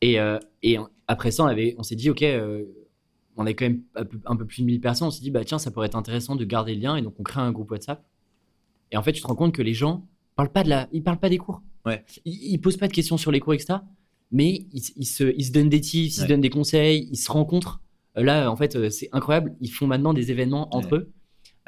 Et, 0.00 0.18
euh, 0.18 0.38
et 0.62 0.78
après 1.06 1.30
ça, 1.30 1.44
on, 1.44 1.46
avait, 1.46 1.74
on 1.78 1.82
s'est 1.82 1.94
dit, 1.94 2.10
OK, 2.10 2.24
on 3.36 3.46
est 3.46 3.54
quand 3.54 3.64
même 3.64 3.82
un 4.26 4.36
peu, 4.36 4.44
plus 4.46 4.62
de 4.62 4.66
1000 4.66 4.80
personnes. 4.80 5.08
On 5.08 5.10
s'est 5.10 5.22
dit, 5.22 5.30
bah, 5.30 5.44
tiens, 5.44 5.58
ça 5.58 5.70
pourrait 5.70 5.86
être 5.86 5.96
intéressant 5.96 6.36
de 6.36 6.44
garder 6.44 6.74
le 6.74 6.80
lien. 6.80 6.96
Et 6.96 7.02
donc, 7.02 7.14
on 7.18 7.22
crée 7.22 7.40
un 7.40 7.52
groupe 7.52 7.70
WhatsApp. 7.70 8.04
Et 8.90 8.96
en 8.96 9.02
fait, 9.02 9.12
tu 9.12 9.22
te 9.22 9.26
rends 9.26 9.34
compte 9.34 9.54
que 9.54 9.62
les 9.62 9.74
gens 9.74 10.06
parlent 10.36 10.52
pas 10.52 10.64
de 10.64 10.68
la, 10.68 10.88
ils 10.92 11.02
parlent 11.02 11.20
pas 11.20 11.28
des 11.28 11.38
cours. 11.38 11.62
Ouais. 11.86 12.04
Ils, 12.24 12.58
posent 12.58 12.76
pas 12.76 12.88
de 12.88 12.92
questions 12.92 13.16
sur 13.16 13.32
les 13.32 13.40
cours, 13.40 13.54
etc. 13.54 13.80
Mais 14.30 14.66
ils, 14.72 14.80
se, 15.04 15.34
ils 15.36 15.44
se 15.44 15.52
donnent 15.52 15.68
des 15.68 15.80
tips, 15.80 16.16
ils 16.16 16.20
se 16.20 16.26
donnent 16.26 16.40
des 16.40 16.50
conseils, 16.50 17.08
ils 17.10 17.16
se 17.16 17.30
rencontrent. 17.30 17.80
Euh, 18.16 18.22
là, 18.22 18.50
en 18.50 18.56
fait, 18.56 18.76
euh, 18.76 18.90
c'est 18.90 19.08
incroyable. 19.12 19.54
Ils 19.60 19.70
font 19.70 19.86
maintenant 19.86 20.14
des 20.14 20.30
événements 20.30 20.74
entre 20.74 20.96
eux. 20.96 21.12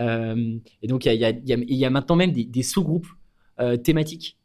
Euh, 0.01 0.57
et 0.83 0.87
donc, 0.87 1.05
il 1.05 1.15
y 1.15 1.25
a, 1.25 1.31
y, 1.31 1.43
y, 1.45 1.75
y 1.77 1.85
a, 1.85 1.91
maintenant 1.91 2.17
même 2.17 2.33
des, 2.33 2.63
sous-groupes 2.63 3.09
thématiques 3.85 4.37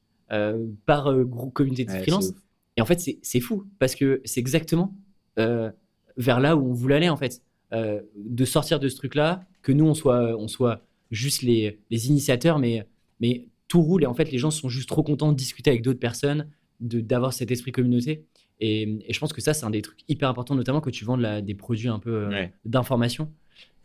par 0.85 1.13
groupe 1.23 1.53
communauté 1.53 1.85
de 1.85 1.91
freelance. 1.91 2.33
Et 2.77 2.81
en 2.81 2.85
fait, 2.85 3.01
c'est 3.21 3.39
fou 3.39 3.65
parce 3.79 3.95
que 3.95 4.21
c'est 4.25 4.39
exactement 4.39 4.95
vers 5.35 6.39
là 6.39 6.55
où 6.55 6.69
on 6.69 6.73
voulait 6.73 6.95
aller, 6.95 7.09
en 7.09 7.17
fait. 7.17 7.41
de 7.71 8.45
sortir 8.45 8.79
de 8.79 8.87
ce 8.87 8.95
truc-là, 8.95 9.45
que 9.61 9.71
nous, 9.71 9.85
on 9.85 9.93
soit, 9.93 10.35
on 10.37 10.47
soit 10.47 10.81
juste 11.11 11.41
les, 11.41 11.79
les 11.89 12.07
initiateurs, 12.07 12.59
mais, 12.59 12.87
mais 13.19 13.47
tout 13.69 13.81
roule 13.81 14.03
et 14.03 14.07
en 14.07 14.13
fait, 14.13 14.31
les 14.31 14.37
gens 14.37 14.51
sont 14.51 14.67
juste 14.67 14.89
trop 14.89 15.03
contents 15.03 15.31
de 15.31 15.37
discuter 15.37 15.69
avec 15.69 15.83
d'autres 15.83 15.99
personnes, 15.99 16.49
d'avoir 16.81 17.33
cet 17.33 17.51
esprit 17.51 17.71
communauté. 17.71 18.25
Et, 18.59 18.99
je 19.09 19.19
pense 19.19 19.31
que 19.31 19.41
ça, 19.41 19.53
c'est 19.53 19.65
un 19.65 19.69
des 19.69 19.81
trucs 19.81 19.99
hyper 20.09 20.27
importants, 20.27 20.55
notamment 20.55 20.81
que 20.81 20.89
tu 20.89 21.05
vends 21.05 21.17
des 21.17 21.55
produits 21.55 21.87
un 21.87 21.99
peu 21.99 22.25
euh, 22.25 22.47
d'information. 22.65 23.31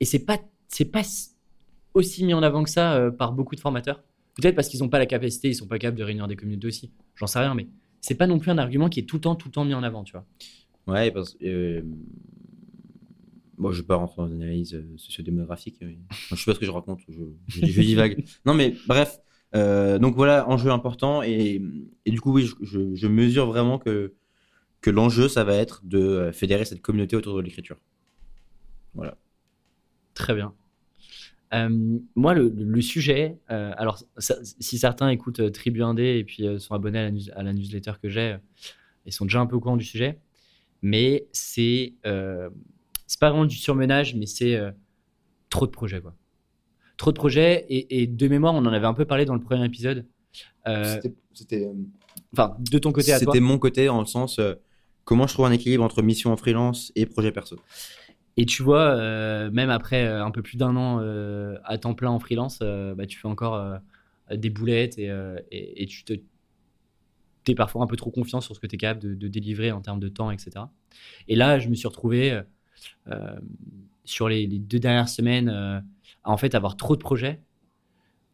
Et 0.01 0.05
c'est 0.05 0.25
pas, 0.25 0.39
c'est 0.69 0.87
pas 0.87 1.03
aussi 1.93 2.25
mis 2.25 2.35
en 2.35 2.43
avant 2.43 2.65
que 2.65 2.71
ça 2.71 2.95
euh, 2.95 3.11
par 3.11 3.33
beaucoup 3.33 3.55
de 3.55 3.61
formateurs. 3.61 4.03
Peut-être 4.35 4.55
parce 4.55 4.69
qu'ils 4.69 4.81
n'ont 4.81 4.89
pas 4.89 4.99
la 4.99 5.07
capacité, 5.07 5.49
ils 5.49 5.55
sont 5.55 5.67
pas 5.67 5.79
capables 5.79 5.99
de 5.99 6.05
réunir 6.05 6.27
des 6.27 6.37
communautés 6.37 6.67
aussi. 6.67 6.93
J'en 7.15 7.27
sais 7.27 7.39
rien, 7.39 7.55
mais 7.55 7.69
c'est 8.01 8.17
pas 8.17 8.27
non 8.27 8.39
plus 8.39 8.51
un 8.51 8.59
argument 8.59 8.89
qui 8.89 9.01
est 9.01 9.05
tout 9.05 9.17
le 9.17 9.21
temps, 9.21 9.35
tout 9.35 9.49
le 9.49 9.53
temps 9.53 9.65
mis 9.65 9.75
en 9.75 9.83
avant, 9.83 10.05
tu 10.05 10.13
vois. 10.13 10.27
Ouais, 10.87 11.11
parce 11.11 11.35
que. 11.35 11.45
Euh... 11.45 11.83
Bon, 13.57 13.71
je 13.71 13.83
vais 13.83 13.87
pas 13.87 13.95
rentrer 13.95 14.17
dans 14.21 14.27
une 14.27 14.43
analyse 14.43 14.75
euh, 14.75 14.85
sociodémographique. 14.97 15.77
Mais... 15.81 15.97
je 16.31 16.35
sais 16.35 16.45
pas 16.45 16.55
ce 16.55 16.59
que 16.59 16.67
je 16.67 16.73
raconte, 16.73 17.01
je, 17.09 17.23
je, 17.47 17.67
je 17.67 17.81
divague. 17.83 18.25
non, 18.47 18.55
mais 18.55 18.75
bref. 18.89 19.21
donc 19.53 20.17
voilà, 20.17 20.49
enjeu 20.49 20.71
important. 20.71 21.23
Et, 21.23 21.63
et 22.05 22.11
du 22.11 22.21
coup, 22.21 22.33
oui, 22.33 22.51
je, 22.63 22.95
je 22.95 23.07
mesure 23.07 23.47
vraiment 23.47 23.79
que 23.79 24.15
que 24.85 24.91
l'enjeu, 24.91 25.29
ça 25.29 25.45
va 25.45 25.55
être 25.55 25.81
de 25.87 25.99
euh, 25.99 26.33
fédérer 26.33 26.67
cette 26.67 26.83
communauté 26.83 27.17
autour 27.17 27.35
de 27.39 27.41
l'écriture. 27.41 27.79
Voilà. 28.93 29.17
Très 30.13 30.35
bien. 30.35 30.53
Euh, 31.53 31.99
moi, 32.17 32.35
le, 32.35 32.81
sujet, 32.81 33.39
euh, 33.51 33.73
alors 33.77 34.03
si 34.19 34.79
certains 34.79 35.09
écoutent 35.11 35.53
Tribu 35.53 35.83
Indé 35.83 36.19
et 36.19 36.25
puis 36.25 36.47
sont 36.59 36.75
abonnés 36.75 36.99
à 37.35 37.43
la, 37.43 37.53
newsletter 37.53 37.93
que 38.03 38.09
j'ai, 38.09 38.37
ils 39.07 39.13
sont 39.13 39.25
déjà 39.25 39.41
un 39.41 39.47
peu 39.47 39.57
au 39.57 39.61
courant 39.61 39.77
du 39.77 39.85
sujet, 39.85 40.19
mais 40.83 41.27
c'est 41.33 41.95
c'est 43.07 43.21
pas 43.21 43.31
vraiment 43.31 43.45
du 43.45 43.57
surmenage, 43.57 44.15
mais 44.15 44.27
c'est 44.27 44.59
trop 45.51 45.67
de 45.67 45.71
projets 45.71 46.01
quoi. 46.01 46.15
Trop 46.97 47.11
de 47.11 47.17
projets 47.17 47.67
et, 47.69 48.03
et, 48.03 48.07
de 48.07 48.29
mémoire, 48.29 48.55
on 48.55 48.59
en 48.59 48.73
avait 48.73 48.87
un 48.87 48.95
peu 48.95 49.05
parlé 49.05 49.25
dans 49.25 49.35
le 49.35 49.41
premier 49.41 49.65
épisode. 49.65 50.07
C'était, 51.35 51.69
enfin, 52.33 52.57
de 52.59 52.79
ton 52.79 52.93
côté 52.93 53.13
à 53.13 53.19
toi. 53.19 53.33
C'était 53.33 53.45
mon 53.45 53.59
côté 53.59 53.89
en 53.89 54.01
le 54.01 54.07
sens 54.07 54.41
comment 55.05 55.27
je 55.27 55.35
trouve 55.35 55.47
un 55.47 55.53
équilibre 55.53 55.85
entre 55.85 56.03
mission 56.03 56.33
en 56.33 56.37
freelance 56.37 56.93
et 56.97 57.07
projet 57.07 57.33
perso 57.33 57.57
et 58.37 58.47
tu 58.47 58.63
vois, 58.63 58.89
euh, 58.89 59.51
même 59.51 59.71
après 59.71 60.05
euh, 60.05 60.25
un 60.25 60.31
peu 60.31 60.43
plus 60.43 60.57
d'un 60.57 60.77
an 60.77 60.99
euh, 61.01 61.57
à 61.65 61.79
temps 61.79 61.95
plein 61.95 62.11
en 62.11 62.19
freelance, 62.19 62.61
bah, 62.61 63.07
tu 63.07 63.19
fais 63.19 63.29
encore 63.29 63.79
des 64.31 64.51
boulettes 64.51 64.99
et, 64.99 65.11
et, 65.51 65.87
tu 65.87 66.05
te 66.05 66.15
es 67.47 67.55
parfois 67.55 67.83
un 67.83 67.87
peu 67.87 67.97
trop 67.97 68.11
confiant 68.11 68.41
sur 68.41 68.55
ce 68.55 68.61
que 68.61 68.67
tu 68.67 68.77
es 68.77 68.79
capable 68.79 69.19
de, 69.19 69.29
délivrer 69.29 69.71
en 69.71 69.83
termes 69.83 70.01
de 70.01 70.09
temps, 70.09 70.31
etc. 70.31 70.65
Et 71.29 71.37
là, 71.37 71.59
je 71.59 71.69
me 71.69 71.75
suis 71.75 71.89
retrouvé 71.89 72.41
sur 74.05 74.29
les, 74.29 74.47
les, 74.47 74.59
deux 74.59 74.79
dernières 74.79 75.09
semaines 75.09 75.49
à 75.49 75.83
en 76.25 76.37
fait 76.37 76.55
avoir 76.55 76.77
trop 76.77 76.97
de 76.97 77.01
projets 77.01 77.41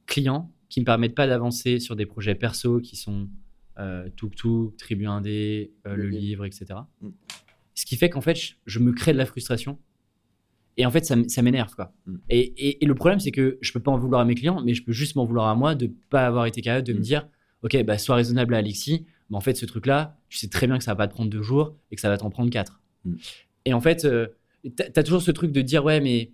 clients 0.07 0.53
qui 0.69 0.79
ne 0.79 0.83
me 0.83 0.87
permettent 0.87 1.17
pas 1.17 1.27
d'avancer 1.27 1.81
sur 1.81 1.97
des 1.97 2.07
projets 2.07 2.37
perso 2.37 2.81
qui 2.81 2.95
sont 2.97 3.29
euh, 3.81 4.09
Tuk 4.17 4.35
Tuk, 4.35 4.77
Tribu 4.77 5.07
Indé, 5.07 5.73
euh, 5.87 5.97
le 5.97 6.09
livre, 6.09 6.45
etc. 6.45 6.67
Mm. 7.01 7.09
Ce 7.75 7.87
qui 7.87 7.97
fait 7.97 8.11
qu'en 8.11 8.21
fait, 8.21 8.37
je, 8.67 8.79
me 8.79 8.93
crée 8.93 9.13
de 9.13 9.19
la 9.19 9.25
frustration. 9.25 9.79
Et 10.81 10.87
en 10.87 10.91
fait, 10.91 11.05
ça, 11.05 11.43
m'énerve. 11.43 11.74
quoi. 11.74 11.93
Mm. 12.07 12.16
Et, 12.31 12.78
le 12.87 12.95
problème, 12.95 13.20
c'est 13.20 13.31
que 13.31 13.59
je 13.61 13.72
peux 13.72 13.81
pas 13.81 13.91
en 13.91 13.99
vouloir 13.99 14.22
à 14.22 14.24
mes 14.24 14.35
clients, 14.35 14.62
mais 14.64 14.72
je 14.72 14.83
peux 14.83 14.93
juste 14.93 15.14
m'en 15.14 15.26
vouloir 15.26 15.49
à 15.49 15.55
moi 15.55 15.74
de 15.74 15.91
pas 16.09 16.26
avoir 16.26 16.47
été 16.47 16.62
capable 16.62 16.87
de 16.87 16.95
me 16.95 16.99
mm. 16.99 17.03
dire 17.03 17.28
Ok, 17.62 17.83
bah, 17.85 17.99
sois 17.99 18.16
raisonnable 18.16 18.55
à 18.55 18.59
Alexis, 18.59 19.05
mais 19.28 19.37
en 19.37 19.41
fait, 19.41 19.55
ce 19.55 19.66
truc-là, 19.66 20.16
tu 20.31 20.39
sais 20.39 20.49
très 20.49 20.66
bien 20.66 20.78
que 20.78 20.85
ça 20.85 20.93
va 20.93 20.97
pas 20.97 21.09
te 21.09 21.12
prendre 21.12 21.28
deux 21.28 21.43
jours 21.43 21.76
et 21.91 21.97
que 21.97 22.01
ça 22.01 22.09
va 22.09 22.16
t'en 22.16 22.31
prendre 22.31 22.49
quatre. 22.49 22.81
Et 23.66 23.74
en 23.74 23.81
fait, 23.83 24.07
euh, 24.07 24.28
tu 24.64 24.83
as, 24.83 25.03
toujours 25.03 25.20
ce 25.20 25.31
truc 25.31 25.53
de 25.53 25.61
dire 25.61 25.85
Ouais, 25.85 26.01
mais 26.01 26.33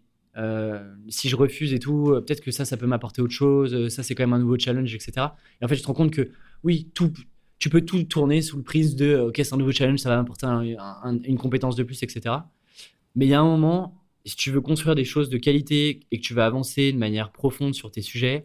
si 1.08 1.28
je 1.28 1.34
refuse 1.34 1.72
et 1.72 1.80
tout, 1.80 2.14
peut-être 2.24 2.42
que 2.42 2.52
ça, 2.52 2.64
ça 2.64 2.76
peut 2.76 2.86
m'apporter 2.86 3.22
autre 3.22 3.32
chose, 3.32 3.88
ça, 3.88 4.04
c'est 4.04 4.14
quand 4.14 4.22
même 4.22 4.34
un 4.34 4.38
nouveau 4.38 4.56
challenge, 4.56 4.94
etc. 4.94 5.26
Et 5.60 5.64
en 5.64 5.68
fait, 5.68 5.74
je 5.74 5.82
te 5.82 5.86
rends 5.88 5.94
compte 5.94 6.12
que 6.12 6.30
oui, 6.62 6.88
tout, 6.94 7.12
tu 7.58 7.68
peux 7.70 7.80
tout 7.80 8.04
tourner 8.04 8.40
sous 8.42 8.56
le 8.56 8.62
prise 8.62 8.94
de 8.94 9.16
ok 9.16 9.34
c'est 9.36 9.54
un 9.54 9.56
nouveau 9.56 9.72
challenge 9.72 9.98
ça 9.98 10.10
va 10.10 10.16
m'apporter 10.16 10.46
une 11.24 11.38
compétence 11.38 11.74
de 11.74 11.82
plus 11.84 12.02
etc 12.02 12.36
mais 13.14 13.26
il 13.26 13.30
y 13.30 13.34
a 13.34 13.40
un 13.40 13.44
moment 13.44 14.05
si 14.26 14.36
tu 14.36 14.50
veux 14.50 14.60
construire 14.60 14.94
des 14.94 15.04
choses 15.04 15.30
de 15.30 15.38
qualité 15.38 16.00
et 16.10 16.18
que 16.18 16.22
tu 16.22 16.34
vas 16.34 16.46
avancer 16.46 16.92
de 16.92 16.98
manière 16.98 17.32
profonde 17.32 17.74
sur 17.74 17.90
tes 17.90 18.02
sujets 18.02 18.44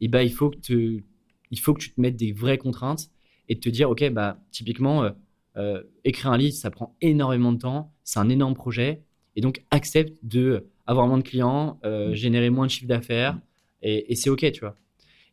et 0.00 0.06
eh 0.06 0.08
ben, 0.08 0.22
il 0.22 0.32
faut 0.32 0.50
que 0.50 0.58
tu 0.58 1.04
il 1.50 1.58
faut 1.58 1.74
que 1.74 1.80
tu 1.80 1.92
te 1.92 2.00
mettes 2.00 2.16
des 2.16 2.32
vraies 2.32 2.58
contraintes 2.58 3.10
et 3.48 3.58
te 3.58 3.68
dire 3.68 3.90
ok 3.90 4.10
bah 4.10 4.38
typiquement 4.50 5.04
euh, 5.04 5.10
euh, 5.56 5.82
écrire 6.04 6.32
un 6.32 6.38
livre 6.38 6.54
ça 6.54 6.70
prend 6.70 6.96
énormément 7.00 7.52
de 7.52 7.58
temps 7.58 7.92
c'est 8.04 8.18
un 8.18 8.28
énorme 8.28 8.54
projet 8.54 9.02
et 9.36 9.40
donc 9.40 9.64
accepte 9.70 10.16
de 10.22 10.68
avoir 10.86 11.06
moins 11.06 11.18
de 11.18 11.22
clients 11.22 11.78
euh, 11.84 12.10
mmh. 12.10 12.14
générer 12.14 12.50
moins 12.50 12.66
de 12.66 12.70
chiffre 12.70 12.88
d'affaires 12.88 13.38
et, 13.82 14.14
c'est 14.14 14.30
ok 14.30 14.50
tu 14.52 14.60
vois 14.60 14.76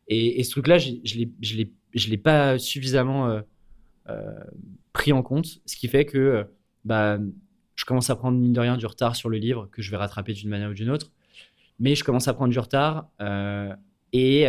et, 0.08 0.42
ce 0.42 0.50
truc 0.50 0.66
là 0.66 0.78
je 0.78 0.92
ne 0.92 2.10
l'ai 2.10 2.18
pas 2.18 2.58
suffisamment 2.58 3.40
pris 4.92 5.12
en 5.12 5.22
compte, 5.22 5.60
ce 5.66 5.76
qui 5.76 5.88
fait 5.88 6.04
que 6.04 6.46
bah, 6.84 7.18
je 7.80 7.86
commence 7.86 8.10
à 8.10 8.16
prendre, 8.16 8.36
mine 8.36 8.52
de 8.52 8.60
rien, 8.60 8.76
du 8.76 8.84
retard 8.84 9.16
sur 9.16 9.30
le 9.30 9.38
livre 9.38 9.68
que 9.72 9.80
je 9.80 9.90
vais 9.90 9.96
rattraper 9.96 10.34
d'une 10.34 10.50
manière 10.50 10.68
ou 10.70 10.74
d'une 10.74 10.90
autre. 10.90 11.10
Mais 11.78 11.94
je 11.94 12.04
commence 12.04 12.28
à 12.28 12.34
prendre 12.34 12.52
du 12.52 12.58
retard 12.58 13.08
et, 14.12 14.46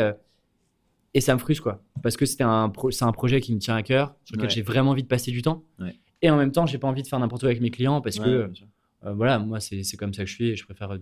et 1.13 1.21
ça 1.21 1.33
me 1.33 1.39
frustre, 1.39 1.63
quoi. 1.63 1.81
Parce 2.03 2.17
que 2.17 2.25
c'est 2.25 2.43
un, 2.43 2.73
c'est 2.89 3.05
un 3.05 3.11
projet 3.13 3.39
qui 3.39 3.55
me 3.55 3.59
tient 3.59 3.75
à 3.75 3.83
cœur, 3.83 4.15
sur 4.25 4.35
lequel 4.35 4.49
j'ai 4.49 4.61
vraiment 4.61 4.91
envie 4.91 5.03
de 5.03 5.07
passer 5.07 5.31
du 5.31 5.41
temps. 5.41 5.63
Et 6.21 6.29
en 6.29 6.35
même 6.35 6.51
temps, 6.51 6.65
j'ai 6.65 6.77
pas 6.77 6.89
envie 6.89 7.03
de 7.03 7.07
faire 7.07 7.19
n'importe 7.19 7.43
quoi 7.43 7.49
avec 7.51 7.61
mes 7.61 7.71
clients 7.71 8.01
parce 8.01 8.19
que, 8.19 8.51
voilà, 9.01 9.39
moi, 9.39 9.61
c'est, 9.61 9.97
comme 9.97 10.13
ça 10.13 10.23
que 10.25 10.29
je 10.29 10.35
suis 10.35 10.49
et 10.49 10.55
je 10.57 10.65
préfère 10.65 10.97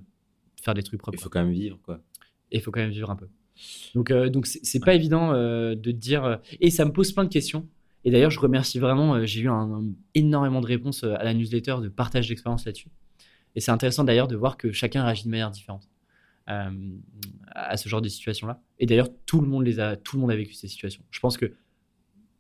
faire 0.62 0.76
des 0.76 0.84
trucs 0.84 1.00
propres. 1.00 1.18
Il 1.18 1.22
faut 1.22 1.30
quand 1.30 1.44
même 1.44 1.52
vivre, 1.52 1.80
quoi. 1.82 2.00
Et 2.52 2.58
il 2.58 2.62
faut 2.62 2.70
quand 2.70 2.82
même 2.82 2.92
vivre 2.92 3.10
un 3.10 3.16
peu. 3.16 3.28
Donc, 3.96 4.12
euh, 4.12 4.30
donc 4.30 4.48
c'est 4.48 4.80
pas 4.80 4.94
évident 4.94 5.34
euh, 5.34 5.76
de 5.76 5.92
dire. 5.92 6.24
Euh, 6.24 6.38
et 6.60 6.70
ça 6.70 6.86
me 6.86 6.92
pose 6.92 7.12
plein 7.12 7.24
de 7.24 7.30
questions. 7.30 7.68
Et 8.06 8.12
d'ailleurs, 8.12 8.32
je 8.32 8.40
remercie 8.40 8.80
vraiment. 8.80 9.26
j'ai 9.26 9.42
eu 9.42 9.50
un, 9.50 9.84
énormément 10.16 10.62
de 10.62 10.66
réponses 10.66 11.04
à 11.04 11.24
la 11.24 11.34
newsletter 11.34 11.78
de 11.82 11.90
partage 11.90 12.28
d'expérience 12.28 12.66
là-dessus. 12.66 12.90
Et 13.56 13.62
c'est 13.62 13.72
intéressant 13.72 14.04
d'ailleurs 14.04 14.28
de 14.28 14.36
voir 14.36 14.58
que 14.58 14.72
chacun 14.72 15.04
réagit 15.04 15.26
de 15.26 15.30
manière 15.30 15.52
différente 15.52 15.90
à 16.48 17.78
ce 17.78 17.88
genre 17.90 18.02
de 18.02 18.10
situation-là. 18.10 18.60
Et 18.80 18.88
d'ailleurs, 18.88 19.10
tout 19.28 19.40
le 19.40 19.48
monde 19.48 19.66
les 19.66 19.80
a, 19.80 19.96
tout 19.96 20.16
le 20.16 20.22
monde 20.22 20.32
a 20.32 20.36
vécu 20.36 20.54
ces 20.56 20.68
situations. 20.68 21.04
Je 21.12 21.20
pense 21.20 21.38
que, 21.38 21.54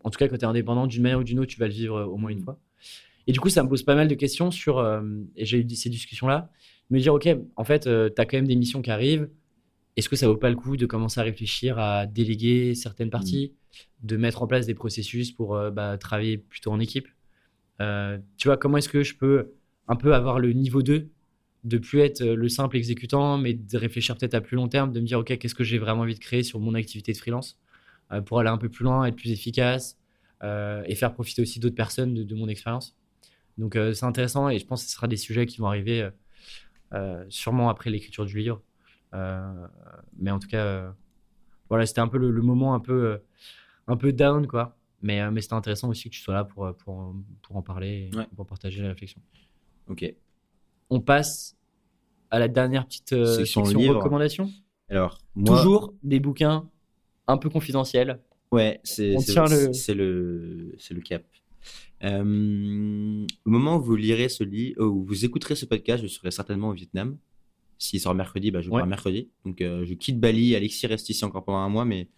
en 0.03 0.10
tout 0.10 0.18
cas, 0.18 0.28
quand 0.28 0.38
tu 0.38 0.41
es 0.41 0.47
indépendant, 0.47 0.88
d'une 0.88 1.03
manière 1.03 1.20
ou 1.20 1.24
d'une 1.24 1.39
autre, 1.39 1.51
tu 1.51 1.60
vas 1.60 1.68
le 1.68 1.74
vivre 1.74 2.01
au 2.01 2.18
moins 2.18 2.32
une 2.32 2.41
fois. 2.41 2.60
Et 3.28 3.34
du 3.34 3.39
coup, 3.39 3.49
ça 3.49 3.62
me 3.62 3.70
pose 3.70 3.84
pas 3.84 3.93
mal 3.93 4.07
de 4.07 4.16
questions 4.16 4.49
sur. 4.49 4.84
et 5.36 5.45
j'ai 5.45 5.60
eu 5.60 5.70
ces 5.70 5.89
discussions-là. 5.89 6.49
Me 6.89 6.99
dire, 6.99 7.14
ok, 7.14 7.30
en 7.55 7.64
fait, 7.64 7.82
tu 7.82 7.89
as 7.89 8.26
quand 8.26 8.38
même 8.38 8.47
des 8.47 8.55
missions 8.55 8.82
qui 8.82 8.89
arrivent 8.89 9.30
est-ce 9.99 10.07
que 10.07 10.16
ça 10.16 10.28
vaut 10.28 10.38
pas 10.38 10.49
le 10.49 10.55
coup 10.55 10.78
de 10.78 10.86
commencer 10.86 11.20
à 11.20 11.24
réfléchir 11.24 11.78
à 11.78 12.05
déléguer 12.05 12.74
certaines 12.74 13.10
parties, 13.10 13.51
mm. 13.51 13.59
De 14.03 14.17
mettre 14.17 14.41
en 14.41 14.47
place 14.47 14.65
des 14.65 14.76
processus 14.76 15.32
pour 15.32 15.55
euh, 15.55 15.72
bah, 15.72 15.97
travailler 15.97 16.38
plutôt 16.38 16.72
en 16.72 16.80
équipe 16.80 17.07
tu 18.38 18.47
vois, 18.49 18.57
comment 18.57 18.78
est-ce 18.78 18.89
que 18.89 19.03
je 19.03 19.15
peux 19.15 19.53
un 19.88 19.95
peu 19.95 20.13
avoir 20.13 20.39
le 20.39 20.51
niveau 20.51 20.82
2 20.82 21.09
de 21.63 21.78
plus 21.78 21.99
être 21.99 22.24
le 22.24 22.49
simple 22.49 22.78
exécutant, 22.78 23.38
mais 23.38 23.53
de 23.53 23.78
réfléchir 23.78 24.17
peut-être 24.17 24.34
à 24.34 24.41
plus 24.41 24.55
long 24.55 24.67
terme, 24.67 24.91
de 24.91 24.99
me 24.99 25.05
dire, 25.05 25.20
OK, 25.20 25.38
qu'est-ce 25.38 25.55
que 25.55 25.63
j'ai 25.63 25.78
vraiment 25.78 26.01
envie 26.01 26.15
de 26.15 26.20
créer 26.20 26.43
sur 26.43 26.59
mon 26.59 26.74
activité 26.74 27.13
de 27.13 27.17
freelance 27.17 27.57
pour 28.26 28.39
aller 28.39 28.49
un 28.49 28.57
peu 28.57 28.70
plus 28.70 28.84
loin, 28.84 29.05
être 29.05 29.15
plus 29.15 29.32
efficace 29.32 29.97
et 30.43 30.95
faire 30.95 31.13
profiter 31.13 31.41
aussi 31.41 31.59
d'autres 31.59 31.76
personnes 31.76 32.13
de, 32.13 32.36
mon 32.36 32.47
expérience. 32.47 32.97
Donc, 33.57 33.78
c'est 33.93 34.05
intéressant 34.05 34.49
et 34.49 34.59
je 34.59 34.65
pense 34.65 34.84
que 34.84 34.89
ce 34.89 34.95
sera 34.95 35.07
des 35.07 35.17
sujets 35.17 35.45
qui 35.45 35.59
vont 35.59 35.67
arriver 35.67 36.09
sûrement 37.30 37.70
après 37.70 37.89
l'écriture 37.89 38.26
du 38.26 38.38
livre. 38.38 38.61
mais 39.13 40.32
en 40.32 40.39
tout 40.39 40.47
cas, 40.47 40.93
voilà, 41.70 41.86
c'était 41.86 42.01
un 42.01 42.07
peu 42.07 42.17
le, 42.17 42.41
moment 42.41 42.74
un 42.74 42.80
peu, 42.80 43.20
un 43.88 43.97
peu 43.97 44.11
down, 44.11 44.47
quoi. 44.47 44.76
Mais, 45.01 45.32
mais 45.32 45.41
c'était 45.41 45.53
intéressant 45.53 45.88
aussi 45.89 46.09
que 46.09 46.15
tu 46.15 46.22
sois 46.22 46.34
là 46.34 46.43
pour, 46.43 46.76
pour, 46.76 47.15
pour 47.41 47.55
en 47.55 47.61
parler 47.61 48.11
pour 48.36 48.45
partager 48.45 48.82
la 48.82 48.89
réflexion. 48.89 49.22
Ok. 49.88 50.13
On 50.89 50.99
passe 50.99 51.55
à 52.32 52.39
la 52.39 52.47
dernière 52.47 52.86
petite 52.86 53.13
euh, 53.13 53.26
section, 53.38 53.63
recommandation. 53.63 54.49
Alors, 54.89 55.20
toujours 55.45 55.93
des 56.03 56.20
bouquins 56.20 56.70
un 57.28 57.38
peu 57.38 57.49
confidentiels. 57.49 58.20
Ouais, 58.51 58.80
c'est 58.84 59.13
le... 59.13 59.74
c'est 59.74 59.93
le 59.93 60.76
le 60.89 61.01
cap. 61.01 61.24
Euh, 62.03 63.28
au 63.45 63.49
moment 63.49 63.78
où 63.78 63.82
vous 63.82 63.95
lirez 63.95 64.30
ce 64.30 64.43
livre, 64.43 64.84
où 64.84 65.03
vous 65.03 65.26
écouterez 65.26 65.55
ce 65.55 65.65
podcast, 65.65 66.01
je 66.01 66.07
serai 66.07 66.32
certainement 66.32 66.70
au 66.70 66.74
Vietnam. 66.74 67.17
S'il 67.80 67.99
sort 67.99 68.13
mercredi, 68.13 68.51
bah, 68.51 68.61
je 68.61 68.69
pars 68.69 68.86
mercredi. 68.86 69.30
Donc, 69.45 69.61
euh, 69.61 69.86
je 69.86 69.93
quitte 69.93 70.19
Bali. 70.19 70.55
Alexis 70.55 70.86
reste 70.86 71.09
ici 71.09 71.23
encore 71.25 71.45
pendant 71.45 71.59
un 71.59 71.69
mois, 71.69 71.86
mais 71.86 72.09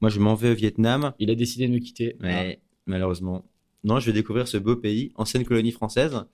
moi, 0.00 0.10
je 0.10 0.18
m'en 0.20 0.34
vais 0.34 0.50
au 0.50 0.54
Vietnam. 0.54 1.14
Il 1.18 1.30
a 1.30 1.34
décidé 1.34 1.68
de 1.68 1.72
me 1.72 1.78
quitter. 1.78 2.16
Ouais, 2.20 2.60
malheureusement. 2.86 3.44
Non, 3.84 4.00
je 4.00 4.06
vais 4.06 4.12
découvrir 4.12 4.48
ce 4.48 4.56
beau 4.56 4.74
pays, 4.74 5.12
ancienne 5.14 5.44
colonie 5.44 5.70
française, 5.70 6.24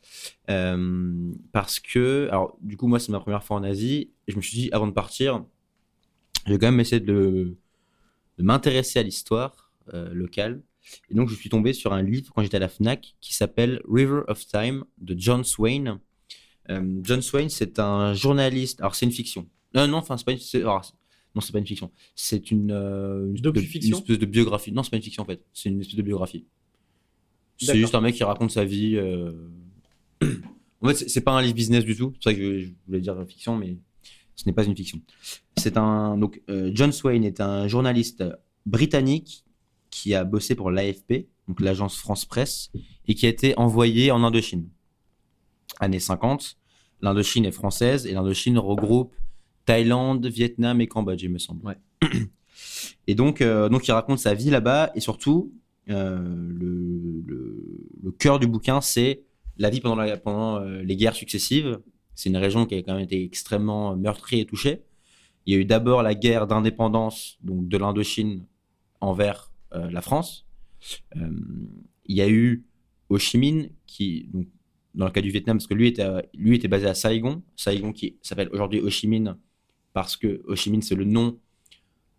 euh, 0.49 1.31
parce 1.53 1.81
que, 1.81 2.27
alors, 2.31 2.57
du 2.63 2.79
coup, 2.79 2.87
moi, 2.87 2.99
c'est 2.99 3.13
ma 3.13 3.21
première 3.21 3.45
fois 3.45 3.59
en 3.59 3.63
Asie, 3.63 4.11
et 4.27 4.33
je 4.33 4.37
me 4.37 4.41
suis 4.41 4.57
dit, 4.57 4.71
avant 4.73 4.87
de 4.87 4.93
partir, 4.93 5.45
je 6.47 6.53
vais 6.53 6.59
quand 6.59 6.71
même 6.71 6.81
essayer 6.81 7.01
de, 7.01 7.55
m'intéresser 8.39 9.01
à 9.01 9.03
l'histoire 9.03 9.71
euh, 9.93 10.15
locale. 10.15 10.63
Et 11.11 11.15
donc, 11.15 11.29
je 11.29 11.35
suis 11.35 11.51
tombé 11.51 11.75
sur 11.75 11.93
un 11.93 12.03
livre 12.03 12.33
quand 12.35 12.43
j'étais 12.43 12.57
à 12.57 12.61
la 12.61 12.71
Fnac 12.71 13.17
qui 13.21 13.35
s'appelle 13.35 13.83
River 13.87 14.23
of 14.29 14.47
Time 14.47 14.85
de 14.97 15.15
John 15.19 15.45
Swain. 15.45 16.01
Euh, 16.71 17.01
John 17.03 17.23
Swain, 17.23 17.49
c'est 17.49 17.79
un 17.79 18.15
journaliste. 18.15 18.81
Alors, 18.81 18.95
c'est 18.95 19.07
une 19.07 19.13
fiction. 19.13 19.49
Non, 19.75 19.89
non, 19.89 19.99
enfin, 19.99 20.17
c'est 20.17 20.25
pas 20.25 20.33
une. 20.33 20.63
non, 21.35 21.41
c'est 21.41 21.53
pas 21.53 21.59
une 21.59 21.67
fiction. 21.67 21.91
C'est 22.15 22.51
une, 22.51 22.71
une, 22.71 23.37
une, 23.37 23.95
espèce 23.95 24.19
de 24.19 24.27
biographie. 24.27 24.73
Non, 24.73 24.83
c'est 24.83 24.91
pas 24.91 24.97
une 24.97 25.03
fiction 25.03 25.23
en 25.23 25.27
fait. 25.27 25.45
C'est 25.53 25.69
une 25.69 25.81
espèce 25.81 25.97
de 25.97 26.03
biographie. 26.03 26.47
C'est 27.59 27.77
juste 27.77 27.95
un 27.95 28.01
mec 28.01 28.15
qui 28.15 28.25
raconte 28.25 28.51
sa 28.51 28.65
vie. 28.65 28.97
Euh. 28.97 29.33
en 30.81 30.89
fait, 30.89 31.09
c'est 31.09 31.21
pas 31.21 31.33
un 31.33 31.43
livre 31.43 31.55
business 31.55 31.85
du 31.85 31.97
tout. 31.97 32.13
C'est 32.21 32.31
vrai 32.31 32.41
que 32.41 32.59
je, 32.59 32.69
voulais 32.87 33.01
dire 33.01 33.17
fiction, 33.29 33.57
mais 33.57 33.79
ce 34.37 34.45
n'est 34.47 34.53
pas 34.53 34.65
une 34.65 34.77
fiction. 34.77 35.01
C'est 35.57 35.77
un 35.77 36.17
donc 36.19 36.43
euh, 36.49 36.71
John 36.75 36.93
Swain 36.93 37.23
est 37.23 37.41
un 37.41 37.69
journaliste 37.69 38.25
britannique 38.67 39.45
qui 39.91 40.15
a 40.15 40.25
bossé 40.25 40.55
pour 40.55 40.71
l'AFP, 40.71 41.27
donc 41.49 41.61
l'agence 41.61 41.97
France 41.97 42.25
Presse, 42.25 42.71
et 43.07 43.15
qui 43.15 43.27
a 43.27 43.29
été 43.29 43.57
envoyé 43.59 44.11
en 44.11 44.25
Indochine. 44.25 44.69
Années 45.83 45.99
50, 45.99 46.59
l'Indochine 47.01 47.45
est 47.45 47.53
française 47.53 48.07
et 48.07 48.13
l'Indochine 48.13 48.57
regroupe 48.57 49.17
Thaïlande, 49.67 50.25
Vietnam 50.27 50.81
et 50.81 50.87
Cambodge, 50.87 51.25
il 51.25 51.31
me 51.31 51.39
semble. 51.39 51.67
Ouais. 51.67 51.77
Et 53.09 53.17
donc, 53.17 53.41
euh, 53.41 53.69
donc 53.69 53.89
il 53.89 53.93
raconte 53.93 54.19
sa 54.19 54.33
vie 54.35 54.51
là-bas 54.51 54.93
et 54.95 55.01
surtout, 55.01 55.53
euh, 55.91 56.21
le, 56.21 57.25
le, 57.27 58.13
cœur 58.13 58.39
du 58.39 58.47
bouquin, 58.47 58.81
c'est 58.81 59.25
la 59.59 59.71
vie 59.71 59.81
pendant, 59.81 59.97
la, 59.97 60.17
pendant 60.17 60.57
euh, 60.59 60.83
les 60.83 60.95
guerres 60.95 61.17
successives. 61.17 61.81
C'est 62.15 62.29
une 62.29 62.37
région 62.37 62.65
qui 62.65 62.77
a 62.77 62.83
quand 62.83 62.95
même 62.95 63.03
été 63.03 63.25
extrêmement 63.25 63.97
meurtrie 63.97 64.41
et 64.41 64.47
touchée. 64.47 64.83
Il 65.47 65.55
y 65.55 65.57
a 65.57 65.61
eu 65.61 65.65
d'abord 65.65 66.03
la 66.03 66.15
guerre 66.15 66.47
d'indépendance 66.47 67.39
donc 67.43 67.67
de 67.67 67.77
l'Indochine 67.77 68.47
envers 69.01 69.51
la 69.73 70.03
France. 70.03 70.47
il 71.17 72.17
y 72.17 72.21
a 72.21 72.29
eu 72.29 72.65
Ho 73.09 73.19
Chi 73.19 73.39
Minh 73.39 73.71
qui, 73.87 74.29
donc, 74.33 74.47
dans 74.95 75.07
le 75.07 75.11
cas 75.11 75.21
du 75.21 75.31
Vietnam, 75.31 75.57
parce 75.57 75.67
que 75.67 75.75
lui 75.75 75.89
était, 75.89 76.07
lui 76.35 76.57
était 76.57 76.69
basé 76.69 76.87
à 76.87 76.95
Saigon, 76.95 77.43
Saigon 77.57 77.93
qui 77.93 78.17
s'appelle 78.23 78.49
aujourd'hui 78.53 78.81
Ho 78.81 78.91
Chi 78.91 79.09
Minh 79.09 79.37
parce 79.93 80.17
que 80.17 80.43
Ho 80.47 80.57
Chi 80.57 80.71
Minh 80.71 80.83
c'est 80.83 80.95
le 80.95 81.05
nom 81.05 81.39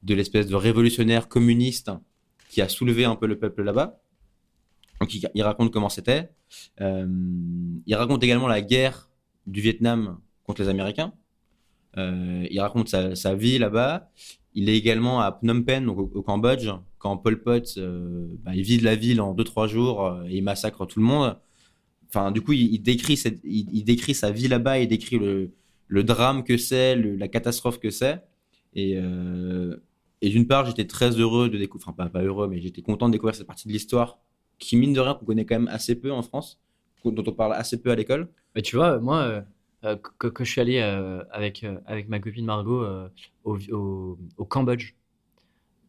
de 0.04 0.14
l'espèce 0.14 0.48
de 0.48 0.56
révolutionnaire 0.56 1.28
communiste 1.28 1.92
qui 2.50 2.62
a 2.62 2.70
soulevé 2.70 3.06
un 3.06 3.16
peu 3.16 3.26
le 3.26 3.40
peuple 3.40 3.64
là-bas. 3.64 4.00
Donc 5.00 5.14
il, 5.14 5.44
raconte 5.44 5.72
comment 5.72 5.90
c'était. 5.90 6.30
Euh, 6.82 7.08
il 7.86 7.96
raconte 7.96 8.24
également 8.24 8.48
la 8.48 8.62
guerre 8.62 9.10
du 9.48 9.60
Vietnam 9.60 10.20
contre 10.44 10.62
les 10.62 10.70
Américains. 10.70 11.14
Euh, 11.98 12.48
il 12.50 12.60
raconte 12.60 12.90
sa, 12.90 13.36
vie 13.36 13.58
là-bas. 13.58 14.10
Il 14.54 14.70
est 14.70 14.78
également 14.78 15.20
à 15.20 15.32
Phnom 15.32 15.64
Penh, 15.64 15.90
au, 15.90 16.22
Cambodge, 16.22 16.70
quand 17.00 17.18
Pol 17.18 17.42
Pot, 17.42 17.78
euh, 17.78 18.28
bah, 18.44 18.56
il 18.56 18.62
vide 18.62 18.84
la 18.84 18.96
ville 18.96 19.20
en 19.20 19.34
2-3 19.34 19.68
jours 19.68 20.22
et 20.28 20.38
il 20.38 20.44
massacre 20.44 20.86
tout 20.86 21.00
le 21.00 21.06
monde. 21.06 21.38
Enfin, 22.14 22.32
du 22.32 22.42
coup, 22.42 22.54
il, 22.54 22.80
décrit, 22.80 23.16
il, 23.44 23.84
décrit 23.84 24.14
sa 24.14 24.30
vie 24.30 24.48
là-bas, 24.48 24.80
il 24.80 24.88
décrit 24.88 25.18
le, 25.18 25.52
le 25.88 26.04
drame 26.04 26.44
que 26.44 26.58
c'est, 26.58 26.96
la 26.96 27.28
catastrophe 27.28 27.80
que 27.80 27.90
c'est. 27.90 28.22
Et, 28.76 29.00
et 30.22 30.30
d'une 30.30 30.48
part, 30.48 30.66
j'étais 30.66 30.86
très 30.86 31.10
heureux 31.20 31.50
de 31.50 31.58
découvrir, 31.58 31.90
enfin 31.90 31.96
pas, 31.96 32.10
pas 32.10 32.22
heureux, 32.22 32.48
mais 32.48 32.62
j'étais 32.62 32.82
content 32.82 33.08
de 33.08 33.12
découvrir 33.12 33.36
cette 33.36 33.48
partie 33.48 33.68
de 33.68 33.74
l'histoire 33.74 34.20
qui, 34.58 34.78
mine 34.78 34.94
de 34.94 35.00
rien, 35.00 35.16
qu'on 35.16 35.26
connaît 35.26 35.46
quand 35.46 35.60
même 35.60 35.68
assez 35.68 35.96
peu 35.96 36.12
en 36.12 36.22
France, 36.22 36.62
dont 37.04 37.24
on 37.28 37.34
parle 37.34 37.54
assez 37.54 37.82
peu 37.82 37.92
à 37.92 37.96
l'école. 37.96 38.30
Mais 38.56 38.62
tu 38.62 38.76
vois, 38.76 39.00
moi, 39.00 39.18
euh, 39.18 39.42
euh, 39.84 39.98
que, 39.98 40.46
je 40.46 40.50
suis 40.50 40.62
allé 40.62 40.80
euh, 40.80 41.24
avec, 41.32 41.66
avec 41.86 42.08
ma 42.08 42.20
copine 42.20 42.46
Margot 42.46 42.86
au, 43.44 43.58
au, 44.38 44.46
Cambodge, 44.46 44.94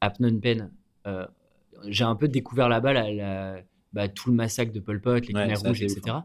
à 0.00 0.10
Phnom 0.10 0.40
Penh, 0.40 0.70
j'ai 1.86 2.04
un 2.04 2.16
peu 2.16 2.28
découvert 2.28 2.68
là-bas 2.68 2.92
la, 2.92 3.62
bah, 3.94 4.08
tout 4.08 4.28
le 4.28 4.36
massacre 4.36 4.72
de 4.72 4.80
Pol 4.80 5.00
Pot, 5.00 5.26
les 5.26 5.32
Khmer 5.32 5.54
rouges, 5.54 5.82
etc. 5.82 6.02
Hein. 6.08 6.24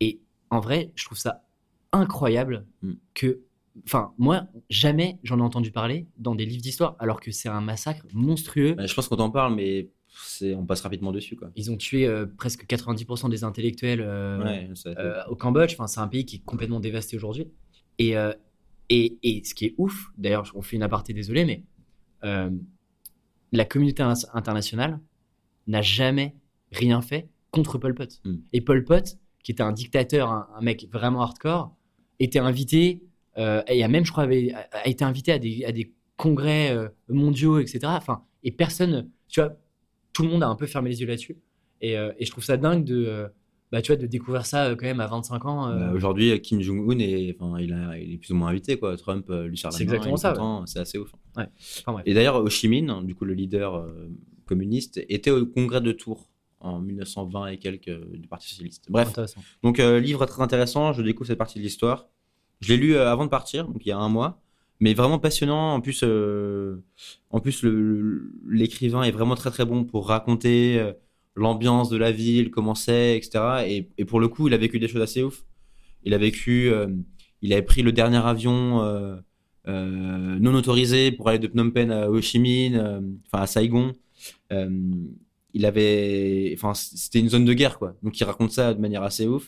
Et 0.00 0.20
en 0.48 0.60
vrai, 0.60 0.92
je 0.94 1.04
trouve 1.04 1.18
ça 1.18 1.44
incroyable 1.92 2.66
mm. 2.82 2.92
que 3.14 3.40
Enfin, 3.84 4.12
moi, 4.18 4.46
jamais 4.68 5.18
j'en 5.22 5.38
ai 5.38 5.42
entendu 5.42 5.70
parler 5.70 6.06
dans 6.18 6.34
des 6.34 6.44
livres 6.44 6.62
d'histoire, 6.62 6.96
alors 6.98 7.20
que 7.20 7.30
c'est 7.30 7.48
un 7.48 7.60
massacre 7.60 8.04
monstrueux. 8.12 8.74
Bah, 8.74 8.86
je 8.86 8.94
pense 8.94 9.08
qu'on 9.08 9.16
t'en 9.16 9.30
parle, 9.30 9.54
mais 9.54 9.90
on 10.42 10.66
passe 10.66 10.80
rapidement 10.80 11.12
dessus. 11.12 11.36
Quoi. 11.36 11.50
Ils 11.56 11.70
ont 11.70 11.76
tué 11.76 12.06
euh, 12.06 12.26
presque 12.26 12.66
90% 12.66 13.30
des 13.30 13.44
intellectuels 13.44 14.00
euh, 14.00 14.66
euh, 14.86 15.22
au 15.28 15.36
Cambodge. 15.36 15.74
Enfin, 15.74 15.86
c'est 15.86 16.00
un 16.00 16.08
pays 16.08 16.26
qui 16.26 16.36
est 16.36 16.44
complètement 16.44 16.80
dévasté 16.80 17.16
aujourd'hui. 17.16 17.46
Et, 17.98 18.14
et, 18.88 19.18
et, 19.22 19.44
ce 19.44 19.54
qui 19.54 19.66
est 19.66 19.74
ouf, 19.76 20.10
d'ailleurs, 20.16 20.50
on 20.54 20.62
fait 20.62 20.76
une 20.76 20.82
aparté, 20.82 21.12
désolé, 21.12 21.44
mais 21.44 21.64
la 23.52 23.64
communauté 23.64 24.02
internationale 24.02 24.98
n'a 25.66 25.82
jamais 25.82 26.34
rien 26.72 27.00
fait 27.00 27.28
contre 27.50 27.78
Pol 27.78 27.94
Pot. 27.94 28.20
Hmm. 28.24 28.36
Et 28.52 28.60
Pol 28.60 28.84
Pot, 28.84 29.18
qui 29.42 29.52
était 29.52 29.62
un 29.62 29.72
dictateur, 29.72 30.30
un 30.30 30.60
mec 30.60 30.88
vraiment 30.90 31.22
hardcore, 31.22 31.74
était 32.18 32.38
invité 32.38 33.02
euh, 33.38 33.62
et 33.68 33.82
a 33.82 33.88
même, 33.88 34.04
je 34.04 34.12
crois, 34.12 34.24
avait, 34.24 34.52
a 34.72 34.88
été 34.88 35.04
invité 35.04 35.32
à 35.32 35.38
des, 35.38 35.64
à 35.64 35.72
des 35.72 35.92
congrès 36.16 36.70
euh, 36.70 36.88
mondiaux, 37.08 37.58
etc. 37.58 37.80
Enfin, 37.84 38.22
et 38.42 38.50
personne, 38.50 39.08
tu 39.28 39.40
vois, 39.40 39.56
tout 40.12 40.22
le 40.22 40.28
monde 40.28 40.42
a 40.42 40.48
un 40.48 40.56
peu 40.56 40.66
fermé 40.66 40.90
les 40.90 41.00
yeux 41.00 41.06
là-dessus. 41.06 41.38
Et, 41.80 41.96
euh, 41.96 42.12
et, 42.18 42.26
je 42.26 42.30
trouve 42.30 42.44
ça 42.44 42.56
dingue 42.56 42.84
de, 42.84 43.26
bah, 43.72 43.80
tu 43.80 43.92
vois, 43.92 43.96
de 43.96 44.06
découvrir 44.06 44.44
ça 44.44 44.74
quand 44.78 44.84
même 44.84 45.00
à 45.00 45.06
25 45.06 45.44
ans. 45.46 45.74
Bah, 45.74 45.92
aujourd'hui, 45.94 46.38
Kim 46.42 46.60
Jong-un 46.60 46.98
est, 46.98 47.36
enfin, 47.38 47.58
il, 47.58 47.70
il, 48.02 48.14
est 48.14 48.18
plus 48.18 48.32
ou 48.32 48.34
moins 48.34 48.48
invité, 48.48 48.78
quoi. 48.78 48.96
Trump 48.96 49.30
lui 49.30 49.56
sert 49.56 49.72
C'est 49.72 49.84
exactement 49.84 50.16
ça. 50.16 50.34
C'est 50.66 50.80
assez 50.80 50.98
ouf. 50.98 51.12
Ouais. 51.36 51.46
et 52.04 52.12
d'ailleurs, 52.12 52.36
Ho 52.36 52.50
Chi 52.50 52.68
Minh, 52.68 53.04
du 53.04 53.14
coup, 53.14 53.24
le 53.24 53.34
leader 53.34 53.86
communiste, 54.44 55.00
était 55.08 55.30
au 55.30 55.46
congrès 55.46 55.80
de 55.80 55.92
Tours 55.92 56.29
en 56.60 56.80
1920 56.80 57.46
et 57.48 57.58
quelques 57.58 57.90
du 58.14 58.28
Parti 58.28 58.48
socialiste. 58.48 58.86
Bref, 58.88 59.12
donc 59.62 59.78
livre 59.78 60.24
très 60.26 60.42
intéressant. 60.42 60.92
Je 60.92 61.02
découvre 61.02 61.26
cette 61.26 61.38
partie 61.38 61.58
de 61.58 61.64
l'histoire. 61.64 62.08
Je 62.60 62.72
l'ai 62.72 62.76
lu 62.76 62.94
euh, 62.94 63.10
avant 63.10 63.24
de 63.24 63.30
partir, 63.30 63.66
donc 63.66 63.84
il 63.84 63.88
y 63.88 63.92
a 63.92 63.98
un 63.98 64.08
mois, 64.08 64.42
mais 64.80 64.94
vraiment 64.94 65.18
passionnant. 65.18 65.74
En 65.74 65.80
plus, 65.80 66.02
euh, 66.04 66.82
en 67.30 67.40
plus 67.40 67.64
l'écrivain 68.46 69.02
est 69.02 69.10
vraiment 69.10 69.34
très 69.34 69.50
très 69.50 69.64
bon 69.64 69.84
pour 69.84 70.08
raconter 70.08 70.78
euh, 70.78 70.92
l'ambiance 71.34 71.88
de 71.88 71.96
la 71.96 72.12
ville, 72.12 72.50
comment 72.50 72.74
c'est, 72.74 73.16
etc. 73.16 73.64
Et, 73.66 73.88
et, 73.98 74.04
pour 74.04 74.20
le 74.20 74.28
coup, 74.28 74.48
il 74.48 74.54
a 74.54 74.58
vécu 74.58 74.78
des 74.78 74.88
choses 74.88 75.02
assez 75.02 75.22
ouf. 75.22 75.44
Il 76.04 76.14
a 76.14 76.18
vécu, 76.18 76.72
il 77.42 77.52
avait 77.52 77.62
pris 77.62 77.82
le 77.82 77.92
dernier 77.92 78.24
avion 78.24 78.82
non 79.66 80.54
autorisé 80.54 81.12
pour 81.12 81.28
aller 81.28 81.38
de 81.38 81.46
Phnom 81.46 81.70
Penh 81.70 81.90
à 81.90 82.10
Ho 82.10 82.22
Chi 82.22 82.38
Minh, 82.38 82.76
enfin 83.26 83.42
à 83.42 83.46
Saigon. 83.46 83.92
Il 85.54 85.66
avait, 85.66 86.52
enfin 86.56 86.74
c'était 86.74 87.20
une 87.20 87.28
zone 87.28 87.44
de 87.44 87.52
guerre 87.52 87.78
quoi. 87.78 87.96
Donc 88.02 88.18
il 88.18 88.24
raconte 88.24 88.52
ça 88.52 88.74
de 88.74 88.80
manière 88.80 89.02
assez 89.02 89.26
ouf. 89.26 89.46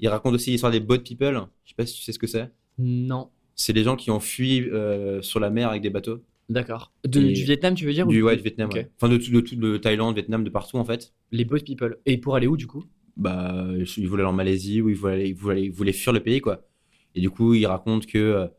Il 0.00 0.08
raconte 0.08 0.34
aussi 0.34 0.50
l'histoire 0.50 0.72
des 0.72 0.80
boat 0.80 0.98
people. 0.98 1.46
Je 1.64 1.70
sais 1.70 1.74
pas 1.76 1.86
si 1.86 1.96
tu 1.96 2.02
sais 2.02 2.12
ce 2.12 2.18
que 2.18 2.26
c'est. 2.26 2.50
Non. 2.78 3.30
C'est 3.54 3.72
les 3.72 3.84
gens 3.84 3.96
qui 3.96 4.10
ont 4.10 4.20
fui 4.20 4.62
euh, 4.62 5.22
sur 5.22 5.38
la 5.38 5.50
mer 5.50 5.68
avec 5.68 5.82
des 5.82 5.90
bateaux. 5.90 6.18
D'accord. 6.48 6.92
Du 7.06 7.32
Vietnam, 7.32 7.74
tu 7.74 7.86
veux 7.86 7.92
dire 7.92 8.06
Du, 8.06 8.22
ouais, 8.22 8.36
du 8.36 8.42
Vietnam. 8.42 8.68
Enfin, 8.96 9.08
de 9.08 9.16
tout, 9.16 9.30
de, 9.30 9.40
de, 9.40 9.76
Thaïlande, 9.76 10.14
Vietnam, 10.14 10.44
de 10.44 10.50
partout 10.50 10.76
en 10.76 10.84
fait. 10.84 11.14
Les 11.30 11.44
boat 11.44 11.60
people. 11.60 11.98
Et 12.06 12.18
pour 12.18 12.34
aller 12.34 12.46
où 12.46 12.56
du 12.56 12.66
coup? 12.66 12.84
Bah, 13.16 13.66
il 13.96 14.08
voulait 14.08 14.22
aller 14.22 14.30
en 14.30 14.34
Malaisie 14.34 14.80
ou 14.80 14.90
il 14.90 14.96
voulait, 14.96 15.28
il 15.28 15.34
voulait, 15.34 15.62
il 15.62 15.70
voulait 15.70 15.92
fuir 15.92 16.12
le 16.12 16.20
pays, 16.20 16.40
quoi. 16.40 16.66
Et 17.14 17.20
du 17.20 17.30
coup, 17.30 17.54
il 17.54 17.64
raconte 17.64 18.06
que 18.06 18.50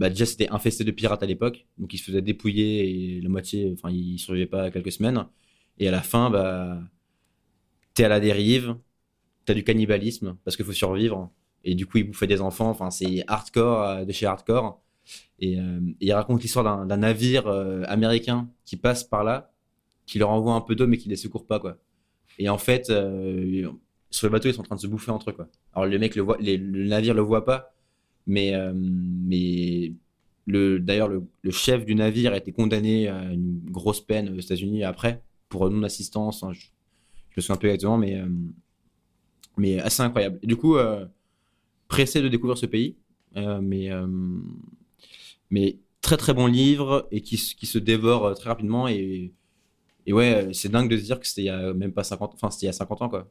bah, 0.00 0.08
déjà 0.08 0.24
c'était 0.24 0.48
infesté 0.48 0.82
de 0.82 0.90
pirates 0.90 1.22
à 1.22 1.26
l'époque, 1.26 1.66
donc 1.76 1.92
il 1.92 1.98
se 1.98 2.04
faisait 2.04 2.22
dépouiller 2.22 3.18
et 3.18 3.20
la 3.20 3.28
moitié, 3.28 3.70
enfin, 3.74 3.90
il 3.90 4.18
survivait 4.18 4.46
pas 4.46 4.70
quelques 4.70 4.92
semaines. 4.92 5.26
Et 5.80 5.88
à 5.88 5.90
la 5.90 6.02
fin, 6.02 6.30
bah, 6.30 6.78
t'es 7.94 8.04
à 8.04 8.08
la 8.08 8.20
dérive, 8.20 8.76
t'as 9.46 9.54
du 9.54 9.64
cannibalisme 9.64 10.36
parce 10.44 10.56
qu'il 10.56 10.66
faut 10.66 10.72
survivre. 10.72 11.32
Et 11.64 11.74
du 11.74 11.86
coup, 11.86 11.98
il 11.98 12.04
bouffait 12.04 12.26
des 12.26 12.40
enfants. 12.40 12.68
Enfin, 12.68 12.90
c'est 12.90 13.24
hardcore 13.26 13.82
euh, 13.82 14.04
de 14.04 14.12
chez 14.12 14.26
hardcore. 14.26 14.80
Et, 15.40 15.58
euh, 15.58 15.80
il 16.00 16.12
raconte 16.12 16.42
l'histoire 16.42 16.86
d'un 16.86 16.96
navire 16.98 17.46
euh, 17.46 17.82
américain 17.88 18.48
qui 18.64 18.76
passe 18.76 19.02
par 19.02 19.24
là, 19.24 19.52
qui 20.06 20.18
leur 20.18 20.30
envoie 20.30 20.54
un 20.54 20.60
peu 20.60 20.76
d'eau, 20.76 20.86
mais 20.86 20.98
qui 20.98 21.08
les 21.08 21.16
secourt 21.16 21.46
pas, 21.46 21.58
quoi. 21.58 21.78
Et 22.38 22.48
en 22.48 22.58
fait, 22.58 22.86
sur 22.86 24.26
le 24.26 24.30
bateau, 24.30 24.48
ils 24.48 24.54
sont 24.54 24.60
en 24.60 24.64
train 24.64 24.76
de 24.76 24.80
se 24.80 24.86
bouffer 24.86 25.10
entre 25.10 25.30
eux, 25.30 25.32
quoi. 25.32 25.48
Alors, 25.74 25.86
le 25.86 25.98
mec, 25.98 26.14
le, 26.14 26.22
voit, 26.22 26.36
le 26.40 26.86
navire 26.86 27.14
le 27.14 27.22
voit 27.22 27.44
pas, 27.44 27.74
mais, 28.26 28.54
mais 28.74 29.92
le, 30.46 30.78
d'ailleurs, 30.78 31.08
le, 31.08 31.50
chef 31.50 31.84
du 31.84 31.94
navire 31.94 32.32
a 32.32 32.36
été 32.36 32.52
condamné 32.52 33.08
à 33.08 33.32
une 33.32 33.60
grosse 33.70 34.00
peine 34.00 34.30
aux 34.30 34.40
États-Unis 34.40 34.84
après 34.84 35.22
pour 35.50 35.68
non-assistance. 35.68 36.42
Hein, 36.42 36.52
je, 36.52 36.68
me 37.36 37.42
souviens 37.42 37.56
un 37.56 37.58
peu 37.58 37.66
exactement, 37.66 37.98
mais, 37.98 38.18
mais 39.58 39.78
assez 39.78 40.02
incroyable. 40.02 40.38
Et 40.42 40.46
du 40.46 40.56
coup, 40.56 40.76
pressé 41.90 42.22
de 42.22 42.28
découvrir 42.28 42.56
ce 42.56 42.64
pays, 42.64 42.96
euh, 43.36 43.60
mais, 43.60 43.90
euh, 43.90 44.06
mais 45.50 45.78
très 46.00 46.16
très 46.16 46.32
bon 46.32 46.46
livre 46.46 47.06
et 47.10 47.20
qui, 47.20 47.36
qui 47.36 47.66
se 47.66 47.78
dévore 47.78 48.26
euh, 48.26 48.34
très 48.34 48.48
rapidement. 48.48 48.88
Et, 48.88 49.32
et 50.06 50.12
ouais, 50.14 50.48
c'est 50.54 50.70
dingue 50.70 50.90
de 50.90 50.96
se 50.96 51.02
dire 51.02 51.20
que 51.20 51.26
c'était 51.26 51.42
il 51.42 51.46
y 51.46 51.50
a 51.50 51.74
même 51.74 51.92
pas 51.92 52.04
50, 52.04 52.32
enfin 52.34 52.50
c'était 52.50 52.66
il 52.66 52.68
y 52.68 52.70
a 52.70 52.72
50 52.72 53.02
ans 53.02 53.08
quoi. 53.10 53.28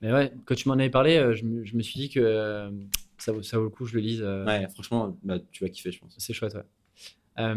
Mais 0.00 0.12
ouais, 0.12 0.32
quand 0.44 0.56
tu 0.56 0.68
m'en 0.68 0.74
avais 0.74 0.90
parlé, 0.90 1.34
je 1.34 1.44
me, 1.44 1.64
je 1.64 1.76
me, 1.76 1.82
suis 1.82 2.00
dit 2.00 2.08
que 2.10 2.70
ça, 3.18 3.30
vaut, 3.30 3.42
ça 3.42 3.58
vaut 3.58 3.64
le 3.64 3.70
coup, 3.70 3.86
je 3.86 3.94
le 3.94 4.00
lise. 4.00 4.22
Ouais, 4.22 4.66
franchement, 4.68 5.16
bah, 5.22 5.38
tu 5.52 5.62
vas 5.62 5.70
kiffer, 5.70 5.92
je 5.92 6.00
pense. 6.00 6.14
C'est 6.18 6.32
chouette, 6.32 6.54
ouais. 6.54 7.54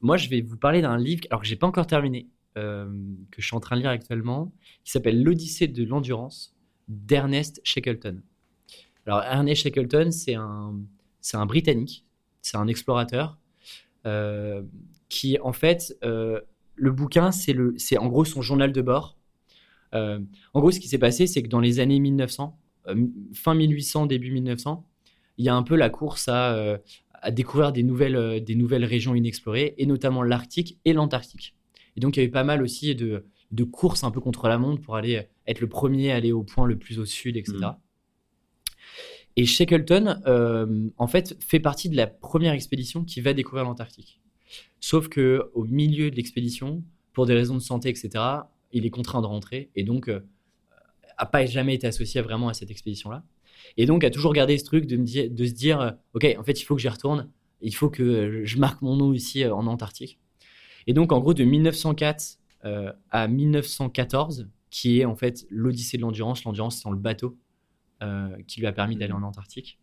moi, 0.00 0.18
je 0.18 0.28
vais 0.28 0.42
vous 0.42 0.58
parler 0.58 0.82
d'un 0.82 0.98
livre, 0.98 1.22
alors 1.30 1.40
que 1.40 1.48
j'ai 1.48 1.56
pas 1.56 1.66
encore 1.66 1.86
terminé, 1.86 2.28
que 2.54 3.38
je 3.38 3.46
suis 3.46 3.56
en 3.56 3.60
train 3.60 3.76
de 3.76 3.82
lire 3.82 3.90
actuellement, 3.90 4.52
qui 4.84 4.92
s'appelle 4.92 5.22
L'Odyssée 5.22 5.68
de 5.68 5.84
l'endurance 5.84 6.54
d'Ernest 6.88 7.60
Shackleton. 7.64 8.22
Alors, 9.06 9.22
Ernest 9.22 9.62
Shackleton, 9.62 10.10
c'est 10.10 10.34
un, 10.34 10.78
c'est 11.20 11.36
un 11.36 11.46
Britannique, 11.46 12.04
c'est 12.42 12.56
un 12.56 12.66
explorateur 12.66 13.38
euh, 14.06 14.62
qui, 15.08 15.38
en 15.40 15.52
fait, 15.52 15.96
euh, 16.04 16.40
le 16.74 16.90
bouquin, 16.92 17.32
c'est, 17.32 17.52
le, 17.52 17.74
c'est 17.76 17.98
en 17.98 18.08
gros 18.08 18.24
son 18.24 18.42
journal 18.42 18.72
de 18.72 18.82
bord. 18.82 19.16
Euh, 19.94 20.20
en 20.54 20.60
gros, 20.60 20.70
ce 20.70 20.80
qui 20.80 20.88
s'est 20.88 20.98
passé, 20.98 21.26
c'est 21.26 21.42
que 21.42 21.48
dans 21.48 21.60
les 21.60 21.80
années 21.80 21.98
1900, 21.98 22.56
fin 23.34 23.54
1800, 23.54 24.06
début 24.06 24.30
1900, 24.32 24.86
il 25.38 25.44
y 25.44 25.48
a 25.48 25.54
un 25.54 25.62
peu 25.62 25.76
la 25.76 25.90
course 25.90 26.28
à, 26.28 26.80
à 27.12 27.30
découvrir 27.30 27.72
des 27.72 27.82
nouvelles, 27.82 28.42
des 28.42 28.54
nouvelles 28.54 28.84
régions 28.84 29.14
inexplorées, 29.14 29.74
et 29.78 29.86
notamment 29.86 30.22
l'Arctique 30.22 30.78
et 30.84 30.92
l'Antarctique. 30.92 31.54
Et 31.96 32.00
donc, 32.00 32.16
il 32.16 32.20
y 32.20 32.22
avait 32.22 32.30
pas 32.30 32.44
mal 32.44 32.62
aussi 32.62 32.94
de, 32.94 33.24
de 33.50 33.64
courses 33.64 34.04
un 34.04 34.10
peu 34.10 34.20
contre 34.20 34.48
la 34.48 34.58
montre 34.58 34.80
pour 34.80 34.96
aller 34.96 35.28
être 35.46 35.60
le 35.60 35.68
premier 35.68 36.12
à 36.12 36.16
aller 36.16 36.32
au 36.32 36.42
point 36.42 36.66
le 36.66 36.78
plus 36.78 36.98
au 36.98 37.04
sud, 37.04 37.36
etc. 37.36 37.58
Et 39.36 39.46
Shackleton, 39.46 40.20
euh, 40.26 40.88
en 40.96 41.06
fait, 41.06 41.36
fait 41.42 41.60
partie 41.60 41.88
de 41.88 41.96
la 41.96 42.06
première 42.06 42.52
expédition 42.52 43.04
qui 43.04 43.20
va 43.20 43.32
découvrir 43.32 43.64
l'Antarctique. 43.64 44.20
Sauf 44.80 45.08
que 45.08 45.50
au 45.54 45.64
milieu 45.64 46.10
de 46.10 46.16
l'expédition, 46.16 46.82
pour 47.12 47.26
des 47.26 47.34
raisons 47.34 47.54
de 47.54 47.60
santé, 47.60 47.88
etc., 47.88 48.24
il 48.72 48.86
est 48.86 48.90
contraint 48.90 49.20
de 49.20 49.26
rentrer 49.26 49.70
et 49.74 49.82
donc 49.82 50.08
euh, 50.08 50.20
a 51.16 51.26
pas 51.26 51.44
jamais 51.44 51.74
été 51.74 51.86
associé 51.86 52.20
vraiment 52.20 52.48
à 52.48 52.54
cette 52.54 52.70
expédition-là. 52.70 53.24
Et 53.76 53.86
donc 53.86 54.04
a 54.04 54.10
toujours 54.10 54.32
gardé 54.32 54.58
ce 54.58 54.64
truc 54.64 54.86
de, 54.86 54.96
me 54.96 55.28
de 55.28 55.44
se 55.46 55.52
dire, 55.52 55.80
euh, 55.80 55.90
ok, 56.14 56.26
en 56.38 56.44
fait, 56.44 56.60
il 56.60 56.64
faut 56.64 56.74
que 56.74 56.82
j'y 56.82 56.88
retourne, 56.88 57.28
il 57.60 57.74
faut 57.74 57.90
que 57.90 58.44
je 58.44 58.58
marque 58.58 58.82
mon 58.82 58.96
nom 58.96 59.12
ici 59.12 59.44
en 59.46 59.66
Antarctique. 59.66 60.18
Et 60.86 60.92
donc, 60.92 61.12
en 61.12 61.20
gros, 61.20 61.34
de 61.34 61.44
1904 61.44 62.38
à 63.10 63.28
1914, 63.28 64.48
qui 64.70 65.00
est 65.00 65.04
en 65.04 65.16
fait 65.16 65.46
l'Odyssée 65.50 65.96
de 65.96 66.02
l'endurance, 66.02 66.44
l'endurance 66.44 66.78
c'est 66.78 66.84
dans 66.84 66.92
le 66.92 66.98
bateau, 66.98 67.36
euh, 68.02 68.30
qui 68.46 68.60
lui 68.60 68.66
a 68.66 68.72
permis 68.72 68.96
d'aller 68.96 69.12
en 69.12 69.22
Antarctique. 69.22 69.78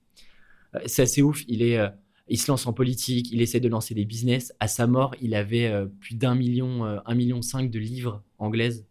Euh, 0.75 0.79
c'est 0.85 1.03
assez 1.03 1.21
ouf. 1.21 1.43
Il 1.47 1.61
est 1.61 1.77
euh, 1.77 1.89
il 2.29 2.39
se 2.39 2.51
lance 2.51 2.65
en 2.67 2.73
politique, 2.73 3.31
il 3.31 3.41
essaie 3.41 3.59
de 3.59 3.69
lancer 3.69 3.93
des 3.93 4.03
business. 4.03 4.53
À 4.59 4.67
sa 4.67 4.85
mort, 4.85 5.15
il 5.21 5.33
avait 5.33 5.71
plus 6.01 6.15
d'un 6.15 6.35
million, 6.35 6.83
un 6.83 7.15
million 7.15 7.41
cinq 7.41 7.71
de 7.71 7.79
livres 7.79 8.21
anglaises 8.37 8.85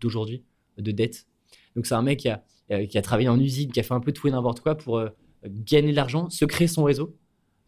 d'aujourd'hui, 0.00 0.42
de, 0.78 0.90
dettes. 0.90 1.26
Donc 1.76 1.84
c'est 1.84 1.94
un 1.94 2.00
mec 2.00 2.20
qui 2.20 2.30
a, 2.30 2.42
qui 2.86 2.96
a, 2.96 3.02
travaillé 3.02 3.28
en 3.28 3.38
usine, 3.38 3.70
qui 3.70 3.78
a 3.78 3.82
fait 3.82 3.92
un 3.92 4.00
peu 4.00 4.12
tout 4.12 4.26
et 4.26 4.30
n'importe 4.30 4.60
quoi 4.60 4.74
pour 4.74 5.04
gagner 5.44 5.90
de 5.90 5.96
l'argent, 5.96 6.30
se 6.30 6.46
créer 6.46 6.66
son 6.66 6.82
réseau, 6.82 7.14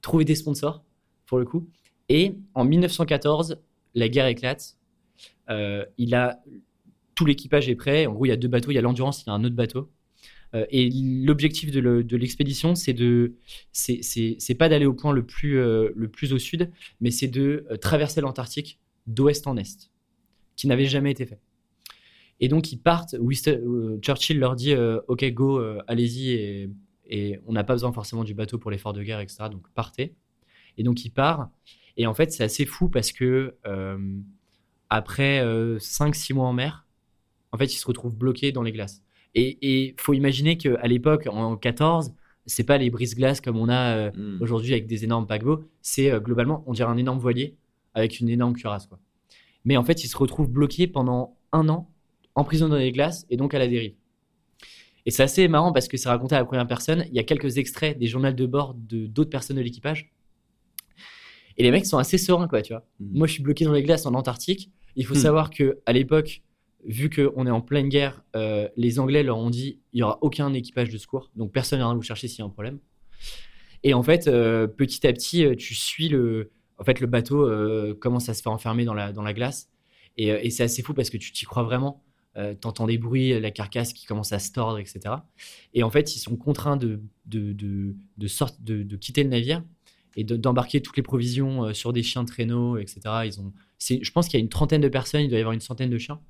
trouver 0.01 0.24
des 0.24 0.36
sponsors, 0.36 0.82
pour 1.27 1.39
le 1.39 1.44
coup. 1.44 1.69
Et 2.09 2.35
en 2.55 2.65
1914, 2.65 3.59
la 3.95 4.09
guerre 4.09 4.27
éclate. 4.27 4.77
il 5.49 6.15
a 6.15 6.41
tout 7.15 7.27
l'équipage 7.27 7.69
est 7.69 7.74
prêt. 7.74 8.07
En 8.07 8.12
gros, 8.12 8.27
il 8.27 8.31
y 8.31 8.33
a 8.33 8.37
deux 8.37 8.49
bateaux. 8.49 8.70
Il 8.70 8.74
y 8.74 8.79
a 8.79 8.83
l'Endurance, 8.83 9.23
il 9.23 9.29
y 9.29 9.31
a 9.31 9.35
un 9.35 9.45
autre 9.45 9.55
bateau. 9.55 9.91
Euh, 10.55 10.66
et 10.70 10.91
l'objectif 10.91 11.70
de 11.70 12.16
l'expédition, 12.16 12.74
c'est 12.74 12.93
de, 12.93 13.35
c'est 13.73 14.55
pas 14.55 14.69
d'aller 14.69 14.87
au 14.87 14.95
point 14.95 15.12
le 15.12 15.24
plus, 15.24 15.59
euh, 15.59 15.91
le 15.95 16.09
plus 16.09 16.33
au 16.33 16.39
sud, 16.39 16.70
mais 17.01 17.11
c'est 17.11 17.29
de 17.29 17.66
euh, 17.70 17.77
traverser 17.77 18.20
l'Antarctique 18.20 18.79
d'ouest 19.07 19.47
en 19.47 19.57
est, 19.57 19.91
qui 20.57 20.66
n'avait 20.66 20.87
jamais 20.87 21.11
été 21.11 21.27
fait. 21.27 21.41
Et 22.41 22.49
donc 22.49 22.73
ils 22.73 22.79
partent. 22.79 23.15
Churchill 24.03 24.39
leur 24.39 24.57
dit 24.57 24.74
OK, 25.07 25.24
go, 25.33 25.62
allez-y, 25.87 26.31
et, 26.31 26.70
et, 27.07 27.39
on 27.47 27.53
n'a 27.53 27.62
pas 27.62 27.74
besoin 27.74 27.93
forcément 27.93 28.24
du 28.24 28.35
bateau 28.35 28.59
pour 28.59 28.70
l'effort 28.70 28.93
de 28.93 29.03
guerre, 29.03 29.20
etc. 29.20 29.45
Donc 29.51 29.69
partez. 29.74 30.15
Et 30.77 30.83
donc 30.83 31.05
il 31.05 31.11
part. 31.11 31.51
Et 31.97 32.06
en 32.06 32.14
fait, 32.14 32.32
c'est 32.32 32.44
assez 32.44 32.64
fou 32.64 32.89
parce 32.89 33.12
que 33.12 33.55
après 34.89 35.44
5-6 35.78 36.35
mois 36.35 36.47
en 36.47 36.52
mer, 36.52 36.86
en 37.52 37.59
fait, 37.59 37.73
il 37.73 37.77
se 37.77 37.86
retrouve 37.86 38.16
bloqué 38.16 38.51
dans 38.51 38.62
les 38.62 38.73
glaces. 38.73 39.02
Et 39.35 39.59
il 39.62 39.94
faut 39.98 40.14
imaginer 40.14 40.56
qu'à 40.59 40.86
l'époque, 40.86 41.27
en 41.31 41.56
14, 41.56 42.12
c'est 42.47 42.64
pas 42.64 42.78
les 42.78 42.90
brises-glaces 42.90 43.40
comme 43.40 43.56
on 43.56 43.69
a 43.69 43.97
euh, 43.97 44.10
hmm. 44.12 44.43
aujourd'hui 44.43 44.73
avec 44.73 44.86
des 44.86 45.05
énormes 45.05 45.27
paquebots. 45.27 45.64
C'est 45.81 46.10
euh, 46.10 46.20
globalement, 46.20 46.64
on 46.66 46.73
dirait 46.73 46.90
un 46.90 46.97
énorme 46.97 47.19
voilier 47.19 47.56
avec 47.94 48.20
une 48.20 48.28
énorme 48.28 48.55
cuirasse. 48.55 48.86
Quoi. 48.86 48.98
Mais 49.64 49.77
en 49.77 49.85
fait, 49.85 50.05
il 50.05 50.09
se 50.09 50.16
retrouve 50.16 50.51
bloqué 50.51 50.86
pendant 50.86 51.36
un 51.52 51.69
an, 51.69 51.89
emprisonné 52.35 52.70
dans 52.70 52.78
les 52.78 52.93
glaces 52.93 53.27
et 53.31 53.36
donc 53.36 53.55
à 53.55 53.59
la 53.59 53.69
dérive. 53.69 53.94
Et 55.05 55.10
c'est 55.10 55.23
assez 55.23 55.48
marrant 55.48 55.73
parce 55.73 55.89
que 55.89 55.97
c'est 55.97 56.09
raconté 56.09 56.35
à 56.35 56.39
la 56.39 56.44
première 56.44 56.66
personne. 56.66 57.05
Il 57.09 57.14
y 57.14 57.19
a 57.19 57.24
quelques 57.24 57.59
extraits 57.59 57.98
des 57.98 58.06
journaux 58.06 58.32
de 58.32 58.47
bord 58.47 58.74
de 58.74 59.06
d'autres 59.06 59.31
personnes 59.31 59.56
de 59.56 59.62
l'équipage. 59.62 60.12
Et 61.57 61.62
les 61.62 61.70
mecs 61.70 61.87
sont 61.87 61.99
assez 61.99 62.19
sereins, 62.19 62.49
quoi, 62.49 62.62
tu 62.62 62.73
vois. 62.73 62.85
Hmm. 63.01 63.19
Moi, 63.19 63.27
je 63.27 63.35
suis 63.35 63.43
bloqué 63.43 63.65
dans 63.65 63.73
les 63.73 63.83
glaces 63.83 64.07
en 64.07 64.15
Antarctique. 64.15 64.70
Il 64.97 65.07
faut 65.07 65.15
hmm. 65.15 65.19
savoir 65.19 65.51
que 65.51 65.81
à 65.87 65.93
l'époque, 65.93 66.43
vu 66.85 67.11
qu'on 67.11 67.47
est 67.47 67.51
en 67.51 67.61
pleine 67.61 67.89
guerre, 67.89 68.23
euh, 68.37 68.69
les 68.77 68.99
Anglais 68.99 69.23
leur 69.23 69.39
ont 69.39 69.51
dit 69.51 69.81
il 69.93 69.99
n'y 69.99 70.03
aura 70.03 70.19
aucun 70.20 70.53
équipage 70.53 70.91
de 70.91 70.99
secours, 70.99 71.31
donc 71.37 71.53
personne 71.53 71.79
n'ira 71.79 71.95
vous 71.95 72.03
chercher 72.03 72.29
s'il 72.29 72.41
y 72.41 72.43
a 72.43 72.45
un 72.45 72.51
problème. 72.51 72.79
Et 73.85 73.95
en 73.95 74.03
fait, 74.03 74.29
euh, 74.29 74.66
petit 74.66 75.07
à 75.07 75.12
petit, 75.12 75.45
euh, 75.45 75.57
tu 75.57 75.74
suis 75.74 76.09
le, 76.09 76.51
en 76.79 76.85
fait, 76.85 77.01
le 77.01 77.07
bateau 77.07 77.49
commence 78.01 78.29
à 78.29 78.35
se 78.35 78.43
faire 78.43 78.53
enfermer 78.53 78.85
dans 78.85 78.95
la, 78.95 79.12
dans 79.12 79.23
la 79.23 79.33
glace. 79.33 79.69
Et, 80.16 80.51
c'est 80.51 80.65
assez 80.65 80.83
fou 80.83 80.95
parce 80.95 81.11
que 81.11 81.16
tu 81.16 81.33
t'y 81.33 81.45
crois 81.45 81.62
vraiment. 81.62 82.03
T'entends 82.61 82.87
des 82.87 82.99
bruits, 82.99 83.39
la 83.39 83.51
carcasse 83.51 83.93
qui 83.93 84.05
commence 84.05 84.33
à 84.33 84.39
se 84.39 84.53
tordre, 84.53 84.79
etc. 84.79 85.01
Et 85.74 85.83
en 85.83 85.91
fait, 85.91 86.16
ils 86.16 86.19
sont 86.19 86.35
contraints 86.37 86.77
de, 86.77 87.01
de, 87.27 87.53
de, 87.53 87.95
de, 88.19 88.83
de 88.83 88.97
quitter 88.97 89.23
le 89.23 89.29
navire 89.31 89.62
et 90.17 90.25
d'embarquer 90.25 90.81
toutes 90.83 90.97
les 90.97 91.03
provisions 91.03 91.73
sur 91.75 91.93
des 91.93 92.03
chiens 92.03 92.23
de 92.23 92.29
traîneau, 92.29 92.77
etc. 92.79 93.01
Ils 93.25 93.41
ont, 93.41 93.53
je 93.79 94.11
pense 94.11 94.29
qu'il 94.29 94.39
y 94.39 94.43
a 94.43 94.45
une 94.45 94.49
trentaine 94.49 94.81
de 94.81 94.89
personnes, 94.89 95.23
il 95.23 95.29
doit 95.29 95.39
y 95.39 95.41
avoir 95.41 95.55
une 95.55 95.61
centaine 95.61 95.91
de 95.91 95.99
chiens. 95.99 96.21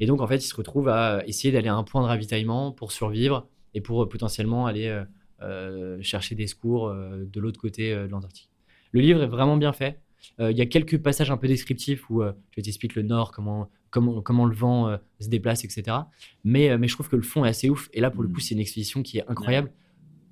Et 0.00 0.06
donc, 0.06 0.20
en 0.20 0.26
fait, 0.26 0.36
ils 0.36 0.48
se 0.48 0.56
retrouvent 0.56 0.88
à 0.88 1.26
essayer 1.26 1.52
d'aller 1.52 1.68
à 1.68 1.74
un 1.74 1.84
point 1.84 2.02
de 2.02 2.06
ravitaillement 2.06 2.72
pour 2.72 2.92
survivre 2.92 3.48
et 3.74 3.80
pour 3.80 4.02
euh, 4.02 4.08
potentiellement 4.08 4.66
aller 4.66 4.86
euh, 4.86 5.04
euh, 5.42 5.98
chercher 6.00 6.34
des 6.34 6.46
secours 6.46 6.92
de 6.92 7.40
l'autre 7.40 7.60
côté 7.60 7.94
de 7.94 8.06
l'Antarctique. 8.06 8.50
Le 8.92 9.00
livre 9.00 9.22
est 9.22 9.28
vraiment 9.28 9.56
bien 9.56 9.72
fait. 9.72 10.00
Il 10.38 10.56
y 10.56 10.62
a 10.62 10.66
quelques 10.66 10.96
passages 11.02 11.30
un 11.30 11.36
peu 11.36 11.48
descriptifs 11.48 12.08
où 12.08 12.22
je 12.22 12.62
t'explique 12.62 12.94
le 12.94 13.02
nord, 13.02 13.30
comment, 13.30 13.68
comment, 13.90 14.22
comment 14.22 14.46
le 14.46 14.54
vent 14.54 14.98
se 15.20 15.28
déplace, 15.28 15.64
etc. 15.64 15.98
Mais, 16.44 16.78
mais 16.78 16.88
je 16.88 16.94
trouve 16.94 17.10
que 17.10 17.16
le 17.16 17.22
fond 17.22 17.44
est 17.44 17.48
assez 17.48 17.68
ouf. 17.68 17.90
Et 17.92 18.00
là, 18.00 18.10
pour 18.10 18.22
le 18.22 18.28
coup, 18.28 18.38
mm. 18.38 18.40
c'est 18.40 18.54
une 18.54 18.60
expédition 18.60 19.02
qui 19.02 19.18
est 19.18 19.28
incroyable, 19.28 19.70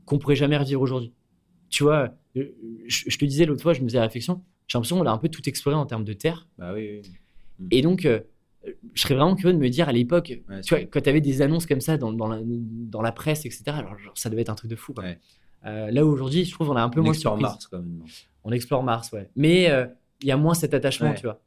qu'on 0.07 0.19
pourrait 0.19 0.37
jamais 0.37 0.57
revivre 0.57 0.81
aujourd'hui. 0.81 1.12
Tu 1.69 1.83
vois, 1.83 2.15
je, 2.34 3.18
te 3.18 3.24
disais 3.24 3.44
l'autre 3.44 3.62
fois, 3.62 3.72
je 3.72 3.80
me 3.80 3.88
faisais 3.88 3.98
la 3.98 4.04
réflexion, 4.04 4.42
j'ai 4.66 4.78
l'impression 4.78 4.98
qu'on 4.98 5.06
a 5.06 5.10
un 5.10 5.18
peu 5.18 5.28
tout 5.28 5.46
exploré 5.48 5.76
en 5.76 5.86
termes 5.86 6.04
de 6.04 6.12
terre. 6.12 6.48
Bah 6.59 6.72
oui, 6.74 7.02
mm. 7.59 7.68
Et 7.70 7.82
donc, 7.82 8.09
je 8.94 9.02
serais 9.02 9.14
vraiment 9.14 9.34
curieux 9.34 9.54
de 9.54 9.59
me 9.59 9.68
dire 9.68 9.88
à 9.88 9.92
l'époque, 9.92 10.40
tu 10.64 10.74
vois, 10.74 10.84
quand 10.84 11.00
tu 11.00 11.09
avais 11.09 11.20
des 11.20 11.42
annonces 11.42 11.66
comme 11.66 11.80
ça 11.80 11.96
dans, 11.96 12.12
dans, 12.12 12.28
la, 12.28 12.38
dans 12.42 13.02
la, 13.02 13.12
presse, 13.12 13.44
etc., 13.44 13.64
alors 13.68 13.96
ça 14.14 14.30
devait 14.30 14.42
être 14.42 14.50
un 14.50 14.54
truc 14.54 14.70
de 14.70 14.76
fou. 14.76 14.94
Euh, 15.64 15.90
là 15.90 16.04
aujourd'hui, 16.04 16.44
je 16.44 16.52
trouve 16.52 16.68
qu'on 16.68 16.76
a 16.76 16.82
un 16.82 16.88
peu 16.88 17.00
on 17.00 17.04
moins 17.04 17.12
explore 17.12 17.38
Mars 17.38 17.66
quand 17.68 17.78
même. 17.78 18.02
On 18.44 18.52
explore 18.52 18.82
Mars, 18.82 19.12
ouais. 19.12 19.28
Mais 19.36 19.70
euh, 19.70 19.86
il 20.20 20.28
y 20.28 20.32
a 20.32 20.36
moins 20.36 20.54
cet 20.54 20.74
attachement, 20.74 21.14
tu 21.14 21.22
vois. 21.22 21.40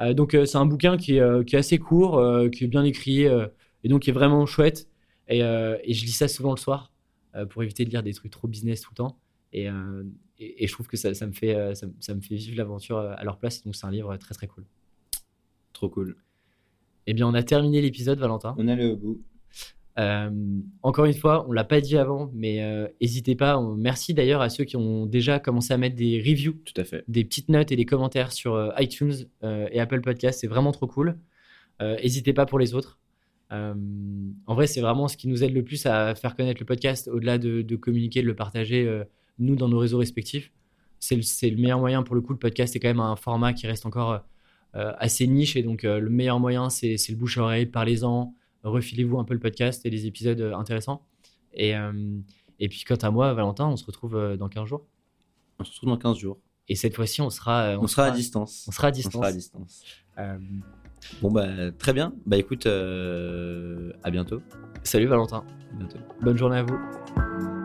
Euh, 0.00 0.12
donc 0.12 0.36
c'est 0.44 0.58
un 0.58 0.66
bouquin 0.66 0.96
qui 0.96 1.16
est, 1.16 1.44
qui 1.46 1.56
est, 1.56 1.58
assez 1.58 1.78
court, 1.78 2.22
qui 2.52 2.64
est 2.64 2.68
bien 2.68 2.84
écrit, 2.84 3.22
et 3.24 3.88
donc 3.88 4.02
qui 4.02 4.10
est 4.10 4.14
vraiment 4.14 4.46
chouette. 4.46 4.88
Et, 5.28 5.38
et, 5.40 5.94
je 5.94 6.04
lis 6.04 6.12
ça 6.12 6.28
souvent 6.28 6.52
le 6.52 6.58
soir 6.58 6.92
pour 7.50 7.62
éviter 7.62 7.84
de 7.84 7.90
lire 7.90 8.02
des 8.02 8.14
trucs 8.14 8.30
trop 8.30 8.48
business 8.48 8.80
tout 8.80 8.90
le 8.92 8.96
temps. 8.96 9.18
Et, 9.56 9.68
et, 10.38 10.66
je 10.66 10.72
trouve 10.72 10.86
que 10.86 10.96
ça, 10.96 11.14
ça 11.14 11.26
me, 11.26 11.32
fait, 11.32 11.74
ça, 11.74 11.86
ça, 11.98 12.14
me 12.14 12.20
fait 12.20 12.36
vivre 12.36 12.58
l'aventure 12.58 12.98
à 12.98 13.24
leur 13.24 13.38
place. 13.38 13.64
Donc 13.64 13.74
c'est 13.74 13.86
un 13.86 13.90
livre 13.90 14.16
très 14.18 14.34
très 14.34 14.46
cool. 14.46 14.64
Trop 15.72 15.88
cool. 15.88 16.16
Eh 17.06 17.14
bien, 17.14 17.26
on 17.26 17.34
a 17.34 17.42
terminé 17.42 17.80
l'épisode, 17.80 18.18
Valentin. 18.18 18.54
On 18.58 18.68
est 18.68 18.72
allé 18.72 18.86
au 18.86 18.96
bout. 18.96 19.22
Euh, 19.98 20.30
encore 20.82 21.06
une 21.06 21.14
fois, 21.14 21.46
on 21.48 21.52
l'a 21.52 21.64
pas 21.64 21.80
dit 21.80 21.96
avant, 21.96 22.30
mais 22.34 22.62
n'hésitez 23.00 23.34
pas. 23.34 23.60
merci 23.76 24.14
d'ailleurs 24.14 24.40
à 24.40 24.48
ceux 24.50 24.64
qui 24.64 24.76
ont 24.76 25.06
déjà 25.06 25.38
commencé 25.38 25.72
à 25.72 25.78
mettre 25.78 25.96
des 25.96 26.18
reviews, 26.18 26.54
tout 26.64 26.78
à 26.80 26.84
fait, 26.84 27.04
des 27.08 27.24
petites 27.24 27.48
notes 27.48 27.72
et 27.72 27.76
des 27.76 27.86
commentaires 27.86 28.32
sur 28.32 28.54
euh, 28.54 28.70
iTunes 28.78 29.14
euh, 29.42 29.68
et 29.70 29.80
Apple 29.80 30.00
Podcast. 30.02 30.40
C'est 30.40 30.46
vraiment 30.46 30.72
trop 30.72 30.86
cool. 30.86 31.18
N'hésitez 31.80 32.32
pas 32.32 32.46
pour 32.46 32.58
les 32.58 32.74
autres. 32.74 32.98
en 33.50 34.54
vrai, 34.54 34.66
c'est 34.66 34.80
vraiment 34.80 35.08
ce 35.08 35.16
qui 35.18 35.28
nous 35.28 35.44
aide 35.44 35.52
le 35.52 35.62
plus 35.62 35.84
à 35.84 36.14
faire 36.14 36.34
connaître 36.34 36.58
le 36.58 36.64
podcast, 36.64 37.06
au-delà 37.08 37.36
de, 37.36 37.76
communiquer, 37.76 38.22
de 38.22 38.26
le 38.26 38.34
partager 38.34 39.02
nous 39.38 39.56
dans 39.56 39.68
nos 39.68 39.78
réseaux 39.78 39.98
respectifs. 39.98 40.52
C'est 40.98 41.16
le, 41.16 41.50
le, 41.50 41.56
meilleur 41.56 41.78
moyen 41.78 42.02
pour 42.02 42.14
le 42.14 42.20
coup. 42.20 42.32
Le 42.32 42.38
podcast 42.38 42.74
est 42.74 42.80
quand 42.80 42.88
même 42.88 43.00
un 43.00 43.16
format 43.16 43.52
qui 43.52 43.66
reste 43.66 43.86
encore 43.86 44.24
assez 44.74 45.26
niche 45.26 45.56
et 45.56 45.62
donc 45.62 45.84
le 45.84 46.10
meilleur 46.10 46.38
moyen, 46.38 46.68
c'est 46.68 46.96
le 47.08 47.16
bouche 47.16 47.38
à 47.38 47.42
oreille. 47.42 47.64
Parlez-en 47.64 48.34
refilez-vous 48.68 49.18
un 49.18 49.24
peu 49.24 49.34
le 49.34 49.40
podcast 49.40 49.84
et 49.86 49.90
les 49.90 50.06
épisodes 50.06 50.40
euh, 50.40 50.54
intéressants. 50.54 51.02
Et, 51.52 51.74
euh, 51.76 52.18
et 52.58 52.68
puis, 52.68 52.84
quant 52.86 52.96
à 52.96 53.10
moi, 53.10 53.32
Valentin, 53.32 53.66
on 53.66 53.76
se 53.76 53.84
retrouve 53.84 54.16
euh, 54.16 54.36
dans 54.36 54.48
15 54.48 54.66
jours. 54.66 54.86
On 55.58 55.64
se 55.64 55.70
retrouve 55.72 55.90
dans 55.90 55.98
15 55.98 56.18
jours. 56.18 56.38
Et 56.68 56.74
cette 56.74 56.94
fois-ci, 56.94 57.22
on 57.22 57.30
sera, 57.30 57.78
on, 57.80 57.86
sera, 57.86 58.06
à 58.06 58.10
distance. 58.10 58.66
On 58.68 58.72
sera 58.72 58.88
à 58.88 58.90
distance. 58.90 59.14
On 59.14 59.18
sera 59.18 59.28
à 59.28 59.32
distance. 59.32 59.84
Bon, 61.22 61.30
bah, 61.30 61.70
très 61.70 61.92
bien. 61.92 62.12
Bah, 62.26 62.36
écoute, 62.36 62.66
à 62.66 64.10
bientôt. 64.10 64.42
Salut, 64.82 65.06
Valentin. 65.06 65.44
bientôt. 65.78 65.98
Bonne 66.20 66.36
journée 66.36 66.58
à 66.58 66.62
vous. 66.64 67.55